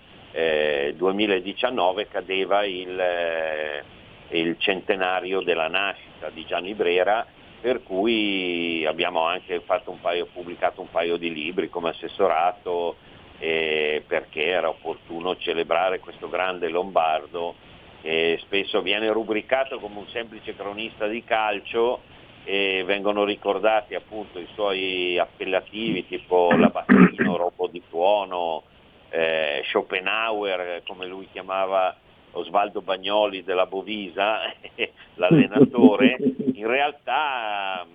2019 0.96 2.02
eh, 2.02 2.08
cadeva 2.08 2.64
il, 2.64 2.98
eh, 2.98 3.84
il 4.30 4.56
centenario 4.58 5.40
della 5.42 5.68
nascita 5.68 6.30
di 6.30 6.44
Gianni 6.44 6.74
Brera 6.74 7.24
per 7.60 7.82
cui 7.82 8.84
abbiamo 8.84 9.22
anche 9.22 9.62
un 9.86 10.00
paio, 10.00 10.26
pubblicato 10.26 10.80
un 10.80 10.90
paio 10.90 11.16
di 11.16 11.32
libri 11.32 11.70
come 11.70 11.90
assessorato 11.90 12.96
eh, 13.38 14.02
perché 14.06 14.44
era 14.46 14.68
opportuno 14.68 15.36
celebrare 15.36 16.00
questo 16.00 16.28
grande 16.28 16.68
lombardo 16.68 17.54
che 18.02 18.38
spesso 18.42 18.82
viene 18.82 19.10
rubricato 19.10 19.78
come 19.78 19.98
un 19.98 20.08
semplice 20.08 20.54
cronista 20.54 21.06
di 21.06 21.24
calcio 21.24 22.02
e 22.44 22.84
vengono 22.84 23.24
ricordati 23.24 23.94
appunto 23.94 24.38
i 24.38 24.48
suoi 24.52 25.18
appellativi 25.18 26.06
tipo 26.06 26.50
Labattino, 26.54 27.36
Robo 27.36 27.66
di 27.68 27.82
Tuono, 27.88 28.64
eh, 29.08 29.62
Schopenhauer 29.64 30.82
come 30.86 31.06
lui 31.06 31.26
chiamava 31.32 31.96
Osvaldo 32.32 32.82
Bagnoli 32.82 33.44
della 33.44 33.66
Bovisa, 33.66 34.40
l'allenatore, 35.14 36.16
in 36.52 36.66
realtà 36.66 37.86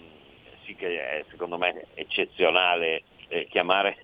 sì 0.64 0.76
che 0.76 1.00
è 1.00 1.26
secondo 1.30 1.58
me 1.58 1.86
eccezionale 1.94 3.04
eh, 3.28 3.48
chiamare 3.50 3.98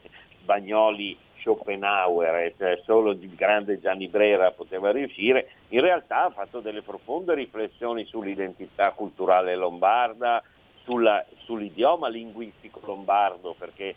Bagnoli 0.43 1.17
Schopenhauer, 1.45 2.53
cioè 2.57 2.81
solo 2.83 3.11
il 3.11 3.35
grande 3.35 3.79
Gianni 3.79 4.07
Brera 4.07 4.49
poteva 4.49 4.91
riuscire, 4.91 5.51
in 5.69 5.81
realtà 5.81 6.25
ha 6.25 6.31
fatto 6.31 6.59
delle 6.59 6.81
profonde 6.81 7.35
riflessioni 7.35 8.03
sull'identità 8.05 8.91
culturale 8.91 9.55
lombarda, 9.55 10.41
sulla, 10.83 11.23
sull'idioma 11.43 12.07
linguistico 12.07 12.81
lombardo, 12.83 13.55
perché 13.57 13.95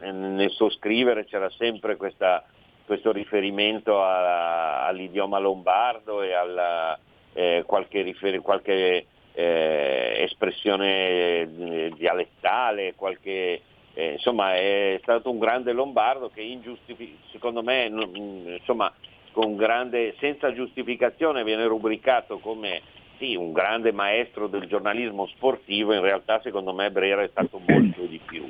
eh, 0.00 0.10
nel 0.10 0.50
suo 0.50 0.68
scrivere 0.68 1.26
c'era 1.26 1.48
sempre 1.50 1.94
questa, 1.94 2.42
questo 2.84 3.12
riferimento 3.12 4.02
a, 4.02 4.86
all'idioma 4.86 5.38
lombardo 5.38 6.22
e 6.22 6.32
a 6.34 6.98
eh, 7.34 7.62
qualche, 7.66 8.02
rifer- 8.02 8.40
qualche 8.42 9.06
eh, 9.32 10.22
espressione 10.24 11.40
eh, 11.42 11.92
dialettale, 11.96 12.94
qualche 12.96 13.62
eh, 14.00 14.12
insomma 14.12 14.54
è 14.54 14.98
stato 15.02 15.30
un 15.30 15.38
grande 15.38 15.72
lombardo 15.72 16.30
che 16.32 16.58
secondo 17.30 17.62
me 17.62 17.84
insomma, 18.58 18.90
grande, 19.56 20.14
senza 20.18 20.52
giustificazione 20.54 21.44
viene 21.44 21.66
rubricato 21.66 22.38
come 22.38 22.80
sì, 23.18 23.34
un 23.34 23.52
grande 23.52 23.92
maestro 23.92 24.46
del 24.46 24.66
giornalismo 24.66 25.26
sportivo, 25.26 25.92
in 25.92 26.00
realtà 26.00 26.40
secondo 26.42 26.72
me 26.72 26.90
Brera 26.90 27.22
è 27.22 27.28
stato 27.28 27.60
molto 27.66 28.02
di 28.06 28.18
più. 28.24 28.48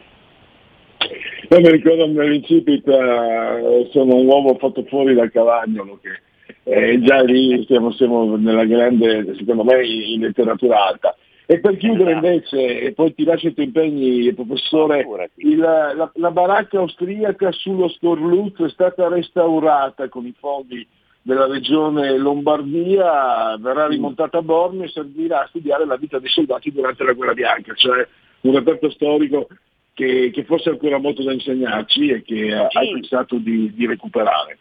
Io 1.50 1.60
mi 1.60 1.70
ricordo 1.70 2.06
nell'incipit 2.06 2.86
eh, 2.86 3.88
sono 3.90 4.14
un 4.14 4.26
uomo 4.26 4.54
fatto 4.58 4.84
fuori 4.84 5.14
dal 5.14 5.32
cavagnolo 5.32 5.98
che 6.00 6.20
eh, 6.62 7.00
già 7.00 7.22
lì 7.22 7.64
siamo, 7.66 7.90
siamo, 7.92 8.36
nella 8.36 8.64
grande, 8.64 9.34
secondo 9.36 9.64
me, 9.64 9.84
in 9.84 10.20
letteratura 10.20 10.86
alta. 10.86 11.16
E 11.50 11.58
per 11.58 11.76
chiudere 11.78 12.12
esatto. 12.12 12.26
invece, 12.26 12.80
e 12.80 12.92
poi 12.92 13.12
ti 13.12 13.24
lascio 13.24 13.48
i 13.48 13.54
tuoi 13.54 13.66
impegni, 13.66 14.32
professore, 14.34 15.04
il, 15.38 15.58
la, 15.58 16.08
la, 16.14 16.30
baracca 16.30 16.78
austriaca 16.78 17.50
sullo 17.50 17.88
Scorluzzo 17.88 18.66
è 18.66 18.68
stata 18.68 19.08
restaurata 19.08 20.08
con 20.08 20.26
i 20.26 20.34
fondi 20.38 20.86
della 21.22 21.48
regione 21.48 22.16
Lombardia, 22.18 23.56
verrà 23.58 23.88
rimontata 23.88 24.38
a 24.38 24.42
Bormio 24.42 24.84
e 24.84 24.90
servirà 24.90 25.42
a 25.42 25.46
studiare 25.48 25.84
la 25.86 25.96
vita 25.96 26.20
dei 26.20 26.28
soldati 26.28 26.70
durante 26.70 27.02
la 27.02 27.14
guerra 27.14 27.34
bianca, 27.34 27.74
cioè 27.74 28.06
un 28.42 28.54
reperto 28.54 28.88
storico 28.88 29.48
che, 29.92 30.30
che 30.32 30.44
forse 30.44 30.68
ha 30.68 30.72
ancora 30.74 30.98
molto 30.98 31.24
da 31.24 31.32
insegnarci 31.32 32.10
e 32.10 32.22
che 32.22 32.68
sì. 32.70 32.78
hai 32.78 32.92
pensato 32.92 33.38
di, 33.38 33.74
di, 33.74 33.88
recuperare. 33.88 34.56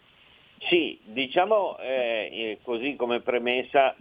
Sì, 0.68 0.98
diciamo 1.04 1.78
eh, 1.78 2.58
così 2.64 2.96
come 2.96 3.20
premessa 3.20 3.96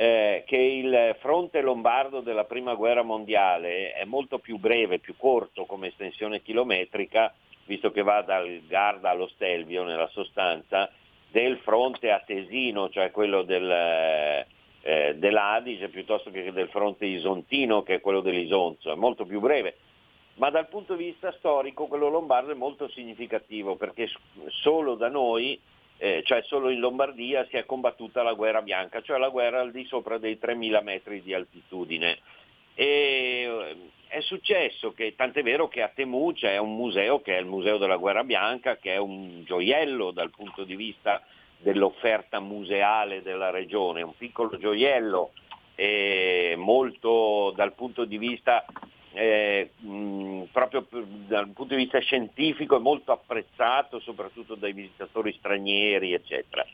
eh, 0.00 0.44
che 0.46 0.56
il 0.56 1.14
fronte 1.20 1.60
lombardo 1.60 2.20
della 2.20 2.44
prima 2.44 2.72
guerra 2.74 3.02
mondiale 3.02 3.92
è 3.92 4.06
molto 4.06 4.38
più 4.38 4.56
breve, 4.56 4.98
più 4.98 5.14
corto 5.14 5.66
come 5.66 5.88
estensione 5.88 6.40
chilometrica, 6.40 7.34
visto 7.66 7.90
che 7.90 8.02
va 8.02 8.22
dal 8.22 8.62
Garda 8.66 9.10
allo 9.10 9.28
Stelvio 9.28 9.84
nella 9.84 10.08
sostanza, 10.08 10.90
del 11.30 11.58
fronte 11.58 12.10
atesino, 12.12 12.88
cioè 12.88 13.10
quello 13.10 13.42
del, 13.42 13.70
eh, 13.70 15.16
dell'Adige, 15.16 15.90
piuttosto 15.90 16.30
che 16.30 16.50
del 16.50 16.68
fronte 16.68 17.04
isontino, 17.04 17.82
che 17.82 17.96
è 17.96 18.00
quello 18.00 18.22
dell'Isonzo, 18.22 18.90
è 18.92 18.96
molto 18.96 19.26
più 19.26 19.38
breve. 19.38 19.76
Ma 20.36 20.48
dal 20.48 20.68
punto 20.68 20.94
di 20.94 21.04
vista 21.04 21.30
storico 21.32 21.88
quello 21.88 22.08
lombardo 22.08 22.52
è 22.52 22.54
molto 22.54 22.88
significativo 22.88 23.76
perché 23.76 24.08
solo 24.62 24.94
da 24.94 25.10
noi 25.10 25.60
eh, 26.02 26.22
cioè 26.24 26.42
solo 26.44 26.70
in 26.70 26.80
Lombardia 26.80 27.46
si 27.50 27.58
è 27.58 27.66
combattuta 27.66 28.22
la 28.22 28.32
guerra 28.32 28.62
bianca, 28.62 29.02
cioè 29.02 29.18
la 29.18 29.28
guerra 29.28 29.60
al 29.60 29.70
di 29.70 29.84
sopra 29.84 30.16
dei 30.16 30.38
3000 30.38 30.80
metri 30.80 31.22
di 31.22 31.34
altitudine. 31.34 32.18
E 32.74 32.86
eh, 32.86 33.76
è 34.06 34.20
successo 34.22 34.92
che, 34.92 35.14
tant'è 35.14 35.42
vero 35.42 35.68
che 35.68 35.82
a 35.82 35.90
Temu 35.94 36.32
c'è 36.32 36.56
un 36.56 36.74
museo 36.74 37.20
che 37.20 37.36
è 37.36 37.40
il 37.40 37.44
Museo 37.44 37.76
della 37.76 37.96
Guerra 37.96 38.24
Bianca, 38.24 38.78
che 38.78 38.94
è 38.94 38.96
un 38.96 39.44
gioiello 39.44 40.10
dal 40.10 40.30
punto 40.30 40.64
di 40.64 40.74
vista 40.74 41.22
dell'offerta 41.58 42.40
museale 42.40 43.20
della 43.20 43.50
regione, 43.50 44.00
un 44.00 44.16
piccolo 44.16 44.56
gioiello 44.56 45.32
eh, 45.74 46.54
molto 46.56 47.52
dal 47.54 47.74
punto 47.74 48.06
di 48.06 48.16
vista 48.16 48.64
eh, 49.12 49.70
mh, 49.76 50.42
proprio 50.52 50.86
dal 50.90 51.48
punto 51.48 51.74
di 51.74 51.82
vista 51.82 51.98
scientifico 51.98 52.76
è 52.76 52.80
molto 52.80 53.12
apprezzato 53.12 53.98
soprattutto 54.00 54.54
dai 54.54 54.72
visitatori 54.72 55.34
stranieri 55.38 56.12
eccetera. 56.12 56.64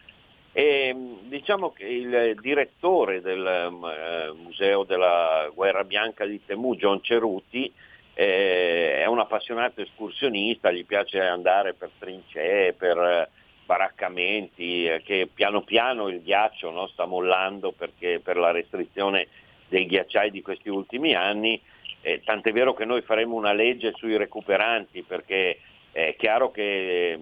E, 0.53 0.95
diciamo 1.25 1.71
che 1.73 1.85
il 1.85 2.35
direttore 2.41 3.21
del 3.21 3.47
eh, 3.47 4.33
Museo 4.33 4.85
della 4.85 5.51
Guerra 5.53 5.85
Bianca 5.85 6.25
di 6.25 6.43
Temu, 6.45 6.75
John 6.77 7.03
Ceruti, 7.03 7.71
eh, 8.15 9.03
è 9.03 9.05
un 9.05 9.19
appassionato 9.19 9.83
escursionista, 9.83 10.71
gli 10.71 10.87
piace 10.87 11.21
andare 11.21 11.75
per 11.75 11.91
trincee, 11.99 12.73
per 12.73 13.29
baraccamenti, 13.67 14.87
eh, 14.87 15.03
che 15.03 15.29
piano 15.33 15.61
piano 15.61 16.09
il 16.09 16.23
ghiaccio 16.23 16.71
no, 16.71 16.87
sta 16.87 17.05
mollando 17.05 17.73
perché 17.73 18.21
per 18.21 18.39
la 18.39 18.51
restrizione 18.51 19.29
dei 19.69 19.85
ghiacciai 19.85 20.31
di 20.31 20.41
questi 20.41 20.71
ultimi 20.71 21.15
anni 21.15 21.61
eh, 22.07 22.23
tant'è 22.25 22.53
vero 22.53 22.73
che 22.73 22.85
noi 22.85 23.03
faremo 23.03 23.35
una 23.35 23.53
legge 23.53 23.93
sui 23.97 24.17
recuperanti 24.17 25.03
perché 25.03 25.59
è 25.91 26.15
chiaro 26.17 26.53
che 26.53 27.13
eh, 27.13 27.19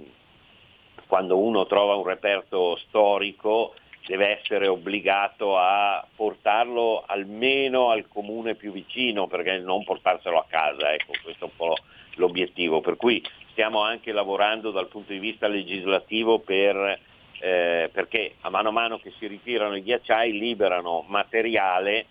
quando 1.06 1.38
uno 1.38 1.64
trova 1.64 1.94
un 1.94 2.04
reperto 2.04 2.76
storico 2.76 3.72
deve 4.06 4.38
essere 4.38 4.66
obbligato 4.66 5.56
a 5.56 6.06
portarlo 6.14 7.02
almeno 7.06 7.88
al 7.88 8.06
comune 8.08 8.56
più 8.56 8.72
vicino, 8.72 9.26
perché 9.26 9.56
non 9.56 9.84
portarselo 9.84 10.36
a 10.36 10.44
casa, 10.46 10.92
ecco, 10.92 11.12
questo 11.22 11.46
è 11.46 11.48
un 11.48 11.56
po' 11.56 11.76
l'obiettivo. 12.16 12.82
Per 12.82 12.96
cui 12.96 13.26
stiamo 13.52 13.80
anche 13.80 14.12
lavorando 14.12 14.70
dal 14.70 14.88
punto 14.88 15.12
di 15.12 15.18
vista 15.18 15.48
legislativo 15.48 16.40
per, 16.40 17.00
eh, 17.40 17.88
perché 17.90 18.34
a 18.42 18.50
mano 18.50 18.68
a 18.68 18.72
mano 18.72 18.98
che 18.98 19.14
si 19.18 19.26
ritirano 19.26 19.76
i 19.76 19.82
ghiacciai 19.82 20.38
liberano 20.38 21.04
materiale 21.06 22.04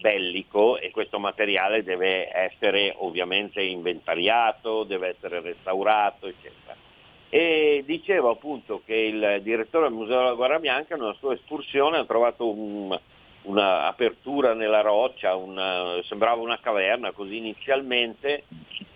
bellico 0.00 0.78
e 0.78 0.90
questo 0.90 1.18
materiale 1.18 1.82
deve 1.82 2.30
essere 2.32 2.94
ovviamente 2.98 3.62
inventariato, 3.62 4.84
deve 4.84 5.08
essere 5.08 5.40
restaurato, 5.40 6.26
eccetera. 6.26 6.76
E 7.28 7.82
dicevo 7.86 8.30
appunto 8.30 8.82
che 8.84 8.94
il 8.94 9.40
direttore 9.42 9.88
del 9.88 9.96
Museo 9.96 10.18
della 10.18 10.34
Guerra 10.34 10.58
Bianca 10.58 10.96
nella 10.96 11.14
sua 11.14 11.34
escursione 11.34 11.98
ha 11.98 12.04
trovato 12.04 12.48
un, 12.48 12.98
un'apertura 13.42 14.54
nella 14.54 14.80
roccia, 14.80 15.36
una, 15.36 16.00
sembrava 16.02 16.42
una 16.42 16.58
caverna 16.60 17.12
così 17.12 17.36
inizialmente, 17.36 18.44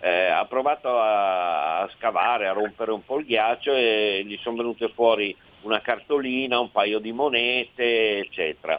eh, 0.01 0.25
ha 0.25 0.45
provato 0.45 0.99
a, 0.99 1.79
a, 1.81 1.89
scavare, 1.95 2.47
a 2.47 2.51
rompere 2.51 2.91
un 2.91 3.05
po' 3.05 3.19
il 3.19 3.25
ghiaccio 3.25 3.73
e 3.73 4.23
gli 4.25 4.37
sono 4.41 4.57
venute 4.57 4.89
fuori 4.89 5.35
una 5.61 5.79
cartolina, 5.79 6.59
un 6.59 6.71
paio 6.71 6.99
di 6.99 7.11
monete, 7.11 8.19
eccetera 8.19 8.77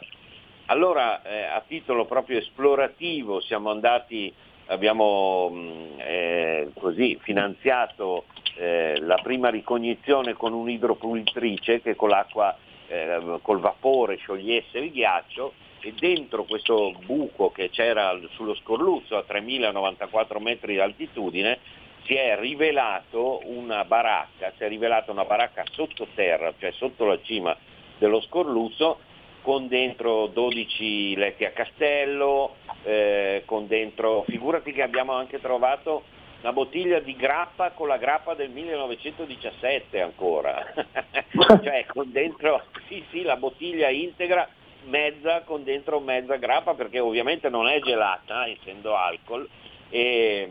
allora 0.67 1.21
eh, 1.23 1.43
a 1.43 1.61
titolo 1.65 2.05
proprio 2.05 2.39
esplorativo 2.39 3.41
siamo 3.41 3.69
andati, 3.69 4.33
abbiamo 4.67 5.49
mh, 5.49 5.95
eh, 5.97 6.69
così 6.73 7.17
finanziato 7.21 8.25
eh, 8.55 8.99
la 9.01 9.19
prima 9.21 9.49
ricognizione 9.49 10.33
con 10.33 10.53
un'idropulitrice 10.53 11.81
che 11.81 11.95
con 11.95 12.09
l'acqua, 12.09 12.55
eh, 12.87 13.39
col 13.41 13.59
vapore 13.59 14.17
sciogliesse 14.17 14.79
il 14.79 14.91
ghiaccio 14.91 15.53
e 15.81 15.93
dentro 15.97 16.43
questo 16.43 16.93
buco 17.05 17.51
che 17.51 17.69
c'era 17.69 18.17
sullo 18.31 18.55
scorluzzo 18.55 19.15
a 19.15 19.23
3094 19.23 20.39
metri 20.39 20.73
di 20.73 20.79
altitudine 20.79 21.59
si 22.07 22.15
è 22.15 22.37
rivelato 22.39 23.41
una 23.43 23.83
baracca, 23.83 24.53
si 24.57 24.63
è 24.63 24.67
rivelata 24.67 25.11
una 25.11 25.25
baracca 25.25 25.63
sottoterra, 25.71 26.53
cioè 26.57 26.71
sotto 26.71 27.05
la 27.05 27.19
cima 27.21 27.55
dello 27.97 28.21
scorluzzo, 28.21 28.99
con 29.47 29.69
dentro 29.69 30.27
12 30.27 31.15
letti 31.15 31.45
a 31.45 31.51
castello, 31.51 32.55
eh, 32.83 33.43
con 33.45 33.65
dentro, 33.65 34.25
figurati 34.27 34.73
che 34.73 34.81
abbiamo 34.81 35.13
anche 35.13 35.39
trovato 35.39 36.03
una 36.41 36.51
bottiglia 36.51 36.99
di 36.99 37.15
grappa 37.15 37.71
con 37.71 37.87
la 37.87 37.95
grappa 37.95 38.33
del 38.33 38.49
1917 38.49 40.01
ancora, 40.01 40.73
cioè 41.63 41.85
con 41.87 42.11
dentro, 42.11 42.61
sì 42.89 43.01
sì, 43.09 43.21
la 43.21 43.37
bottiglia 43.37 43.87
integra 43.87 44.49
mezza 44.87 45.43
con 45.43 45.63
dentro 45.63 46.01
mezza 46.01 46.35
grappa 46.35 46.73
perché 46.73 46.99
ovviamente 46.99 47.47
non 47.47 47.69
è 47.69 47.79
gelata 47.79 48.49
essendo 48.49 48.97
alcol 48.97 49.47
e, 49.89 50.49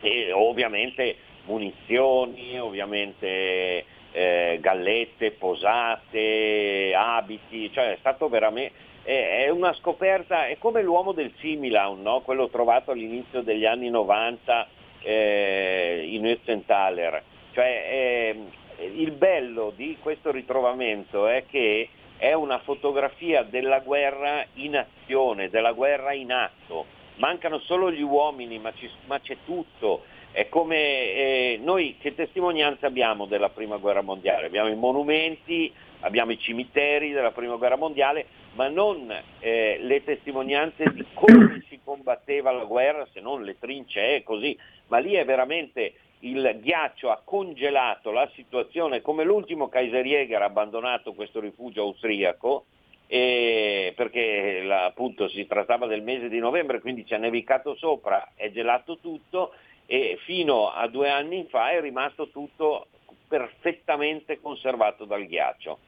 e 0.00 0.30
ovviamente 0.30 1.16
munizioni, 1.46 2.56
ovviamente 2.56 3.84
eh, 4.12 4.58
gallette, 4.60 5.32
posate, 5.32 6.92
abiti, 6.94 7.72
cioè 7.72 7.92
è 7.92 7.96
stato 8.00 8.28
veramente 8.28 8.88
è 9.02 9.48
una 9.48 9.72
scoperta, 9.74 10.46
è 10.46 10.58
come 10.58 10.82
l'uomo 10.82 11.12
del 11.12 11.32
Similaun, 11.38 12.02
no? 12.02 12.20
quello 12.20 12.48
trovato 12.48 12.90
all'inizio 12.90 13.40
degli 13.40 13.64
anni 13.64 13.88
90 13.88 14.68
eh, 15.02 16.06
in 16.06 16.26
Ötzenthaler. 16.26 17.22
Cioè, 17.52 17.84
eh, 17.88 18.90
il 18.94 19.12
bello 19.12 19.72
di 19.74 19.96
questo 20.00 20.30
ritrovamento 20.30 21.26
è 21.26 21.44
che 21.48 21.88
è 22.16 22.32
una 22.32 22.58
fotografia 22.58 23.42
della 23.42 23.80
guerra 23.80 24.44
in 24.54 24.76
azione, 24.76 25.48
della 25.48 25.72
guerra 25.72 26.12
in 26.12 26.32
atto. 26.32 26.86
Mancano 27.16 27.58
solo 27.60 27.90
gli 27.90 28.02
uomini, 28.02 28.58
ma, 28.58 28.72
ci, 28.74 28.88
ma 29.06 29.18
c'è 29.20 29.38
tutto. 29.44 30.04
È 30.32 30.48
come 30.48 30.76
eh, 30.76 31.60
noi 31.60 31.96
che 31.98 32.14
testimonianza 32.14 32.86
abbiamo 32.86 33.26
della 33.26 33.48
prima 33.48 33.78
guerra 33.78 34.00
mondiale? 34.00 34.46
Abbiamo 34.46 34.68
i 34.68 34.76
monumenti, 34.76 35.72
abbiamo 36.00 36.30
i 36.30 36.38
cimiteri 36.38 37.10
della 37.10 37.32
prima 37.32 37.56
guerra 37.56 37.76
mondiale, 37.76 38.26
ma 38.54 38.68
non 38.68 39.12
eh, 39.40 39.78
le 39.80 40.04
testimonianze 40.04 40.84
di 40.92 41.04
come 41.14 41.64
si 41.68 41.80
combatteva 41.82 42.52
la 42.52 42.64
guerra, 42.64 43.08
se 43.12 43.20
non 43.20 43.42
le 43.42 43.58
trincee 43.58 44.22
così, 44.22 44.56
ma 44.86 44.98
lì 44.98 45.14
è 45.14 45.24
veramente 45.24 45.94
il 46.20 46.58
ghiaccio 46.60 47.10
ha 47.10 47.20
congelato 47.24 48.12
la 48.12 48.28
situazione, 48.34 49.00
come 49.00 49.24
l'ultimo 49.24 49.68
Kaiserjäger 49.68 50.42
ha 50.42 50.44
abbandonato 50.44 51.12
questo 51.12 51.40
rifugio 51.40 51.82
austriaco, 51.82 52.66
eh, 53.06 53.92
perché 53.96 54.64
appunto 54.70 55.28
si 55.28 55.44
trattava 55.46 55.86
del 55.86 56.02
mese 56.02 56.28
di 56.28 56.38
novembre, 56.38 56.80
quindi 56.80 57.04
ci 57.04 57.14
ha 57.14 57.18
nevicato 57.18 57.74
sopra, 57.74 58.32
è 58.36 58.52
gelato 58.52 58.98
tutto 58.98 59.52
e 59.92 60.20
fino 60.24 60.70
a 60.70 60.86
due 60.86 61.10
anni 61.10 61.48
fa 61.50 61.70
è 61.70 61.80
rimasto 61.80 62.28
tutto 62.28 62.86
perfettamente 63.26 64.40
conservato 64.40 65.04
dal 65.04 65.26
ghiaccio. 65.26 65.80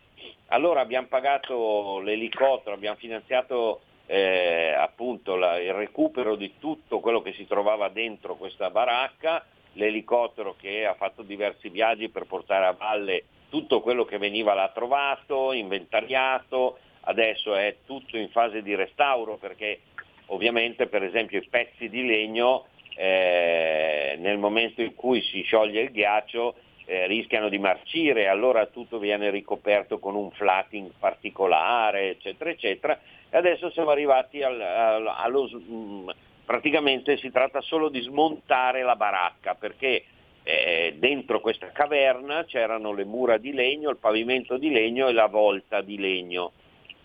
Allora 0.48 0.80
abbiamo 0.80 1.06
pagato 1.06 2.00
l'elicottero, 2.00 2.74
abbiamo 2.74 2.96
finanziato 2.96 3.82
eh, 4.06 4.74
appunto 4.76 5.36
la, 5.36 5.60
il 5.60 5.72
recupero 5.72 6.34
di 6.34 6.54
tutto 6.58 6.98
quello 6.98 7.22
che 7.22 7.32
si 7.34 7.46
trovava 7.46 7.90
dentro 7.90 8.34
questa 8.34 8.70
baracca, 8.70 9.46
l'elicottero 9.74 10.56
che 10.58 10.84
ha 10.84 10.94
fatto 10.94 11.22
diversi 11.22 11.68
viaggi 11.68 12.08
per 12.08 12.26
portare 12.26 12.66
a 12.66 12.72
valle 12.72 13.26
tutto 13.50 13.80
quello 13.82 14.04
che 14.04 14.18
veniva 14.18 14.52
là 14.52 14.68
trovato, 14.74 15.52
inventariato, 15.52 16.78
adesso 17.02 17.54
è 17.54 17.76
tutto 17.86 18.16
in 18.16 18.30
fase 18.30 18.62
di 18.62 18.74
restauro 18.74 19.36
perché 19.36 19.82
ovviamente 20.26 20.88
per 20.88 21.04
esempio 21.04 21.38
i 21.38 21.46
pezzi 21.48 21.88
di 21.88 22.04
legno 22.04 22.66
eh, 22.96 24.16
nel 24.18 24.38
momento 24.38 24.82
in 24.82 24.94
cui 24.94 25.22
si 25.22 25.42
scioglie 25.42 25.82
il 25.82 25.90
ghiaccio 25.90 26.54
eh, 26.84 27.06
rischiano 27.06 27.48
di 27.48 27.58
marcire, 27.58 28.28
allora 28.28 28.66
tutto 28.66 28.98
viene 28.98 29.30
ricoperto 29.30 29.98
con 29.98 30.14
un 30.14 30.30
flatting 30.32 30.90
particolare, 30.98 32.10
eccetera, 32.10 32.50
eccetera. 32.50 32.98
E 33.30 33.36
adesso 33.36 33.70
siamo 33.70 33.90
arrivati 33.90 34.42
al, 34.42 34.60
al, 34.60 35.06
allo, 35.06 35.48
mh, 35.48 36.10
praticamente 36.44 37.16
si 37.16 37.30
tratta 37.30 37.60
solo 37.60 37.88
di 37.88 38.00
smontare 38.00 38.82
la 38.82 38.96
baracca, 38.96 39.54
perché 39.54 40.04
eh, 40.42 40.94
dentro 40.98 41.40
questa 41.40 41.70
caverna 41.70 42.44
c'erano 42.44 42.92
le 42.92 43.04
mura 43.04 43.38
di 43.38 43.52
legno, 43.52 43.90
il 43.90 43.98
pavimento 43.98 44.58
di 44.58 44.70
legno 44.70 45.08
e 45.08 45.12
la 45.12 45.28
volta 45.28 45.80
di 45.80 45.98
legno. 45.98 46.52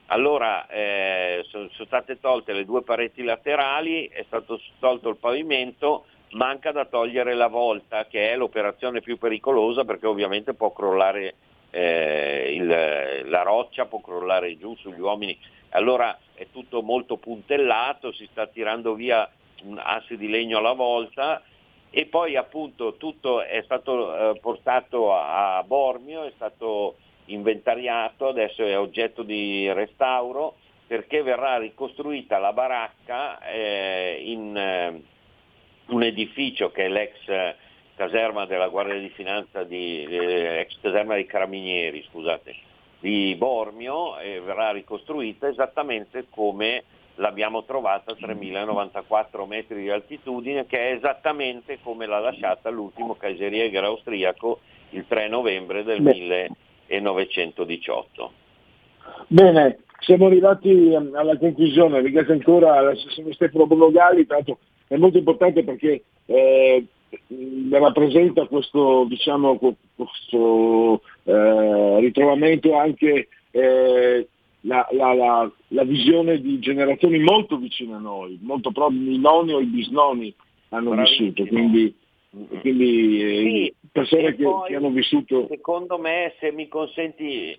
Allora 0.07 0.67
eh, 0.67 1.43
sono, 1.49 1.67
sono 1.71 1.85
state 1.85 2.19
tolte 2.19 2.53
le 2.53 2.65
due 2.65 2.81
pareti 2.81 3.23
laterali, 3.23 4.07
è 4.07 4.23
stato 4.25 4.59
tolto 4.79 5.09
il 5.09 5.17
pavimento, 5.17 6.05
manca 6.31 6.71
da 6.71 6.85
togliere 6.85 7.33
la 7.33 7.47
volta 7.47 8.05
che 8.05 8.31
è 8.31 8.37
l'operazione 8.37 9.01
più 9.01 9.17
pericolosa 9.17 9.83
perché 9.83 10.07
ovviamente 10.07 10.53
può 10.53 10.71
crollare 10.71 11.35
eh, 11.71 12.53
il, 12.53 13.29
la 13.29 13.41
roccia, 13.43 13.85
può 13.85 13.99
crollare 13.99 14.57
giù 14.57 14.75
sugli 14.75 14.99
uomini. 14.99 15.37
Allora 15.71 16.17
è 16.33 16.47
tutto 16.51 16.81
molto 16.81 17.17
puntellato, 17.17 18.13
si 18.13 18.27
sta 18.31 18.47
tirando 18.47 18.93
via 18.93 19.29
assi 19.75 20.15
di 20.15 20.29
legno 20.29 20.59
alla 20.59 20.73
volta 20.73 21.41
e 21.89 22.05
poi 22.05 22.35
appunto 22.35 22.95
tutto 22.95 23.41
è 23.41 23.61
stato 23.63 24.31
eh, 24.31 24.39
portato 24.39 25.13
a, 25.13 25.57
a 25.57 25.63
Bormio, 25.63 26.23
è 26.23 26.31
stato 26.35 26.95
inventariato, 27.27 28.27
adesso 28.27 28.63
è 28.63 28.77
oggetto 28.77 29.23
di 29.23 29.71
restauro 29.71 30.55
perché 30.85 31.21
verrà 31.21 31.57
ricostruita 31.57 32.37
la 32.37 32.53
baracca 32.53 33.39
eh, 33.45 34.21
in 34.23 34.55
eh, 34.55 35.01
un 35.87 36.03
edificio 36.03 36.71
che 36.71 36.85
è 36.85 36.89
l'ex 36.89 37.55
caserma 37.95 38.45
della 38.45 38.67
Guardia 38.67 38.97
di 38.97 39.09
Finanza, 39.09 39.63
di, 39.63 40.03
eh, 40.03 40.59
ex 40.59 40.79
caserma 40.79 41.15
dei 41.15 41.25
Carabinieri, 41.25 42.05
scusate, 42.09 42.55
di 42.99 43.35
Bormio 43.35 44.17
e 44.19 44.39
verrà 44.39 44.71
ricostruita 44.71 45.47
esattamente 45.47 46.27
come 46.29 46.83
l'abbiamo 47.15 47.63
trovata 47.63 48.11
a 48.11 48.15
3094 48.15 49.45
metri 49.45 49.81
di 49.81 49.89
altitudine, 49.89 50.67
che 50.67 50.89
è 50.89 50.93
esattamente 50.93 51.79
come 51.81 52.05
l'ha 52.05 52.19
lasciata 52.19 52.69
l'ultimo 52.69 53.15
Kaiseriegger 53.15 53.83
austriaco 53.83 54.59
il 54.91 55.05
3 55.07 55.27
novembre 55.27 55.83
del 55.83 56.01
Beh. 56.01 56.49
1918. 56.87 58.31
Bene, 59.27 59.79
siamo 59.99 60.27
arrivati 60.27 60.93
alla 60.95 61.37
conclusione, 61.37 62.01
ringrazio 62.01 62.33
ancora 62.33 62.81
l'assessore 62.81 63.33
Stefano 63.33 63.67
Bonogali, 63.67 64.25
tanto 64.25 64.59
è 64.87 64.95
molto 64.95 65.17
importante 65.17 65.63
perché 65.63 66.03
eh, 66.25 66.85
rappresenta 67.71 68.45
questo, 68.47 69.05
diciamo, 69.07 69.57
questo 69.57 71.01
eh, 71.23 71.99
ritrovamento 71.99 72.77
anche 72.77 73.27
eh, 73.51 74.27
la, 74.61 74.87
la, 74.91 75.13
la, 75.13 75.51
la, 75.69 75.83
visione 75.83 76.39
di 76.41 76.59
generazioni 76.59 77.19
molto 77.19 77.57
vicine 77.57 77.95
a 77.95 77.99
noi, 77.99 78.37
molto 78.41 78.71
proprio 78.71 78.99
i 78.99 79.17
nonni 79.17 79.53
o 79.53 79.59
i 79.59 79.65
bisnonni 79.65 80.33
hanno 80.69 80.91
Bravissimo. 80.91 81.29
vissuto, 81.29 81.47
quindi, 81.47 81.95
quindi 82.29 83.21
eh, 83.21 83.41
sì, 83.41 83.75
persone 83.91 84.35
che, 84.35 84.43
poi, 84.43 84.69
che, 84.69 84.75
hanno 84.75 84.89
vissuto... 84.89 85.47
Secondo 85.49 85.97
me, 85.97 86.33
se 86.39 86.51
mi 86.51 86.67
consenti 86.67 87.57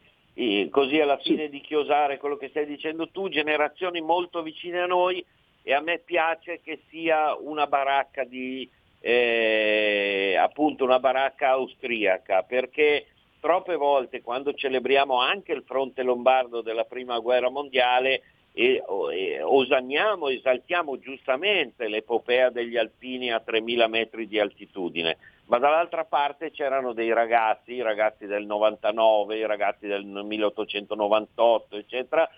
così 0.70 1.00
alla 1.00 1.18
fine 1.18 1.46
sì. 1.46 1.50
di 1.50 1.60
chiosare 1.60 2.16
quello 2.18 2.36
che 2.36 2.48
stai 2.48 2.64
dicendo 2.64 3.08
tu, 3.10 3.28
generazioni 3.28 4.00
molto 4.00 4.42
vicine 4.42 4.80
a 4.80 4.86
noi 4.86 5.24
e 5.64 5.74
a 5.74 5.80
me 5.80 5.98
piace 5.98 6.60
che 6.62 6.82
sia 6.88 7.34
una 7.34 7.66
baracca 7.66 8.24
di 8.24 8.68
eh, 9.00 10.36
appunto 10.38 10.84
una 10.84 10.98
baracca 10.98 11.50
austriaca 11.50 12.42
perché 12.42 13.06
troppe 13.40 13.76
volte 13.76 14.22
quando 14.22 14.52
celebriamo 14.52 15.20
anche 15.20 15.52
il 15.52 15.62
fronte 15.64 16.02
lombardo 16.02 16.62
della 16.62 16.84
prima 16.84 17.18
guerra 17.18 17.50
mondiale 17.50 18.22
e, 18.52 18.82
e 19.12 19.42
osanniamo, 19.42 20.28
esaltiamo 20.28 20.98
giustamente 20.98 21.88
l'epopea 21.88 22.50
degli 22.50 22.76
alpini 22.76 23.32
a 23.32 23.40
3000 23.40 23.86
metri 23.86 24.26
di 24.26 24.38
altitudine, 24.38 25.16
ma 25.46 25.58
dall'altra 25.58 26.04
parte 26.04 26.50
c'erano 26.50 26.92
dei 26.92 27.12
ragazzi, 27.12 27.74
i 27.74 27.82
ragazzi 27.82 28.26
del 28.26 28.44
99, 28.46 29.36
i 29.36 29.46
ragazzi 29.46 29.86
del 29.86 30.04
1898, 30.04 31.76
eccetera, 31.76 32.28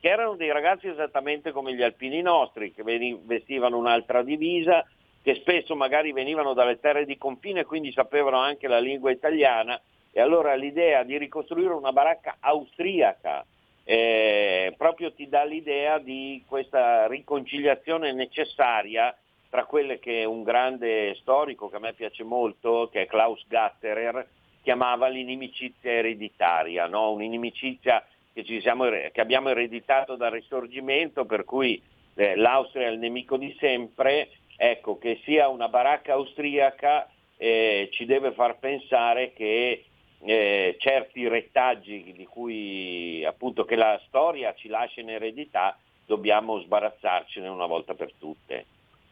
che 0.00 0.08
erano 0.08 0.36
dei 0.36 0.52
ragazzi 0.52 0.86
esattamente 0.88 1.50
come 1.50 1.74
gli 1.74 1.82
alpini 1.82 2.20
nostri, 2.20 2.72
che 2.72 2.82
vestivano 3.24 3.78
un'altra 3.78 4.22
divisa, 4.22 4.86
che 5.22 5.34
spesso 5.36 5.74
magari 5.74 6.12
venivano 6.12 6.52
dalle 6.52 6.78
terre 6.78 7.06
di 7.06 7.16
confine 7.16 7.60
e 7.60 7.64
quindi 7.64 7.90
sapevano 7.90 8.36
anche 8.36 8.68
la 8.68 8.78
lingua 8.78 9.10
italiana 9.10 9.80
e 10.12 10.20
allora 10.20 10.54
l'idea 10.54 11.02
di 11.02 11.16
ricostruire 11.16 11.72
una 11.72 11.92
baracca 11.92 12.36
austriaca, 12.40 13.44
eh, 13.84 14.74
proprio 14.76 15.12
ti 15.12 15.28
dà 15.28 15.44
l'idea 15.44 15.98
di 15.98 16.42
questa 16.46 17.06
riconciliazione 17.06 18.12
necessaria 18.12 19.14
tra 19.50 19.66
quelle 19.66 20.00
che 20.00 20.24
un 20.24 20.42
grande 20.42 21.14
storico 21.20 21.68
che 21.68 21.76
a 21.76 21.78
me 21.78 21.92
piace 21.92 22.24
molto, 22.24 22.88
che 22.90 23.02
è 23.02 23.06
Klaus 23.06 23.44
Gatterer, 23.46 24.26
chiamava 24.62 25.06
l'inimicizia 25.06 25.92
ereditaria, 25.92 26.86
no? 26.86 27.12
un'inimicizia 27.12 28.04
che, 28.32 28.44
siamo, 28.60 28.88
che, 28.88 29.20
abbiamo 29.20 29.50
ereditato 29.50 30.16
dal 30.16 30.32
risorgimento, 30.32 31.24
per 31.24 31.44
cui 31.44 31.80
eh, 32.14 32.34
l'Austria 32.34 32.88
è 32.88 32.90
il 32.90 32.98
nemico 32.98 33.36
di 33.36 33.54
sempre, 33.60 34.30
ecco, 34.56 34.98
che 34.98 35.20
sia 35.22 35.48
una 35.48 35.68
baracca 35.68 36.14
austriaca 36.14 37.08
eh, 37.36 37.90
ci 37.92 38.06
deve 38.06 38.32
far 38.32 38.58
pensare 38.58 39.32
che 39.34 39.84
eh, 40.24 40.76
certi 40.78 41.28
rettaggi 41.28 42.12
di 42.16 42.24
cui 42.26 43.24
appunto 43.24 43.64
che 43.64 43.76
la 43.76 44.00
storia 44.06 44.54
ci 44.54 44.68
lascia 44.68 45.00
in 45.00 45.10
eredità 45.10 45.78
dobbiamo 46.06 46.60
sbarazzarcene 46.60 47.48
una 47.48 47.66
volta 47.66 47.94
per 47.94 48.12
tutte. 48.18 48.66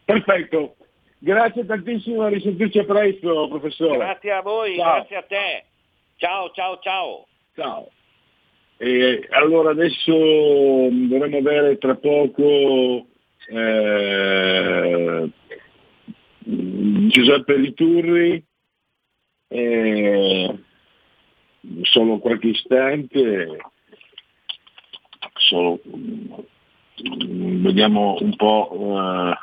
Perfetto, 0.05 0.77
grazie 1.19 1.67
tantissimo, 1.67 2.23
a 2.23 2.29
risentirci 2.29 2.79
a 2.79 2.85
presto 2.85 3.49
professore. 3.49 3.99
Grazie 3.99 4.33
a 4.33 4.43
voi, 4.43 4.77
ciao. 4.77 4.95
grazie 4.95 5.17
a 5.17 5.23
te. 5.23 5.65
Ciao, 6.17 6.51
ciao, 6.53 6.79
ciao. 6.81 7.27
Ciao. 7.55 7.91
E 8.79 9.27
allora 9.31 9.71
adesso 9.71 10.13
dovremo 10.13 11.37
avere 11.39 11.79
tra 11.79 11.95
poco 11.95 13.07
eh, 13.49 15.31
Giuseppe 16.39 17.57
Liturri. 17.57 18.45
Eh, 19.49 20.59
solo 21.83 22.19
qualche 22.19 22.49
istante, 22.49 23.59
solo, 25.35 25.81
vediamo 26.97 28.17
un 28.21 28.37
po', 28.37 28.99
eh, 28.99 29.35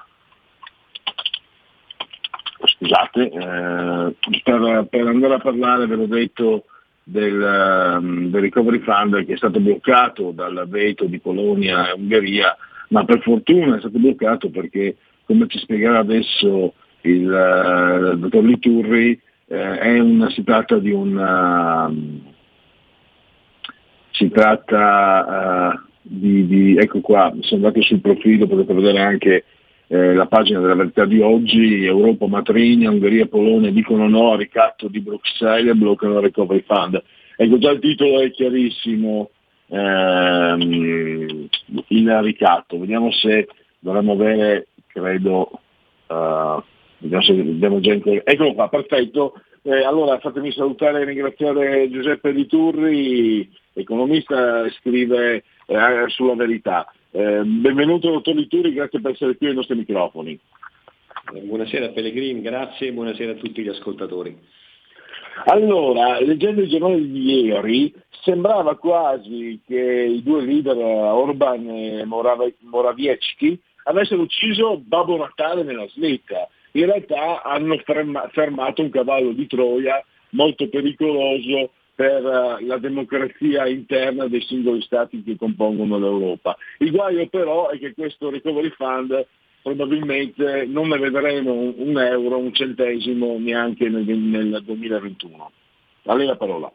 scusate, 2.66 3.30
eh, 3.30 4.16
per, 4.44 4.88
per, 4.90 5.08
andare 5.08 5.34
a 5.34 5.40
parlare, 5.40 5.88
ve 5.88 5.96
l'ho 5.96 6.08
detto, 6.08 6.66
del, 7.04 7.98
um, 7.98 8.30
del, 8.30 8.42
recovery 8.42 8.80
fund 8.80 9.26
che 9.26 9.34
è 9.34 9.38
stato 9.38 9.60
bloccato 9.60 10.32
dal 10.32 10.66
veto 10.68 11.06
di 11.06 11.20
Polonia 11.20 11.90
e 11.90 11.94
Ungheria, 11.94 12.56
ma 12.90 13.04
per 13.04 13.22
fortuna 13.22 13.76
è 13.76 13.80
stato 13.80 13.98
bloccato 13.98 14.50
perché, 14.50 14.98
come 15.26 15.48
ci 15.48 15.58
spiegherà 15.58 16.00
adesso 16.00 16.74
il, 17.02 17.22
il 17.22 18.16
dottor 18.20 18.44
Liturri, 18.44 19.20
eh, 19.50 20.00
una, 20.00 20.30
si 20.30 20.44
tratta 20.44 20.78
di 20.78 20.92
un 20.92 21.16
uh, 21.16 22.32
si 24.12 24.30
tratta 24.30 25.74
uh, 25.74 25.80
di, 26.02 26.46
di, 26.46 26.78
ecco 26.78 27.02
qua, 27.02 27.34
sono 27.42 27.66
andato 27.66 27.82
sul 27.84 28.02
profilo, 28.02 28.48
potete 28.48 28.74
vedere 28.74 29.00
anche 29.00 29.46
eh, 29.88 30.14
la 30.14 30.28
pagina 30.28 30.60
della 30.60 30.76
verità 30.76 31.06
di 31.06 31.20
oggi, 31.20 31.84
Europa 31.86 32.28
matrigna, 32.28 32.92
Ungheria 32.92 33.26
Polonia 33.26 33.72
dicono 33.72 34.08
no 34.08 34.32
al 34.32 34.38
ricatto 34.38 34.88
di 34.88 35.00
Bruxelles 35.00 35.72
e 35.72 35.76
bloccano 35.76 36.18
il 36.18 36.22
recovery 36.22 36.64
fund. 36.68 37.02
Ecco 37.36 37.58
già 37.58 37.72
il 37.72 37.80
titolo 37.80 38.20
è 38.22 38.30
chiarissimo, 38.30 39.30
ehm, 39.68 41.48
il 41.88 42.20
ricatto, 42.22 42.78
vediamo 42.78 43.12
se 43.12 43.48
dovremmo 43.80 44.12
avere, 44.14 44.68
credo, 44.88 45.50
uh, 46.08 46.62
Vediamo 47.00 47.24
se 47.24 47.32
abbiamo 47.32 47.80
già 47.80 47.94
in... 47.94 48.22
Eccolo 48.24 48.54
qua, 48.54 48.68
perfetto. 48.68 49.42
Eh, 49.62 49.84
allora 49.84 50.20
fatemi 50.20 50.52
salutare 50.52 51.02
e 51.02 51.06
ringraziare 51.06 51.90
Giuseppe 51.90 52.34
Di 52.34 52.46
Turri, 52.46 53.50
economista, 53.74 54.70
scrive 54.72 55.44
eh, 55.66 56.04
sulla 56.08 56.36
verità. 56.36 56.92
Eh, 57.12 57.42
benvenuto 57.44 58.12
dottor 58.12 58.36
Di 58.36 58.48
Turri, 58.48 58.74
grazie 58.74 59.00
per 59.00 59.12
essere 59.12 59.38
qui 59.38 59.48
ai 59.48 59.54
nostri 59.54 59.76
microfoni. 59.76 60.38
Eh, 61.34 61.40
buonasera 61.42 61.90
Pellegrini, 61.90 62.42
grazie 62.42 62.88
e 62.88 62.94
buonasera 62.94 63.32
a 63.32 63.36
tutti 63.36 63.62
gli 63.62 63.70
ascoltatori. 63.70 64.38
Allora, 65.46 66.20
leggendo 66.20 66.62
i 66.62 66.68
giornali 66.68 67.10
di 67.10 67.46
ieri, 67.46 67.94
sembrava 68.24 68.76
quasi 68.76 69.62
che 69.66 69.80
i 69.80 70.22
due 70.22 70.42
leader 70.42 70.76
Orban 70.76 71.70
e 71.70 72.04
Morawiecki 72.04 73.58
avessero 73.84 74.22
ucciso 74.22 74.82
Babbo 74.84 75.16
Natale 75.16 75.64
nella 75.64 75.88
slitta 75.88 76.50
in 76.72 76.86
realtà 76.86 77.44
hanno 77.44 77.78
fermato 78.32 78.82
un 78.82 78.90
cavallo 78.90 79.32
di 79.32 79.48
Troia 79.48 80.04
molto 80.32 80.68
pericoloso 80.70 81.72
per 81.96 82.26
eh, 82.26 82.66
la 82.66 82.78
democrazia 82.78 83.68
interna 83.68 84.28
dei 84.28 84.42
singoli 84.42 84.82
stati 84.82 85.22
che 85.22 85.36
compongono 85.36 85.98
l'Europa. 86.00 86.56
Il 86.78 86.92
guaio 86.92 87.28
però 87.28 87.70
è 87.70 87.78
che 87.78 87.94
questo 87.94 88.30
recovery 88.30 88.70
fund 88.70 89.28
probabilmente 89.62 90.66
non 90.66 90.88
ne 90.88 90.98
vedremo 90.98 91.52
un 91.52 92.00
euro, 92.00 92.38
un 92.38 92.54
centesimo 92.54 93.38
neanche 93.38 93.90
nel, 93.90 94.06
nel 94.06 94.62
2021. 94.64 95.52
A 96.04 96.16
lei 96.16 96.26
la 96.26 96.38
parola. 96.38 96.72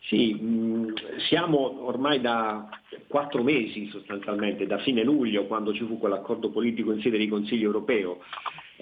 Sì, 0.00 0.34
mm, 0.34 0.94
siamo 1.28 1.86
ormai 1.86 2.20
da 2.20 2.68
quattro 3.06 3.44
mesi 3.44 3.88
sostanzialmente, 3.88 4.66
da 4.66 4.78
fine 4.78 5.04
luglio, 5.04 5.46
quando 5.46 5.72
ci 5.72 5.84
fu 5.84 5.98
quell'accordo 5.98 6.50
politico 6.50 6.90
in 6.92 7.00
sede 7.00 7.18
di 7.18 7.28
Consiglio 7.28 7.66
europeo, 7.66 8.18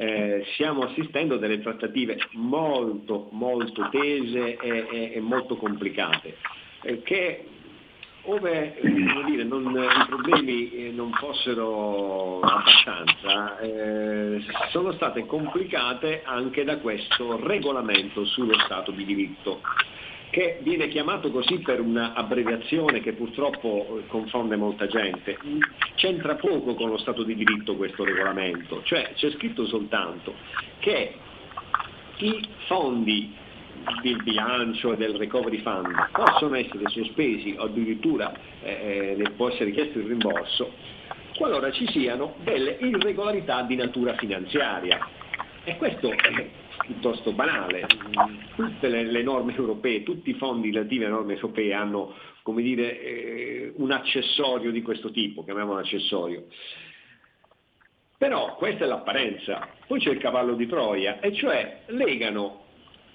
eh, 0.00 0.46
stiamo 0.54 0.84
assistendo 0.84 1.34
a 1.34 1.36
delle 1.36 1.60
trattative 1.60 2.16
molto, 2.32 3.28
molto 3.32 3.86
tese 3.90 4.56
e, 4.56 4.86
e, 4.90 5.12
e 5.16 5.20
molto 5.20 5.56
complicate, 5.56 6.38
eh, 6.84 7.02
che 7.02 7.44
ove 8.22 8.78
dire, 9.26 9.44
non, 9.44 9.76
i 9.76 10.06
problemi 10.06 10.70
eh, 10.70 10.90
non 10.90 11.12
fossero 11.12 12.40
abbastanza, 12.40 13.58
eh, 13.58 14.42
sono 14.70 14.92
state 14.92 15.26
complicate 15.26 16.22
anche 16.24 16.64
da 16.64 16.78
questo 16.78 17.38
regolamento 17.46 18.24
sullo 18.24 18.58
Stato 18.60 18.92
di 18.92 19.04
diritto 19.04 19.60
che 20.30 20.60
viene 20.62 20.88
chiamato 20.88 21.30
così 21.30 21.58
per 21.58 21.80
un'abbreviazione 21.80 23.00
che 23.00 23.12
purtroppo 23.12 23.98
eh, 23.98 24.06
confonde 24.06 24.56
molta 24.56 24.86
gente. 24.86 25.36
C'entra 25.96 26.36
poco 26.36 26.74
con 26.74 26.88
lo 26.88 26.98
Stato 26.98 27.22
di 27.22 27.34
diritto 27.34 27.76
questo 27.76 28.04
regolamento, 28.04 28.82
cioè 28.84 29.12
c'è 29.14 29.30
scritto 29.32 29.66
soltanto 29.66 30.34
che 30.78 31.14
i 32.18 32.48
fondi 32.66 33.34
del 34.02 34.22
bilancio 34.22 34.92
e 34.92 34.96
del 34.96 35.16
recovery 35.16 35.58
fund 35.62 36.10
possono 36.12 36.54
essere 36.54 36.84
sospesi 36.88 37.54
o 37.58 37.64
addirittura 37.64 38.32
eh, 38.62 39.16
eh 39.18 39.30
può 39.30 39.48
essere 39.48 39.70
chiesto 39.72 39.98
il 39.98 40.06
rimborso 40.06 40.70
qualora 41.40 41.70
ci 41.72 41.88
siano 41.88 42.34
delle 42.42 42.76
irregolarità 42.80 43.62
di 43.62 43.74
natura 43.74 44.14
finanziaria. 44.16 44.98
E 45.64 45.78
questo 45.78 46.12
piuttosto 46.90 47.32
banale. 47.32 47.86
Tutte 48.56 48.88
le, 48.88 49.04
le, 49.04 49.22
norme 49.22 49.54
europee, 49.54 50.02
tutti 50.02 50.30
i 50.30 50.34
fondi 50.34 50.72
relativi 50.72 51.04
alle 51.04 51.14
norme 51.14 51.34
europee 51.34 51.72
hanno 51.72 52.14
come 52.42 52.62
dire, 52.62 53.00
eh, 53.00 53.72
un 53.76 53.92
accessorio 53.92 54.72
di 54.72 54.82
questo 54.82 55.10
tipo, 55.10 55.44
chiamiamolo 55.44 55.78
accessorio. 55.78 56.46
Però 58.18 58.56
questa 58.56 58.84
è 58.84 58.88
l'apparenza, 58.88 59.68
poi 59.86 60.00
c'è 60.00 60.10
il 60.10 60.18
cavallo 60.18 60.54
di 60.54 60.66
Troia, 60.66 61.20
e 61.20 61.32
cioè 61.32 61.82
legano 61.86 62.64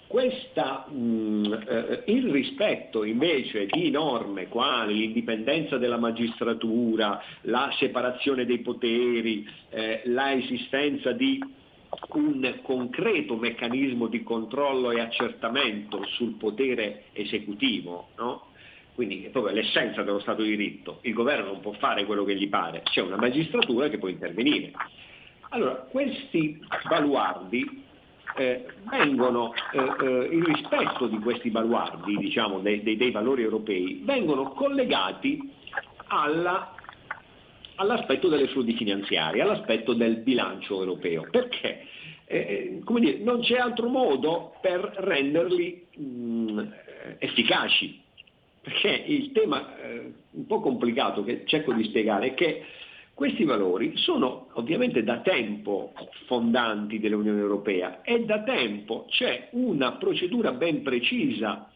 questa, 0.07 0.85
mh, 0.87 0.97
mm, 0.97 1.53
eh, 1.67 2.03
il 2.07 2.31
rispetto 2.31 3.03
invece 3.03 3.65
di 3.65 3.91
norme 3.91 4.47
quali 4.47 4.95
l'indipendenza 4.95 5.77
della 5.77 5.97
magistratura, 5.97 7.21
la 7.41 7.71
separazione 7.77 8.45
dei 8.45 8.59
poteri, 8.59 9.47
eh, 9.69 10.01
la 10.05 10.33
esistenza 10.33 11.11
di 11.11 11.39
un 12.13 12.59
concreto 12.61 13.35
meccanismo 13.35 14.07
di 14.07 14.23
controllo 14.23 14.91
e 14.91 14.99
accertamento 14.99 16.05
sul 16.13 16.33
potere 16.33 17.05
esecutivo, 17.13 18.09
no? 18.17 18.47
quindi 18.93 19.25
è 19.25 19.29
proprio 19.29 19.53
l'essenza 19.53 20.03
dello 20.03 20.19
Stato 20.19 20.41
di 20.41 20.55
diritto, 20.55 20.99
il 21.01 21.13
governo 21.13 21.51
non 21.51 21.59
può 21.59 21.73
fare 21.73 22.05
quello 22.05 22.23
che 22.23 22.35
gli 22.35 22.47
pare, 22.47 22.81
c'è 22.83 23.01
una 23.01 23.17
magistratura 23.17 23.89
che 23.89 23.97
può 23.97 24.07
intervenire. 24.07 24.71
Allora, 25.49 25.73
questi 25.89 26.59
baluardi 26.87 27.83
eh, 28.37 28.65
vengono, 28.89 29.53
eh, 29.71 29.79
eh, 29.79 30.29
il 30.31 30.43
rispetto 30.43 31.07
di 31.07 31.19
questi 31.19 31.49
baluardi, 31.49 32.17
diciamo, 32.17 32.59
dei, 32.59 32.83
dei, 32.83 32.97
dei 32.97 33.11
valori 33.11 33.43
europei, 33.43 34.01
vengono 34.03 34.49
collegati 34.51 35.51
alla 36.07 36.74
all'aspetto 37.75 38.27
delle 38.27 38.47
frodi 38.47 38.73
finanziarie, 38.73 39.41
all'aspetto 39.41 39.93
del 39.93 40.17
bilancio 40.17 40.79
europeo, 40.79 41.27
perché 41.29 41.85
eh, 42.25 42.81
eh 42.87 42.99
dire, 42.99 43.17
non 43.19 43.41
c'è 43.41 43.57
altro 43.57 43.87
modo 43.87 44.55
per 44.61 44.79
renderli 44.97 45.85
mh, 45.95 46.03
mm, 46.03 46.59
efficaci. 47.19 48.01
Perché 48.61 49.03
il 49.05 49.31
tema 49.31 49.77
eh, 49.77 50.11
un 50.31 50.47
po' 50.47 50.59
complicato 50.59 51.23
che 51.23 51.43
cerco 51.45 51.71
di 51.71 51.83
spiegare 51.83 52.27
è 52.27 52.33
che 52.33 52.63
questi 53.13 53.45
valori 53.45 53.95
sono 53.95 54.49
ovviamente 54.53 55.03
da 55.03 55.19
tempo 55.19 55.93
fondanti 56.25 56.99
dell'Unione 56.99 57.39
Europea 57.39 58.01
e 58.01 58.25
da 58.25 58.41
tempo 58.41 59.05
c'è 59.07 59.49
una 59.51 59.93
procedura 59.93 60.51
ben 60.51 60.81
precisa 60.81 61.71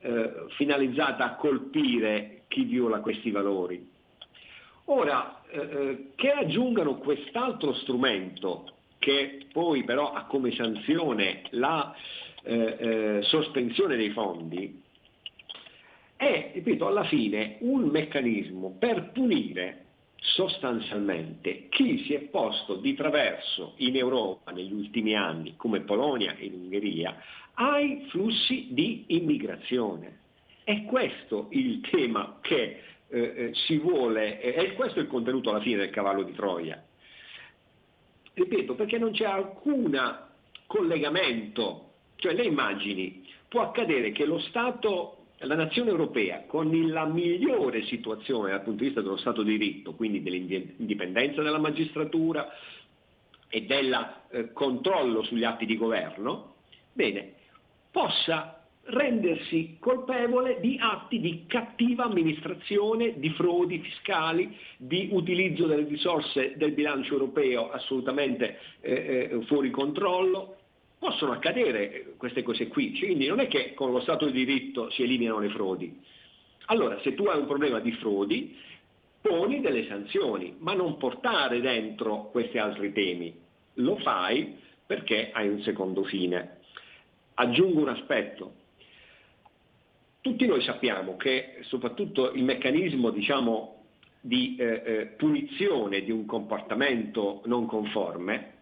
eh, 0.00 0.32
finalizzata 0.56 1.24
a 1.24 1.34
colpire 1.36 2.42
chi 2.48 2.64
viola 2.64 3.00
questi 3.00 3.30
valori. 3.30 3.89
Ora, 4.92 5.42
eh, 5.48 5.58
eh, 5.60 6.10
che 6.16 6.32
aggiungano 6.32 6.96
quest'altro 6.96 7.74
strumento 7.74 8.72
che 8.98 9.46
poi 9.52 9.84
però 9.84 10.12
ha 10.12 10.24
come 10.24 10.50
sanzione 10.50 11.42
la 11.50 11.94
eh, 12.42 12.76
eh, 12.78 13.22
sospensione 13.22 13.94
dei 13.94 14.10
fondi, 14.10 14.82
è, 16.16 16.50
ripeto, 16.54 16.88
alla 16.88 17.04
fine 17.04 17.58
un 17.60 17.84
meccanismo 17.84 18.74
per 18.80 19.12
punire 19.12 19.84
sostanzialmente 20.16 21.68
chi 21.68 22.02
si 22.04 22.14
è 22.14 22.22
posto 22.22 22.74
di 22.74 22.92
traverso 22.94 23.74
in 23.76 23.96
Europa 23.96 24.50
negli 24.50 24.72
ultimi 24.72 25.14
anni, 25.14 25.54
come 25.56 25.82
Polonia 25.82 26.34
e 26.36 26.50
Ungheria, 26.52 27.16
ai 27.54 28.06
flussi 28.08 28.66
di 28.70 29.04
immigrazione. 29.06 30.18
È 30.64 30.82
questo 30.84 31.46
il 31.50 31.80
tema 31.80 32.38
che 32.40 32.82
eh, 33.10 33.20
eh 33.20 33.50
si 33.54 33.78
vuole, 33.78 34.40
è 34.40 34.72
questo 34.74 35.00
il 35.00 35.06
contenuto 35.06 35.50
alla 35.50 35.60
fine 35.60 35.78
del 35.78 35.90
cavallo 35.90 36.22
di 36.22 36.32
Troia. 36.32 36.82
Ripeto, 38.32 38.74
perché 38.74 38.98
non 38.98 39.12
c'è 39.12 39.24
alcun 39.24 39.98
collegamento, 40.66 41.92
cioè 42.16 42.32
le 42.32 42.44
immagini, 42.44 43.26
può 43.48 43.62
accadere 43.62 44.12
che 44.12 44.24
lo 44.24 44.38
Stato 44.38 45.16
la 45.46 45.54
nazione 45.54 45.90
europea, 45.90 46.44
con 46.46 46.70
la 46.88 47.06
migliore 47.06 47.84
situazione 47.86 48.50
dal 48.50 48.62
punto 48.62 48.80
di 48.80 48.86
vista 48.86 49.00
dello 49.00 49.16
Stato 49.16 49.42
di 49.42 49.56
diritto, 49.56 49.94
quindi 49.94 50.22
dell'indipendenza 50.22 51.42
della 51.42 51.58
magistratura 51.58 52.52
e 53.48 53.62
del 53.62 54.14
eh, 54.30 54.52
controllo 54.52 55.22
sugli 55.22 55.44
atti 55.44 55.64
di 55.64 55.78
governo, 55.78 56.56
bene, 56.92 57.34
possa 57.90 58.59
rendersi 58.90 59.76
colpevole 59.78 60.58
di 60.60 60.76
atti 60.80 61.20
di 61.20 61.44
cattiva 61.46 62.04
amministrazione, 62.04 63.18
di 63.18 63.30
frodi 63.30 63.78
fiscali, 63.78 64.56
di 64.76 65.08
utilizzo 65.12 65.66
delle 65.66 65.86
risorse 65.88 66.54
del 66.56 66.72
bilancio 66.72 67.14
europeo 67.14 67.70
assolutamente 67.70 68.58
eh, 68.80 69.30
eh, 69.32 69.40
fuori 69.46 69.70
controllo. 69.70 70.56
Possono 70.98 71.32
accadere 71.32 72.14
queste 72.16 72.42
cose 72.42 72.68
qui, 72.68 72.96
quindi 72.98 73.26
non 73.26 73.40
è 73.40 73.48
che 73.48 73.72
con 73.74 73.90
lo 73.90 74.00
Stato 74.00 74.26
di 74.26 74.44
diritto 74.44 74.90
si 74.90 75.02
eliminano 75.02 75.40
le 75.40 75.48
frodi. 75.48 75.98
Allora, 76.66 77.00
se 77.00 77.14
tu 77.14 77.24
hai 77.24 77.38
un 77.38 77.46
problema 77.46 77.80
di 77.80 77.92
frodi, 77.92 78.54
poni 79.20 79.60
delle 79.60 79.86
sanzioni, 79.86 80.56
ma 80.58 80.74
non 80.74 80.96
portare 80.96 81.60
dentro 81.60 82.28
questi 82.30 82.58
altri 82.58 82.92
temi. 82.92 83.34
Lo 83.74 83.96
fai 83.96 84.56
perché 84.86 85.30
hai 85.32 85.48
un 85.48 85.62
secondo 85.62 86.04
fine. 86.04 86.58
Aggiungo 87.34 87.80
un 87.80 87.88
aspetto, 87.88 88.54
tutti 90.20 90.46
noi 90.46 90.62
sappiamo 90.62 91.16
che 91.16 91.58
soprattutto 91.62 92.32
il 92.32 92.44
meccanismo 92.44 93.10
diciamo, 93.10 93.84
di 94.20 94.56
eh, 94.58 94.82
eh, 94.84 95.06
punizione 95.16 96.02
di 96.02 96.10
un 96.10 96.26
comportamento 96.26 97.42
non 97.46 97.66
conforme 97.66 98.58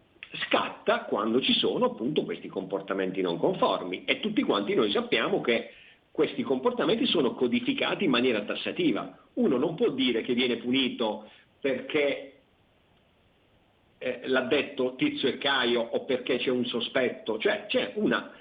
scatta 0.46 1.04
quando 1.04 1.40
ci 1.40 1.54
sono 1.54 1.86
appunto 1.86 2.22
questi 2.24 2.48
comportamenti 2.48 3.20
non 3.22 3.38
conformi 3.38 4.04
e 4.04 4.20
tutti 4.20 4.42
quanti 4.42 4.74
noi 4.74 4.90
sappiamo 4.90 5.40
che 5.40 5.70
questi 6.10 6.42
comportamenti 6.42 7.06
sono 7.06 7.34
codificati 7.34 8.04
in 8.04 8.10
maniera 8.10 8.42
tassativa. 8.42 9.16
Uno 9.34 9.56
non 9.56 9.74
può 9.74 9.90
dire 9.90 10.22
che 10.22 10.34
viene 10.34 10.56
punito 10.56 11.30
perché 11.60 12.32
eh, 13.98 14.20
l'ha 14.24 14.42
detto 14.42 14.94
Tizio 14.96 15.28
e 15.28 15.38
Caio 15.38 15.80
o 15.80 16.04
perché 16.04 16.38
c'è 16.38 16.50
un 16.50 16.64
sospetto, 16.66 17.38
cioè 17.38 17.66
c'è 17.68 17.92
una 17.94 18.32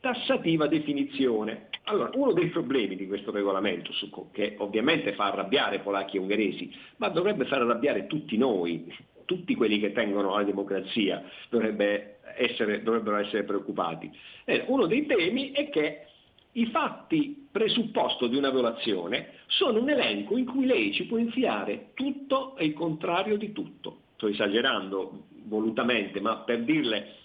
tassativa 0.00 0.66
definizione. 0.66 1.68
Allora, 1.88 2.10
uno 2.14 2.32
dei 2.32 2.48
problemi 2.48 2.96
di 2.96 3.06
questo 3.06 3.30
regolamento, 3.30 3.92
che 4.32 4.56
ovviamente 4.58 5.12
fa 5.12 5.26
arrabbiare 5.26 5.78
polacchi 5.78 6.16
e 6.16 6.20
ungheresi, 6.20 6.74
ma 6.96 7.08
dovrebbe 7.08 7.44
far 7.44 7.62
arrabbiare 7.62 8.08
tutti 8.08 8.36
noi, 8.36 8.92
tutti 9.24 9.54
quelli 9.54 9.78
che 9.78 9.92
tengono 9.92 10.34
alla 10.34 10.44
democrazia, 10.44 11.22
dovrebbe 11.48 12.18
essere, 12.36 12.82
dovrebbero 12.82 13.18
essere 13.18 13.44
preoccupati. 13.44 14.10
Eh, 14.44 14.64
uno 14.66 14.86
dei 14.86 15.06
temi 15.06 15.52
è 15.52 15.68
che 15.68 16.06
i 16.52 16.66
fatti 16.66 17.46
presupposto 17.52 18.26
di 18.26 18.36
una 18.36 18.50
violazione 18.50 19.34
sono 19.46 19.80
un 19.80 19.88
elenco 19.88 20.36
in 20.36 20.44
cui 20.44 20.66
lei 20.66 20.92
ci 20.92 21.04
può 21.04 21.18
infilare 21.18 21.90
tutto 21.94 22.56
e 22.56 22.64
il 22.64 22.72
contrario 22.72 23.36
di 23.36 23.52
tutto. 23.52 23.98
Sto 24.16 24.26
esagerando 24.26 25.26
volutamente, 25.44 26.20
ma 26.20 26.38
per 26.38 26.62
dirle 26.62 27.18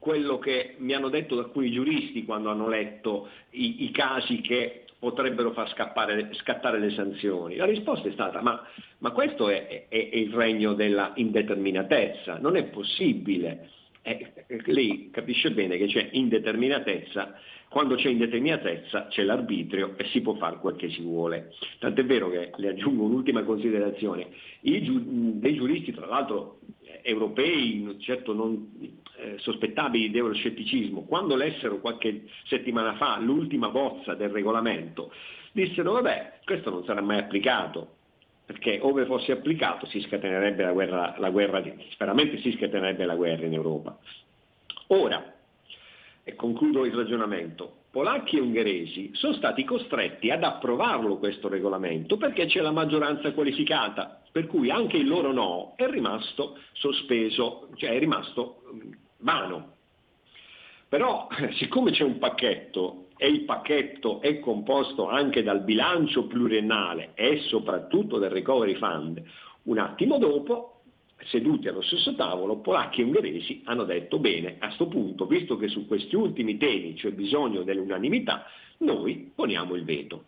quello 0.00 0.38
che 0.38 0.76
mi 0.78 0.94
hanno 0.94 1.10
detto 1.10 1.38
alcuni 1.38 1.70
giuristi 1.70 2.24
quando 2.24 2.50
hanno 2.50 2.68
letto 2.68 3.28
i, 3.50 3.84
i 3.84 3.90
casi 3.90 4.40
che 4.40 4.86
potrebbero 4.98 5.52
far 5.52 5.70
scappare, 5.70 6.30
scattare 6.32 6.80
le 6.80 6.90
sanzioni? 6.90 7.56
La 7.56 7.66
risposta 7.66 8.08
è 8.08 8.12
stata 8.12 8.40
ma, 8.40 8.66
ma 8.98 9.10
questo 9.12 9.50
è, 9.50 9.86
è, 9.88 10.08
è, 10.08 10.16
il 10.16 10.32
regno 10.32 10.72
della 10.72 11.12
indeterminatezza, 11.16 12.38
non 12.38 12.56
è 12.56 12.64
possibile. 12.64 13.68
Eh, 14.02 14.32
lei 14.64 15.10
capisce 15.12 15.50
bene 15.50 15.76
che 15.76 15.86
c'è 15.86 16.08
indeterminatezza, 16.12 17.34
quando 17.68 17.96
c'è 17.96 18.08
indeterminatezza 18.08 19.08
c'è 19.08 19.22
l'arbitrio 19.22 19.94
e 19.98 20.06
si 20.06 20.22
può 20.22 20.34
fare 20.36 20.56
quel 20.56 20.76
che 20.76 20.88
si 20.88 21.02
vuole. 21.02 21.52
Tant'è 21.78 22.06
vero 22.06 22.30
che 22.30 22.52
le 22.56 22.68
aggiungo 22.68 23.04
un'ultima 23.04 23.42
considerazione, 23.42 24.28
I 24.62 25.38
dei 25.38 25.54
giuristi 25.54 25.92
tra 25.92 26.06
l'altro 26.06 26.60
europei, 27.02 27.96
certo 28.00 28.32
non 28.32 28.98
eh, 29.20 29.38
sospettabili 29.38 30.10
di 30.10 30.18
euroscetticismo, 30.18 31.04
quando 31.04 31.36
lessero 31.36 31.78
qualche 31.78 32.24
settimana 32.46 32.94
fa 32.94 33.18
l'ultima 33.18 33.68
bozza 33.68 34.14
del 34.14 34.30
regolamento, 34.30 35.12
dissero 35.52 35.92
vabbè, 35.92 36.40
questo 36.44 36.70
non 36.70 36.84
sarà 36.84 37.00
mai 37.00 37.18
applicato, 37.18 37.96
perché 38.46 38.78
ove 38.80 39.04
fosse 39.04 39.32
applicato 39.32 39.86
si 39.86 40.00
scatenerebbe 40.00 40.62
la 40.64 40.72
guerra, 40.72 41.14
la 41.18 41.30
guerra 41.30 41.62
veramente 41.98 42.38
si 42.38 42.50
scatenerebbe 42.52 43.04
la 43.04 43.14
guerra 43.14 43.46
in 43.46 43.52
Europa. 43.52 43.98
Ora, 44.88 45.34
e 46.24 46.34
concludo 46.34 46.84
il 46.84 46.92
ragionamento, 46.92 47.82
polacchi 47.90 48.36
e 48.36 48.40
ungheresi 48.40 49.10
sono 49.14 49.34
stati 49.34 49.64
costretti 49.64 50.30
ad 50.30 50.44
approvarlo 50.44 51.18
questo 51.18 51.48
regolamento 51.48 52.16
perché 52.16 52.46
c'è 52.46 52.60
la 52.60 52.72
maggioranza 52.72 53.32
qualificata, 53.32 54.22
per 54.30 54.46
cui 54.46 54.70
anche 54.70 54.96
il 54.96 55.08
loro 55.08 55.32
no 55.32 55.74
è 55.76 55.88
rimasto 55.88 56.58
sospeso, 56.72 57.68
cioè 57.76 57.90
è 57.90 57.98
rimasto 57.98 58.62
vano. 59.20 59.76
Però 60.88 61.28
siccome 61.54 61.92
c'è 61.92 62.04
un 62.04 62.18
pacchetto 62.18 63.06
e 63.16 63.28
il 63.28 63.44
pacchetto 63.44 64.20
è 64.20 64.40
composto 64.40 65.08
anche 65.08 65.42
dal 65.42 65.62
bilancio 65.62 66.26
pluriennale 66.26 67.12
e 67.14 67.40
soprattutto 67.48 68.18
del 68.18 68.30
recovery 68.30 68.74
fund, 68.76 69.22
un 69.64 69.78
attimo 69.78 70.18
dopo 70.18 70.80
seduti 71.26 71.68
allo 71.68 71.82
stesso 71.82 72.14
tavolo, 72.14 72.60
polacchi 72.60 73.02
e 73.02 73.04
ungheresi 73.04 73.62
hanno 73.64 73.84
detto 73.84 74.18
bene, 74.18 74.56
a 74.58 74.66
questo 74.66 74.86
punto, 74.86 75.26
visto 75.26 75.56
che 75.56 75.68
su 75.68 75.86
questi 75.86 76.16
ultimi 76.16 76.56
temi 76.56 76.94
c'è 76.94 77.12
bisogno 77.12 77.62
dell'unanimità, 77.62 78.46
noi 78.78 79.30
poniamo 79.34 79.74
il 79.74 79.84
veto. 79.84 80.24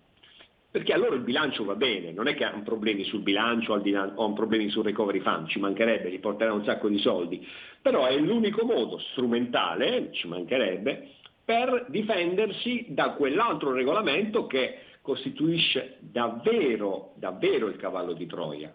Perché 0.72 0.94
allora 0.94 1.14
il 1.14 1.20
bilancio 1.20 1.66
va 1.66 1.74
bene, 1.74 2.12
non 2.12 2.28
è 2.28 2.34
che 2.34 2.44
hanno 2.44 2.62
problemi 2.62 3.04
sul 3.04 3.20
bilancio 3.20 3.74
o 3.74 4.32
problemi 4.32 4.70
sul 4.70 4.84
recovery 4.84 5.20
fund, 5.20 5.46
ci 5.48 5.58
mancherebbe, 5.58 6.10
gli 6.10 6.18
porterà 6.18 6.54
un 6.54 6.64
sacco 6.64 6.88
di 6.88 6.96
soldi, 6.98 7.46
però 7.82 8.06
è 8.06 8.16
l'unico 8.16 8.64
modo 8.64 8.98
strumentale, 9.10 10.08
ci 10.12 10.28
mancherebbe, 10.28 11.10
per 11.44 11.84
difendersi 11.90 12.86
da 12.88 13.10
quell'altro 13.10 13.72
regolamento 13.72 14.46
che 14.46 14.78
costituisce 15.02 15.98
davvero, 16.00 17.12
davvero 17.16 17.68
il 17.68 17.76
cavallo 17.76 18.14
di 18.14 18.24
Troia. 18.24 18.74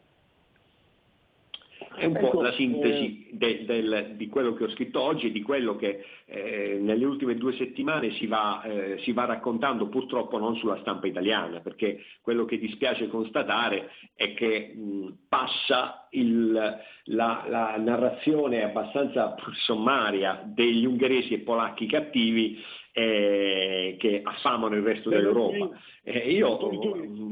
È 1.97 2.05
un 2.05 2.13
po' 2.13 2.27
ecco, 2.27 2.41
la 2.41 2.51
sintesi 2.53 3.27
eh, 3.27 3.35
de, 3.35 3.65
del, 3.65 4.13
di 4.15 4.27
quello 4.27 4.53
che 4.53 4.65
ho 4.65 4.69
scritto 4.69 5.01
oggi 5.01 5.27
e 5.27 5.31
di 5.31 5.41
quello 5.41 5.75
che 5.75 6.03
eh, 6.25 6.77
nelle 6.79 7.05
ultime 7.05 7.35
due 7.35 7.53
settimane 7.53 8.11
si 8.11 8.27
va, 8.27 8.61
eh, 8.63 8.99
si 8.99 9.11
va, 9.13 9.25
raccontando, 9.25 9.87
purtroppo 9.87 10.37
non 10.37 10.55
sulla 10.57 10.77
stampa 10.81 11.07
italiana, 11.07 11.59
perché 11.59 12.03
quello 12.21 12.45
che 12.45 12.59
dispiace 12.59 13.07
constatare 13.07 13.89
è 14.13 14.33
che 14.35 14.73
mh, 14.75 15.07
passa 15.27 16.07
il, 16.11 16.51
la, 16.51 17.45
la, 17.47 17.75
narrazione 17.77 18.63
abbastanza 18.63 19.35
sommaria 19.65 20.43
degli 20.45 20.85
ungheresi 20.85 21.33
e 21.33 21.39
polacchi 21.39 21.87
cattivi 21.87 22.59
eh, 22.91 23.95
che 23.99 24.21
affamano 24.23 24.75
il 24.75 24.83
resto 24.83 25.09
dell'Europa. 25.09 25.69
Eh, 26.03 26.31
io 26.31 26.57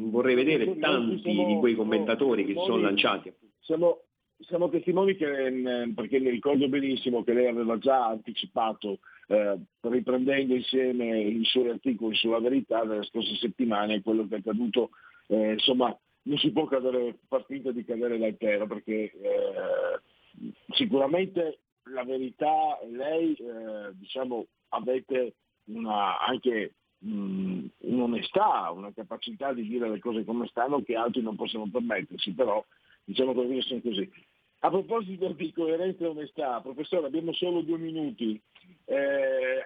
vorrei 0.10 0.36
vedere 0.36 0.78
tanti 0.80 1.22
di 1.22 1.58
quei 1.60 1.76
commentatori 1.76 2.46
che 2.46 2.54
si 2.54 2.64
sono 2.66 2.82
lanciati. 2.82 3.32
Siamo, 3.62 4.05
siamo 4.40 4.70
testimoni 4.70 5.16
che, 5.16 5.52
mm, 5.52 5.92
perché 5.94 6.20
mi 6.20 6.30
ricordo 6.30 6.68
benissimo 6.68 7.24
che 7.24 7.34
lei 7.34 7.48
aveva 7.48 7.78
già 7.78 8.08
anticipato, 8.08 9.00
eh, 9.28 9.58
riprendendo 9.82 10.54
insieme 10.54 11.20
i 11.20 11.44
suoi 11.46 11.70
articoli 11.70 12.16
sulla 12.16 12.40
verità 12.40 12.84
nelle 12.84 13.04
scorse 13.04 13.36
settimane, 13.36 14.02
quello 14.02 14.28
che 14.28 14.36
è 14.36 14.40
accaduto, 14.40 14.90
eh, 15.28 15.54
insomma, 15.54 15.98
non 16.24 16.38
si 16.38 16.52
può 16.52 16.66
cadere, 16.66 17.20
far 17.28 17.46
finta 17.46 17.72
di 17.72 17.86
cadere 17.86 18.18
dal 18.18 18.38
terra 18.38 18.66
perché 18.66 19.12
eh, 19.12 20.52
sicuramente 20.70 21.60
la 21.92 22.04
verità, 22.04 22.80
lei, 22.90 23.34
eh, 23.34 23.92
diciamo, 23.94 24.48
avete 24.70 25.36
una, 25.66 26.20
anche 26.20 26.74
mh, 27.00 27.66
un'onestà, 27.78 28.72
una 28.72 28.92
capacità 28.94 29.54
di 29.54 29.68
dire 29.68 29.90
le 29.90 30.00
cose 30.00 30.26
come 30.26 30.48
stanno 30.48 30.82
che 30.82 30.96
altri 30.96 31.22
non 31.22 31.36
possono 31.36 31.68
permettersi, 31.72 32.34
però 32.34 32.64
diciamo 33.06 33.34
che 33.34 33.62
sono 33.62 33.82
così. 33.82 34.12
A 34.60 34.70
proposito 34.70 35.28
di 35.30 35.52
coerenza 35.54 36.04
e 36.04 36.08
onestà, 36.08 36.60
professore, 36.62 37.08
abbiamo 37.08 37.34
solo 37.34 37.62
due 37.62 37.78
minuti. 37.78 38.42
Eh, 38.86 39.66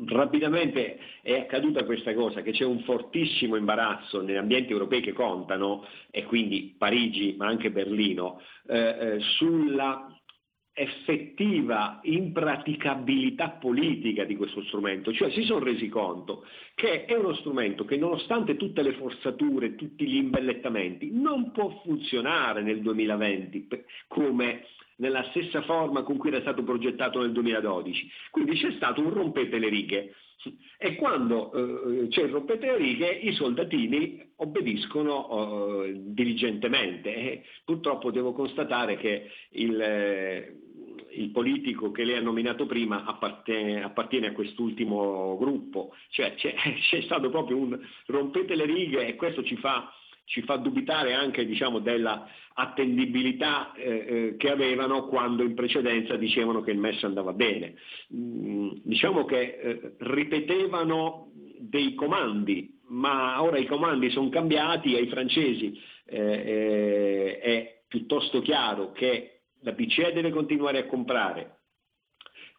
Rapidamente 0.06 1.00
è 1.22 1.40
accaduta 1.40 1.84
questa 1.84 2.14
cosa, 2.14 2.42
che 2.42 2.52
c'è 2.52 2.64
un 2.64 2.82
fortissimo 2.82 3.56
imbarazzo 3.56 4.22
negli 4.22 4.38
ambienti 4.38 4.72
europei 4.72 5.02
che 5.02 5.14
contano, 5.14 5.86
e 6.12 6.26
quindi 6.26 6.76
Parigi 6.78 7.34
ma 7.38 7.48
anche 7.48 7.72
Berlino, 7.72 8.40
eh, 8.68 8.78
eh, 8.78 9.20
sulla 9.38 10.14
effettiva 10.76 12.00
impraticabilità 12.04 13.52
politica 13.52 14.24
di 14.24 14.36
questo 14.36 14.64
strumento, 14.64 15.14
cioè 15.14 15.30
si 15.30 15.44
sono 15.44 15.64
resi 15.64 15.88
conto 15.88 16.46
che 16.74 17.06
è 17.06 17.16
uno 17.16 17.36
strumento 17.36 17.86
che 17.86 17.96
nonostante 17.96 18.58
tutte 18.58 18.82
le 18.82 18.94
forzature, 18.94 19.76
tutti 19.76 20.06
gli 20.08 20.16
imbellettamenti, 20.16 21.12
non 21.12 21.52
può 21.52 21.82
funzionare 21.84 22.64
nel 22.64 22.82
2020 22.82 23.68
come 24.08 24.66
nella 24.98 25.24
stessa 25.30 25.62
forma 25.64 26.04
con 26.04 26.18
cui 26.18 26.30
era 26.30 26.42
stato 26.42 26.64
progettato 26.64 27.20
nel 27.22 27.32
2012. 27.32 28.10
Quindi 28.32 28.58
c'è 28.58 28.72
stato 28.74 29.02
un 29.02 29.14
rompete 29.14 29.58
le 29.58 29.70
righe 29.70 30.14
e 30.78 30.96
quando 30.96 31.54
eh, 31.54 32.08
c'è 32.10 32.24
il 32.24 32.32
rompete 32.32 32.66
le 32.66 32.78
righe 32.78 33.10
i 33.10 33.34
soldatini 33.34 34.32
obbediscono 34.38 35.84
eh, 35.84 35.94
diligentemente. 35.96 37.16
E 37.16 37.44
purtroppo 37.64 38.12
devo 38.12 38.34
constatare 38.34 38.98
che 38.98 39.30
il, 39.52 39.80
eh, 39.80 40.56
il 41.12 41.30
politico 41.30 41.92
che 41.92 42.04
lei 42.04 42.18
ha 42.18 42.22
nominato 42.22 42.66
prima 42.66 43.06
appartiene, 43.06 43.84
appartiene 43.84 44.28
a 44.28 44.34
quest'ultimo 44.34 45.38
gruppo, 45.38 45.94
cioè 46.10 46.36
c'è, 46.36 46.54
c'è, 46.90 47.02
stato 47.02 47.30
proprio 47.30 47.58
un 47.58 47.80
rompete 48.08 48.56
le 48.56 48.66
righe 48.66 49.08
e 49.08 49.16
questo 49.16 49.44
ci 49.44 49.56
fa, 49.58 49.92
ci 50.26 50.42
fa 50.44 50.56
dubitare 50.58 51.14
anche 51.14 51.46
diciamo, 51.46 51.80
della 51.80 52.28
attendibilità 52.56 53.74
eh, 53.74 53.84
eh, 53.90 54.36
che 54.38 54.52
avevano 54.52 55.08
quando 55.08 55.44
in 55.44 55.56
precedenza 55.56 56.16
dicevano 56.16 56.62
che 56.62 56.72
il 56.72 56.78
MES 56.78 57.04
andava 57.04 57.34
bene. 57.34 57.76
Mm, 58.14 58.72
diciamo 58.84 59.26
che 59.26 59.42
eh, 59.42 59.96
ripetevano 60.00 61.32
dei 61.60 61.94
comandi, 61.96 62.80
ma 62.90 63.42
ora 63.42 63.58
i 63.58 63.66
comandi 63.66 64.10
sono 64.12 64.30
cambiati 64.30 64.94
e 64.94 65.00
ai 65.00 65.08
francesi 65.08 65.80
eh, 66.06 66.20
eh, 66.20 67.40
è 67.40 67.82
piuttosto 67.88 68.42
chiaro 68.42 68.92
che 68.92 69.42
la 69.62 69.72
BCE 69.72 70.14
deve 70.14 70.32
continuare 70.32 70.80
a 70.80 70.86
comprare 70.86 71.60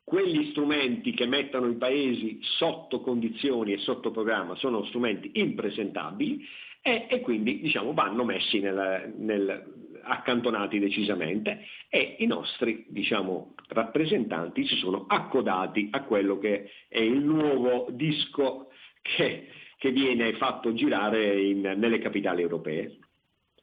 quegli 0.04 0.50
strumenti 0.50 1.12
che 1.12 1.26
mettono 1.26 1.66
i 1.68 1.76
paesi 1.76 2.38
sotto 2.42 3.00
condizioni 3.00 3.72
e 3.72 3.78
sotto 3.78 4.10
programma 4.10 4.54
sono 4.56 4.84
strumenti 4.86 5.30
impresentabili 5.34 6.44
e, 6.86 7.06
e 7.08 7.20
quindi 7.20 7.60
diciamo, 7.60 7.94
vanno 7.94 8.24
messi 8.24 8.60
nel, 8.60 9.14
nel, 9.16 9.72
accantonati 10.02 10.78
decisamente 10.78 11.64
e 11.88 12.16
i 12.18 12.26
nostri 12.26 12.84
diciamo, 12.88 13.54
rappresentanti 13.68 14.66
si 14.66 14.76
sono 14.76 15.06
accodati 15.08 15.88
a 15.90 16.02
quello 16.04 16.38
che 16.38 16.70
è 16.88 17.00
il 17.00 17.24
nuovo 17.24 17.86
disco 17.90 18.68
che, 19.00 19.48
che 19.78 19.90
viene 19.92 20.34
fatto 20.34 20.74
girare 20.74 21.40
in, 21.40 21.60
nelle 21.60 21.98
capitali 22.00 22.42
europee. 22.42 22.98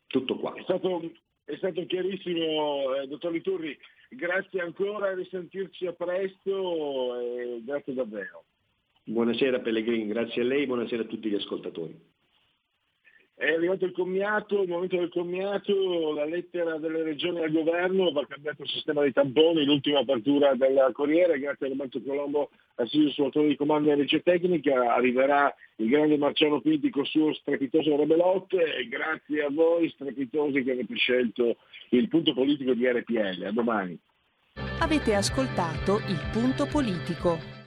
Tutto 0.07 0.37
qua. 0.37 0.55
È 0.55 0.63
stato 0.63 1.11
è 1.43 1.55
stato 1.57 1.85
chiarissimo, 1.85 2.95
eh, 2.95 3.07
dottor 3.07 3.31
Liturri. 3.31 3.77
Grazie 4.09 4.61
ancora, 4.61 5.09
a 5.09 5.13
risentirci 5.13 5.85
a 5.85 5.93
presto 5.93 7.19
e 7.19 7.61
grazie 7.63 7.93
davvero. 7.93 8.45
Buonasera 9.03 9.59
Pellegrini, 9.59 10.07
grazie 10.07 10.41
a 10.41 10.45
lei, 10.45 10.65
buonasera 10.65 11.03
a 11.03 11.05
tutti 11.05 11.29
gli 11.29 11.35
ascoltatori. 11.35 12.19
È 13.41 13.53
arrivato 13.53 13.85
il 13.85 13.91
commiato, 13.91 14.61
il 14.61 14.69
momento 14.69 14.97
del 14.97 15.09
commiato, 15.09 16.13
la 16.13 16.25
lettera 16.25 16.77
delle 16.77 17.01
regioni 17.01 17.41
al 17.41 17.51
governo, 17.51 18.11
va 18.11 18.23
cambiato 18.27 18.61
il 18.61 18.69
sistema 18.69 19.01
dei 19.01 19.13
tamponi, 19.13 19.65
l'ultima 19.65 20.01
apertura 20.01 20.53
del 20.53 20.91
Corriere, 20.93 21.39
grazie 21.39 21.65
a 21.65 21.69
Roberto 21.69 21.99
Colombo, 22.03 22.51
assiso 22.75 23.09
sull'autore 23.09 23.47
di 23.47 23.55
comando 23.55 23.89
e 23.89 23.95
legge 23.95 24.21
tecnica, 24.21 24.93
arriverà 24.93 25.51
il 25.77 25.89
grande 25.89 26.19
Marciano 26.19 26.61
Pinti 26.61 26.91
con 26.91 27.01
il 27.01 27.07
suo 27.07 27.33
strepitoso 27.33 27.97
Rebelot 27.97 28.53
e 28.53 28.87
grazie 28.87 29.43
a 29.43 29.49
voi 29.49 29.89
strepitosi 29.89 30.61
che 30.61 30.73
avete 30.73 30.95
scelto 30.95 31.57
il 31.89 32.07
punto 32.09 32.35
politico 32.35 32.75
di 32.75 32.87
RPL. 32.87 33.43
A 33.43 33.51
domani. 33.51 33.97
Avete 34.81 35.15
ascoltato 35.15 35.97
il 36.09 36.29
punto 36.31 36.67
politico. 36.67 37.57